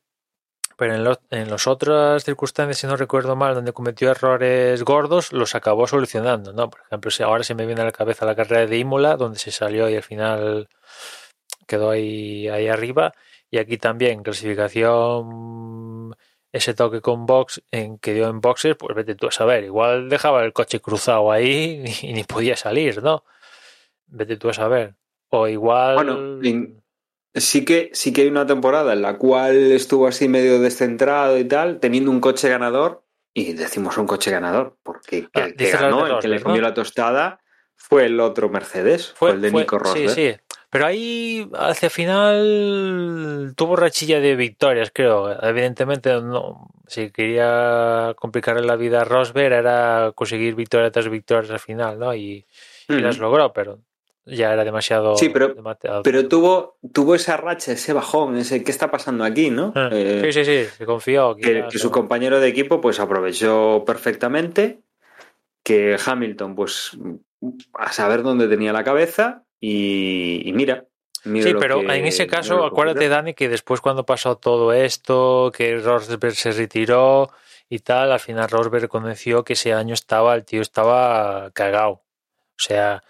Pero 0.76 0.94
en, 0.94 1.16
en 1.30 1.50
las 1.50 1.66
otras 1.66 2.24
circunstancias, 2.24 2.78
si 2.78 2.86
no 2.86 2.96
recuerdo 2.96 3.36
mal, 3.36 3.54
donde 3.54 3.72
cometió 3.72 4.10
errores 4.10 4.82
gordos, 4.84 5.32
los 5.32 5.54
acabó 5.54 5.86
solucionando, 5.86 6.52
¿no? 6.52 6.68
Por 6.68 6.82
ejemplo, 6.82 7.10
ahora 7.24 7.42
se 7.42 7.54
me 7.54 7.64
viene 7.64 7.80
a 7.80 7.84
la 7.84 7.92
cabeza 7.92 8.26
la 8.26 8.36
carrera 8.36 8.66
de 8.66 8.76
Imola, 8.76 9.16
donde 9.16 9.38
se 9.38 9.50
salió 9.50 9.88
y 9.88 9.96
al 9.96 10.02
final 10.02 10.68
quedó 11.66 11.90
ahí, 11.90 12.48
ahí 12.48 12.68
arriba. 12.68 13.14
Y 13.50 13.58
aquí 13.58 13.78
también, 13.78 14.22
clasificación, 14.22 16.14
ese 16.52 16.74
toque 16.74 17.00
con 17.00 17.24
box 17.24 17.62
que 18.00 18.14
dio 18.14 18.28
en 18.28 18.40
boxes, 18.40 18.76
pues 18.76 18.94
vete 18.94 19.14
tú 19.14 19.28
a 19.28 19.32
saber. 19.32 19.64
Igual 19.64 20.08
dejaba 20.10 20.44
el 20.44 20.52
coche 20.52 20.80
cruzado 20.80 21.32
ahí 21.32 21.82
y, 22.02 22.12
ni 22.12 22.24
podía 22.24 22.56
salir, 22.56 23.02
¿no? 23.02 23.24
Vete 24.06 24.36
tú 24.36 24.48
a 24.48 24.52
saber. 24.52 24.94
O 25.30 25.48
igual. 25.48 25.94
Bueno, 25.96 26.40
Sí 27.36 27.64
que, 27.64 27.90
sí 27.92 28.12
que 28.12 28.22
hay 28.22 28.28
una 28.28 28.46
temporada 28.46 28.92
en 28.92 29.02
la 29.02 29.18
cual 29.18 29.72
estuvo 29.72 30.06
así 30.06 30.28
medio 30.28 30.60
descentrado 30.60 31.36
y 31.36 31.44
tal, 31.44 31.80
teniendo 31.80 32.12
un 32.12 32.20
coche 32.20 32.48
ganador, 32.48 33.02
y 33.34 33.54
decimos 33.54 33.98
un 33.98 34.06
coche 34.06 34.30
ganador, 34.30 34.76
porque 34.84 35.26
ah, 35.34 35.40
el 35.40 35.56
que 35.56 35.70
ganó, 35.72 36.06
el 36.06 36.18
que 36.20 36.28
le 36.28 36.40
comió 36.40 36.62
la 36.62 36.74
tostada, 36.74 37.40
fue 37.74 38.06
el 38.06 38.20
otro 38.20 38.48
Mercedes, 38.48 39.12
fue, 39.16 39.32
el 39.32 39.40
de 39.40 39.50
Nico 39.50 39.80
Rosberg. 39.80 40.10
Sí, 40.10 40.30
sí. 40.30 40.36
Pero 40.70 40.86
ahí, 40.86 41.50
hacia 41.54 41.90
final, 41.90 43.52
tuvo 43.56 43.74
rachilla 43.74 44.20
de 44.20 44.36
victorias, 44.36 44.92
creo. 44.94 45.40
Evidentemente, 45.42 46.20
no. 46.20 46.68
Si 46.86 47.10
quería 47.10 48.14
complicarle 48.16 48.64
la 48.64 48.76
vida 48.76 49.00
a 49.00 49.04
Rosberg, 49.04 49.52
era 49.52 50.12
conseguir 50.14 50.54
victoria 50.54 50.92
tras 50.92 51.08
victorias 51.08 51.50
al 51.50 51.60
final, 51.60 51.98
¿no? 51.98 52.14
Y, 52.14 52.46
y 52.88 52.98
las 53.00 53.18
logró, 53.18 53.52
pero 53.52 53.80
ya 54.26 54.52
era 54.52 54.64
demasiado. 54.64 55.16
Sí, 55.16 55.28
pero, 55.28 55.54
pero 56.02 56.28
tuvo, 56.28 56.78
tuvo 56.92 57.14
esa 57.14 57.36
racha, 57.36 57.72
ese 57.72 57.92
bajón, 57.92 58.36
ese 58.38 58.64
qué 58.64 58.70
está 58.70 58.90
pasando 58.90 59.24
aquí, 59.24 59.50
¿no? 59.50 59.72
Ah, 59.74 59.90
eh, 59.92 60.20
sí, 60.24 60.44
sí, 60.44 60.44
sí, 60.44 60.70
se 60.76 60.86
confió. 60.86 61.36
Que, 61.36 61.66
su 61.70 61.90
compañero 61.90 62.40
de 62.40 62.48
equipo 62.48 62.80
pues 62.80 63.00
aprovechó 63.00 63.84
perfectamente, 63.86 64.80
que 65.62 65.96
Hamilton 66.04 66.54
pues 66.54 66.96
a 67.74 67.92
saber 67.92 68.22
dónde 68.22 68.48
tenía 68.48 68.72
la 68.72 68.84
cabeza 68.84 69.44
y, 69.60 70.50
mira. 70.54 70.86
sí, 71.22 71.54
pero 71.58 71.80
en 71.80 72.06
ese 72.06 72.26
caso, 72.26 72.64
acuérdate, 72.64 73.08
Dani, 73.08 73.34
que 73.34 73.48
después 73.48 73.80
cuando 73.80 74.06
pasó 74.06 74.36
todo 74.36 74.72
esto, 74.72 75.52
que 75.54 75.78
Rosberg 75.78 76.34
se 76.34 76.52
retiró 76.52 77.30
y 77.68 77.80
tal, 77.80 78.12
al 78.12 78.20
final 78.20 78.48
Rosberg 78.48 78.82
reconoció 78.82 79.44
que 79.44 79.54
ese 79.54 79.72
año 79.72 79.94
estaba, 79.94 80.34
el 80.34 80.44
tío 80.44 80.62
estaba 80.62 81.50
cagado. 81.52 81.92
O 81.92 82.58
sea, 82.58 83.02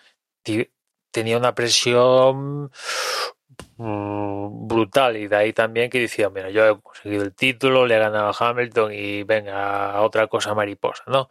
tenía 1.14 1.38
una 1.38 1.54
presión 1.54 2.72
mm, 3.76 4.66
brutal 4.66 5.16
y 5.16 5.28
de 5.28 5.36
ahí 5.36 5.52
también 5.52 5.88
que 5.88 6.00
decía, 6.00 6.28
mira, 6.28 6.50
yo 6.50 6.66
he 6.66 6.80
conseguido 6.80 7.22
el 7.22 7.32
título, 7.34 7.86
le 7.86 7.94
he 7.94 7.98
ganado 8.00 8.28
a 8.28 8.36
Hamilton 8.36 8.92
y 8.92 9.22
venga, 9.22 10.00
otra 10.02 10.26
cosa 10.26 10.54
mariposa, 10.54 11.04
¿no? 11.06 11.30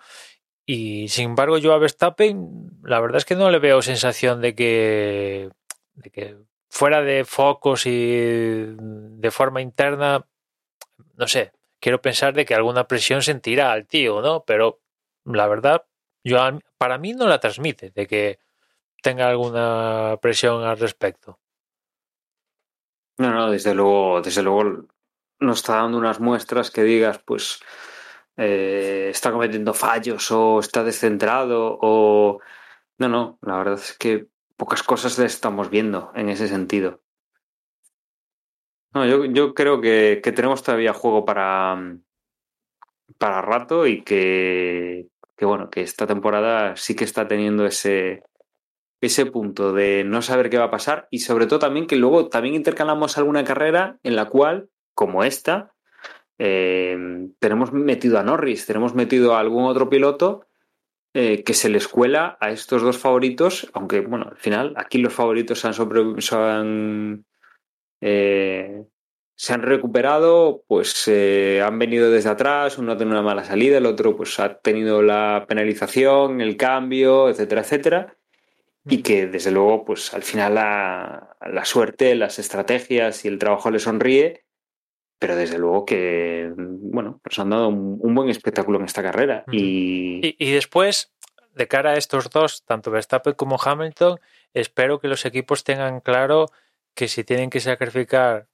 Y 0.66 1.10
sin 1.10 1.32
embargo 1.32 1.58
yo 1.58 1.74
a 1.74 1.78
Verstappen, 1.78 2.72
la 2.84 3.02
verdad 3.02 3.18
es 3.18 3.26
que 3.26 3.36
no 3.36 3.52
le 3.52 3.60
veo 3.60 3.82
sensación 3.82 4.40
de 4.40 4.56
que, 4.56 5.50
de 5.96 6.10
que 6.10 6.38
fuera 6.70 7.02
de 7.02 7.26
focos 7.26 7.86
y 7.86 8.76
de 8.78 9.32
forma 9.32 9.62
interna, 9.62 10.26
no 11.18 11.28
sé, 11.28 11.52
quiero 11.82 12.02
pensar 12.02 12.34
de 12.34 12.46
que 12.46 12.56
alguna 12.56 12.88
presión 12.88 13.22
sentirá 13.22 13.74
al 13.74 13.86
tío, 13.86 14.22
¿no? 14.22 14.46
Pero 14.46 14.80
la 15.26 15.48
verdad, 15.48 15.84
yo 16.24 16.38
para 16.78 16.98
mí 16.98 17.12
no 17.14 17.28
la 17.28 17.42
transmite, 17.42 17.92
de 17.92 18.08
que 18.08 18.40
tenga 19.04 19.28
alguna 19.28 20.18
presión 20.22 20.64
al 20.64 20.80
respecto. 20.80 21.40
No, 23.18 23.32
no, 23.32 23.52
desde 23.52 23.76
luego, 23.76 24.22
desde 24.22 24.42
luego 24.42 24.88
nos 25.40 25.58
está 25.60 25.76
dando 25.76 25.98
unas 25.98 26.20
muestras 26.20 26.72
que 26.72 26.84
digas, 26.84 27.20
pues 27.24 27.60
eh, 28.38 29.10
está 29.12 29.32
cometiendo 29.32 29.74
fallos 29.74 30.32
o 30.32 30.60
está 30.60 30.84
descentrado 30.84 31.78
o 31.82 32.40
no, 32.98 33.10
no, 33.10 33.38
la 33.42 33.58
verdad 33.58 33.76
es 33.76 33.96
que 33.98 34.28
pocas 34.56 34.82
cosas 34.82 35.20
le 35.20 35.26
estamos 35.26 35.70
viendo 35.70 36.12
en 36.16 36.30
ese 36.30 36.48
sentido. 36.48 37.02
No, 38.94 39.06
yo, 39.06 39.26
yo 39.26 39.54
creo 39.54 39.82
que, 39.82 40.22
que, 40.24 40.32
tenemos 40.32 40.64
todavía 40.64 40.94
juego 40.94 41.26
para, 41.26 41.98
para 43.18 43.42
rato 43.42 43.86
y 43.86 44.04
que, 44.04 45.08
que 45.36 45.46
bueno, 45.46 45.70
que 45.70 45.82
esta 45.82 46.08
temporada 46.08 46.76
sí 46.78 46.96
que 46.96 47.04
está 47.04 47.28
teniendo 47.28 47.66
ese, 47.66 48.24
ese 49.08 49.26
punto 49.26 49.74
de 49.74 50.04
no 50.04 50.22
saber 50.22 50.50
qué 50.50 50.58
va 50.58 50.66
a 50.66 50.72
pasar 50.72 51.08
y 51.12 51.20
sobre 51.20 51.46
todo 51.46 51.60
también 51.60 51.88
que 51.88 51.96
luego 51.96 52.30
también 52.30 52.56
intercalamos 52.56 53.18
alguna 53.18 53.44
carrera 53.44 54.00
en 54.04 54.16
la 54.16 54.26
cual, 54.26 54.70
como 54.94 55.24
esta, 55.24 55.74
eh, 56.38 56.98
tenemos 57.40 57.74
metido 57.74 58.20
a 58.20 58.24
Norris, 58.24 58.66
tenemos 58.66 58.96
metido 58.96 59.36
a 59.36 59.40
algún 59.40 59.66
otro 59.66 59.90
piloto 59.90 60.48
eh, 61.14 61.44
que 61.44 61.54
se 61.54 61.70
le 61.70 61.78
escuela 61.78 62.38
a 62.42 62.52
estos 62.52 62.82
dos 62.82 62.98
favoritos, 62.98 63.70
aunque 63.74 64.02
bueno, 64.02 64.28
al 64.32 64.38
final 64.38 64.74
aquí 64.78 64.98
los 64.98 65.14
favoritos 65.14 65.60
se 65.60 66.36
han, 66.36 67.26
eh, 68.02 68.84
se 69.36 69.54
han 69.54 69.62
recuperado, 69.62 70.64
pues 70.68 71.08
han 71.08 71.78
venido 71.78 72.10
desde 72.10 72.30
atrás, 72.30 72.78
uno 72.78 72.94
ha 72.94 72.98
tenido 72.98 73.18
una 73.18 73.26
mala 73.26 73.44
salida, 73.44 73.78
el 73.78 73.86
otro 73.86 74.16
pues 74.16 74.40
ha 74.40 74.60
tenido 74.60 75.02
la 75.02 75.46
penalización, 75.48 76.42
el 76.42 76.58
cambio, 76.58 77.30
etcétera, 77.30 77.62
etcétera 77.62 78.18
y 78.86 79.02
que 79.02 79.28
desde 79.28 79.52
luego, 79.52 79.86
pues 79.86 80.14
al 80.14 80.24
final 80.24 80.56
la, 80.56 81.38
la, 81.42 81.66
suerte, 81.66 82.16
las 82.16 82.40
estrategias 82.40 83.24
y 83.24 83.30
el 83.30 83.40
trabajo 83.40 83.72
le 83.72 83.80
sonríe, 83.80 84.44
pero 85.20 85.36
desde 85.36 85.58
luego 85.58 85.86
que, 85.86 86.52
bueno, 86.58 87.22
nos 87.24 87.40
han 87.40 87.50
dado 87.50 87.70
un, 87.70 88.16
buen 88.16 88.30
espectáculo 88.30 88.80
en 88.80 88.86
esta 88.86 89.02
carrera. 89.02 89.46
y... 89.52 90.36
y... 90.38 90.52
después, 90.52 91.14
de 91.56 91.68
cara 91.68 91.92
a 91.92 91.98
estos 91.98 92.30
dos, 92.30 92.64
tanto 92.66 92.92
Verstappen 92.92 93.34
como 93.34 93.58
Hamilton, 93.64 94.20
espero 94.54 95.00
que 95.00 95.08
los 95.08 95.26
equipos 95.26 95.64
tengan 95.64 96.02
claro 96.02 96.48
que 96.94 97.08
si 97.08 97.24
tienen 97.24 97.50
que 97.50 97.60
sacrificar 97.60 98.48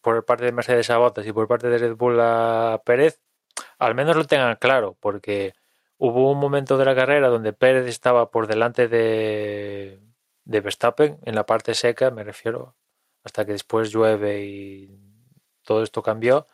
por 0.00 0.24
parte 0.24 0.44
de 0.44 0.52
Mercedes 0.52 0.90
a 0.90 0.98
Bottas 0.98 1.26
y 1.26 1.32
por 1.32 1.48
parte 1.48 1.68
de 1.68 1.78
Red 1.78 1.96
Bull 1.96 2.18
a 2.20 2.82
Pérez, 2.84 3.20
al 3.78 3.94
menos 3.94 4.16
lo 4.16 4.24
tengan 4.24 4.56
claro, 4.56 4.96
porque 5.00 5.54
Hubo 5.98 6.30
un 6.30 6.38
momento 6.38 6.78
de 6.78 6.84
la 6.84 6.94
carrera 6.94 7.28
donde 7.28 7.52
Pérez 7.52 7.86
estaba 7.88 8.30
por 8.30 8.46
delante 8.46 8.88
de, 8.88 10.00
Verstappen 10.44 11.18
en 11.24 11.34
la 11.34 11.44
parte 11.44 11.74
seca, 11.74 12.10
me 12.10 12.24
refiero, 12.24 12.76
hasta 13.24 13.44
que 13.44 13.52
después 13.52 13.90
llueve 13.90 14.44
y 14.44 15.00
todo 15.62 15.82
esto 15.82 16.02
cambió, 16.02 16.46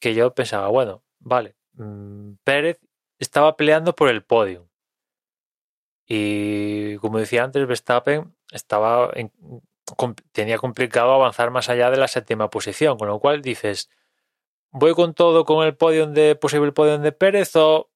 que 0.00 0.14
yo 0.14 0.34
pensaba, 0.34 0.68
bueno, 0.68 1.04
vale, 1.20 1.56
mm, 1.74 2.34
Pérez 2.44 2.80
estaba 3.18 3.56
peleando 3.56 3.94
por 3.94 4.08
el 4.08 4.24
podio. 4.24 4.68
Y 6.06 6.96
como 6.98 7.18
decía 7.18 7.44
antes, 7.44 7.66
Verstappen 7.66 8.34
estaba 8.50 9.10
tenía 10.32 10.58
complicado 10.58 11.12
avanzar 11.12 11.50
más 11.50 11.68
allá 11.68 11.90
de 11.90 11.96
la 11.98 12.08
séptima 12.08 12.50
posición, 12.50 12.98
con 12.98 13.08
lo 13.08 13.20
cual 13.20 13.42
dices, 13.42 13.90
¿voy 14.70 14.94
con 14.94 15.14
todo 15.14 15.44
con 15.44 15.66
el 15.66 15.76
podio 15.76 16.06
de 16.06 16.36
posible 16.36 16.72
podio 16.72 16.98
de 16.98 17.12
Pérez 17.12 17.54
o 17.56 17.90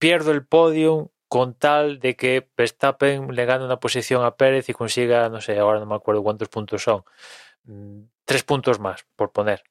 pierdo 0.00 0.32
el 0.32 0.44
podium 0.44 1.08
con 1.28 1.54
tal 1.54 2.00
de 2.00 2.16
que 2.16 2.48
Verstappen 2.56 3.32
le 3.32 3.44
gane 3.44 3.64
una 3.64 3.78
posición 3.78 4.24
a 4.24 4.34
Pérez 4.34 4.68
y 4.68 4.72
consiga, 4.72 5.28
no 5.28 5.40
sé, 5.40 5.60
ahora 5.60 5.78
no 5.78 5.86
me 5.86 5.94
acuerdo 5.94 6.24
cuántos 6.24 6.48
puntos 6.48 6.82
son, 6.82 7.04
mm, 7.64 8.00
tres 8.24 8.42
puntos 8.42 8.80
más, 8.80 9.06
por 9.14 9.30
poner. 9.30 9.62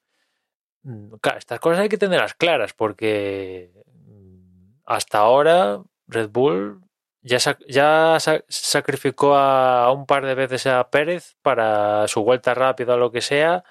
Mm, 0.84 1.16
estas 1.38 1.60
cosas 1.60 1.82
hay 1.82 1.90
que 1.90 1.98
tenerlas 1.98 2.36
claras 2.36 2.74
porque 2.74 3.74
mm, 3.88 4.84
hasta 4.86 5.18
ahora 5.18 5.82
Red 6.08 6.30
Bull 6.30 6.82
ya, 7.22 7.40
ya 7.68 8.18
sacrificó 8.48 9.36
a, 9.36 9.92
un 9.92 10.06
par 10.06 10.26
de 10.26 10.36
veces 10.36 10.68
a 10.68 10.90
Pérez 10.90 11.36
para 11.42 12.08
su 12.08 12.24
vuelta 12.24 12.54
rápida 12.54 12.94
o 12.94 12.98
lo 12.98 13.12
que 13.12 13.22
sea, 13.22 13.64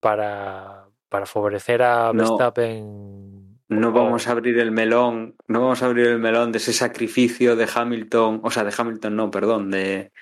para, 0.00 0.88
para 1.08 1.26
favorecer 1.26 1.82
a 1.82 2.10
Verstappen 2.12 3.44
no 3.44 3.49
vamos 3.70 4.26
a 4.26 4.32
abrir 4.32 4.58
el 4.58 4.72
melón, 4.72 5.36
no 5.46 5.60
vamos 5.60 5.82
a 5.82 5.86
abrir 5.86 6.06
el 6.08 6.18
melón 6.18 6.52
de 6.52 6.58
ese 6.58 6.72
sacrificio 6.72 7.56
de 7.56 7.68
Hamilton, 7.72 8.40
o 8.42 8.50
sea, 8.50 8.64
de 8.64 8.74
Hamilton 8.76 9.16
no, 9.16 9.30
perdón, 9.30 9.70
de, 9.70 10.12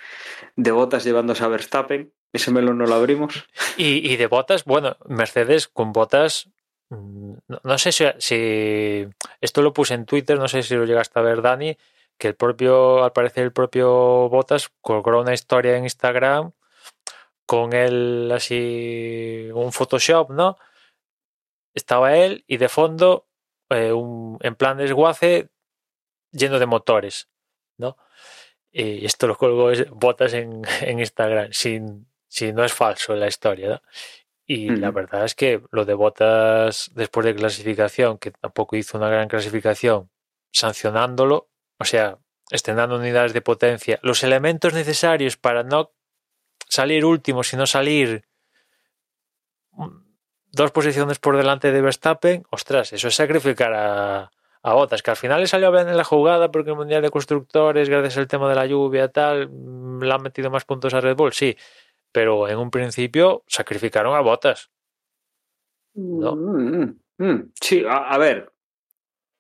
de 0.57 0.71
Botas 0.71 1.05
llevándose 1.05 1.45
a 1.45 1.49
Verstappen. 1.49 2.13
Ese 2.33 2.51
melón 2.51 2.77
no 2.77 2.87
lo 2.87 2.95
abrimos. 2.95 3.49
Y, 3.79 4.13
y 4.13 4.17
de 4.17 4.27
Botas, 4.27 4.65
bueno, 4.65 4.97
Mercedes 5.07 5.67
con 5.67 5.93
Botas 5.93 6.51
mm, 6.91 7.33
no, 7.49 7.61
no 7.65 7.79
sé 7.79 7.93
si, 7.93 8.05
si, 8.19 9.07
esto 9.41 9.63
lo 9.63 9.73
puse 9.73 9.95
en 9.95 10.05
Twitter, 10.05 10.39
no 10.39 10.49
sé 10.49 10.63
si 10.63 10.75
lo 10.75 10.85
llegaste 10.85 11.19
a 11.19 11.23
ver, 11.23 11.41
Dani, 11.41 11.77
que 12.19 12.29
el 12.29 12.35
propio, 12.35 13.05
al 13.05 13.13
parecer 13.13 13.45
el 13.45 13.53
propio 13.53 14.29
Botas 14.29 14.71
colgó 14.81 15.21
una 15.21 15.33
historia 15.33 15.77
en 15.77 15.85
Instagram 15.85 16.53
con 17.47 17.73
él 17.73 18.31
así, 18.31 19.49
un 19.55 19.73
Photoshop, 19.73 20.33
¿no? 20.33 20.59
Estaba 21.75 22.15
él 22.15 22.45
y 22.47 22.59
de 22.59 22.69
fondo, 22.69 23.28
eh, 23.71 23.93
un, 23.93 24.39
en 24.41 24.55
plan 24.55 24.77
desguace, 24.77 25.51
lleno 26.33 26.59
de 26.59 26.67
motores, 26.67 27.29
¿no? 27.77 27.97
Y 28.71 29.05
esto 29.07 29.27
lo 29.27 29.37
colgó 29.37 29.71
Botas 29.93 30.35
en, 30.35 30.63
en 30.83 30.99
Instagram, 31.01 31.53
sin, 31.53 32.09
si 32.29 32.53
no 32.53 32.65
es 32.65 32.73
falso 32.73 33.15
la 33.15 33.29
historia, 33.29 33.69
¿no? 33.69 33.83
Y 34.51 34.71
la 34.71 34.91
verdad 34.91 35.27
es 35.27 35.35
que 35.35 35.61
lo 35.73 35.85
de 35.85 35.93
Botas 35.93 36.91
después 36.95 37.27
de 37.27 37.35
clasificación, 37.35 38.17
que 38.17 38.31
tampoco 38.31 38.77
hizo 38.77 38.97
una 38.97 39.11
gran 39.11 39.29
clasificación, 39.29 40.11
sancionándolo, 40.51 41.51
o 41.79 41.85
sea, 41.85 42.19
estrenando 42.51 42.97
unidades 42.97 43.35
de 43.35 43.43
potencia, 43.43 44.01
los 44.03 44.23
elementos 44.25 44.73
necesarios 44.73 45.37
para 45.37 45.65
no 45.65 45.93
salir 46.67 47.05
último, 47.05 47.45
sino 47.45 47.67
salir 47.67 48.25
dos 50.53 50.71
posiciones 50.71 51.19
por 51.19 51.37
delante 51.37 51.73
de 51.73 51.83
Verstappen, 51.83 52.45
ostras, 52.51 52.93
eso 52.93 53.09
es 53.09 53.15
sacrificar 53.15 53.73
a, 53.75 54.31
a 54.63 54.75
Botas, 54.75 55.03
que 55.03 55.11
al 55.11 55.17
final 55.17 55.41
le 55.41 55.47
salió 55.47 55.71
bien 55.71 55.89
en 55.89 55.97
la 55.97 56.05
jugada 56.05 56.51
porque 56.51 56.71
el 56.71 56.77
Mundial 56.77 57.03
de 57.03 57.11
Constructores, 57.11 57.89
gracias 57.89 58.19
al 58.19 58.29
tema 58.29 58.49
de 58.49 58.55
la 58.55 58.67
lluvia 58.67 59.09
tal, 59.09 59.51
le 60.01 60.13
han 60.13 60.23
metido 60.23 60.51
más 60.51 60.65
puntos 60.65 60.95
a 60.95 61.01
Red 61.01 61.17
Bull, 61.17 61.33
sí, 61.33 61.57
pero 62.13 62.49
en 62.49 62.59
un 62.59 62.71
principio 62.71 63.45
sacrificaron 63.47 64.15
a 64.17 64.21
Botas. 64.21 64.71
¿no? 65.95 66.37
Mm, 66.37 66.99
mm, 67.19 67.53
sí, 67.61 67.85
a, 67.87 68.09
a, 68.09 68.19
ver. 68.19 68.53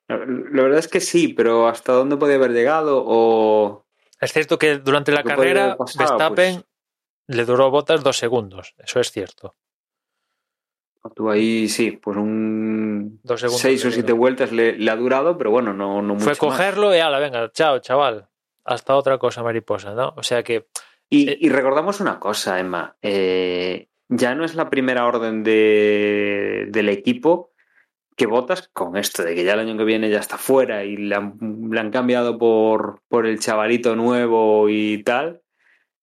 La 0.08 0.62
verdad 0.62 0.78
es 0.78 0.88
que 0.88 1.00
sí, 1.00 1.28
pero 1.28 1.68
¿hasta 1.68 1.92
dónde 1.92 2.16
podía 2.16 2.36
haber 2.36 2.52
llegado? 2.52 3.02
O... 3.06 3.86
Es 4.20 4.32
cierto 4.32 4.58
que 4.58 4.78
durante 4.78 5.12
la 5.12 5.22
carrera 5.22 5.76
pasado, 5.76 6.16
Verstappen 6.16 6.54
pues... 6.54 7.36
le 7.36 7.44
duró 7.44 7.70
Botas 7.70 8.02
dos 8.02 8.18
segundos, 8.18 8.74
eso 8.78 9.00
es 9.00 9.10
cierto. 9.10 9.54
Tú 11.14 11.30
ahí 11.30 11.68
sí, 11.68 11.92
pues 11.92 12.16
un 12.16 13.20
dos 13.22 13.40
segundos 13.40 13.60
seis 13.60 13.84
o 13.84 13.90
siete 13.90 14.12
vueltas 14.12 14.52
le, 14.52 14.76
le, 14.76 14.90
ha 14.90 14.96
durado, 14.96 15.38
pero 15.38 15.50
bueno, 15.50 15.72
no, 15.72 16.02
no 16.02 16.14
mucho 16.14 16.26
Fue 16.26 16.36
cogerlo 16.36 16.88
más. 16.88 16.96
y 16.96 17.00
ala, 17.00 17.18
venga, 17.18 17.50
chao, 17.52 17.78
chaval. 17.78 18.28
Hasta 18.64 18.94
otra 18.94 19.16
cosa 19.18 19.42
mariposa, 19.42 19.94
¿no? 19.94 20.12
O 20.16 20.22
sea 20.22 20.42
que 20.42 20.66
y, 21.10 21.46
y, 21.46 21.48
recordamos 21.48 22.00
una 22.00 22.20
cosa, 22.20 22.60
Emma. 22.60 22.96
Eh, 23.00 23.88
ya 24.08 24.34
no 24.34 24.44
es 24.44 24.54
la 24.54 24.68
primera 24.68 25.06
orden 25.06 25.42
de, 25.42 26.66
del 26.68 26.88
equipo 26.90 27.52
que 28.14 28.26
votas 28.26 28.68
con 28.72 28.96
esto 28.96 29.22
de 29.22 29.34
que 29.34 29.44
ya 29.44 29.54
el 29.54 29.60
año 29.60 29.78
que 29.78 29.84
viene 29.84 30.10
ya 30.10 30.18
está 30.18 30.36
fuera 30.36 30.84
y 30.84 30.96
le 30.96 31.14
han, 31.14 31.38
le 31.70 31.80
han 31.80 31.90
cambiado 31.90 32.36
por, 32.36 33.00
por, 33.08 33.26
el 33.26 33.38
chavalito 33.38 33.96
nuevo 33.96 34.68
y 34.68 35.02
tal. 35.02 35.42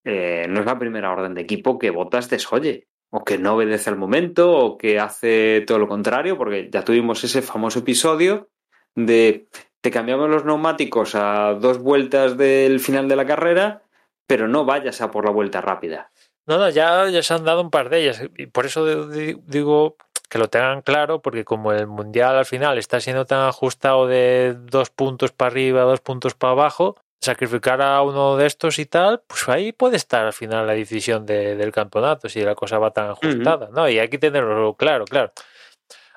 Eh, 0.02 0.46
no 0.48 0.60
es 0.60 0.66
la 0.66 0.78
primera 0.78 1.12
orden 1.12 1.34
de 1.34 1.42
equipo 1.42 1.78
que 1.78 1.90
votas 1.90 2.30
desoye 2.30 2.88
o 3.10 3.24
que 3.24 3.38
no 3.38 3.54
obedece 3.54 3.90
al 3.90 3.96
momento 3.96 4.52
o 4.52 4.78
que 4.78 4.98
hace 4.98 5.64
todo 5.66 5.78
lo 5.78 5.88
contrario, 5.88 6.36
porque 6.36 6.68
ya 6.70 6.84
tuvimos 6.84 7.22
ese 7.24 7.42
famoso 7.42 7.80
episodio 7.80 8.48
de 8.94 9.48
te 9.80 9.90
cambiamos 9.90 10.28
los 10.28 10.44
neumáticos 10.44 11.14
a 11.14 11.54
dos 11.54 11.78
vueltas 11.78 12.36
del 12.36 12.80
final 12.80 13.08
de 13.08 13.16
la 13.16 13.26
carrera 13.26 13.82
pero 14.26 14.48
no 14.48 14.64
vayas 14.64 15.00
a 15.00 15.10
por 15.10 15.24
la 15.24 15.30
vuelta 15.30 15.60
rápida. 15.60 16.10
No, 16.46 16.58
no, 16.58 16.68
ya, 16.68 17.08
ya 17.08 17.22
se 17.22 17.34
han 17.34 17.44
dado 17.44 17.60
un 17.60 17.70
par 17.70 17.88
de 17.88 18.02
ellas. 18.02 18.22
Y 18.36 18.46
por 18.46 18.66
eso 18.66 19.08
digo 19.08 19.96
que 20.28 20.38
lo 20.38 20.48
tengan 20.48 20.82
claro, 20.82 21.20
porque 21.20 21.44
como 21.44 21.72
el 21.72 21.86
Mundial 21.86 22.36
al 22.36 22.46
final 22.46 22.78
está 22.78 23.00
siendo 23.00 23.24
tan 23.24 23.40
ajustado 23.48 24.06
de 24.06 24.56
dos 24.58 24.90
puntos 24.90 25.32
para 25.32 25.50
arriba, 25.50 25.82
dos 25.82 26.00
puntos 26.00 26.34
para 26.34 26.52
abajo, 26.52 26.96
sacrificar 27.20 27.80
a 27.82 28.02
uno 28.02 28.36
de 28.36 28.46
estos 28.46 28.78
y 28.78 28.86
tal, 28.86 29.22
pues 29.26 29.48
ahí 29.48 29.72
puede 29.72 29.96
estar 29.96 30.26
al 30.26 30.32
final 30.32 30.66
la 30.66 30.74
decisión 30.74 31.26
de, 31.26 31.56
del 31.56 31.72
campeonato, 31.72 32.28
si 32.28 32.42
la 32.42 32.54
cosa 32.54 32.78
va 32.78 32.92
tan 32.92 33.10
ajustada, 33.10 33.66
uh 33.66 33.70
-huh. 33.70 33.74
¿no? 33.74 33.88
Y 33.88 33.98
hay 33.98 34.08
que 34.08 34.18
tenerlo 34.18 34.74
claro, 34.74 35.04
claro. 35.04 35.32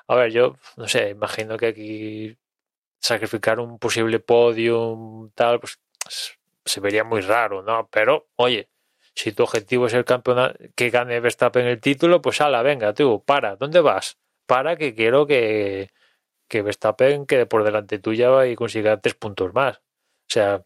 A 0.06 0.14
ver, 0.16 0.32
yo, 0.32 0.56
no 0.76 0.88
sé, 0.88 1.10
imagino 1.10 1.56
que 1.56 1.68
aquí 1.68 2.36
sacrificar 3.00 3.60
un 3.60 3.78
posible 3.78 4.20
podium, 4.20 5.30
tal, 5.34 5.60
pues 5.60 5.80
se 6.64 6.80
vería 6.80 7.04
muy 7.04 7.20
raro, 7.22 7.62
¿no? 7.62 7.88
Pero, 7.90 8.28
oye, 8.36 8.68
si 9.14 9.32
tu 9.32 9.42
objetivo 9.44 9.86
es 9.86 9.94
el 9.94 10.04
campeonato, 10.04 10.58
que 10.76 10.90
gane 10.90 11.20
Verstappen 11.20 11.66
el 11.66 11.80
título, 11.80 12.22
pues 12.22 12.40
ala, 12.40 12.62
venga, 12.62 12.92
tú, 12.94 13.22
para, 13.24 13.56
¿dónde 13.56 13.80
vas? 13.80 14.18
Para 14.46 14.76
que 14.76 14.94
quiero 14.94 15.26
que, 15.26 15.90
que 16.48 16.62
Verstappen 16.62 17.26
quede 17.26 17.46
por 17.46 17.64
delante 17.64 17.98
tuya 17.98 18.46
y 18.46 18.56
consiga 18.56 19.00
tres 19.00 19.14
puntos 19.14 19.54
más. 19.54 19.80
O 20.30 20.32
sea, 20.32 20.62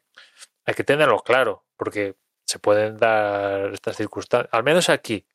hay 0.66 0.74
que 0.74 0.84
tenerlo 0.84 1.20
claro, 1.20 1.64
porque 1.76 2.16
se 2.44 2.58
pueden 2.58 2.98
dar 2.98 3.72
estas 3.72 3.96
circunstancias, 3.96 4.52
al 4.52 4.64
menos 4.64 4.90
aquí, 4.90 5.26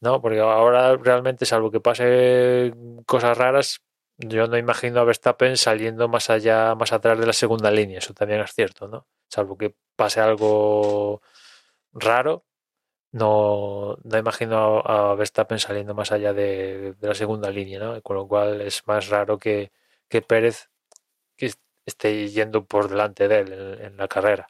¿no? 0.00 0.20
Porque 0.20 0.40
ahora 0.40 0.96
realmente, 0.96 1.46
salvo 1.46 1.70
que 1.70 1.80
pase 1.80 2.72
cosas 3.06 3.38
raras, 3.38 3.80
yo 4.18 4.46
no 4.48 4.58
imagino 4.58 5.00
a 5.00 5.04
Verstappen 5.04 5.56
saliendo 5.56 6.08
más 6.08 6.30
allá, 6.30 6.74
más 6.74 6.92
atrás 6.92 7.18
de 7.20 7.26
la 7.26 7.32
segunda 7.32 7.70
línea, 7.70 7.98
eso 7.98 8.14
también 8.14 8.40
es 8.40 8.52
cierto, 8.54 8.88
¿no? 8.88 9.06
salvo 9.28 9.56
que 9.56 9.74
pase 9.96 10.20
algo 10.20 11.22
raro, 11.92 12.44
no, 13.12 13.96
no 14.04 14.18
imagino 14.18 14.80
a, 14.80 15.14
Verstappen 15.14 15.58
saliendo 15.58 15.94
más 15.94 16.12
allá 16.12 16.32
de, 16.32 16.94
de, 16.94 17.08
la 17.08 17.14
segunda 17.14 17.50
línea, 17.50 17.78
¿no? 17.78 18.02
Con 18.02 18.16
lo 18.16 18.28
cual 18.28 18.60
es 18.62 18.86
más 18.86 19.08
raro 19.08 19.38
que, 19.38 19.72
que 20.08 20.22
Pérez 20.22 20.70
que 21.36 21.52
esté 21.86 22.28
yendo 22.28 22.66
por 22.66 22.88
delante 22.88 23.28
de 23.28 23.40
él 23.40 23.78
en, 23.80 23.96
la 23.96 24.08
carrera. 24.08 24.48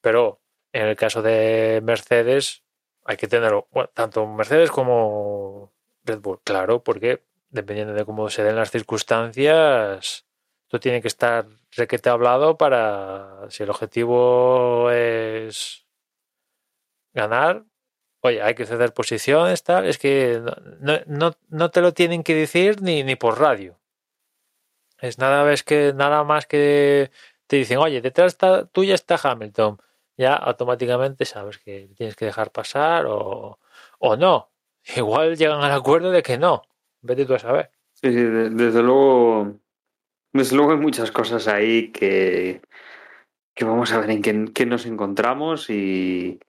Pero 0.00 0.40
en 0.72 0.86
el 0.86 0.96
caso 0.96 1.22
de 1.22 1.80
Mercedes 1.82 2.62
hay 3.04 3.16
que 3.16 3.28
tenerlo, 3.28 3.68
bueno, 3.72 3.90
tanto 3.94 4.26
Mercedes 4.26 4.70
como 4.70 5.72
Red 6.04 6.20
Bull, 6.20 6.40
claro, 6.44 6.82
porque 6.84 7.24
dependiendo 7.50 7.94
de 7.94 8.04
cómo 8.04 8.28
se 8.30 8.44
den 8.44 8.56
las 8.56 8.70
circunstancias, 8.70 10.26
esto 10.64 10.80
tiene 10.80 11.00
que 11.00 11.08
estar 11.08 11.46
requete 11.72 12.10
hablado 12.10 12.56
para 12.58 13.48
si 13.50 13.62
el 13.62 13.70
objetivo 13.70 14.90
es 14.90 15.86
ganar, 17.14 17.64
oye, 18.20 18.42
hay 18.42 18.54
que 18.54 18.66
ceder 18.66 18.92
posiciones, 18.92 19.62
tal, 19.62 19.86
es 19.86 19.98
que 19.98 20.42
no, 20.80 20.98
no, 21.06 21.36
no 21.48 21.70
te 21.70 21.80
lo 21.80 21.94
tienen 21.94 22.22
que 22.22 22.34
decir 22.34 22.82
ni, 22.82 23.02
ni 23.04 23.16
por 23.16 23.40
radio. 23.40 23.78
Es 24.98 25.18
nada 25.18 25.44
más 25.44 25.62
que 25.62 25.92
nada 25.94 26.24
más 26.24 26.46
que 26.46 27.10
te 27.46 27.56
dicen, 27.56 27.78
oye, 27.78 28.00
detrás 28.00 28.32
está, 28.32 28.66
tuya 28.66 28.94
está 28.94 29.18
Hamilton. 29.22 29.78
Ya 30.16 30.34
automáticamente 30.34 31.24
sabes 31.24 31.58
que 31.58 31.90
tienes 31.96 32.16
que 32.16 32.24
dejar 32.24 32.50
pasar 32.50 33.06
o, 33.06 33.58
o 33.98 34.16
no. 34.16 34.50
Igual 34.96 35.36
llegan 35.36 35.62
al 35.62 35.72
acuerdo 35.72 36.10
de 36.10 36.22
que 36.22 36.38
no. 36.38 36.62
Vete 37.02 37.26
tú 37.26 37.34
a 37.34 37.38
saber. 37.38 37.70
Sí, 37.92 38.12
sí, 38.12 38.22
desde 38.22 38.82
luego 38.82 39.58
desde 40.36 40.56
luego 40.56 40.72
hay 40.72 40.78
muchas 40.78 41.10
cosas 41.10 41.48
ahí 41.48 41.90
que, 41.92 42.60
que 43.54 43.64
vamos 43.64 43.92
a 43.92 44.00
ver 44.00 44.10
en 44.10 44.22
qué, 44.22 44.44
qué 44.54 44.66
nos 44.66 44.84
encontramos 44.84 45.70
y, 45.70 46.40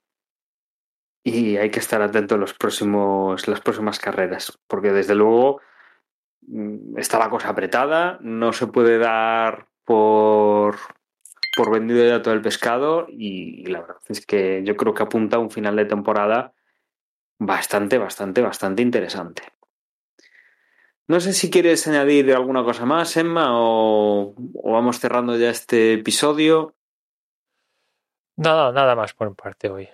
y, 1.24 1.56
hay 1.58 1.72
que 1.72 1.80
estar 1.80 2.02
atento 2.02 2.36
a 2.36 2.38
los 2.38 2.54
próximos, 2.54 3.48
las 3.48 3.62
próximas 3.62 4.00
carreras, 4.00 4.60
porque 4.68 4.92
desde 4.92 5.16
luego 5.16 5.62
está 6.98 7.20
la 7.20 7.30
cosa 7.30 7.50
apretada, 7.50 8.18
no 8.22 8.54
se 8.54 8.68
puede 8.68 8.98
dar 8.98 9.68
por, 9.84 10.78
por 11.56 11.72
vendido 11.72 12.08
ya 12.08 12.22
todo 12.22 12.34
el 12.34 12.42
pescado 12.42 13.08
y, 13.10 13.62
y 13.62 13.66
la 13.66 13.82
verdad 13.82 14.02
es 14.08 14.26
que 14.26 14.64
yo 14.64 14.76
creo 14.76 14.94
que 14.94 15.04
apunta 15.04 15.38
a 15.38 15.40
un 15.40 15.52
final 15.52 15.76
de 15.76 15.86
temporada 15.86 16.54
bastante, 17.40 17.98
bastante, 17.98 18.42
bastante 18.42 18.82
interesante. 18.82 19.44
No 21.08 21.22
sé 21.22 21.32
si 21.32 21.50
quieres 21.50 21.88
añadir 21.88 22.34
alguna 22.34 22.64
cosa 22.64 22.86
más, 22.86 23.16
Emma, 23.16 23.50
o, 23.52 24.36
o 24.56 24.72
vamos 24.72 25.00
cerrando 25.00 25.38
ya 25.38 25.50
este 25.50 25.94
episodio. 25.94 26.76
Nada, 28.36 28.72
nada 28.72 28.94
más 28.96 29.14
por 29.14 29.34
parte 29.34 29.70
hoy. 29.70 29.88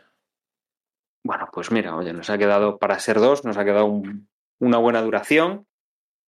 Bueno, 1.24 1.48
pues 1.54 1.72
mira, 1.72 1.96
oye, 1.96 2.14
nos 2.14 2.30
ha 2.30 2.38
quedado 2.38 2.80
para 2.80 3.00
ser 3.00 3.20
dos, 3.20 3.46
nos 3.46 3.58
ha 3.58 3.64
quedado 3.64 3.86
un, 3.86 4.28
una 4.60 4.78
buena 4.80 5.02
duración. 5.02 5.68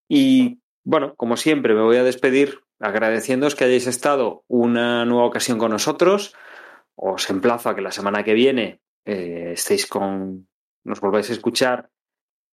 Y 0.08 0.60
bueno, 0.84 1.16
como 1.16 1.38
siempre, 1.38 1.74
me 1.74 1.82
voy 1.82 1.98
a 1.98 2.04
despedir 2.04 2.60
agradeciéndoos 2.80 3.56
que 3.56 3.64
hayáis 3.64 3.88
estado 3.88 4.44
una 4.48 5.06
nueva 5.06 5.26
ocasión 5.26 5.58
con 5.58 5.72
nosotros. 5.72 6.36
Os 6.96 7.30
emplazo 7.30 7.70
a 7.70 7.76
que 7.76 7.82
la 7.82 7.92
semana 7.92 8.24
que 8.24 8.34
viene 8.34 8.82
eh, 9.06 9.52
estéis 9.54 9.88
con. 9.88 10.48
nos 10.84 11.02
volváis 11.02 11.30
a 11.30 11.34
escuchar 11.34 11.90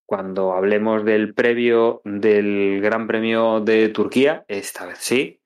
cuando 0.06 0.52
hablemos 0.52 1.04
del 1.04 1.34
previo 1.34 2.02
del 2.04 2.80
Gran 2.80 3.06
Premio 3.06 3.60
de 3.60 3.88
Turquía, 3.88 4.44
esta 4.48 4.86
vez 4.86 4.98
sí. 4.98 5.41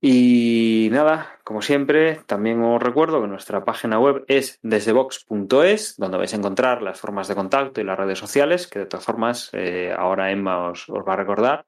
Y 0.00 0.90
nada, 0.92 1.40
como 1.42 1.60
siempre, 1.60 2.20
también 2.26 2.62
os 2.62 2.80
recuerdo 2.80 3.20
que 3.20 3.26
nuestra 3.26 3.64
página 3.64 3.98
web 3.98 4.24
es 4.28 4.60
desdebox.es, 4.62 5.96
donde 5.96 6.18
vais 6.18 6.32
a 6.32 6.36
encontrar 6.36 6.82
las 6.82 7.00
formas 7.00 7.26
de 7.26 7.34
contacto 7.34 7.80
y 7.80 7.84
las 7.84 7.98
redes 7.98 8.20
sociales, 8.20 8.68
que 8.68 8.78
de 8.78 8.86
todas 8.86 9.04
formas 9.04 9.50
eh, 9.54 9.92
ahora 9.96 10.30
Emma 10.30 10.70
os, 10.70 10.86
va 10.88 11.14
a 11.14 11.16
recordar. 11.16 11.66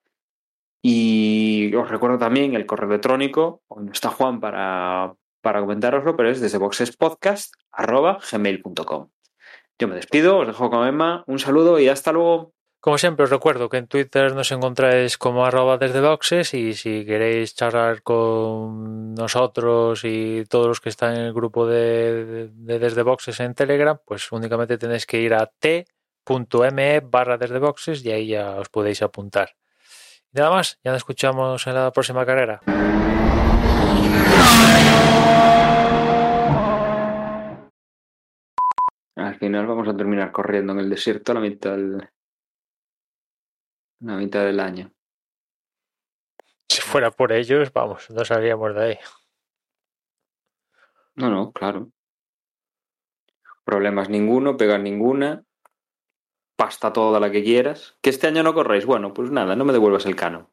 Y 0.81 1.75
os 1.75 1.91
recuerdo 1.91 2.19
también 2.19 2.55
el 2.55 2.67
correo 2.67 2.89
electrónico, 2.89 3.63
donde 3.69 3.91
está 3.93 4.11
Juan 4.11 4.39
para, 4.39 5.13
para 5.41 5.61
comentaroslo, 5.61 6.17
pero 6.17 6.31
es 6.31 6.41
desdeboxespodcast.gmail.com. 6.41 9.09
Yo 9.79 9.89
me 9.89 9.97
despido, 9.97 10.39
os 10.39 10.47
dejo 10.47 10.71
con 10.71 10.87
Emma, 10.87 11.25
un 11.27 11.41
saludo 11.41 11.81
y 11.81 11.89
hasta 11.89 12.13
luego. 12.13 12.53
Como 12.81 12.97
siempre, 12.97 13.25
os 13.25 13.31
recuerdo 13.31 13.69
que 13.69 13.77
en 13.77 13.89
Twitter 13.89 14.35
nos 14.35 14.51
encontráis 14.53 15.19
como 15.19 15.45
arroba 15.45 15.77
desde 15.77 16.01
boxes 16.01 16.55
y 16.55 16.73
si 16.73 17.05
queréis 17.05 17.55
charlar 17.55 18.03
con 18.03 19.13
nosotros 19.15 20.01
y 20.05 20.47
todos 20.49 20.69
los 20.69 20.81
que 20.81 20.89
están 20.89 21.15
en 21.15 21.25
el 21.25 21.35
grupo 21.35 21.67
de, 21.67 22.49
de 22.55 22.79
desde 22.79 23.03
boxes 23.03 23.39
en 23.41 23.55
Telegram, 23.55 23.99
pues 24.03 24.33
únicamente 24.33 24.79
tenéis 24.79 25.05
que 25.05 25.21
ir 25.21 25.35
a 25.35 25.45
t.me 25.45 27.01
barra 27.01 27.37
desde 27.37 27.61
y 28.03 28.11
ahí 28.13 28.29
ya 28.29 28.57
os 28.57 28.71
podéis 28.71 29.03
apuntar. 29.03 29.51
Nada 30.33 30.51
más, 30.51 30.81
ya 30.83 30.93
nos 30.93 30.99
escuchamos 30.99 31.67
en 31.67 31.75
la 31.75 31.93
próxima 31.93 32.25
carrera. 32.25 32.61
Al 39.17 39.35
final 39.39 39.67
vamos 39.67 39.87
a 39.87 39.95
terminar 39.95 40.33
corriendo 40.33 40.73
en 40.73 40.79
el 40.79 40.89
desierto 40.89 41.33
a 41.33 41.35
la 41.35 41.41
mitad 41.43 41.73
del, 41.73 42.09
la 44.01 44.17
mitad 44.17 44.45
del 44.45 44.61
año. 44.61 44.93
Si 46.69 46.81
fuera 46.81 47.11
por 47.11 47.33
ellos, 47.33 47.73
vamos, 47.73 48.11
no 48.11 48.25
salíamos 48.25 48.75
de 48.75 48.83
ahí. 48.83 48.99
No, 51.15 51.31
no, 51.31 51.53
claro. 51.53 51.91
Problemas 53.65 54.09
ninguno, 54.09 54.57
pegar 54.57 54.81
ninguna, 54.81 55.45
pasta 56.57 56.93
toda 56.93 57.21
la 57.21 57.31
que 57.31 57.45
quieras. 57.45 57.97
Que 58.01 58.11
este 58.11 58.27
año 58.27 58.43
no 58.43 58.55
corréis. 58.55 58.87
Bueno, 58.87 59.13
pues 59.13 59.31
nada, 59.31 59.57
no 59.57 59.65
me 59.65 59.73
devuelvas 59.73 60.07
el 60.07 60.17
cano. 60.17 60.51